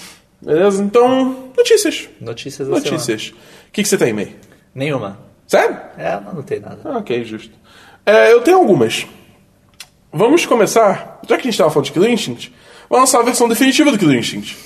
Beleza? 0.40 0.82
Então, 0.82 1.50
notícias. 1.56 2.08
Notícias 2.20 2.68
da. 2.68 2.74
Notícias. 2.74 3.28
O 3.28 3.72
que, 3.72 3.82
que 3.82 3.88
você 3.88 3.96
tem, 3.96 4.12
May? 4.12 4.34
Nenhuma. 4.74 5.18
Sério? 5.46 5.76
É, 5.98 6.20
não 6.20 6.30
anotei 6.30 6.60
nada. 6.60 6.78
Ah, 6.84 6.98
ok, 6.98 7.24
justo. 7.24 7.52
É, 8.04 8.32
eu 8.32 8.40
tenho 8.40 8.58
algumas. 8.58 9.06
Vamos 10.12 10.44
começar, 10.44 11.20
já 11.26 11.36
que 11.36 11.42
a 11.42 11.50
gente 11.50 11.56
tava 11.56 11.70
falando 11.70 11.86
de 11.86 11.92
Killer 11.92 12.10
Instinct, 12.10 12.52
vamos 12.88 13.08
lançar 13.08 13.20
a 13.20 13.24
versão 13.24 13.48
definitiva 13.48 13.90
do 13.90 13.98
Killer 13.98 14.18
Instinct. 14.18 14.56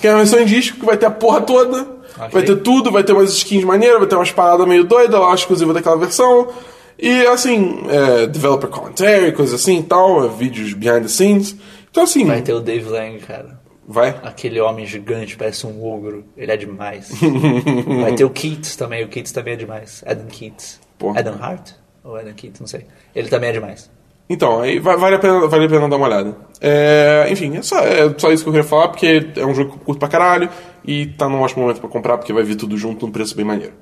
Que 0.00 0.06
é 0.06 0.12
a 0.12 0.16
versão 0.16 0.40
em 0.40 0.44
disco 0.44 0.78
que 0.78 0.84
vai 0.84 0.96
ter 0.96 1.06
a 1.06 1.10
porra 1.10 1.40
toda, 1.40 1.86
vai 2.30 2.42
ter 2.42 2.56
tudo, 2.56 2.92
vai 2.92 3.02
ter 3.02 3.12
umas 3.12 3.32
skins 3.32 3.64
maneiras, 3.64 3.98
vai 3.98 4.08
ter 4.08 4.14
umas 4.14 4.30
paradas 4.30 4.66
meio 4.66 4.84
doidas 4.84 5.18
lá, 5.18 5.34
exclusiva 5.34 5.72
daquela 5.72 5.96
versão. 5.96 6.52
E 6.98 7.26
assim, 7.26 7.82
é, 7.88 8.26
developer 8.26 8.68
commentary, 8.70 9.32
coisas 9.32 9.60
assim 9.60 9.78
e 9.80 9.82
tal, 9.82 10.24
é, 10.24 10.28
vídeos 10.28 10.72
behind 10.74 11.02
the 11.02 11.08
scenes. 11.08 11.56
Então 11.90 12.02
assim, 12.04 12.24
Vai 12.24 12.42
ter 12.42 12.52
o 12.52 12.60
Dave 12.60 12.88
Lang, 12.88 13.18
cara. 13.20 13.60
vai. 13.86 14.10
Aquele 14.22 14.60
homem 14.60 14.86
gigante, 14.86 15.36
parece 15.36 15.66
um 15.66 15.84
ogro. 15.84 16.24
Ele 16.36 16.50
é 16.52 16.56
demais. 16.56 17.10
Vai 18.02 18.14
ter 18.14 18.24
o 18.24 18.30
Keats 18.30 18.76
também. 18.76 19.04
O 19.04 19.08
Keats 19.08 19.32
também 19.32 19.54
é 19.54 19.56
demais. 19.56 20.02
Adam 20.06 20.26
Keats. 20.26 20.80
Porra. 20.98 21.20
Adam 21.20 21.34
Hart? 21.40 21.70
Ou 22.02 22.16
Adam 22.16 22.32
Keats, 22.34 22.60
não 22.60 22.66
sei. 22.66 22.86
Ele 23.14 23.28
também 23.28 23.50
é 23.50 23.52
demais. 23.52 23.90
Então, 24.28 24.60
aí 24.62 24.78
va- 24.78 24.96
vale 24.96 25.16
a 25.16 25.18
pena, 25.18 25.46
vale 25.46 25.66
a 25.66 25.68
pena 25.68 25.88
dar 25.88 25.96
uma 25.96 26.06
olhada. 26.06 26.34
É, 26.60 27.26
enfim, 27.30 27.56
é 27.58 27.62
só, 27.62 27.78
é 27.80 28.12
só 28.16 28.32
isso 28.32 28.42
que 28.42 28.48
eu 28.48 28.54
queria 28.54 28.66
falar, 28.68 28.88
porque 28.88 29.26
é 29.36 29.44
um 29.44 29.54
jogo 29.54 29.78
curto 29.84 29.98
pra 29.98 30.08
caralho 30.08 30.48
e 30.84 31.06
tá 31.08 31.28
num 31.28 31.40
ótimo 31.42 31.62
momento 31.62 31.80
pra 31.80 31.90
comprar, 31.90 32.16
porque 32.16 32.32
vai 32.32 32.42
vir 32.42 32.56
tudo 32.56 32.76
junto 32.78 33.04
num 33.04 33.12
preço 33.12 33.36
bem 33.36 33.44
maneiro. 33.44 33.74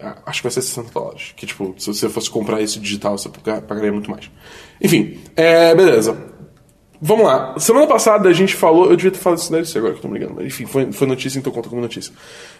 Ah, 0.00 0.16
Acho 0.26 0.40
que 0.40 0.44
vai 0.48 0.52
ser 0.52 0.62
60 0.62 0.90
dólares. 0.92 1.32
Que, 1.36 1.46
tipo, 1.46 1.74
se 1.78 1.86
você 1.86 2.08
fosse 2.08 2.30
comprar 2.30 2.60
isso 2.60 2.78
digital, 2.80 3.16
você 3.18 3.28
paga- 3.28 3.60
pagaria 3.62 3.92
muito 3.92 4.10
mais. 4.10 4.30
Enfim, 4.80 5.18
é, 5.36 5.74
beleza. 5.74 6.16
Vamos 7.04 7.26
lá. 7.26 7.58
Semana 7.58 7.86
passada 7.88 8.28
a 8.28 8.32
gente 8.32 8.54
falou. 8.54 8.88
Eu 8.88 8.96
devia 8.96 9.10
ter 9.10 9.18
falado 9.18 9.38
isso 9.40 9.50
na 9.52 9.58
agora 9.58 9.92
que 9.92 9.98
eu 9.98 10.02
tô 10.02 10.08
me 10.08 10.18
ligando. 10.18 10.36
Mas 10.36 10.46
enfim, 10.46 10.66
foi, 10.66 10.92
foi 10.92 11.06
notícia, 11.08 11.36
então 11.38 11.52
conta 11.52 11.68
como 11.68 11.80
notícia. 11.82 12.12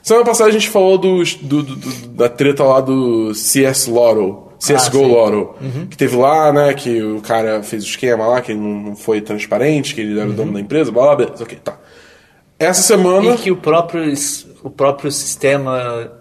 Semana 0.03 0.25
passada 0.27 0.51
a 0.51 0.53
gente 0.53 0.69
falou 0.69 0.99
dos- 0.99 1.35
do, 1.37 1.63
do- 1.63 1.77
do- 1.77 2.09
da 2.09 2.29
treta 2.29 2.65
lá 2.65 2.81
do 2.81 3.33
CS 3.35 3.87
Lotto. 3.87 4.51
CSGO 4.59 4.99
sim. 4.99 5.07
Lotto. 5.13 5.55
Que 5.91 5.97
teve 5.97 6.17
lá, 6.17 6.53
né? 6.53 6.75
Que 6.75 7.03
o 7.03 7.21
cara 7.21 7.63
fez 7.63 7.85
o 7.85 7.87
esquema 7.87 8.27
lá, 8.27 8.41
que 8.41 8.51
ele 8.53 8.61
não 8.61 8.97
foi 8.97 9.21
transparente, 9.21 9.95
que 9.95 10.01
ele 10.01 10.19
era 10.19 10.29
o 10.29 10.33
dono 10.33 10.53
da 10.53 10.61
empresa, 10.61 10.91
blá 10.91 11.03
blá, 11.05 11.17
beleza. 11.25 11.43
Ok, 11.45 11.59
tá. 11.63 11.79
Essa 12.59 12.83
semana. 12.83 13.35
E 13.35 13.37
que 13.39 13.51
o 13.51 13.57
próprio, 13.57 14.13
o 14.65 14.71
próprio 14.71 15.11
sistema, 15.11 16.13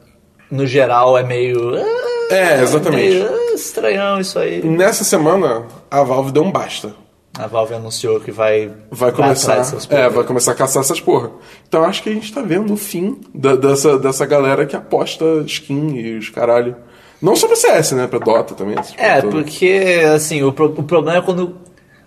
no 0.52 0.68
geral, 0.68 1.18
é 1.18 1.24
meio. 1.24 1.76
ah, 1.76 2.34
É, 2.34 2.62
exatamente. 2.62 3.16
meio, 3.16 3.28
ah, 3.28 3.54
estranhão 3.56 4.20
isso 4.20 4.38
aí. 4.38 4.62
Nessa 4.64 5.04
semana, 5.04 5.64
a 5.89 6.04
Valve 6.04 6.32
deu 6.32 6.43
um 6.43 6.52
basta. 6.52 6.93
A 7.39 7.47
Valve 7.47 7.74
anunciou 7.74 8.20
que 8.20 8.30
vai. 8.30 8.70
vai 8.91 9.12
começar, 9.12 9.54
atrás 9.54 9.72
dessas 9.72 9.86
é, 9.86 9.95
porra. 10.04 10.10
vai 10.10 10.24
começar 10.26 10.52
a 10.52 10.56
caçar 10.56 10.82
essas 10.84 10.99
porra. 10.99 11.32
Então 11.68 11.84
acho 11.84 12.04
que 12.04 12.10
a 12.10 12.14
gente 12.14 12.32
tá 12.34 12.41
vendo 12.41 12.74
o 12.74 12.78
fim 12.78 13.22
da- 13.34 13.56
dessa, 13.56 13.97
dessa 13.97 14.26
galera 14.26 14.66
que 14.66 14.76
aposta 14.76 15.26
skin 15.45 15.95
e 15.95 16.18
os 16.18 16.30
caralho. 16.30 16.76
Não 17.22 17.36
só 17.36 17.47
pra 17.47 17.56
CS, 17.56 17.93
né? 17.93 18.06
Pra 18.08 18.20
Dota 18.20 18.54
também. 18.54 18.76
essas 18.78 18.93
É, 18.97 19.22
porra 19.22 19.32
porque, 19.34 20.02
assim, 20.14 20.43
o, 20.43 20.52
pro- 20.52 20.74
o 20.78 20.84
problema 20.84 21.20
é 21.20 21.22
quando 21.22 21.56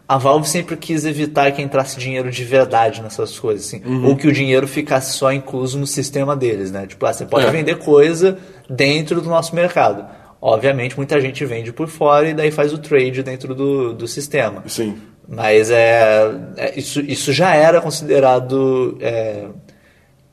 a 0.06 0.18
Valve 0.18 0.46
sempre 0.48 0.76
quis 0.76 1.04
evitar 1.04 1.50
que 1.52 1.62
entrasse 1.62 1.98
dinheiro 1.98 2.30
de 2.30 2.44
verdade 2.44 3.00
nessas 3.02 3.38
coisas, 3.38 3.66
assim. 3.66 3.82
Uhum. 3.84 4.08
Ou 4.08 4.16
que 4.16 4.28
o 4.28 4.32
dinheiro 4.32 4.66
ficasse 4.68 5.14
só 5.16 5.32
incluso 5.32 5.78
no 5.78 5.86
sistema 5.86 6.36
deles, 6.36 6.70
né? 6.70 6.86
Tipo, 6.86 7.06
ah, 7.06 7.12
você 7.12 7.24
pode 7.24 7.46
É. 7.46 7.50
vender 7.50 7.78
coisa 7.78 8.36
dentro 8.68 9.20
do 9.22 9.28
nosso 9.30 9.54
mercado. 9.54 10.04
Obviamente, 10.40 10.96
muita 10.96 11.18
gente 11.20 11.42
vende 11.46 11.72
por 11.72 11.88
fora 11.88 12.28
e 12.28 12.34
daí 12.34 12.50
faz 12.50 12.72
o 12.74 12.78
trade 12.78 13.22
dentro 13.22 13.54
do, 13.54 13.94
do 13.94 14.06
sistema. 14.06 14.62
Sim. 14.66 14.94
Mas 15.26 15.70
é, 15.70 16.30
é- 16.58 16.78
isso, 16.78 17.00
isso 17.00 17.32
já 17.32 17.54
era 17.54 17.80
considerado 17.80 18.98
é, 19.00 19.46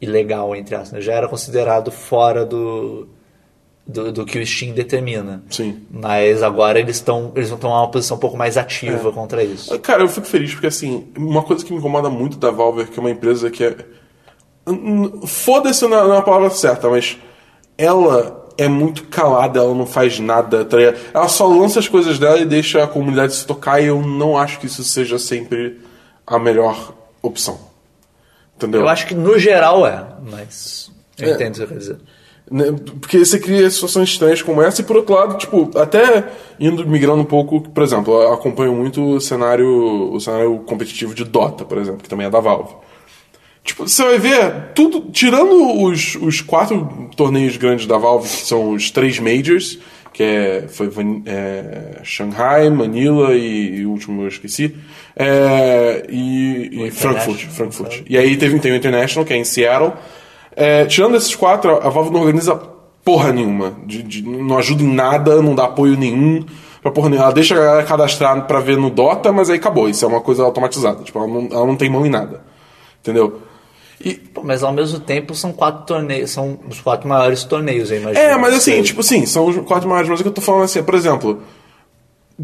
ilegal, 0.02 0.54
entre 0.56 0.76
aspas. 0.76 0.92
né? 0.94 1.02
Já 1.02 1.14
era 1.14 1.28
considerado 1.30 1.92
fora 1.92 2.46
do, 2.46 3.08
do, 3.88 4.12
do 4.12 4.26
que 4.26 4.40
o 4.40 4.46
Steam 4.46 4.74
determina. 4.74 5.44
Sim. 5.50 5.82
Mas 5.90 6.42
agora 6.44 6.80
eles 6.80 6.98
estão 6.98 7.32
eles 7.36 7.50
vão 7.50 7.58
tomar 7.58 7.82
uma 7.82 7.92
posição 7.92 8.18
um 8.18 8.20
pouco 8.20 8.38
mais 8.38 8.58
ativa 8.58 9.12
contra 9.12 9.44
isso. 9.44 9.78
Cara, 9.80 10.04
eu 10.04 10.08
fico 10.08 10.28
feliz 10.28 10.54
porque, 10.54 10.68
assim, 10.68 11.08
uma 11.18 11.42
coisa 11.44 11.66
que 11.66 11.72
me 11.72 11.80
incomoda 11.80 12.10
muito 12.10 12.38
da 12.38 12.52
Valve 12.52 12.82
é 12.82 12.86
que 12.86 12.98
é 13.00 13.02
uma 13.02 13.12
empresa 13.12 13.50
que 13.50 13.64
é. 13.64 13.76
Foda-se 15.26 15.88
na, 15.88 16.08
na 16.08 16.22
palavra 16.22 16.50
certa, 16.50 16.90
mas 16.90 17.18
ela 17.78 18.48
é 18.58 18.68
muito 18.68 19.06
calada, 19.06 19.60
ela 19.60 19.74
não 19.74 19.86
faz 19.88 20.20
nada, 20.20 20.64
tá? 20.64 20.78
Ela 21.14 21.28
só 21.28 21.48
lança 21.48 21.80
as 21.80 21.88
coisas 21.88 22.20
dela 22.20 22.38
e 22.40 22.46
deixa 22.46 22.84
a 22.84 22.88
comunidade 22.88 23.34
se 23.34 23.46
tocar, 23.46 23.82
e 23.82 23.88
eu 23.88 24.02
não 24.02 24.38
acho 24.38 24.60
que 24.60 24.68
isso 24.68 24.84
seja 24.84 25.18
sempre 25.18 25.80
a 26.28 26.38
melhor 26.38 26.94
opção. 27.22 27.60
Entendeu? 28.56 28.82
Eu 28.82 28.88
acho 28.88 29.08
que 29.08 29.16
no 29.16 29.40
geral 29.40 29.86
é, 29.88 30.06
mas 30.30 30.92
eu 31.18 31.30
É. 31.30 31.34
entendo 31.34 31.50
o 31.50 31.54
que 31.54 31.60
você 31.60 31.68
quer 31.68 31.78
dizer. 31.80 31.98
Né? 32.50 32.66
Porque 33.00 33.20
você 33.20 33.40
cria 33.40 33.70
situações 33.70 34.10
estranhas 34.10 34.42
como 34.42 34.62
essa, 34.62 34.82
e 34.82 34.84
por 34.84 34.98
outro 34.98 35.14
lado, 35.14 35.38
tipo, 35.38 35.70
até 35.78 36.26
indo 36.60 36.88
migrando 36.88 37.22
um 37.22 37.26
pouco, 37.26 37.62
por 37.62 37.84
exemplo, 37.84 38.14
eu 38.14 38.34
acompanho 38.34 38.74
muito 38.74 39.16
o 39.16 39.22
cenário, 39.22 40.14
o 40.14 40.20
cenário 40.20 40.60
competitivo 40.60 41.14
de 41.14 41.24
Dota, 41.24 41.66
por 41.66 41.78
exemplo, 41.78 42.02
que 42.04 42.10
também 42.10 42.28
é 42.28 42.30
da 42.30 42.40
Valve. 42.40 42.74
Tipo, 43.64 43.88
você 43.88 44.04
vai 44.04 44.18
ver 44.18 44.72
tudo, 44.74 45.12
tirando 45.12 45.84
os, 45.84 46.16
os 46.16 46.42
quatro 46.42 47.10
torneios 47.16 47.58
grandes 47.58 47.86
da 47.86 47.98
Valve, 47.98 48.28
que 48.28 48.46
são 48.46 48.72
os 48.72 48.90
três 48.90 49.20
Majors, 49.20 49.78
que 50.12 50.24
é, 50.24 50.66
foi 50.68 50.90
é, 51.26 52.00
Shanghai, 52.04 52.70
Manila 52.70 53.34
e, 53.34 53.78
e 53.78 53.86
o 53.86 53.92
último 53.92 54.24
eu 54.24 54.28
esqueci, 54.28 54.76
é, 55.16 56.06
e, 56.10 56.86
e 56.88 56.92
Frankfurt, 56.92 57.46
Frankfurt. 57.48 58.02
E 58.10 58.18
aí 58.18 58.36
teve 58.36 58.60
tem 58.60 58.72
o 58.72 58.76
International, 58.76 59.26
que 59.26 59.34
é 59.34 59.38
em 59.38 59.44
Seattle. 59.44 59.94
É, 60.56 60.86
tirando 60.86 61.16
esses 61.16 61.36
quatro, 61.36 61.72
a 61.86 61.90
Valve 61.90 62.12
não 62.12 62.20
organiza 62.22 62.56
porra 63.04 63.32
nenhuma. 63.32 63.74
De, 63.86 64.04
de- 64.04 64.22
não 64.24 64.58
ajuda 64.58 64.84
em 64.84 64.94
nada, 64.94 65.42
não 65.42 65.56
dá 65.56 65.66
apoio 65.66 65.98
nenhum. 65.98 66.46
Pra 66.82 66.92
porra 66.92 67.10
nenhuma. 67.10 67.26
Ela 67.28 67.34
deixa 67.36 67.56
a 67.56 67.58
galera 67.60 67.84
cadastrar 67.84 68.46
pra 68.48 68.60
ver 68.60 68.78
no 68.78 68.90
Dota, 68.90 69.32
mas 69.32 69.50
aí 69.50 69.58
acabou. 69.58 69.88
Isso 69.90 70.04
é 70.04 70.08
uma 70.08 70.22
coisa 70.22 70.44
automatizada. 70.44 71.04
Tipo, 71.04 71.20
ela 71.20 71.28
não, 71.28 71.48
ela 71.52 71.66
não 71.66 71.76
tem 71.76 71.90
mão 71.90 72.06
em 72.06 72.10
nada. 72.10 72.42
Entendeu? 73.02 73.42
E, 74.04 74.16
Pô, 74.16 74.42
mas 74.44 74.64
ao 74.64 74.74
mesmo 74.74 75.00
tempo 75.00 75.36
são 75.36 75.54
quatro 75.54 75.86
torneios, 75.86 76.32
são 76.32 76.58
os 76.68 76.80
quatro 76.82 77.08
maiores 77.08 77.44
torneios, 77.44 77.92
eu 77.92 77.98
imagino. 78.02 78.20
É, 78.26 78.36
mas 78.36 78.56
assim, 78.56 78.72
Sei. 78.72 78.82
tipo, 78.82 79.04
sim, 79.04 79.28
são 79.28 79.46
os 79.46 79.58
quatro 79.60 79.88
maiores, 79.88 80.10
mas 80.10 80.20
o 80.20 80.24
que 80.24 80.30
eu 80.30 80.34
tô 80.34 80.42
falando 80.42 80.64
assim, 80.64 80.80
é, 80.80 80.82
por 80.82 80.96
exemplo, 80.96 81.40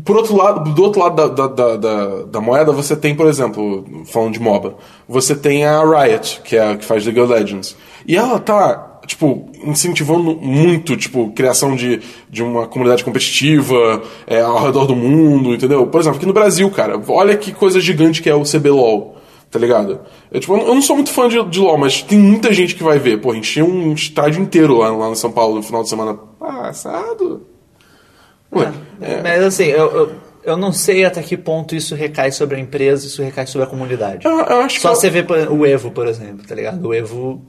por 0.06 0.16
outro 0.18 0.36
lado, 0.36 0.72
do 0.72 0.84
outro 0.84 1.02
lado 1.02 1.16
da, 1.16 1.28
da, 1.28 1.48
da, 1.48 1.78
da- 1.78 2.24
da 2.26 2.40
moeda, 2.42 2.72
você 2.72 2.96
tem, 2.96 3.16
por 3.16 3.26
exemplo, 3.26 3.84
falando 4.06 4.34
de 4.34 4.40
MOBA, 4.40 4.76
você 5.10 5.36
tem 5.36 5.66
a 5.66 5.82
Riot, 5.84 6.42
que 6.44 6.56
é 6.56 6.74
a 6.74 6.78
que 6.78 6.86
faz 6.86 7.04
League 7.04 7.20
of 7.20 7.34
Legends. 7.34 7.76
E 8.08 8.16
ela 8.16 8.40
tá, 8.40 9.02
tipo, 9.06 9.52
incentivando 9.64 10.36
muito, 10.36 10.96
tipo, 10.96 11.32
criação 11.32 11.76
de, 11.76 12.00
de 12.30 12.42
uma 12.42 12.66
comunidade 12.68 13.04
competitiva 13.04 14.02
é, 14.26 14.40
ao 14.40 14.64
redor 14.64 14.86
do 14.86 14.96
mundo, 14.96 15.54
entendeu? 15.54 15.86
Por 15.88 16.00
exemplo, 16.00 16.18
aqui 16.18 16.26
no 16.26 16.34
Brasil, 16.34 16.70
cara, 16.72 17.00
olha 17.10 17.36
que 17.36 17.52
coisa 17.52 17.82
gigante 17.82 18.22
que 18.22 18.30
é 18.30 18.36
o 18.36 18.44
CBLOL. 18.44 19.18
Tá 19.50 19.58
ligado? 19.60 20.02
Eu, 20.30 20.42
tipo, 20.42 20.58
eu 20.58 20.76
não 20.76 20.82
sou 20.82 20.96
muito 20.96 21.10
fã 21.10 21.30
de, 21.30 21.42
de 21.46 21.60
LoL, 21.60 21.78
mas 21.78 22.02
tem 22.02 22.20
muita 22.20 22.52
gente 22.52 22.76
que 22.76 22.84
vai 22.84 23.00
ver. 23.00 23.22
Pô, 23.22 23.34
encheu 23.34 23.66
um 23.66 23.94
estádio 23.94 24.42
inteiro 24.42 24.78
lá, 24.78 24.90
lá 24.92 25.08
no 25.08 25.16
São 25.16 25.32
Paulo 25.32 25.56
no 25.56 25.64
final 25.64 25.84
de 25.84 25.90
semana 25.90 26.16
passado. 26.38 27.48
Ué, 28.54 28.74
é, 29.02 29.22
Mas 29.22 29.44
assim, 29.44 29.64
eu, 29.66 29.90
eu, 29.90 30.12
eu 30.44 30.58
não 30.58 30.74
sei 30.74 31.06
até 31.06 31.22
que 31.22 31.38
ponto 31.38 31.76
isso 31.76 31.96
recai 31.96 32.32
sobre 32.32 32.58
a 32.58 32.60
empresa, 32.60 33.08
isso 33.08 33.22
recai 33.22 33.48
sobre 33.48 33.68
a 33.68 33.70
comunidade. 33.70 34.26
eu, 34.26 34.38
eu 34.38 34.62
acho 34.62 34.82
Só 34.82 34.90
que. 34.90 34.96
você 34.98 35.10
vê 35.10 35.26
o 35.50 35.66
Evo, 35.66 35.92
por 35.92 36.08
exemplo, 36.08 36.46
tá 36.46 36.54
ligado? 36.54 36.86
O 36.86 36.94
Evo, 36.94 37.42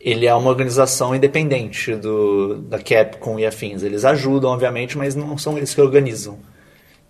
ele 0.00 0.26
é 0.26 0.34
uma 0.34 0.48
organização 0.48 1.14
independente 1.14 1.94
do, 1.94 2.56
da 2.62 2.78
Capcom 2.78 3.38
e 3.38 3.46
afins. 3.46 3.82
Eles 3.82 4.04
ajudam, 4.04 4.50
obviamente, 4.50 4.96
mas 4.96 5.14
não 5.14 5.36
são 5.36 5.56
eles 5.56 5.74
que 5.74 5.80
organizam. 5.80 6.38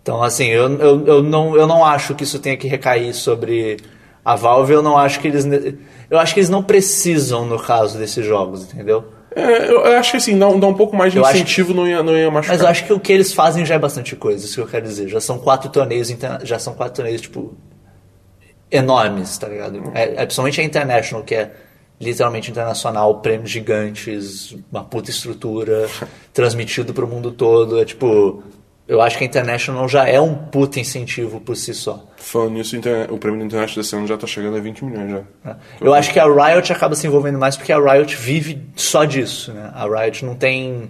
Então, 0.03 0.23
assim, 0.23 0.47
eu, 0.47 0.73
eu, 0.79 1.07
eu, 1.07 1.23
não, 1.23 1.55
eu 1.57 1.67
não 1.67 1.85
acho 1.85 2.15
que 2.15 2.25
isso 2.25 2.39
tenha 2.39 2.57
que 2.57 2.67
recair 2.67 3.15
sobre 3.15 3.77
a 4.25 4.35
Valve. 4.35 4.73
Eu 4.73 4.83
não 4.83 4.97
acho 4.97 5.21
que 5.21 5.29
eles... 5.29 5.45
Eu 6.11 6.19
acho 6.19 6.33
que 6.33 6.41
eles 6.41 6.49
não 6.49 6.63
precisam, 6.63 7.45
no 7.45 7.59
caso 7.59 7.99
desses 7.99 8.25
jogos, 8.25 8.73
entendeu? 8.73 9.05
É, 9.37 9.69
eu, 9.71 9.85
eu 9.85 9.99
acho 9.99 10.13
que 10.13 10.17
assim, 10.17 10.39
dá, 10.39 10.49
um- 10.49 10.59
dá 10.59 10.67
um 10.67 10.73
pouco 10.73 10.97
mais 10.97 11.13
de 11.13 11.19
Eu 11.19 11.23
incentivo, 11.25 11.75
não, 11.75 11.87
ia, 11.87 12.03
não 12.03 12.17
ia 12.17 12.31
machucar. 12.31 12.57
Mas 12.57 12.63
eu 12.63 12.69
acho 12.69 12.87
que 12.87 12.93
o 12.95 12.99
que 12.99 13.13
eles 13.13 13.35
fazem 13.35 13.67
já 13.67 13.75
é 13.75 13.79
bastante 13.79 14.17
coisa, 14.17 14.43
isso 14.43 14.55
que 14.55 14.61
eu 14.63 14.67
quero 14.67 14.87
dizer. 14.87 15.07
Já 15.09 15.21
são 15.21 15.39
quatro 15.39 15.69
torneios, 15.71 16.09
já 16.45 16.59
são 16.59 16.73
quatro 16.73 16.95
torneios, 16.95 17.21
tipo, 17.21 17.55
enormes, 18.71 19.37
tá 19.37 19.49
ligado? 19.49 19.93
É, 19.95 20.15
é 20.15 20.25
principalmente 20.25 20.61
a 20.61 20.65
International, 20.65 21.23
que 21.23 21.35
é 21.35 21.51
literalmente 22.01 22.51
internacional, 22.51 23.21
prêmios 23.21 23.51
gigantes, 23.51 24.57
uma 24.71 24.85
puta 24.85 25.11
estrutura, 25.11 25.89
transmitido 26.33 26.95
pro 26.95 27.07
mundo 27.07 27.33
todo. 27.33 27.81
É 27.81 27.85
tipo, 27.85 28.43
eu 28.87 29.01
acho 29.03 29.19
que 29.19 29.25
a 29.25 29.27
International 29.27 29.89
já 29.89 30.09
é 30.09 30.21
um 30.21 30.35
puta 30.35 30.79
incentivo 30.81 31.41
por 31.41 31.57
si 31.57 31.75
só. 31.75 32.05
Falando 32.17 32.53
nisso, 32.53 32.77
o 33.11 33.15
o 33.15 33.19
prêmio 33.19 33.41
da 33.41 33.47
internet 33.47 33.75
desse 33.77 33.95
ano 33.97 34.07
já 34.07 34.17
tá 34.17 34.27
chegando 34.27 34.57
a 34.57 34.61
20 34.61 34.85
milhões 34.85 35.11
já. 35.11 35.23
né? 35.45 35.57
Eu 35.81 35.93
acho 35.93 36.13
que 36.13 36.19
a 36.21 36.25
Riot 36.27 36.73
acaba 36.73 36.95
se 36.95 37.07
envolvendo 37.07 37.39
mais 37.39 37.57
porque 37.57 37.73
a 37.73 37.79
Riot 37.79 38.15
vive 38.17 38.63
só 38.77 39.05
disso, 39.05 39.53
né? 39.53 39.71
A 39.75 39.85
Riot 39.87 40.25
não 40.25 40.35
tem 40.35 40.89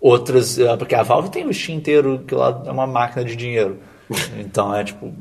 outras... 0.00 0.58
eh, 0.58 0.76
Porque 0.76 0.94
a 0.94 1.02
Valve 1.02 1.30
tem 1.30 1.46
o 1.46 1.52
Steam 1.52 1.76
inteiro, 1.78 2.22
que 2.26 2.34
lá 2.34 2.62
é 2.66 2.70
uma 2.70 2.86
máquina 2.86 3.24
de 3.24 3.34
dinheiro. 3.36 3.78
Então 4.38 4.74
é 4.74 4.84
tipo... 4.84 5.12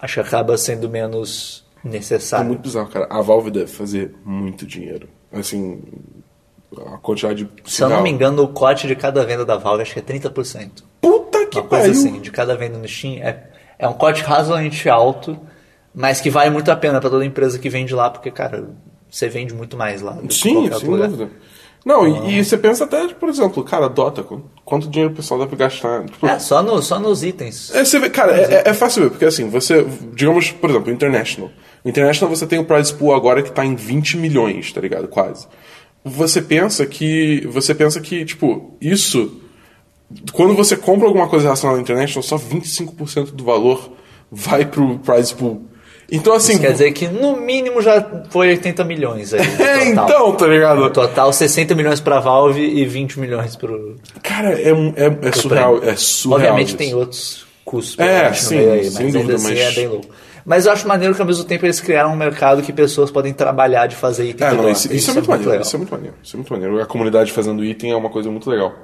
Acho 0.00 0.14
que 0.14 0.20
acaba 0.20 0.56
sendo 0.58 0.88
menos 0.88 1.63
É 1.84 1.88
necessário. 1.88 2.46
muito 2.46 2.60
bizarro, 2.62 2.88
cara. 2.88 3.06
A 3.10 3.20
Valve 3.20 3.50
deve 3.50 3.66
fazer 3.66 4.14
muito 4.24 4.66
dinheiro. 4.66 5.08
Assim, 5.32 5.80
a 6.86 6.98
quantidade 6.98 7.44
de. 7.44 7.70
Se 7.70 7.82
eu 7.82 7.88
não 7.88 8.02
me 8.02 8.10
engano, 8.10 8.42
o 8.42 8.48
cote 8.48 8.86
de 8.86 8.96
cada 8.96 9.24
venda 9.24 9.44
da 9.44 9.56
Valve 9.56 9.82
acho 9.82 9.92
que 9.92 10.00
é 10.00 10.02
30%. 10.02 10.82
Puta 11.00 11.46
que 11.46 11.58
Uma 11.58 11.66
coisa 11.68 11.86
pariu! 11.86 11.90
assim, 12.00 12.20
de 12.20 12.30
cada 12.30 12.56
venda 12.56 12.78
no 12.78 12.88
Steam. 12.88 13.22
É, 13.22 13.48
é 13.78 13.88
um 13.88 13.92
cote 13.92 14.22
razoavelmente 14.22 14.88
alto, 14.88 15.38
mas 15.94 16.20
que 16.20 16.30
vale 16.30 16.50
muito 16.50 16.70
a 16.70 16.76
pena 16.76 17.00
pra 17.00 17.10
toda 17.10 17.24
empresa 17.24 17.58
que 17.58 17.68
vende 17.68 17.94
lá, 17.94 18.08
porque, 18.10 18.30
cara, 18.30 18.70
você 19.10 19.28
vende 19.28 19.52
muito 19.54 19.76
mais 19.76 20.00
lá. 20.00 20.16
Sim, 20.30 20.70
sem 20.72 20.88
lugar. 20.88 21.08
dúvida. 21.08 21.30
Não, 21.84 22.08
e, 22.26 22.38
e 22.38 22.44
você 22.44 22.56
pensa 22.56 22.84
até, 22.84 23.08
por 23.08 23.28
exemplo, 23.28 23.62
cara, 23.62 23.88
Dota, 23.90 24.22
qu- 24.22 24.40
quanto 24.64 24.88
dinheiro 24.88 25.12
o 25.12 25.16
pessoal 25.16 25.38
dá 25.38 25.46
pra 25.46 25.54
gastar? 25.58 26.02
Tipo, 26.06 26.26
É, 26.26 26.38
só, 26.38 26.62
no, 26.62 26.80
só 26.82 26.98
nos 26.98 27.22
itens. 27.22 27.74
É, 27.74 27.84
você 27.84 27.98
vê, 27.98 28.08
cara, 28.08 28.34
é, 28.34 28.70
é 28.70 28.72
fácil 28.72 29.02
ver, 29.02 29.10
porque 29.10 29.26
assim, 29.26 29.50
você, 29.50 29.84
digamos, 30.14 30.50
por 30.50 30.70
exemplo, 30.70 30.90
International. 30.90 31.50
International 31.84 32.34
você 32.34 32.46
tem 32.46 32.58
o 32.58 32.64
prize 32.64 32.92
pool 32.94 33.14
agora 33.14 33.42
que 33.42 33.52
tá 33.52 33.64
em 33.64 33.74
20 33.74 34.16
milhões, 34.16 34.72
tá 34.72 34.80
ligado? 34.80 35.06
Quase. 35.08 35.46
Você 36.04 36.40
pensa 36.42 36.84
que, 36.86 37.46
você 37.50 37.74
pensa 37.74 38.00
que, 38.00 38.24
tipo, 38.24 38.76
isso, 38.80 39.40
quando 40.32 40.54
você 40.54 40.76
compra 40.76 41.06
alguma 41.06 41.28
coisa 41.28 41.44
relacionada 41.44 41.78
ao 41.78 41.82
International, 41.82 42.22
só 42.22 42.36
25% 42.38 43.30
do 43.32 43.44
valor 43.44 43.90
vai 44.30 44.64
pro 44.66 44.98
prize 44.98 45.34
pool. 45.34 45.62
Então, 46.12 46.34
assim... 46.34 46.52
Isso 46.52 46.60
quer 46.60 46.72
dizer 46.72 46.92
que 46.92 47.08
no 47.08 47.38
mínimo 47.40 47.80
já 47.80 48.06
foi 48.28 48.48
80 48.48 48.84
milhões 48.84 49.32
aí. 49.32 49.40
no 49.40 49.64
é, 49.64 49.88
então, 49.88 50.32
tá 50.32 50.46
ligado? 50.46 50.90
Total 50.90 51.32
60 51.32 51.74
milhões 51.74 52.00
pra 52.00 52.20
Valve 52.20 52.60
e 52.60 52.84
20 52.84 53.18
milhões 53.20 53.56
pro. 53.56 53.96
Cara, 54.22 54.52
é, 54.52 54.68
é, 54.70 55.28
é 55.28 55.32
surreal, 55.32 55.76
prêmio. 55.76 55.90
é 55.90 55.96
surreal. 55.96 56.40
Obviamente 56.40 56.68
isso. 56.68 56.76
tem 56.76 56.94
outros 56.94 57.46
custos 57.64 57.98
É, 57.98 58.28
no 58.28 58.34
sim, 58.36 58.58
aí, 58.58 58.84
sem 58.84 59.04
mas 59.06 59.12
dúvida, 59.14 59.18
ainda 59.20 59.34
assim 59.36 59.48
mas- 59.48 59.58
é 59.58 59.72
bem 59.72 59.88
louco. 59.88 60.06
Mas 60.44 60.66
eu 60.66 60.72
acho 60.72 60.86
maneiro 60.86 61.14
que 61.14 61.20
ao 61.20 61.26
mesmo 61.26 61.44
tempo 61.44 61.64
eles 61.64 61.80
criaram 61.80 62.12
um 62.12 62.16
mercado 62.16 62.60
que 62.62 62.72
pessoas 62.72 63.10
podem 63.10 63.32
trabalhar 63.32 63.86
de 63.86 63.96
fazer 63.96 64.28
item 64.28 64.46
É, 64.46 64.50
não, 64.50 64.56
Dota. 64.58 64.70
isso, 64.72 64.92
isso 64.92 65.10
é 65.10 65.14
muito 65.14 65.30
maneiro, 65.30 65.50
legal. 65.50 65.62
isso 65.66 65.74
é 65.74 65.78
muito 65.78 65.90
maneiro, 65.90 66.16
isso 66.22 66.34
é 66.34 66.38
muito 66.38 66.52
maneiro. 66.52 66.80
A 66.82 66.86
comunidade 66.86 67.32
fazendo 67.32 67.64
item 67.64 67.92
é 67.92 67.96
uma 67.96 68.10
coisa 68.10 68.30
muito 68.30 68.48
legal. 68.50 68.74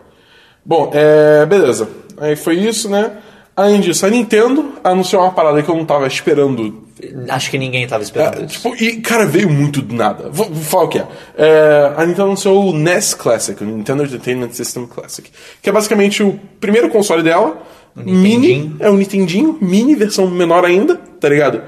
Bom, 0.65 0.91
é, 0.95 1.45
beleza. 1.47 1.89
Aí 2.19 2.35
foi 2.37 2.57
isso, 2.57 2.89
né? 2.89 3.13
Além 3.57 3.81
disso, 3.81 4.07
a 4.07 4.11
Nintendo 4.11 4.73
anunciou 4.83 5.21
uma 5.23 5.33
parada 5.33 5.63
que 5.63 5.69
eu 5.71 5.75
não 5.77 5.85
tava 5.85 6.07
esperando. 6.07 6.83
Acho 7.29 7.51
que 7.51 7.59
ninguém 7.59 7.87
tava 7.87 8.03
esperando 8.03 8.41
É, 8.41 8.45
isso. 8.47 8.55
tipo, 8.71 8.75
e, 8.83 9.01
cara, 9.01 9.27
veio 9.27 9.51
muito 9.51 9.83
do 9.83 9.95
nada. 9.95 10.29
Vou, 10.31 10.47
vou 10.47 10.63
falar 10.63 10.85
o 10.85 10.89
que 10.89 10.99
é. 10.99 11.07
É, 11.37 11.93
A 11.97 12.07
Nintendo 12.07 12.25
anunciou 12.29 12.71
o 12.71 12.73
NES 12.73 13.13
Classic, 13.15 13.63
o 13.63 13.67
Nintendo 13.67 14.05
Entertainment 14.05 14.51
System 14.53 14.87
Classic, 14.87 15.31
que 15.61 15.69
é 15.69 15.73
basicamente 15.73 16.23
o 16.23 16.39
primeiro 16.59 16.89
console 16.89 17.23
dela, 17.23 17.61
mini, 17.95 18.39
Nintendinho. 18.39 18.77
é 18.81 18.89
o 18.91 18.95
Nintendinho, 18.97 19.59
mini, 19.61 19.95
versão 19.95 20.27
menor 20.31 20.65
ainda, 20.65 21.01
tá 21.21 21.29
ligado? 21.29 21.63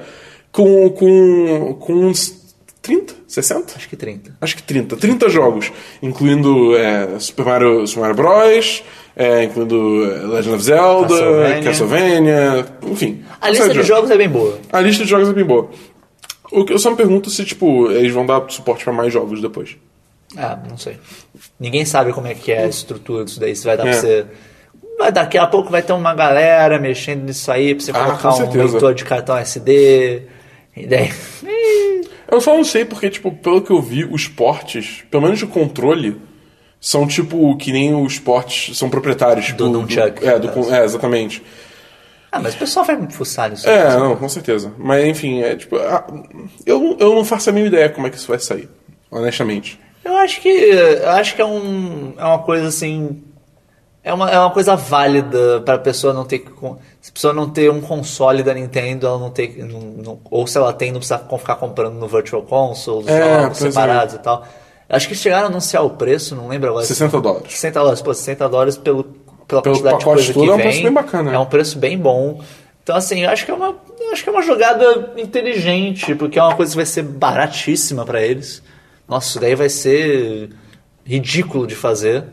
Com, 0.51 0.89
com, 0.89 1.73
com 1.79 1.93
uns 1.93 2.41
30, 2.81 3.13
60? 3.27 3.73
Acho 3.75 3.87
que 3.89 3.95
30. 3.95 4.35
Acho 4.41 4.55
que 4.55 4.63
30. 4.63 4.97
30 4.97 5.29
jogos, 5.29 5.71
incluindo 6.01 6.75
é, 6.77 7.17
Super, 7.19 7.45
Mario, 7.45 7.87
Super 7.87 8.01
Mario 8.01 8.15
Bros., 8.15 8.83
é, 9.15 9.43
incluindo 9.43 10.03
é, 10.11 10.17
Legend 10.35 10.55
of 10.55 10.63
Zelda, 10.63 11.07
Castlevania. 11.07 11.63
Castlevania, 11.63 12.65
enfim. 12.83 13.23
A 13.39 13.49
lista 13.49 13.69
de 13.69 13.83
jogos 13.83 14.09
é 14.11 14.17
bem 14.17 14.29
boa. 14.29 14.59
A 14.71 14.81
lista 14.81 15.03
de 15.03 15.09
jogos 15.09 15.29
é 15.29 15.33
bem 15.33 15.45
boa. 15.45 15.69
O 16.51 16.65
que 16.65 16.73
eu 16.73 16.79
só 16.79 16.91
me 16.91 16.97
pergunto 16.97 17.29
se, 17.29 17.43
tipo, 17.45 17.89
eles 17.91 18.11
vão 18.11 18.25
dar 18.25 18.43
suporte 18.49 18.83
pra 18.83 18.91
mais 18.93 19.11
jogos 19.13 19.41
depois. 19.41 19.75
Ah, 20.35 20.59
não 20.69 20.77
sei. 20.77 20.97
Ninguém 21.59 21.85
sabe 21.85 22.11
como 22.11 22.27
é 22.27 22.33
que 22.33 22.51
é 22.51 22.63
a 22.63 22.67
estrutura 22.67 23.23
disso 23.23 23.39
daí. 23.39 23.55
Se 23.55 23.65
vai 23.65 23.77
dar 23.77 23.87
É. 23.87 23.91
pra 23.91 23.99
você. 23.99 24.25
Daqui 25.13 25.37
a 25.37 25.45
pouco 25.47 25.69
vai 25.69 25.81
ter 25.81 25.91
uma 25.93 26.13
galera 26.13 26.79
mexendo 26.79 27.23
nisso 27.23 27.51
aí 27.51 27.75
pra 27.75 27.83
você 27.83 27.91
Ah, 27.91 28.05
colocar 28.05 28.35
um 28.35 28.51
leitor 28.53 28.93
de 28.93 29.03
cartão 29.03 29.37
SD. 29.37 30.23
E 30.75 30.87
daí. 30.87 31.11
Eu 32.31 32.41
só 32.41 32.55
não 32.55 32.63
sei 32.63 32.83
porque, 32.83 33.09
tipo, 33.09 33.31
pelo 33.31 33.61
que 33.61 33.69
eu 33.69 33.79
vi, 33.79 34.05
os 34.05 34.27
portes, 34.27 35.03
pelo 35.11 35.21
menos 35.21 35.37
de 35.37 35.45
controle, 35.45 36.19
são 36.81 37.05
tipo 37.05 37.55
que 37.57 37.71
nem 37.71 37.93
os 37.93 38.17
portes 38.17 38.75
são 38.75 38.89
proprietários. 38.89 39.45
Tipo, 39.45 39.65
Nunchuck, 39.67 40.25
é, 40.25 40.39
do, 40.39 40.47
caso. 40.49 40.73
é, 40.73 40.83
exatamente. 40.83 41.43
Ah, 42.31 42.39
mas 42.39 42.55
o 42.55 42.57
pessoal 42.57 42.83
vai 42.85 42.97
fuçar 43.11 43.51
nisso. 43.51 43.69
É, 43.69 43.95
não, 43.97 44.15
com 44.15 44.27
certeza. 44.27 44.73
Mas 44.79 45.05
enfim, 45.05 45.41
é 45.43 45.55
tipo. 45.55 45.75
ah, 45.77 46.07
Eu, 46.65 46.97
eu 46.99 47.13
não 47.13 47.23
faço 47.23 47.51
a 47.51 47.53
mínima 47.53 47.75
ideia 47.75 47.89
como 47.89 48.07
é 48.07 48.09
que 48.09 48.15
isso 48.17 48.27
vai 48.27 48.39
sair. 48.39 48.67
honestamente. 49.11 49.79
Eu 50.03 50.17
acho 50.17 50.41
que. 50.41 50.49
Eu 50.49 51.09
acho 51.11 51.35
que 51.35 51.41
é, 51.41 51.45
um, 51.45 52.13
é 52.17 52.23
uma 52.23 52.39
coisa 52.39 52.67
assim. 52.67 53.21
É 54.03 54.13
uma, 54.13 54.29
é 54.29 54.37
uma 54.37 54.51
coisa 54.51 54.75
válida 54.75 55.61
pra 55.61 55.77
pessoa 55.77 56.11
não 56.13 56.25
ter 56.25 56.39
que. 56.39 56.51
Se 56.99 57.09
a 57.09 57.13
pessoa 57.13 57.33
não 57.33 57.49
ter 57.49 57.71
um 57.71 57.79
console 57.79 58.43
da 58.43 58.53
Nintendo, 58.53 59.07
ela 59.07 59.17
não 59.17 59.29
ter. 59.29 59.63
não- 59.65 59.79
não- 59.79 60.19
ou 60.29 60.45
se 60.45 60.57
ela 60.57 60.73
tem, 60.73 60.91
não 60.91 60.99
precisa 60.99 61.19
ficar 61.37 61.55
comprando 61.55 61.93
no 61.95 62.07
Virtual 62.07 62.41
Console, 62.41 63.09
É, 63.09 63.41
jogos 63.43 63.61
é. 63.61 63.71
separados 63.71 64.15
e 64.15 64.19
tal. 64.19 64.45
Acho 64.89 65.07
que 65.07 65.15
chegaram 65.15 65.45
a 65.45 65.49
anunciar 65.49 65.85
o 65.85 65.91
preço, 65.91 66.35
não 66.35 66.49
lembro 66.49 66.69
agora. 66.69 66.85
60 66.85 67.21
dólares. 67.21 67.51
60 67.53 67.79
dólares, 67.79 68.01
pô, 68.01 68.13
60 68.13 68.49
dólares 68.49 68.77
pelo, 68.77 69.03
pela 69.47 69.61
Pelo 69.61 69.75
quantidade 69.75 69.99
de 69.99 70.05
coisa 70.05 70.33
todo 70.33 70.43
que 70.43 70.49
é 70.49 70.53
um 70.53 70.57
vem. 70.57 70.65
preço 70.67 70.83
bem 70.83 70.91
bacana, 70.93 71.29
né? 71.31 71.35
É 71.37 71.39
um 71.39 71.45
preço 71.45 71.79
bem 71.79 71.97
bom. 71.97 72.41
Então, 72.83 72.95
assim, 72.97 73.21
eu 73.23 73.29
acho 73.29 73.45
que 73.45 73.51
é 73.51 73.53
uma, 73.53 73.73
acho 74.11 74.21
que 74.23 74.29
é 74.29 74.31
uma 74.33 74.41
jogada 74.41 75.13
inteligente, 75.15 76.13
porque 76.15 76.37
é 76.37 76.43
uma 76.43 76.55
coisa 76.55 76.71
que 76.73 76.75
vai 76.75 76.85
ser 76.85 77.03
baratíssima 77.03 78.03
pra 78.05 78.21
eles. 78.21 78.61
Nossa, 79.07 79.29
isso 79.29 79.39
daí 79.39 79.55
vai 79.55 79.69
ser 79.69 80.49
ridículo 81.05 81.65
de 81.65 81.75
fazer. 81.75 82.25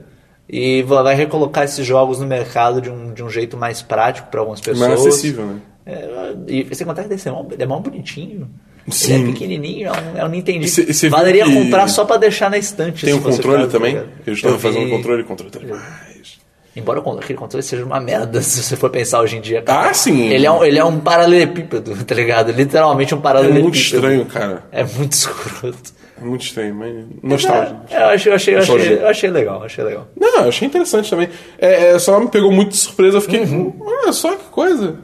E 0.53 0.83
va- 0.83 1.03
vai 1.03 1.15
recolocar 1.15 1.65
esses 1.65 1.87
jogos 1.87 2.19
no 2.19 2.27
mercado 2.27 2.81
de 2.81 2.91
um, 2.91 3.13
de 3.15 3.23
um 3.23 3.31
jeito 3.31 3.57
mais 3.57 3.83
prático 3.83 4.29
pra 4.31 4.41
algumas 4.41 4.61
pessoas. 4.61 4.89
Mais 4.89 5.01
acessível, 5.01 5.47
né? 5.47 5.57
É, 5.87 6.09
e 6.49 6.75
sem 6.75 6.87
contar 6.87 7.03
que 7.05 7.09
deve 7.09 7.21
ser 7.23 7.31
mó, 7.31 7.45
ele 7.51 7.63
é 7.63 7.67
mó 7.67 7.79
bonitinho. 7.79 8.49
Sim. 8.89 9.15
Ele 9.15 9.23
é 9.23 9.33
pequenininho, 9.33 9.89
é 9.89 9.93
um, 9.93 10.19
é 10.19 10.25
um 10.25 10.29
Nintendo. 10.29 10.65
E 10.65 10.69
cê- 10.69 10.87
e 10.89 10.95
cê 10.95 11.09
viu 11.09 11.17
Valeria 11.17 11.45
comprar 11.45 11.87
só 11.87 12.05
pra 12.05 12.17
deixar 12.17 12.51
na 12.51 12.59
estante. 12.59 13.05
Tem 13.05 13.15
um 13.15 13.19
o 13.19 13.23
controle 13.23 13.59
caso, 13.59 13.71
também? 13.71 13.95
tá 13.97 14.03
Eu 14.25 14.59
fazendo 14.59 14.85
vi- 14.87 14.91
controle, 14.91 15.23
controle 15.25 15.53
tá 15.53 15.59
demais. 15.61 16.41
Embora 16.75 17.01
aquele 17.19 17.39
controle 17.39 17.63
seja 17.63 17.85
uma 17.85 18.01
merda, 18.01 18.41
se 18.43 18.63
você 18.63 18.75
for 18.77 18.91
pensar 18.91 19.21
hoje 19.21 19.37
em 19.37 19.41
dia. 19.41 19.63
cara. 19.63 19.91
Ah, 19.91 19.95
sim. 19.95 20.29
Ele 20.29 20.47
é 20.47 20.51
um, 20.51 20.65
ele 20.65 20.79
é 20.79 20.85
um 20.85 20.99
paralelepípedo, 20.99 21.95
tá 22.05 22.15
ligado? 22.15 22.51
Literalmente 22.53 23.15
um 23.15 23.19
É 23.19 23.21
paralelepípedo. 23.21 23.63
muito 23.69 23.79
estranho, 23.79 24.27
cara. 24.27 24.65
É 24.73 24.83
muito 24.85 25.13
escroto. 25.15 26.00
É 26.21 26.25
muito 26.25 26.43
estranho, 26.45 26.75
mas 26.75 26.95
nostálgico. 27.23 27.81
É, 27.91 28.03
eu, 28.03 28.07
achei, 28.09 28.31
eu, 28.33 28.37
achei, 28.37 28.55
eu, 28.55 28.59
achei, 28.59 28.99
eu 28.99 29.09
achei 29.09 29.31
legal, 29.31 29.62
achei 29.62 29.83
legal. 29.85 30.09
Não, 30.18 30.43
eu 30.43 30.49
achei 30.49 30.68
interessante 30.68 31.09
também. 31.09 31.29
É, 31.59 31.93
é, 31.93 31.99
só 31.99 32.18
me 32.21 32.29
pegou 32.29 32.53
muito 32.53 32.71
de 32.73 32.77
surpresa. 32.77 33.16
Eu 33.16 33.21
fiquei, 33.23 33.41
Uhum. 33.41 33.75
olha 33.81 34.12
só 34.12 34.35
que 34.37 34.45
coisa. 34.51 34.97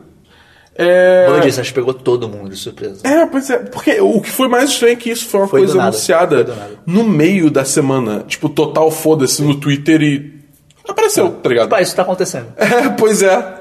É... 0.78 1.24
Como 1.24 1.38
eu 1.38 1.42
disse, 1.42 1.58
acho 1.60 1.70
que 1.72 1.80
pegou 1.80 1.94
todo 1.94 2.28
mundo 2.28 2.50
de 2.50 2.56
surpresa. 2.56 3.00
É, 3.06 3.24
pois 3.24 3.48
é, 3.48 3.56
porque 3.58 3.98
o 3.98 4.20
que 4.20 4.28
foi 4.30 4.46
mais 4.46 4.68
estranho 4.70 4.92
é 4.92 4.96
que 4.96 5.08
isso 5.10 5.24
foi 5.26 5.40
uma 5.40 5.48
Foi 5.48 5.60
coisa 5.60 5.80
anunciada 5.82 6.46
no 6.84 7.02
meio 7.02 7.50
da 7.50 7.64
semana. 7.64 8.24
Tipo, 8.28 8.48
total 8.50 8.90
foda-se 8.90 9.42
no 9.42 9.54
Twitter 9.54 10.02
e 10.02 10.34
apareceu, 10.86 11.30
tá 11.30 11.48
ligado? 11.48 11.70
Pá, 11.70 11.80
isso 11.80 11.96
tá 11.96 12.02
acontecendo. 12.02 12.48
É, 12.58 12.90
pois 12.90 13.22
é. 13.22 13.54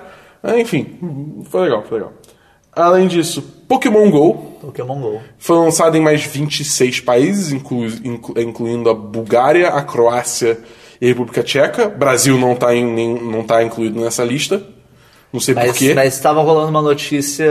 É, 0.43 0.59
Enfim, 0.59 1.41
foi 1.49 1.61
legal, 1.61 1.83
foi 1.87 1.99
legal. 1.99 2.13
Além 2.73 3.07
disso, 3.07 3.54
Pokémon 3.67 4.09
GO 4.11 4.57
Pokémon 4.61 4.99
GO. 4.99 5.21
foi 5.37 5.57
lançado 5.57 5.95
em 5.97 6.01
mais 6.01 6.23
26 6.23 6.99
países, 7.01 7.51
inclu- 7.51 7.85
inclu- 8.03 8.39
incluindo 8.39 8.89
a 8.89 8.93
Bulgária, 8.93 9.69
a 9.69 9.81
Croácia 9.81 10.59
e 11.01 11.05
a 11.05 11.09
República 11.09 11.43
Tcheca. 11.43 11.87
Brasil 11.89 12.37
não 12.37 12.53
está 12.53 12.73
não 12.73 13.43
tá 13.43 13.63
incluído 13.63 13.99
nessa 13.99 14.23
lista. 14.23 14.61
Não 15.33 15.39
sei 15.39 15.53
Mas, 15.53 15.67
porquê. 15.67 15.93
mas 15.93 16.13
estava 16.13 16.41
rolando 16.41 16.69
uma 16.69 16.81
notícia 16.81 17.47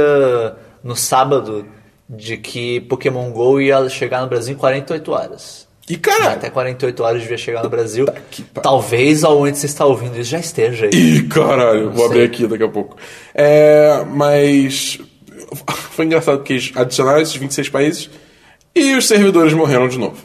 no 0.83 0.97
sábado 0.97 1.67
de 2.09 2.37
que 2.37 2.81
Pokémon 2.83 3.31
GO 3.31 3.61
ia 3.61 3.89
chegar 3.89 4.23
no 4.23 4.29
Brasil 4.29 4.55
em 4.55 4.59
48 4.59 5.13
horas. 5.13 5.65
E 5.89 5.99
caralho. 5.99 6.31
Até 6.37 6.49
48 6.49 7.03
horas 7.03 7.21
devia 7.21 7.37
chegar 7.37 7.63
no 7.63 7.69
Brasil. 7.69 8.07
pariu. 8.07 8.23
Talvez 8.63 9.23
aonde 9.23 9.59
você 9.59 9.67
está 9.67 9.85
ouvindo 9.85 10.19
isso 10.19 10.31
já 10.31 10.39
esteja 10.39 10.87
aí. 10.87 10.93
Ih, 10.95 11.23
caralho, 11.29 11.91
vou 11.91 12.07
abrir 12.07 12.21
sei. 12.21 12.27
aqui 12.27 12.47
daqui 12.47 12.63
a 12.65 12.69
pouco. 12.69 12.97
É, 13.35 14.03
mas 14.11 14.99
foi 15.93 16.05
engraçado 16.05 16.39
porque 16.39 16.55
eles 16.55 16.73
adicionaram 16.75 17.21
esses 17.21 17.37
26 17.37 17.69
países 17.69 18.11
e 18.75 18.95
os 18.95 19.07
servidores 19.07 19.53
morreram 19.53 19.89
de 19.89 19.99
novo. 19.99 20.17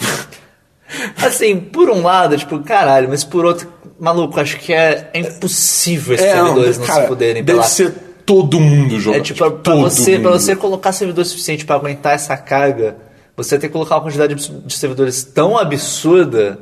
Assim, 1.24 1.58
por 1.58 1.90
um 1.90 2.02
lado, 2.02 2.36
tipo, 2.36 2.60
caralho, 2.60 3.08
mas 3.08 3.24
por 3.24 3.44
outro, 3.44 3.68
maluco, 3.98 4.38
acho 4.40 4.58
que 4.58 4.72
é, 4.72 5.10
é 5.12 5.20
impossível 5.20 6.14
esses 6.14 6.30
servidores 6.30 6.78
não, 6.78 6.86
cara, 6.86 7.02
se 7.02 7.08
poderem 7.08 7.42
deve 7.42 7.62
ser 7.64 7.94
todo 8.24 8.60
mundo 8.60 8.98
jogando. 9.00 9.20
É 9.20 9.22
tipo, 9.22 9.38
pra, 9.38 9.50
todo 9.50 9.80
você, 9.82 10.18
pra 10.18 10.30
você 10.30 10.56
colocar 10.56 10.92
servidor 10.92 11.24
suficiente 11.24 11.64
pra 11.64 11.76
aguentar 11.76 12.14
essa 12.14 12.36
carga, 12.36 12.96
você 13.36 13.58
tem 13.58 13.68
que 13.68 13.72
colocar 13.72 13.96
uma 13.96 14.02
quantidade 14.02 14.34
de 14.34 14.48
de 14.48 14.74
servidores 14.74 15.24
tão 15.24 15.58
absurda 15.58 16.58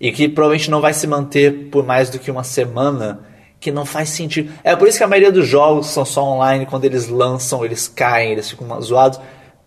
e 0.00 0.12
que 0.12 0.28
provavelmente 0.28 0.70
não 0.70 0.80
vai 0.80 0.92
se 0.92 1.06
manter 1.06 1.68
por 1.70 1.84
mais 1.84 2.10
do 2.10 2.18
que 2.18 2.30
uma 2.30 2.44
semana, 2.44 3.20
que 3.64 3.72
não 3.72 3.86
faz 3.86 4.10
sentido. 4.10 4.52
É 4.62 4.76
por 4.76 4.86
isso 4.86 4.98
que 4.98 5.04
a 5.04 5.08
maioria 5.08 5.32
dos 5.32 5.48
jogos 5.48 5.86
são 5.86 6.04
só 6.04 6.22
online, 6.22 6.66
quando 6.66 6.84
eles 6.84 7.08
lançam, 7.08 7.64
eles 7.64 7.88
caem, 7.88 8.32
eles 8.32 8.50
ficam 8.50 8.78
zoados, 8.82 9.18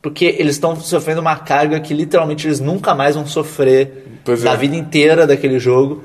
porque 0.04 0.36
eles 0.38 0.56
estão 0.56 0.76
sofrendo 0.76 1.20
uma 1.20 1.36
carga 1.36 1.80
que 1.80 1.96
literalmente 1.96 2.46
eles 2.46 2.60
nunca 2.60 2.94
mais 2.94 3.16
vão 3.16 3.26
sofrer 3.26 4.06
Pois 4.24 4.44
da 4.44 4.54
é. 4.54 4.58
vida 4.58 4.76
inteira 4.76 5.26
daquele 5.26 5.58
jogo. 5.58 6.04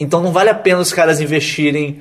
Então 0.00 0.22
não 0.22 0.32
vale 0.32 0.48
a 0.48 0.54
pena 0.54 0.80
os 0.80 0.90
caras 0.90 1.20
investirem 1.20 2.00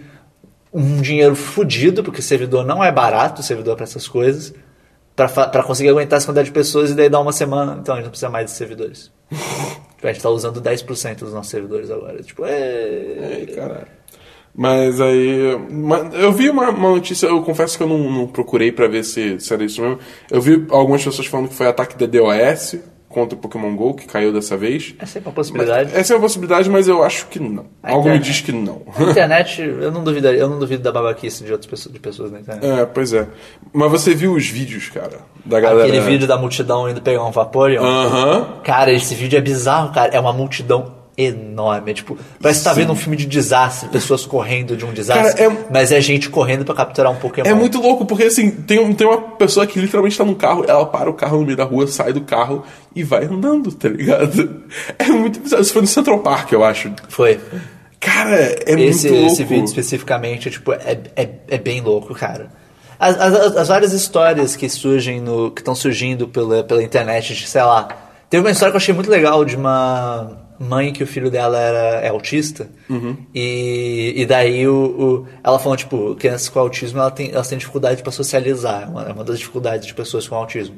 um 0.73 1.01
dinheiro 1.01 1.35
fudido, 1.35 2.05
porque 2.05 2.21
servidor 2.21 2.65
não 2.65 2.81
é 2.81 2.89
barato, 2.89 3.41
o 3.41 3.43
servidor 3.43 3.75
para 3.75 3.83
essas 3.83 4.07
coisas, 4.07 4.53
pra 5.13 5.61
conseguir 5.61 5.89
aguentar 5.89 6.17
essa 6.17 6.25
quantidade 6.25 6.47
de 6.47 6.53
pessoas 6.53 6.89
e 6.89 6.93
daí 6.93 7.09
dar 7.09 7.19
uma 7.19 7.33
semana. 7.33 7.77
Então 7.81 7.95
a 7.95 7.97
gente 7.97 8.05
não 8.05 8.11
precisa 8.11 8.29
mais 8.29 8.45
de 8.45 8.51
servidores. 8.51 9.11
a 10.01 10.07
gente 10.07 10.21
tá 10.21 10.29
usando 10.29 10.61
10% 10.61 11.19
dos 11.19 11.33
nossos 11.33 11.51
servidores 11.51 11.91
agora. 11.91 12.23
Tipo, 12.23 12.45
é. 12.45 13.17
Ai, 13.19 13.45
caralho. 13.47 14.03
Mas 14.55 15.01
aí. 15.01 15.57
Eu 16.13 16.31
vi 16.31 16.49
uma, 16.49 16.69
uma 16.69 16.89
notícia, 16.91 17.25
eu 17.27 17.41
confesso 17.41 17.75
que 17.77 17.83
eu 17.83 17.87
não, 17.87 17.97
não 18.11 18.27
procurei 18.27 18.71
pra 18.71 18.87
ver 18.87 19.03
se, 19.03 19.39
se 19.39 19.53
era 19.53 19.63
isso 19.63 19.81
mesmo. 19.81 19.97
Eu 20.29 20.41
vi 20.41 20.65
algumas 20.69 21.03
pessoas 21.03 21.27
falando 21.27 21.49
que 21.49 21.55
foi 21.55 21.67
ataque 21.67 21.97
da 21.97 22.05
DOS 22.05 22.75
contra 23.09 23.35
o 23.37 23.39
Pokémon 23.39 23.75
GO, 23.75 23.93
que 23.93 24.07
caiu 24.07 24.33
dessa 24.33 24.57
vez. 24.57 24.95
É 24.97 25.05
sempre 25.05 25.29
uma 25.29 25.35
possibilidade. 25.35 25.91
Essa 25.95 26.13
é 26.13 26.15
uma 26.15 26.21
possibilidade, 26.23 26.67
mas 26.67 26.87
eu 26.87 27.03
acho 27.03 27.27
que 27.27 27.39
não. 27.39 27.65
A 27.83 27.91
Algo 27.91 28.09
me 28.09 28.15
internet- 28.15 28.23
diz 28.31 28.41
que 28.41 28.51
não. 28.51 28.81
A 28.95 29.03
internet, 29.03 29.61
eu 29.61 29.91
não 29.91 30.03
duvidaria, 30.03 30.39
eu 30.39 30.49
não 30.49 30.57
duvido 30.57 30.81
da 30.81 30.91
babaquice 30.91 31.43
de 31.43 31.51
outras 31.51 31.69
pessoas, 31.69 31.93
de 31.93 31.99
pessoas 31.99 32.31
na 32.31 32.39
internet. 32.39 32.65
É, 32.65 32.85
pois 32.87 33.13
é. 33.13 33.27
Mas 33.71 33.91
você 33.91 34.15
viu 34.15 34.33
os 34.33 34.47
vídeos, 34.47 34.89
cara? 34.89 35.19
Da 35.45 35.59
galera. 35.59 35.87
Aquele 35.87 36.01
vídeo 36.01 36.27
da 36.27 36.37
multidão 36.37 36.89
indo 36.89 37.01
pegar 37.01 37.23
um 37.23 37.31
Vaporeon. 37.31 37.83
Aham. 37.83 38.61
Cara, 38.63 38.91
esse 38.91 39.13
vídeo 39.13 39.37
é 39.37 39.41
bizarro, 39.41 39.93
cara. 39.93 40.11
É 40.11 40.19
uma 40.19 40.33
multidão 40.33 41.02
enorme. 41.17 41.91
É 41.91 41.93
tipo, 41.93 42.17
parece 42.41 42.59
que 42.59 42.65
tá 42.65 42.73
vendo 42.73 42.91
um 42.91 42.95
filme 42.95 43.15
de 43.15 43.25
desastre, 43.25 43.89
pessoas 43.89 44.25
correndo 44.25 44.75
de 44.75 44.85
um 44.85 44.91
desastre. 44.93 45.37
Cara, 45.43 45.53
é- 45.53 45.65
Mas 45.71 45.91
é 45.91 46.01
gente 46.01 46.29
correndo 46.29 46.65
pra 46.65 46.73
capturar 46.75 47.11
um 47.11 47.15
Pokémon. 47.15 47.47
É 47.47 47.53
muito 47.53 47.79
louco, 47.79 48.05
porque 48.05 48.23
assim, 48.23 48.49
tem, 48.51 48.93
tem 48.93 49.07
uma 49.07 49.21
pessoa 49.21 49.67
que 49.67 49.79
literalmente 49.79 50.17
tá 50.17 50.25
num 50.25 50.33
carro, 50.35 50.65
ela 50.67 50.85
para 50.85 51.09
o 51.09 51.13
carro 51.13 51.39
no 51.39 51.45
meio 51.45 51.57
da 51.57 51.63
rua, 51.63 51.85
sai 51.87 52.13
do 52.13 52.21
carro 52.21 52.63
e 52.95 53.03
vai 53.03 53.25
andando, 53.25 53.71
tá 53.71 53.89
ligado? 53.89 54.63
É 54.97 55.05
muito 55.05 55.39
bizarro. 55.39 55.61
Isso 55.61 55.73
foi 55.73 55.81
no 55.81 55.87
Central 55.87 56.19
Park, 56.19 56.51
eu 56.51 56.63
acho. 56.63 56.91
Foi. 57.09 57.39
Cara, 57.99 58.35
é 58.37 58.73
Esse, 58.79 59.07
muito 59.07 59.19
louco. 59.19 59.33
esse 59.33 59.43
vídeo 59.45 59.63
especificamente, 59.65 60.49
tipo, 60.49 60.73
é, 60.73 60.99
é, 61.15 61.29
é 61.47 61.57
bem 61.57 61.79
louco, 61.79 62.13
cara. 62.13 62.51
As, 62.99 63.17
as, 63.19 63.57
as 63.57 63.67
várias 63.67 63.93
histórias 63.93 64.55
que 64.55 64.67
surgem 64.69 65.21
no. 65.21 65.51
que 65.51 65.61
estão 65.61 65.73
surgindo 65.75 66.27
pela, 66.27 66.63
pela 66.63 66.83
internet, 66.83 67.33
de, 67.33 67.47
sei 67.47 67.61
lá. 67.61 67.87
Teve 68.29 68.43
uma 68.43 68.51
história 68.51 68.71
que 68.71 68.75
eu 68.75 68.81
achei 68.81 68.93
muito 68.93 69.09
legal 69.09 69.45
de 69.45 69.55
uma 69.55 70.42
mãe 70.59 70.93
que 70.93 71.03
o 71.03 71.07
filho 71.07 71.29
dela 71.31 71.59
era 71.59 72.01
é 72.01 72.09
autista. 72.09 72.67
Uhum. 72.89 73.15
E, 73.33 74.13
e 74.15 74.25
daí 74.25 74.67
o, 74.67 74.75
o- 74.75 75.27
ela 75.43 75.59
falou, 75.59 75.75
tipo, 75.77 76.15
crianças 76.15 76.49
com 76.49 76.59
autismo 76.59 76.99
ela 76.99 77.11
tem, 77.11 77.31
elas 77.31 77.47
têm 77.47 77.57
dificuldade 77.57 78.01
para 78.01 78.11
socializar. 78.11 78.83
É 78.83 78.85
uma, 78.85 79.03
é 79.09 79.13
uma 79.13 79.23
das 79.23 79.39
dificuldades 79.39 79.85
de 79.87 79.93
pessoas 79.93 80.27
com 80.27 80.35
autismo. 80.35 80.75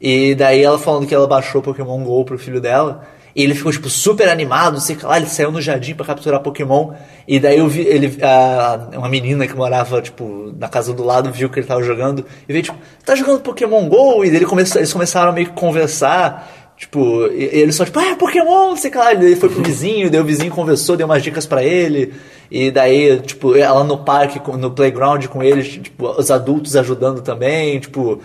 E 0.00 0.34
daí 0.34 0.62
ela 0.62 0.78
falando 0.78 1.06
que 1.06 1.14
ela 1.14 1.26
baixou 1.26 1.60
Pokémon 1.60 2.02
GO 2.04 2.24
pro 2.24 2.38
filho 2.38 2.60
dela. 2.60 3.06
E 3.36 3.42
ele 3.44 3.54
ficou, 3.54 3.70
tipo, 3.70 3.88
super 3.88 4.28
animado, 4.28 4.72
não 4.74 4.80
sei 4.80 4.96
o 4.96 4.98
que 4.98 5.04
lá, 5.06 5.16
ele 5.16 5.26
saiu 5.26 5.52
no 5.52 5.60
jardim 5.60 5.94
pra 5.94 6.04
capturar 6.06 6.40
Pokémon. 6.40 6.92
E 7.26 7.38
daí 7.38 7.58
eu 7.58 7.68
vi, 7.68 7.82
ele, 7.82 8.18
a- 8.22 8.88
uma 8.96 9.08
menina 9.08 9.46
que 9.46 9.54
morava, 9.54 10.00
tipo, 10.02 10.52
na 10.58 10.68
casa 10.68 10.92
do 10.92 11.04
lado, 11.04 11.30
viu 11.30 11.48
que 11.48 11.60
ele 11.60 11.66
tava 11.66 11.82
jogando. 11.82 12.24
E 12.48 12.52
veio, 12.52 12.64
tipo, 12.64 12.78
tá 13.04 13.14
jogando 13.14 13.40
Pokémon 13.40 13.88
GO? 13.88 14.24
E 14.24 14.28
daí 14.28 14.38
ele 14.38 14.46
começou, 14.46 14.80
eles 14.80 14.92
começaram 14.92 15.30
a 15.30 15.32
meio 15.32 15.48
que 15.48 15.52
conversar. 15.52 16.67
Tipo, 16.78 17.26
ele 17.26 17.72
só, 17.72 17.84
tipo, 17.84 17.98
ah, 17.98 18.14
Pokémon, 18.16 18.68
não 18.68 18.76
sei 18.76 18.92
lá. 18.94 19.12
Ele 19.12 19.34
foi 19.34 19.48
pro 19.48 19.62
vizinho, 19.62 20.08
daí 20.08 20.20
o 20.20 20.24
vizinho 20.24 20.52
conversou, 20.52 20.96
deu 20.96 21.06
umas 21.06 21.22
dicas 21.22 21.44
pra 21.44 21.62
ele. 21.62 22.14
E 22.48 22.70
daí, 22.70 23.20
tipo, 23.20 23.56
ela 23.56 23.82
no 23.82 23.98
parque, 23.98 24.40
no 24.56 24.70
playground 24.70 25.26
com 25.26 25.42
ele, 25.42 25.62
tipo, 25.64 26.08
os 26.08 26.30
adultos 26.30 26.76
ajudando 26.76 27.20
também, 27.20 27.80
tipo... 27.80 28.20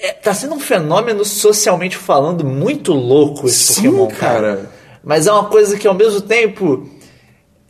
É, 0.00 0.12
tá 0.12 0.32
sendo 0.32 0.54
um 0.54 0.60
fenômeno 0.60 1.24
socialmente 1.24 1.96
falando 1.96 2.44
muito 2.44 2.92
louco 2.92 3.46
esse 3.46 3.74
Sim, 3.74 3.90
Pokémon, 3.90 4.08
cara. 4.08 4.70
Mas 5.02 5.26
é 5.26 5.32
uma 5.32 5.46
coisa 5.46 5.76
que 5.76 5.88
ao 5.88 5.94
mesmo 5.94 6.20
tempo, 6.20 6.88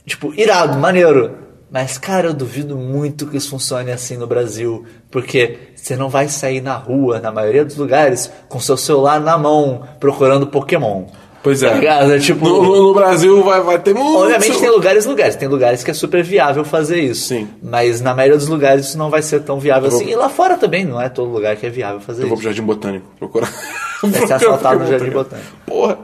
tipo, 0.05 0.35
irado, 0.35 0.78
maneiro. 0.78 1.44
Mas, 1.75 1.99
cara, 1.99 2.29
eu 2.29 2.33
duvido 2.33 2.77
muito 2.77 3.27
que 3.27 3.37
isso 3.37 3.51
funcione 3.51 3.91
assim 3.91 4.17
no 4.17 4.29
Brasil. 4.29 4.85
Porque 5.11 5.59
você 5.75 5.97
não 5.97 6.09
vai 6.09 6.29
sair 6.29 6.61
na 6.61 6.77
rua, 6.77 7.19
na 7.19 7.33
maioria 7.33 7.65
dos 7.65 7.77
lugares, 7.77 8.31
com 8.49 8.61
seu 8.61 8.77
celular 8.77 9.21
na 9.21 9.37
mão, 9.37 9.83
procurando 9.99 10.47
Pokémon. 10.47 11.07
Pois 11.43 11.65
é. 11.65 11.69
Tá 11.71 11.75
ligado? 11.75 12.13
É 12.13 12.19
tipo. 12.21 12.49
No, 12.49 12.63
no- 12.63 12.95
Brasil 12.95 13.43
vai, 13.43 13.61
vai 13.61 13.79
ter 13.81 13.93
muito. 13.93 14.19
Obviamente 14.21 14.61
tem 14.61 14.71
lugares 14.71 15.05
lugares. 15.05 15.35
Tem 15.35 15.49
lugares 15.49 15.83
que 15.83 15.91
é 15.91 15.95
super 15.95 16.23
viável 16.23 16.65
fazer 16.65 17.01
isso. 17.01 17.27
Sim. 17.27 17.49
Mas 17.61 18.01
na 18.01 18.15
maioria 18.15 18.39
dos 18.39 18.47
lugares 18.47 18.87
isso 18.87 18.97
não 18.97 19.11
vai 19.11 19.21
ser 19.21 19.41
tão 19.41 19.59
viável 19.59 19.91
vou- 19.91 20.01
assim. 20.01 20.09
E 20.11 20.15
lá 20.15 20.29
fora 20.29 20.57
também 20.57 20.85
não 20.85 21.01
é 21.01 21.09
todo 21.09 21.29
lugar 21.29 21.57
que 21.57 21.67
é 21.67 21.71
viável 21.71 21.99
fazer 22.01 22.23
Eu 22.23 22.29
vou 22.29 22.37
pro 22.37 22.43
isso. 22.43 22.55
Jardim 22.55 22.63
Botânico 22.65 23.07
procurar. 23.19 23.53
Vai 24.01 24.13
ser 24.29 24.33
assaltado 24.33 24.79
no 24.79 24.87
Jardim 24.87 25.11
Botânico. 25.11 25.49
Porra. 25.67 25.99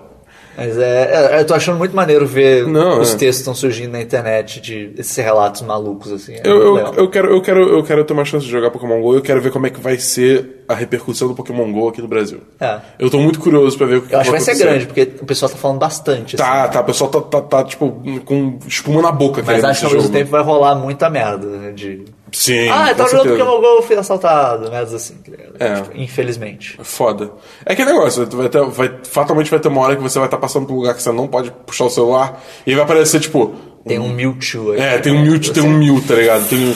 Mas 0.57 0.77
é, 0.79 1.37
é, 1.37 1.41
eu 1.41 1.47
tô 1.47 1.55
achando 1.55 1.79
muito 1.79 1.95
maneiro 1.95 2.27
ver 2.27 2.67
Não, 2.67 3.01
os 3.01 3.15
é. 3.15 3.17
textos 3.17 3.37
que 3.37 3.41
estão 3.41 3.55
surgindo 3.55 3.93
na 3.93 4.01
internet 4.01 4.61
de 4.61 4.93
esses 4.99 5.17
relatos 5.17 5.63
malucos, 5.63 6.13
assim. 6.13 6.35
é 6.35 6.43
Eu, 6.45 6.77
eu, 6.77 6.95
eu, 6.95 7.09
quero, 7.09 7.31
eu, 7.31 7.41
quero, 7.41 7.69
eu 7.69 7.83
quero 7.83 8.05
ter 8.05 8.13
uma 8.13 8.25
chance 8.25 8.45
de 8.45 8.51
jogar 8.51 8.71
Pokémon 8.71 9.01
GO 9.01 9.15
e 9.15 9.17
eu 9.17 9.23
quero 9.23 9.41
ver 9.41 9.51
como 9.51 9.67
é 9.67 9.71
que 9.71 9.81
vai 9.81 9.99
ser 9.99 10.65
a 10.69 10.75
repercussão 10.75 11.29
do 11.29 11.35
Pokémon 11.35 11.71
GO 11.73 11.89
aqui 11.89 12.03
no 12.03 12.09
Brasil. 12.09 12.41
É. 12.61 12.79
Eu 12.99 13.11
tô 13.11 13.19
muito 13.19 13.41
curioso 13.41 13.77
pra 13.77 13.87
ver 13.87 13.97
o 13.97 14.03
que 14.03 14.15
Eu 14.15 14.21
acho 14.21 14.31
que 14.31 14.37
vai 14.37 14.55
ser 14.55 14.57
grande, 14.57 14.87
porque 14.87 15.09
o 15.21 15.27
pessoal 15.27 15.51
tá 15.51 15.57
falando 15.57 15.79
bastante. 15.79 16.37
assim. 16.37 16.45
Tá, 16.45 16.69
tá, 16.69 16.81
o 16.81 16.85
pessoal 16.85 17.11
tá, 17.11 17.21
tá, 17.21 17.41
tá, 17.41 17.65
tipo, 17.65 18.03
com 18.25 18.59
espuma 18.67 19.03
na 19.03 19.13
boca. 19.13 19.43
Mas 19.45 19.65
acho 19.65 19.81
que 19.81 19.87
ao 19.87 19.93
mesmo 19.93 20.11
tempo 20.11 20.31
vai 20.31 20.43
rolar 20.43 20.75
muita 20.75 21.09
merda, 21.11 21.47
né? 21.47 21.73
De... 21.73 22.05
Sim, 22.33 22.69
ah, 22.69 22.91
eu 22.91 22.95
tava 22.95 23.11
jogando. 23.11 23.39
Pokémon 23.39 23.61
GO, 23.61 23.83
fui 23.83 23.97
assaltado, 23.97 24.71
merdas 24.71 24.95
assim. 24.95 25.15
tá? 25.59 25.65
É. 25.65 25.75
Tipo, 25.77 25.97
infelizmente. 25.97 26.79
Foda. 26.83 27.33
É 27.65 27.75
que 27.75 27.85
negócio, 27.85 28.27
vai 28.27 28.49
ter, 28.49 28.65
vai, 28.65 28.91
fatalmente 29.05 29.51
vai 29.51 29.61
ter 29.61 29.69
uma 29.69 29.81
hora 29.81 29.97
que 29.97 30.03
você 30.03 30.19
vai 30.19 30.29
estar 30.29 30.39
passando 30.39 30.67
por 30.67 30.75
um 30.75 30.77
lugar 30.77 30.95
que 30.95 31.03
você 31.03 31.13
não 31.13 31.27
pode 31.27 31.51
puxar 31.67 31.85
o 31.85 31.91
celular 31.91 32.43
e 32.67 32.75
vai 32.75 32.85
aparecer, 32.85 33.21
tipo. 33.21 33.55
Tem 33.87 33.99
um 33.99 34.13
Mewtwo 34.13 34.73
aí. 34.73 34.81
É, 34.81 34.99
tem 34.99 35.13
um 35.13 35.23
Mewtwo, 35.23 35.53
tem 35.55 35.63
um 35.63 35.79
Mew, 35.79 36.03
tá 36.07 36.15
ligado? 36.15 36.49
Tem 36.49 36.59
um. 36.59 36.75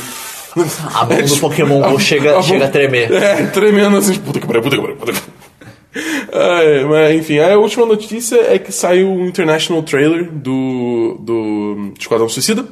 A 0.95 1.05
mão 1.05 1.13
É, 1.19 1.23
do 1.23 1.29
tipo, 1.29 1.41
Pokémon 1.49 1.81
GO 1.81 1.99
chega, 2.01 2.39
a 2.39 2.43
chega 2.43 2.67
a 2.67 2.69
tremer. 2.69 3.13
É, 3.13 3.47
tremendo 3.47 3.97
assim, 3.97 4.13
tipo, 4.13 4.27
puta 4.27 4.41
que 4.41 4.47
pariu, 4.47 4.63
puta 4.63 4.77
que 4.77 4.83
pariu, 4.83 4.97
puta 4.97 5.13
que 5.13 5.21
pariu. 5.21 5.35
É, 6.33 6.85
mas 6.85 7.15
enfim, 7.15 7.39
a 7.39 7.57
última 7.57 7.87
notícia 7.87 8.37
é 8.53 8.59
que 8.59 8.73
saiu 8.73 9.13
o 9.13 9.27
International 9.27 9.83
Trailer 9.83 10.29
do, 10.29 11.17
do 11.21 11.93
Esquadrão 11.99 12.29
Suicida. 12.29 12.65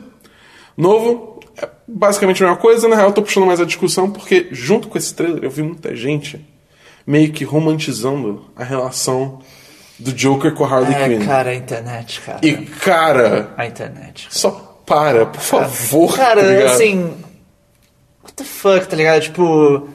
Novo, 0.77 1.32
é 1.61 1.69
basicamente 1.87 2.43
a 2.43 2.47
mesma 2.47 2.61
coisa, 2.61 2.89
na 2.89 2.97
real 2.97 3.09
eu 3.09 3.15
tô 3.15 3.23
puxando 3.23 3.47
mais 3.47 3.61
a 3.61 3.65
discussão 3.65 4.11
porque 4.11 4.49
junto 4.53 4.89
com 4.89 4.97
esse 4.99 5.13
trailer 5.15 5.43
eu 5.45 5.51
vi 5.51 5.63
muita 5.63 5.95
gente 5.95 6.45
meio 7.07 7.33
que 7.33 7.45
romantizando 7.45 8.45
a 8.57 8.63
relação 8.65 9.41
do 9.99 10.13
Joker 10.13 10.53
com 10.55 10.65
a 10.65 10.69
Harley 10.69 10.95
É, 10.95 11.09
Quinn. 11.09 11.27
cara, 11.27 11.51
a 11.51 11.55
internet, 11.55 12.21
cara. 12.21 12.39
E 12.43 12.53
cara, 12.55 13.51
A 13.57 13.67
internet. 13.67 14.27
só 14.31 14.51
para, 14.87 15.27
por 15.27 15.41
favor. 15.41 16.17
Cara, 16.17 16.41
tá 16.43 16.47
ligado? 16.49 16.67
assim. 16.75 17.15
What 18.23 18.35
the 18.37 18.45
fuck, 18.45 18.87
tá 18.89 18.97
ligado? 18.97 19.23
Tipo. 19.23 19.89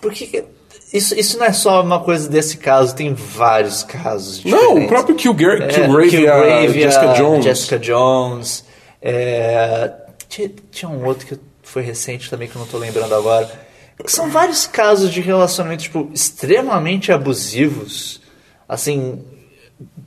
Por 0.00 0.12
que. 0.12 0.44
Isso, 0.92 1.14
isso 1.18 1.38
não 1.38 1.44
é 1.46 1.52
só 1.52 1.82
uma 1.82 2.00
coisa 2.00 2.28
desse 2.30 2.56
caso, 2.56 2.94
tem 2.94 3.12
vários 3.12 3.82
casos. 3.82 4.42
Não, 4.44 4.58
diferentes. 4.58 4.84
o 4.84 4.88
próprio 4.88 5.14
Killgrave, 5.16 5.62
É, 5.64 5.66
Killgrave, 5.68 6.16
e 6.22 6.26
a 6.28 6.32
Killgrave, 6.32 6.80
Jessica 6.80 7.06
Jones. 7.14 7.44
Jessica 7.44 7.78
Jones. 7.78 8.64
é, 9.02 9.92
tinha, 10.28 10.50
tinha 10.70 10.88
um 10.88 11.04
outro 11.04 11.26
que 11.26 11.38
foi 11.62 11.82
recente 11.82 12.28
também 12.30 12.48
que 12.48 12.56
eu 12.56 12.60
não 12.60 12.66
tô 12.68 12.78
lembrando 12.78 13.14
agora. 13.14 13.66
São 14.06 14.30
vários 14.30 14.66
casos 14.66 15.12
de 15.12 15.20
relacionamentos 15.20 15.84
tipo, 15.84 16.08
extremamente 16.14 17.10
abusivos. 17.10 18.20
Assim, 18.68 19.24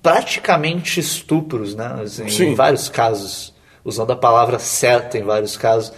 praticamente 0.02 1.00
estupros, 1.00 1.76
né? 1.76 2.02
Assim, 2.04 2.28
Sim. 2.30 2.46
Em 2.50 2.56
vários 2.56 2.90
casos. 2.90 3.54
Usando 3.84 4.12
a 4.12 4.16
palavra 4.16 4.60
certa 4.60 5.18
em 5.18 5.24
vários 5.24 5.58
casos. 5.58 5.92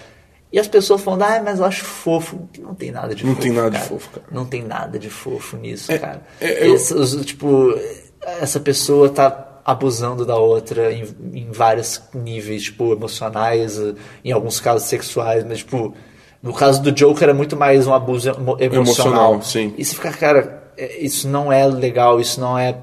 E 0.52 0.60
as 0.60 0.68
pessoas 0.68 1.02
falando, 1.02 1.24
ah, 1.24 1.42
mas 1.44 1.60
eu 1.60 1.66
acho 1.66 1.84
fofo. 1.84 2.48
Não 2.60 2.74
tem 2.74 2.92
nada 2.92 3.14
de 3.14 3.26
Não 3.26 3.32
fofo. 3.34 3.42
tem 3.42 3.52
nada 3.52 3.70
de 3.72 3.78
cara. 3.78 3.90
fofo, 3.90 4.10
cara. 4.12 4.26
Não 4.32 4.46
tem 4.46 4.64
nada 4.64 4.98
de 5.00 5.10
fofo 5.10 5.58
nisso, 5.58 5.88
cara. 6.00 6.22
é, 6.40 6.68
eu- 6.68 6.76
Esse- 6.76 7.26
tipo, 7.26 7.78
essa 8.22 8.60
pessoa 8.60 9.10
tá 9.10 9.32
abusando 9.66 10.26
da 10.26 10.36
outra 10.36 10.92
em, 10.92 11.06
em 11.34 11.52
vários 11.52 12.02
níveis, 12.14 12.64
tipo, 12.64 12.92
emocionais, 12.92 13.80
em 14.24 14.32
alguns 14.32 14.60
casos 14.60 14.88
sexuais, 14.88 15.44
mas, 15.44 15.60
tipo, 15.60 15.94
no 16.42 16.54
caso 16.54 16.82
do 16.82 16.92
Joker 16.92 17.30
é 17.30 17.34
muito 17.34 17.56
mais 17.56 17.88
um 17.88 17.94
abuso 17.94 18.30
emo- 18.30 18.58
emocional. 18.60 18.74
Emocional, 19.34 19.42
sim. 19.42 19.74
E 19.78 19.86
você 19.86 19.96
fica, 19.96 20.12
cara, 20.12 20.64
é, 20.78 21.00
isso 21.00 21.28
não 21.30 21.52
é 21.52 21.66
legal, 21.68 22.20
isso 22.20 22.40
não 22.42 22.58
é. 22.58 22.76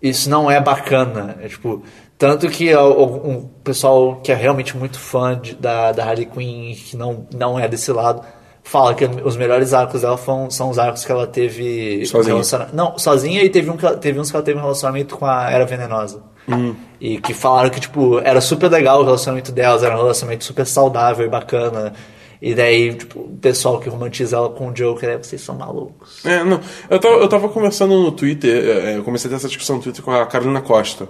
Isso 0.00 0.30
não 0.30 0.50
é 0.50 0.60
bacana. 0.60 1.36
É, 1.42 1.48
tipo, 1.48 1.82
tanto 2.16 2.48
que 2.48 2.72
o- 2.74 2.80
o- 2.92 3.28
um 3.30 3.42
pessoal 3.64 4.16
que 4.22 4.30
é 4.32 4.34
realmente 4.34 4.76
muito 4.76 4.98
fã 4.98 5.38
de- 5.38 5.54
da, 5.56 5.92
da 5.92 6.04
Harley 6.04 6.24
Quinn, 6.26 6.74
que 6.74 6.96
não, 6.96 7.26
não 7.36 7.58
é 7.58 7.66
desse 7.68 7.90
lado, 7.92 8.22
fala 8.68 8.94
que 8.94 9.04
os 9.24 9.34
melhores 9.36 9.72
arcos 9.72 10.02
dela 10.02 10.18
foram, 10.18 10.50
são 10.50 10.68
os 10.68 10.78
arcos 10.78 11.04
que 11.04 11.10
ela 11.10 11.26
teve. 11.26 12.04
Sozinha. 12.04 12.34
relaciona- 12.34 12.68
Não, 12.72 12.98
sozinha 12.98 13.42
e 13.42 13.48
teve, 13.48 13.70
um 13.70 13.76
que 13.76 13.90
teve 13.96 14.20
uns 14.20 14.30
que 14.30 14.36
ela 14.36 14.44
teve 14.44 14.58
um 14.58 14.62
relacionamento 14.62 15.16
com 15.16 15.24
a 15.24 15.50
Era 15.50 15.64
Venenosa. 15.64 16.22
Hum. 16.46 16.74
E 17.00 17.18
que 17.18 17.32
falaram 17.32 17.70
que, 17.70 17.80
tipo, 17.80 18.18
era 18.20 18.40
super 18.40 18.70
legal 18.70 19.00
o 19.00 19.04
relacionamento 19.04 19.52
delas, 19.52 19.82
era 19.82 19.94
um 19.94 19.98
relacionamento 19.98 20.44
super 20.44 20.66
saudável 20.66 21.26
e 21.26 21.28
bacana. 21.30 21.94
E 22.40 22.54
daí, 22.54 22.94
tipo, 22.94 23.20
o 23.20 23.38
pessoal 23.40 23.80
que 23.80 23.88
romantiza 23.88 24.36
ela 24.36 24.48
com 24.50 24.68
o 24.68 24.72
Joker, 24.72 25.08
é, 25.08 25.16
vocês 25.18 25.40
são 25.40 25.54
malucos. 25.56 26.24
É, 26.24 26.44
não. 26.44 26.60
Eu 26.90 26.98
tava, 27.00 27.14
eu 27.16 27.28
tava 27.28 27.48
conversando 27.48 27.94
no 28.00 28.12
Twitter, 28.12 28.50
é, 28.64 28.92
é, 28.92 28.96
eu 28.98 29.02
comecei 29.02 29.28
a 29.28 29.30
ter 29.30 29.36
essa 29.36 29.48
discussão 29.48 29.76
no 29.76 29.82
Twitter 29.82 30.04
com 30.04 30.12
a 30.12 30.24
Carolina 30.26 30.60
Costa. 30.60 31.08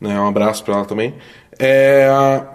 Né, 0.00 0.18
um 0.18 0.26
abraço 0.26 0.64
pra 0.64 0.74
ela 0.76 0.84
também. 0.84 1.14
É, 1.58 2.08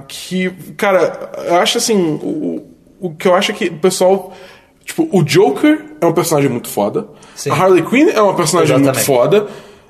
que, 0.07 0.49
cara, 0.76 1.32
eu 1.45 1.56
acho 1.57 1.78
assim, 1.78 2.19
o, 2.22 2.65
o 2.99 3.11
que 3.14 3.28
eu 3.28 3.36
acho 3.36 3.52
é 3.52 3.53
que 3.56 3.65
o 3.65 3.78
pessoal. 3.80 4.34
Tipo, 4.86 5.07
o 5.11 5.22
Joker 5.24 5.84
é 5.99 6.06
um 6.06 6.14
personagem 6.14 6.49
muito 6.49 6.69
foda. 6.69 7.07
Sim. 7.36 7.49
A 7.52 7.56
Harley 7.56 7.84
Quinn 7.84 8.10
é 8.10 8.22
uma 8.22 8.34
personagem 8.36 8.74
muito 8.74 8.86
Exatamente. 8.90 9.06
foda. 9.06 9.48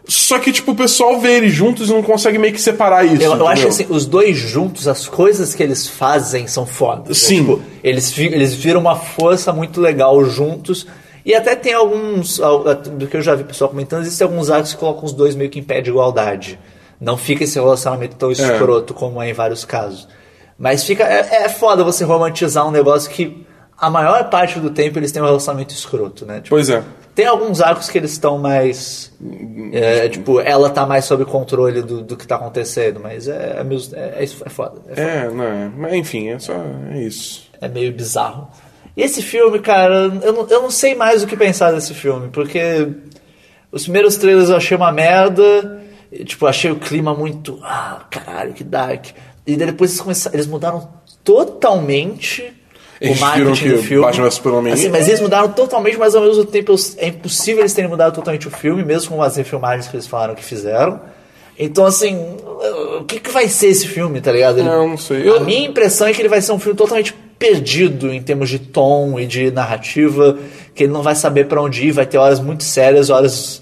Só 0.09 0.39
que, 0.39 0.51
tipo, 0.53 0.71
o 0.71 0.75
pessoal 0.75 1.19
vê 1.19 1.34
eles 1.35 1.53
juntos 1.53 1.89
e 1.89 1.93
não 1.93 2.01
consegue 2.01 2.38
meio 2.39 2.53
que 2.53 2.61
separar 2.61 3.03
isso. 3.05 3.21
Eu, 3.21 3.35
eu 3.35 3.47
acho 3.47 3.63
que 3.63 3.67
assim, 3.67 3.85
os 3.89 4.05
dois 4.05 4.38
juntos, 4.38 4.88
as 4.88 5.05
coisas 5.07 5.53
que 5.53 5.61
eles 5.61 5.85
fazem 5.85 6.47
são 6.47 6.65
fodas. 6.65 7.09
né? 7.09 7.13
Sim. 7.13 7.39
Tipo, 7.41 7.61
eles, 7.84 8.17
eles 8.17 8.53
viram 8.55 8.79
uma 8.79 8.95
força 8.95 9.51
muito 9.53 9.81
legal 9.81 10.23
juntos. 10.25 10.88
E 11.25 11.35
até 11.35 11.55
tem 11.57 11.73
alguns, 11.73 12.39
al- 12.39 12.63
do 12.73 13.05
que 13.05 13.17
eu 13.17 13.21
já 13.21 13.35
vi 13.35 13.43
pessoal 13.43 13.69
comentando, 13.69 14.01
existem 14.03 14.25
alguns 14.25 14.49
arcos 14.49 14.73
que 14.73 14.79
colocam 14.79 15.03
os 15.03 15.11
dois 15.11 15.35
meio 15.35 15.49
que 15.49 15.59
em 15.59 15.63
pé 15.63 15.81
de 15.81 15.89
igualdade. 15.89 16.57
Não 16.99 17.17
fica 17.17 17.43
esse 17.43 17.59
relacionamento 17.59 18.15
tão 18.15 18.31
escroto 18.31 18.93
como 18.93 19.21
é 19.21 19.29
em 19.29 19.34
vários 19.34 19.65
casos. 19.65 20.07
Mas 20.57 20.84
fica. 20.84 21.03
É, 21.03 21.43
é 21.45 21.49
foda 21.49 21.84
você 21.84 22.03
romantizar 22.03 22.67
um 22.67 22.71
negócio 22.71 23.09
que 23.11 23.45
a 23.77 23.89
maior 23.89 24.29
parte 24.29 24.59
do 24.59 24.69
tempo 24.71 24.97
eles 24.97 25.11
têm 25.11 25.21
um 25.21 25.25
relacionamento 25.25 25.73
escroto, 25.73 26.25
né? 26.25 26.38
Tipo, 26.38 26.49
Pois 26.49 26.67
é. 26.69 26.84
tem 27.13 27.27
alguns 27.27 27.61
arcos 27.61 27.89
que 27.89 27.97
eles 27.97 28.11
estão 28.11 28.39
mais. 28.39 29.13
é, 29.71 30.09
tipo, 30.09 30.39
ela 30.39 30.69
tá 30.69 30.85
mais 30.85 31.05
sob 31.05 31.23
controle 31.25 31.84
do, 31.84 32.01
do 32.01 32.17
que 32.17 32.25
tá 32.25 32.38
acontecendo, 32.38 32.99
mas 32.99 33.27
é, 33.27 33.31
é, 33.61 33.65
é, 33.93 34.15
é, 34.19 34.23
isso- 34.23 34.41
é 34.43 34.49
foda. 34.49 34.81
É, 34.89 34.95
foda. 34.95 35.01
É, 35.01 35.29
não 35.29 35.43
é. 35.43 35.71
Mas 35.77 35.93
enfim, 35.93 36.29
é 36.29 36.39
só. 36.39 36.53
É 36.91 36.99
isso. 37.01 37.43
É 37.61 37.67
meio 37.67 37.91
bizarro. 37.93 38.47
E 38.95 39.03
esse 39.03 39.21
filme, 39.21 39.59
cara, 39.59 40.11
eu 40.23 40.34
não, 40.34 40.47
eu 40.49 40.61
não 40.63 40.71
sei 40.71 40.95
mais 40.95 41.21
o 41.21 41.27
que 41.27 41.38
pensar 41.38 41.71
desse 41.71 41.93
filme, 41.93 42.29
porque 42.29 42.88
os 43.71 43.84
primeiros 43.84 44.15
trailers 44.17 44.49
eu 44.49 44.55
achei 44.57 44.75
uma 44.75 44.91
merda, 44.91 45.84
e, 46.11 46.23
tipo, 46.25 46.47
achei 46.47 46.71
o 46.71 46.77
clima 46.77 47.13
muito. 47.13 47.59
Ah, 47.63 48.01
caralho, 48.09 48.53
que 48.53 48.63
dark. 48.63 49.05
E 49.48 49.56
depois 49.56 49.91
eles, 49.91 50.02
começaram, 50.02 50.36
eles 50.36 50.45
mudaram 50.48 50.88
totalmente 51.24 52.53
Eles 52.99 53.18
o 53.18 53.22
marketing 53.22 53.69
do 53.69 53.78
filme. 53.84 54.06
Batman 54.06 54.30
Superman- 54.32 54.74
Assim, 54.74 54.90
mas 54.90 55.07
eles 55.07 55.22
mudaram 55.22 55.49
totalmente, 55.53 55.98
mas 55.98 56.15
ao 56.15 56.22
mesmo 56.24 56.44
tempo 56.45 56.76
é 56.98 57.07
impossível 57.07 57.61
eles 57.61 57.74
terem 57.74 57.90
mudado 57.90 58.14
totalmente 58.14 58.48
o 58.48 58.52
filme, 58.52 58.84
mesmo 58.84 59.15
com 59.15 59.24
as 59.24 59.36
refilmagens 59.38 59.88
que 59.88 59.95
eles 59.95 60.06
falaram 60.07 60.36
que 60.36 60.44
fizeram. 60.44 60.99
Então, 61.60 61.86
assim, 61.86 62.19
o 62.99 63.03
que, 63.06 63.19
que 63.19 63.32
vai 63.32 63.48
ser 63.48 63.68
esse 63.68 63.88
filme, 63.88 64.22
tá 64.22 64.32
ligado? 64.32 64.60
Ele- 64.60 64.68
Eu 64.69 64.88
não 64.88 64.98
sei. 64.98 65.28
Eu- 65.28 65.38
A 65.38 65.40
minha 65.40 65.68
impressão 65.68 66.07
é 66.07 66.14
que 66.14 66.22
ele 66.22 66.30
vai 66.30 66.41
ser 66.41 66.52
um 66.52 66.60
filme 66.60 66.78
totalmente 66.78 67.14
perdido 67.40 68.11
em 68.11 68.22
termos 68.22 68.49
de 68.49 68.60
tom 68.60 69.19
e 69.19 69.26
de 69.26 69.49
narrativa, 69.52 70.38
que 70.76 70.84
ele 70.84 70.94
não 70.94 71.02
vai 71.03 71.15
saber 71.15 71.45
pra 71.48 71.61
onde 71.61 71.88
ir, 71.88 71.91
vai 71.91 72.06
ter 72.06 72.18
horas 72.18 72.40
muito 72.40 72.64
sérias, 72.64 73.10
horas 73.10 73.61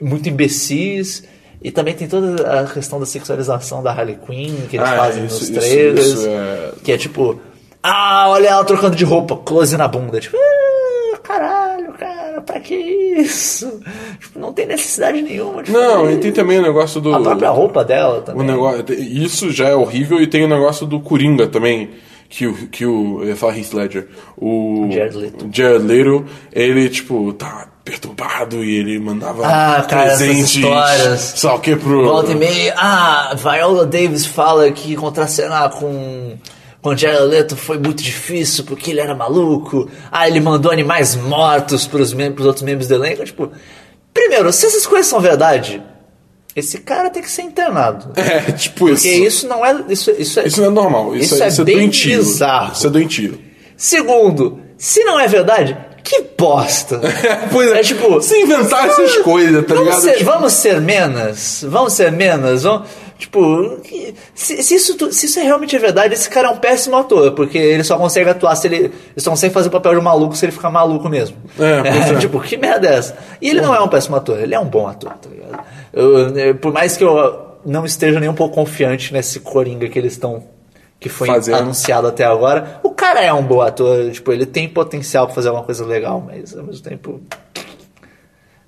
muito 0.00 0.28
imbecis. 0.28 1.22
E 1.66 1.70
também 1.72 1.94
tem 1.94 2.06
toda 2.06 2.60
a 2.60 2.64
questão 2.66 3.00
da 3.00 3.06
sexualização 3.06 3.82
da 3.82 3.90
Harley 3.90 4.16
Quinn, 4.24 4.54
que 4.70 4.76
eles 4.76 4.88
Ah, 4.88 4.96
fazem 4.98 5.24
isso- 5.26 5.34
nos 5.40 5.42
isso- 5.50 5.52
trailers. 5.52 6.06
isso 6.06 6.26
é- 6.28 6.70
Que 6.84 6.92
é 6.92 6.96
tipo, 6.96 7.40
ah, 7.82 8.26
olha 8.28 8.48
ela 8.48 8.64
trocando 8.64 8.94
de 8.94 9.04
roupa, 9.04 9.36
close 9.36 9.76
na 9.76 9.88
bunda. 9.88 10.20
Tipo, 10.20 10.36
ah, 10.36 11.18
caralho, 11.24 11.92
cara, 11.94 12.40
pra 12.42 12.60
que 12.60 12.74
isso? 12.74 13.80
Tipo, 14.20 14.38
não 14.38 14.52
tem 14.52 14.64
necessidade 14.66 15.20
nenhuma 15.20 15.62
de 15.64 15.72
Não, 15.72 16.02
fazer 16.02 16.12
e 16.12 16.16
tem 16.18 16.30
isso. 16.30 16.40
também 16.40 16.58
o 16.60 16.62
negócio 16.62 17.00
do. 17.00 17.12
A 17.12 17.20
própria 17.20 17.50
roupa 17.50 17.84
dela 17.84 18.20
também. 18.22 18.42
O 18.42 18.46
negócio, 18.46 18.84
isso 18.94 19.50
já 19.50 19.68
é 19.68 19.74
horrível 19.74 20.20
e 20.22 20.26
tem 20.28 20.44
o 20.44 20.48
negócio 20.48 20.86
do 20.86 21.00
Coringa 21.00 21.48
também. 21.48 21.90
Que 22.28 22.46
o, 22.46 22.54
que 22.68 22.86
o. 22.86 23.22
Eu 23.22 23.28
ia 23.28 23.36
falar 23.36 23.56
Heath 23.58 23.72
Ledger. 23.72 24.08
O. 24.36 24.88
Jared 24.90 25.16
Leto. 25.16 25.48
Jared 25.52 25.84
Leto, 25.84 26.24
ele, 26.52 26.88
tipo, 26.88 27.32
tá 27.32 27.68
perturbado 27.86 28.64
e 28.64 28.76
ele 28.78 28.98
mandava 28.98 29.46
Ah, 29.46 29.82
cara, 29.88 30.16
presentes. 30.16 31.42
o 31.44 31.58
que 31.60 31.76
pro. 31.76 32.04
Volta 32.04 32.32
e 32.32 32.34
meia, 32.34 32.74
ah, 32.76 33.32
Viola 33.36 33.86
Davis 33.86 34.26
fala 34.26 34.70
que 34.72 34.96
contracenar 34.96 35.70
com, 35.70 36.36
com 36.82 36.96
Jared 36.96 37.24
Leto 37.26 37.56
foi 37.56 37.78
muito 37.78 38.02
difícil 38.02 38.64
porque 38.64 38.90
ele 38.90 39.00
era 39.00 39.14
maluco. 39.14 39.88
Ah, 40.10 40.26
ele 40.28 40.40
mandou 40.40 40.72
animais 40.72 41.14
mortos 41.14 41.86
pros, 41.86 42.12
mem 42.12 42.32
pros 42.32 42.46
outros 42.46 42.64
membros 42.64 42.88
do 42.88 42.94
elenco. 42.96 43.24
Tipo, 43.24 43.52
primeiro, 44.12 44.52
se 44.52 44.66
essas 44.66 44.84
coisas 44.84 45.06
são 45.06 45.20
verdade, 45.20 45.80
esse 46.56 46.78
cara 46.78 47.08
tem 47.08 47.22
que 47.22 47.30
ser 47.30 47.42
internado. 47.42 48.12
É, 48.20 48.50
tipo 48.50 48.88
isso. 48.88 49.04
Porque 49.04 49.16
isso 49.26 49.46
não 49.46 49.64
é. 49.64 49.84
Isso, 49.88 50.10
isso, 50.10 50.40
é, 50.40 50.46
Isso 50.48 50.60
não 50.60 50.68
é 50.68 50.70
normal. 50.72 51.14
Isso, 51.14 51.34
Isso 51.34 51.42
é, 51.42 51.46
é 51.46 51.48
isso 51.50 51.60
é 51.60 51.64
bem 51.64 51.76
doentio. 51.76 52.18
bizarro. 52.18 52.72
Isso 52.72 52.86
é 52.86 52.90
doentio. 52.90 53.38
Segundo, 53.76 54.60
se 54.76 55.04
não 55.04 55.20
é 55.20 55.28
verdade, 55.28 55.76
Que 56.08 56.22
bosta! 56.38 57.00
pois 57.50 57.72
é, 57.72 57.80
É 57.80 57.82
tipo, 57.82 58.22
Se 58.22 58.38
inventar 58.40 58.86
essas 58.88 59.16
coisas, 59.18 59.66
tá 59.66 59.74
vamos 59.74 59.88
ligado? 59.88 60.02
Ser, 60.02 60.12
Tipo, 60.18 60.30
vamos 60.30 60.52
ser 60.52 60.80
menos? 60.80 61.64
Vamos 61.68 61.92
ser 61.94 62.12
menos? 62.12 62.62
Vamos, 62.62 62.88
tipo, 63.18 63.80
se, 64.32 64.62
se 64.62 64.74
isso, 64.76 65.12
se 65.12 65.26
isso 65.26 65.40
realmente 65.40 65.74
é 65.74 65.78
verdade, 65.80 66.14
esse 66.14 66.30
cara 66.30 66.46
é 66.46 66.50
um 66.52 66.58
péssimo 66.58 66.94
ator, 66.96 67.32
porque 67.32 67.58
ele 67.58 67.82
só 67.82 67.96
consegue 67.98 68.30
atuar 68.30 68.54
se 68.54 68.68
ele. 68.68 68.76
Ele 68.76 68.92
só 69.16 69.30
consegue 69.30 69.52
fazer 69.52 69.66
o 69.66 69.72
papel 69.72 69.96
de 69.96 70.00
maluco 70.00 70.36
se 70.36 70.44
ele 70.44 70.52
ficar 70.52 70.70
maluco 70.70 71.08
mesmo. 71.08 71.36
É, 71.58 71.88
é. 72.14 72.18
tipo, 72.20 72.40
que 72.40 72.56
merda 72.56 72.86
é 72.88 72.94
essa? 72.94 73.16
E 73.42 73.50
ele 73.50 73.60
não 73.60 73.74
é 73.74 73.80
um 73.80 73.88
péssimo 73.88 74.14
ator, 74.14 74.38
ele 74.38 74.54
é 74.54 74.60
um 74.60 74.66
bom 74.66 74.86
ator, 74.86 75.10
tá 75.14 75.28
ligado? 75.28 75.64
Eu- 75.92 76.28
eu- 76.38 76.54
por 76.54 76.72
mais 76.72 76.96
que 76.96 77.02
eu 77.02 77.46
não 77.64 77.84
esteja 77.84 78.20
nem 78.20 78.28
um 78.28 78.34
pouco 78.34 78.54
confiante 78.54 79.12
nesse 79.12 79.40
Coringa 79.40 79.88
que 79.88 79.98
eles 79.98 80.12
estão. 80.12 80.44
Que 80.98 81.10
foi 81.10 81.26
Fazendo. 81.28 81.56
anunciado 81.58 82.06
até 82.06 82.24
agora. 82.24 82.80
O 82.96 83.02
cara 83.06 83.20
é 83.20 83.30
um 83.30 83.42
bom 83.42 83.60
ator, 83.60 84.10
tipo, 84.10 84.32
ele 84.32 84.46
tem 84.46 84.66
potencial 84.66 85.26
pra 85.26 85.34
fazer 85.34 85.48
alguma 85.48 85.66
coisa 85.66 85.84
legal, 85.84 86.18
mas 86.26 86.56
ao 86.56 86.64
mesmo 86.64 86.82
tempo. 86.82 87.20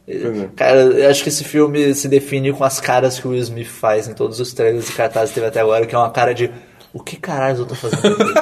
É. 0.06 0.48
Cara, 0.54 0.80
eu 0.80 1.10
acho 1.10 1.22
que 1.22 1.30
esse 1.30 1.44
filme 1.44 1.94
se 1.94 2.08
define 2.08 2.52
com 2.52 2.62
as 2.62 2.78
caras 2.78 3.18
que 3.18 3.26
o 3.26 3.30
Will 3.30 3.40
Smith 3.40 3.66
faz 3.68 4.06
em 4.06 4.12
todos 4.12 4.38
os 4.38 4.52
trailers 4.52 4.88
e 4.90 4.92
cartazes 4.92 5.30
que 5.30 5.34
teve 5.36 5.46
até 5.46 5.60
agora, 5.60 5.86
que 5.86 5.94
é 5.94 5.98
uma 5.98 6.10
cara 6.10 6.34
de 6.34 6.50
o 6.92 7.02
que 7.02 7.16
caralho 7.16 7.60
eu 7.60 7.66
tô 7.66 7.74
fazendo 7.74 8.06
aqui? 8.22 8.34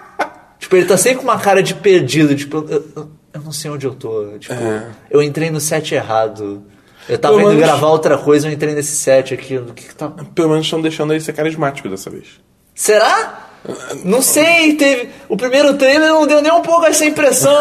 tipo, 0.58 0.74
ele 0.76 0.86
tá 0.86 0.96
sempre 0.96 1.18
com 1.18 1.24
uma 1.24 1.38
cara 1.38 1.62
de 1.62 1.74
perdido, 1.74 2.34
tipo, 2.34 2.56
eu, 2.68 2.84
eu- 2.96 3.08
eu 3.34 3.40
não 3.42 3.52
sei 3.52 3.70
onde 3.70 3.86
eu 3.86 3.94
tô. 3.94 4.38
Tipo, 4.38 4.54
É. 4.54 4.88
eu 5.10 5.22
entrei 5.22 5.50
no 5.50 5.60
set 5.60 5.94
errado. 5.94 6.62
Eu 7.06 7.18
tava 7.18 7.36
Pelo 7.36 7.50
indo 7.50 7.56
menos- 7.58 7.70
gravar 7.70 7.88
outra 7.88 8.16
coisa, 8.16 8.48
eu 8.48 8.52
entrei 8.52 8.74
nesse 8.74 8.96
set 8.96 9.34
aqui. 9.34 9.58
O 9.58 9.66
que, 9.74 9.88
que 9.88 9.94
tá. 9.94 10.08
Pelo 10.34 10.48
menos 10.48 10.64
estão 10.64 10.80
deixando 10.80 11.12
ele 11.12 11.20
ser 11.20 11.34
carismático 11.34 11.88
dessa 11.90 12.08
vez. 12.08 12.40
Será? 12.74 13.45
Não 14.04 14.22
sei, 14.22 14.74
teve. 14.74 15.08
O 15.28 15.36
primeiro 15.36 15.74
trailer 15.74 16.08
não 16.10 16.26
deu 16.26 16.40
nem 16.40 16.52
um 16.52 16.62
pouco 16.62 16.84
essa 16.86 17.04
impressão. 17.04 17.58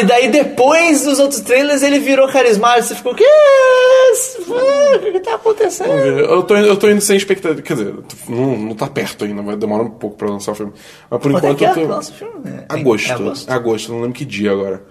e 0.00 0.04
daí 0.04 0.28
depois 0.28 1.04
dos 1.04 1.18
outros 1.18 1.40
trailers 1.40 1.82
ele 1.82 1.98
virou 1.98 2.28
carismático. 2.28 2.88
Você 2.88 2.94
ficou, 2.94 3.14
que? 3.14 3.24
O 4.96 4.98
que 5.00 5.12
que 5.12 5.20
tá 5.20 5.34
acontecendo? 5.34 5.90
Eu 5.92 6.42
tô, 6.42 6.56
indo- 6.56 6.66
eu 6.66 6.76
tô 6.76 6.88
indo 6.88 7.00
sem 7.00 7.16
expectativa. 7.16 7.60
Quer 7.62 7.74
dizer, 7.74 7.94
não, 8.28 8.56
não 8.56 8.74
tá 8.74 8.86
perto 8.86 9.24
ainda, 9.24 9.42
vai 9.42 9.56
demorar 9.56 9.82
um 9.84 9.90
pouco 9.90 10.16
pra 10.16 10.28
lançar 10.28 10.52
o 10.52 10.54
filme. 10.54 10.72
Mas 11.10 11.20
por 11.20 11.30
Quando 11.32 11.44
é 11.44 11.50
enquanto 11.50 11.58
que 11.58 11.64
é? 11.64 11.70
eu 11.70 11.74
tô. 11.74 11.94
Nossa, 11.94 12.10
o 12.10 12.14
filme? 12.14 12.32
Agosto. 12.68 13.10
É 13.10 13.14
agosto. 13.14 13.50
agosto. 13.50 13.92
não 13.92 14.00
lembro 14.00 14.14
que 14.16 14.24
dia 14.24 14.52
agora. 14.52 14.82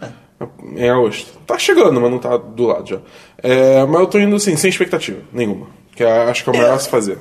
É. 0.78 0.90
agosto. 0.90 1.32
Tá 1.48 1.58
chegando, 1.58 2.00
mas 2.00 2.12
não 2.12 2.20
tá 2.20 2.38
do 2.38 2.66
lado 2.68 2.88
já. 2.88 2.98
É, 3.42 3.86
mas 3.86 4.00
eu 4.02 4.08
tô 4.08 4.20
indo 4.20 4.36
assim, 4.36 4.56
sem 4.56 4.70
expectativa 4.70 5.20
nenhuma. 5.34 5.68
Que 5.96 6.04
acho 6.04 6.44
que 6.44 6.50
é 6.50 6.54
o 6.54 6.56
melhor 6.58 6.74
a 6.74 6.80
se 6.80 6.90
fazer. 6.90 7.18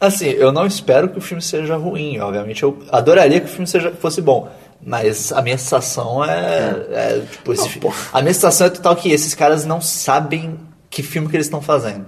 Assim, 0.00 0.26
eu 0.28 0.52
não 0.52 0.66
espero 0.66 1.08
que 1.08 1.18
o 1.18 1.20
filme 1.20 1.42
seja 1.42 1.76
ruim. 1.76 2.18
Obviamente, 2.20 2.62
eu 2.62 2.78
adoraria 2.90 3.40
que 3.40 3.46
o 3.46 3.48
filme 3.48 3.66
seja, 3.66 3.92
fosse 3.92 4.20
bom. 4.20 4.50
Mas 4.86 5.32
a 5.32 5.40
minha 5.40 5.56
sensação 5.56 6.22
é. 6.24 6.86
é, 6.90 7.22
tipo, 7.30 7.52
esse 7.52 7.62
Não, 7.80 7.90
fi- 7.90 8.08
a 8.12 8.20
minha 8.20 8.34
sensação 8.34 8.66
é 8.66 8.70
total 8.70 8.94
que 8.96 9.10
esses 9.10 9.34
caras 9.34 9.64
não 9.64 9.80
sabem 9.80 10.58
que 10.90 11.02
filme 11.02 11.28
que 11.28 11.36
eles 11.36 11.46
estão 11.46 11.62
fazendo. 11.62 12.04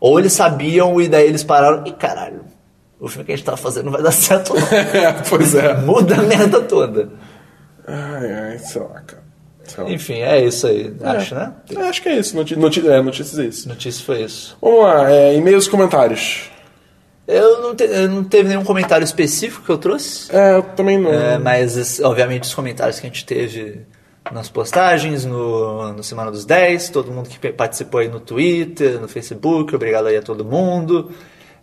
Ou 0.00 0.18
eles 0.18 0.32
sabiam 0.32 1.00
e 1.00 1.06
daí 1.08 1.26
eles 1.28 1.44
pararam. 1.44 1.84
E 1.86 1.92
caralho, 1.92 2.44
o 2.98 3.06
filme 3.08 3.24
que 3.24 3.32
a 3.32 3.36
gente 3.36 3.44
tá 3.44 3.56
fazendo 3.56 3.84
não 3.86 3.92
vai 3.92 4.02
dar 4.02 4.10
certo, 4.12 4.54
não. 4.54 4.60
É, 4.72 5.12
pois 5.28 5.54
é. 5.54 5.74
Muda 5.76 6.16
a 6.16 6.22
merda 6.22 6.60
toda. 6.62 7.10
Ai, 7.86 8.32
ai, 8.32 8.58
sei 8.58 8.82
lá, 8.82 9.00
cara. 9.06 9.22
Lá. 9.76 9.90
Enfim, 9.90 10.14
é 10.14 10.42
isso 10.44 10.66
aí, 10.66 10.92
acho, 11.02 11.34
né? 11.34 11.52
É, 11.76 11.80
acho 11.82 12.00
que 12.02 12.08
é 12.08 12.16
isso. 12.18 12.34
Noti 12.34 12.56
noti 12.56 12.88
é, 12.88 13.02
notícias 13.02 13.38
é 13.38 13.44
isso. 13.44 13.68
Notícia 13.68 14.02
foi 14.04 14.22
isso. 14.22 14.56
Vamos 14.62 14.82
lá, 14.82 15.10
é, 15.12 15.36
e-mails 15.36 15.66
e 15.66 15.70
comentários. 15.70 16.50
Eu 17.28 17.60
não, 17.60 17.74
te, 17.74 17.84
eu 17.84 18.08
não 18.08 18.24
teve 18.24 18.48
nenhum 18.48 18.64
comentário 18.64 19.04
específico 19.04 19.62
que 19.62 19.70
eu 19.70 19.76
trouxe. 19.76 20.34
É, 20.34 20.56
eu 20.56 20.62
também 20.62 20.96
não. 20.98 21.12
É, 21.12 21.38
mas, 21.38 22.00
obviamente, 22.00 22.44
os 22.44 22.54
comentários 22.54 22.98
que 22.98 23.06
a 23.06 23.10
gente 23.10 23.26
teve 23.26 23.82
nas 24.32 24.48
postagens, 24.48 25.26
no, 25.26 25.92
no 25.92 26.02
Semana 26.02 26.30
dos 26.30 26.46
10, 26.46 26.88
todo 26.88 27.12
mundo 27.12 27.28
que 27.28 27.52
participou 27.52 28.00
aí 28.00 28.08
no 28.08 28.18
Twitter, 28.18 28.98
no 28.98 29.06
Facebook, 29.08 29.74
obrigado 29.74 30.06
aí 30.06 30.16
a 30.16 30.22
todo 30.22 30.42
mundo. 30.42 31.10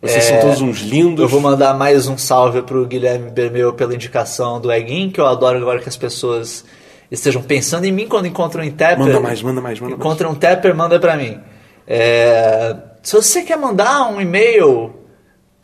Vocês 0.02 0.26
É, 0.26 0.30
são 0.30 0.40
todos 0.42 0.62
uns 0.62 0.82
lindos. 0.82 1.24
Eu 1.24 1.28
vou 1.28 1.42
mandar 1.42 1.74
mais 1.74 2.08
um 2.08 2.16
salve 2.16 2.62
pro 2.62 2.86
Guilherme 2.86 3.32
Bermeu 3.32 3.74
pela 3.74 3.96
indicação 3.96 4.62
do 4.62 4.72
Eguin, 4.72 5.10
que 5.10 5.20
eu 5.20 5.26
adoro 5.26 5.58
agora 5.58 5.80
que 5.80 5.90
as 5.90 5.98
pessoas 5.98 6.64
estejam 7.10 7.42
pensando 7.42 7.86
em 7.86 7.92
mim 7.92 8.08
quando 8.08 8.28
encontram 8.28 8.64
em 8.64 8.70
Tepper. 8.70 9.00
Manda 9.00 9.20
mais, 9.20 9.42
manda 9.42 9.62
mais, 9.62 9.80
manda 9.80 9.96
mais. 9.96 10.00
Encontra 10.00 10.30
um 10.30 10.36
Tepper, 10.36 10.76
manda 10.76 11.00
pra 11.00 11.16
mim. 11.16 11.40
É, 11.88 12.76
se 13.02 13.16
você 13.16 13.42
quer 13.42 13.58
mandar 13.58 14.10
um 14.12 14.22
e-mail 14.22 14.94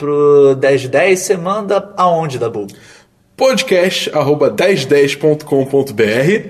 pro 0.02 0.58
1010, 0.60 1.20
você 1.20 1.38
manda 1.38 1.94
aonde, 1.96 2.40
Dabu? 2.40 2.66
Podcast 3.38 4.10
arroba 4.14 4.50
1010.com.br 4.50 6.50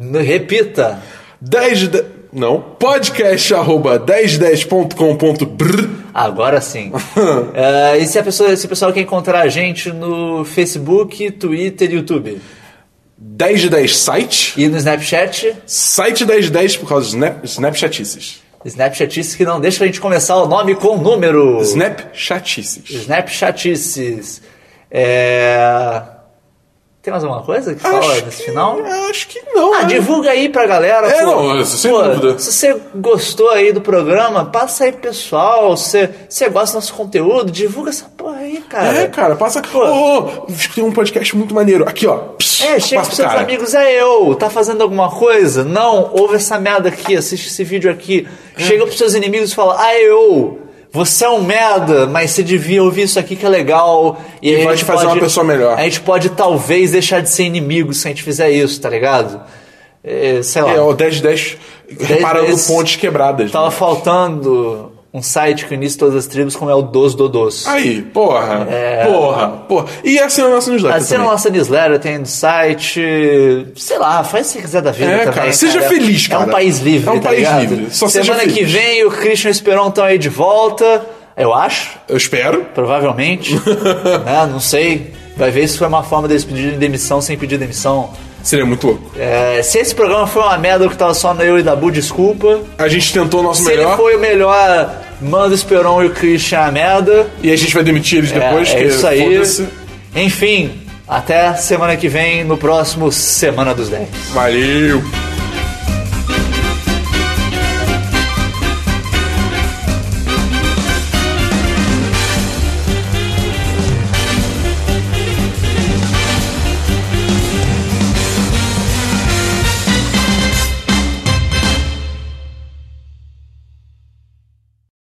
N- 0.00 0.22
Repita. 0.22 1.00
10 1.40 1.88
de... 1.88 2.04
Não, 2.32 2.60
podcast 2.60 3.52
arroba 3.54 3.98
1010.com.br 3.98 5.88
Agora 6.12 6.60
sim. 6.60 6.92
É, 7.54 7.98
e 7.98 8.06
se 8.06 8.18
a 8.18 8.22
pessoa, 8.22 8.54
se 8.56 8.66
o 8.66 8.68
pessoal 8.68 8.92
quer 8.92 9.00
encontrar 9.00 9.40
a 9.40 9.48
gente 9.48 9.90
no 9.92 10.44
Facebook, 10.44 11.30
Twitter 11.32 11.90
e 11.90 11.94
YouTube? 11.94 12.40
10 13.18 13.60
de 13.62 13.68
10 13.70 13.96
site, 13.96 14.54
E 14.60 14.68
no 14.68 14.76
Snapchat? 14.76 15.56
site 15.66 16.24
1010 16.24 16.76
por 16.78 16.88
causa 16.88 17.06
snap, 17.08 17.44
Snapchatices. 17.44 18.42
Snapchatices 18.64 19.34
que 19.34 19.44
não 19.44 19.60
deixa 19.60 19.82
a 19.84 19.86
gente 19.86 20.00
começar 20.00 20.36
o 20.36 20.46
nome 20.46 20.74
com 20.74 20.96
número. 20.98 21.60
Snapchatices. 21.62 22.90
Snapchatices. 22.90 24.42
É... 24.90 26.19
Tem 27.02 27.10
mais 27.10 27.24
alguma 27.24 27.42
coisa 27.42 27.74
que 27.74 27.80
fala 27.80 27.98
Acho 27.98 28.24
nesse 28.26 28.36
que- 28.36 28.42
final? 28.50 28.78
Acho 29.08 29.26
que 29.28 29.40
não. 29.54 29.72
Ah, 29.72 29.78
né? 29.82 29.84
divulga 29.88 30.30
aí 30.32 30.50
pra 30.50 30.66
galera. 30.66 31.06
É, 31.08 31.24
pô. 31.24 31.54
não, 31.54 31.64
sem 31.64 31.90
Pô, 31.90 32.02
dúvida. 32.02 32.38
Se 32.38 32.52
você 32.52 32.76
gostou 32.94 33.48
aí 33.48 33.72
do 33.72 33.80
programa, 33.80 34.44
passa 34.44 34.84
aí 34.84 34.92
pro 34.92 35.00
pessoal. 35.02 35.74
Se 35.78 36.10
você 36.28 36.50
gosta 36.50 36.72
do 36.72 36.74
nosso 36.74 36.92
conteúdo, 36.92 37.50
divulga 37.50 37.88
essa 37.88 38.04
porra 38.04 38.36
aí, 38.40 38.60
cara. 38.68 38.98
É, 38.98 39.06
cara, 39.06 39.34
passa. 39.34 39.62
Pô. 39.62 39.78
Ô, 39.82 40.44
oh, 40.46 40.52
escutei 40.52 40.84
um 40.84 40.92
podcast 40.92 41.34
muito 41.34 41.54
maneiro. 41.54 41.88
Aqui, 41.88 42.06
ó. 42.06 42.16
Pss, 42.36 42.64
É, 42.66 42.78
chega 42.78 43.00
pros 43.00 43.08
pro 43.08 43.16
seus 43.16 43.28
cara. 43.28 43.40
amigos, 43.40 43.72
é 43.74 43.94
eu, 44.02 44.34
tá 44.34 44.50
fazendo 44.50 44.82
alguma 44.82 45.08
coisa? 45.10 45.64
Não, 45.64 46.10
ouve 46.12 46.36
essa 46.36 46.60
merda 46.60 46.90
aqui, 46.90 47.16
assiste 47.16 47.46
esse 47.48 47.64
vídeo 47.64 47.90
aqui. 47.90 48.28
É. 48.58 48.62
Chega 48.62 48.84
pros 48.84 48.98
seus 48.98 49.14
inimigos 49.14 49.52
e 49.52 49.54
fala, 49.54 49.80
ah, 49.82 49.98
eu, 49.98 50.58
você 50.92 51.24
é 51.24 51.28
um 51.28 51.42
merda, 51.42 52.06
mas 52.06 52.32
você 52.32 52.42
devia 52.42 52.82
ouvir 52.82 53.02
isso 53.02 53.18
aqui 53.18 53.36
que 53.36 53.46
é 53.46 53.48
legal. 53.48 54.20
E 54.42 54.54
a 54.54 54.58
vai 54.58 54.66
gente 54.68 54.78
te 54.78 54.84
fazer 54.84 55.06
uma 55.06 55.16
pessoa 55.18 55.44
melhor. 55.44 55.78
A 55.78 55.82
gente 55.84 56.00
pode 56.00 56.30
talvez 56.30 56.90
deixar 56.90 57.20
de 57.20 57.30
ser 57.30 57.44
inimigo 57.44 57.94
se 57.94 58.08
a 58.08 58.10
gente 58.10 58.22
fizer 58.22 58.50
isso, 58.50 58.80
tá 58.80 58.88
ligado? 58.88 59.40
É, 60.02 60.42
sei 60.42 60.62
lá. 60.62 60.72
É, 60.72 60.80
o 60.80 60.94
1010 60.94 61.58
reparando 61.98 62.46
10, 62.46 62.66
pontes 62.66 62.96
quebradas. 62.96 63.50
Tava 63.50 63.66
né? 63.66 63.70
faltando 63.70 64.89
um 65.12 65.20
site 65.22 65.66
que 65.66 65.74
unisse 65.74 65.98
todas 65.98 66.14
as 66.14 66.26
tribos 66.28 66.54
como 66.54 66.70
é 66.70 66.74
o 66.74 66.82
Dos 66.82 67.14
Dodos. 67.16 67.66
Aí, 67.66 68.00
porra. 68.00 68.66
É. 68.70 69.04
Porra, 69.06 69.48
porra. 69.68 69.86
E 70.04 70.18
assina 70.20 70.46
a 70.46 70.50
nossa 70.50 70.70
newsletter. 70.70 71.00
Assina 71.00 71.24
a 71.24 71.26
nossa 71.26 71.50
newsletter, 71.50 71.98
tem 71.98 72.18
no 72.18 72.26
site. 72.26 73.00
Sei 73.76 73.98
lá, 73.98 74.22
faz 74.24 74.46
o 74.46 74.52
que 74.52 74.56
você 74.58 74.62
quiser 74.62 74.82
da 74.82 74.92
vida 74.92 75.10
É, 75.10 75.18
também. 75.18 75.34
cara, 75.34 75.52
seja 75.52 75.82
feliz, 75.82 76.28
É 76.30 76.36
um 76.36 76.40
cara. 76.40 76.52
país 76.52 76.78
livre, 76.78 77.08
É 77.08 77.12
um 77.12 77.18
tá 77.20 77.28
país 77.30 77.38
ligado? 77.40 77.60
livre, 77.60 77.86
só 77.90 78.08
Semana 78.08 78.42
que 78.44 78.50
feliz. 78.54 78.70
vem 78.70 79.04
o 79.04 79.10
Christian 79.10 79.50
Esperon 79.50 79.88
estão 79.88 80.04
aí 80.04 80.18
de 80.18 80.28
volta. 80.28 81.04
Eu 81.36 81.54
acho, 81.54 81.98
Eu 82.08 82.16
espero. 82.16 82.66
provavelmente. 82.74 83.54
né, 84.24 84.48
não 84.50 84.60
sei. 84.60 85.12
Vai 85.36 85.50
ver 85.50 85.66
se 85.68 85.78
foi 85.78 85.86
uma 85.88 86.02
forma 86.02 86.28
deles 86.28 86.44
pedirem 86.44 86.78
demissão 86.78 87.20
sem 87.20 87.36
pedir 87.38 87.56
demissão. 87.58 88.10
Seria 88.42 88.64
muito 88.64 88.86
louco. 88.86 89.10
É, 89.16 89.62
se 89.62 89.78
esse 89.78 89.94
programa 89.94 90.26
foi 90.26 90.42
uma 90.42 90.58
merda 90.58 90.88
que 90.88 90.96
tava 90.96 91.14
só 91.14 91.34
eu 91.34 91.58
e 91.58 91.62
Dabu, 91.62 91.90
desculpa. 91.90 92.60
A 92.78 92.88
gente 92.88 93.12
tentou 93.12 93.40
o 93.40 93.42
nosso 93.42 93.62
Se 93.62 93.68
melhor 93.68 93.88
ele 93.88 93.96
foi 93.96 94.16
o 94.16 94.20
melhor, 94.20 94.94
manda 95.20 95.48
o 95.48 95.54
Esperon 95.54 96.02
e 96.02 96.06
o 96.06 96.10
Christian 96.10 96.60
a 96.60 96.70
merda. 96.70 97.26
e 97.42 97.52
a 97.52 97.56
gente 97.56 97.74
vai 97.74 97.82
demitir 97.82 98.18
eles 98.18 98.32
depois. 98.32 98.68
é, 98.70 98.72
é 98.72 98.76
que 98.76 98.84
isso 98.88 99.06
aí. 99.06 99.42
Enfim, 100.14 100.72
até 101.06 101.54
semana 101.54 101.96
que 101.96 102.08
vem 102.08 102.44
no 102.44 102.56
próximo 102.56 103.12
Semana 103.12 103.74
dos 103.74 103.88
10. 103.88 104.08
Valeu. 104.32 105.02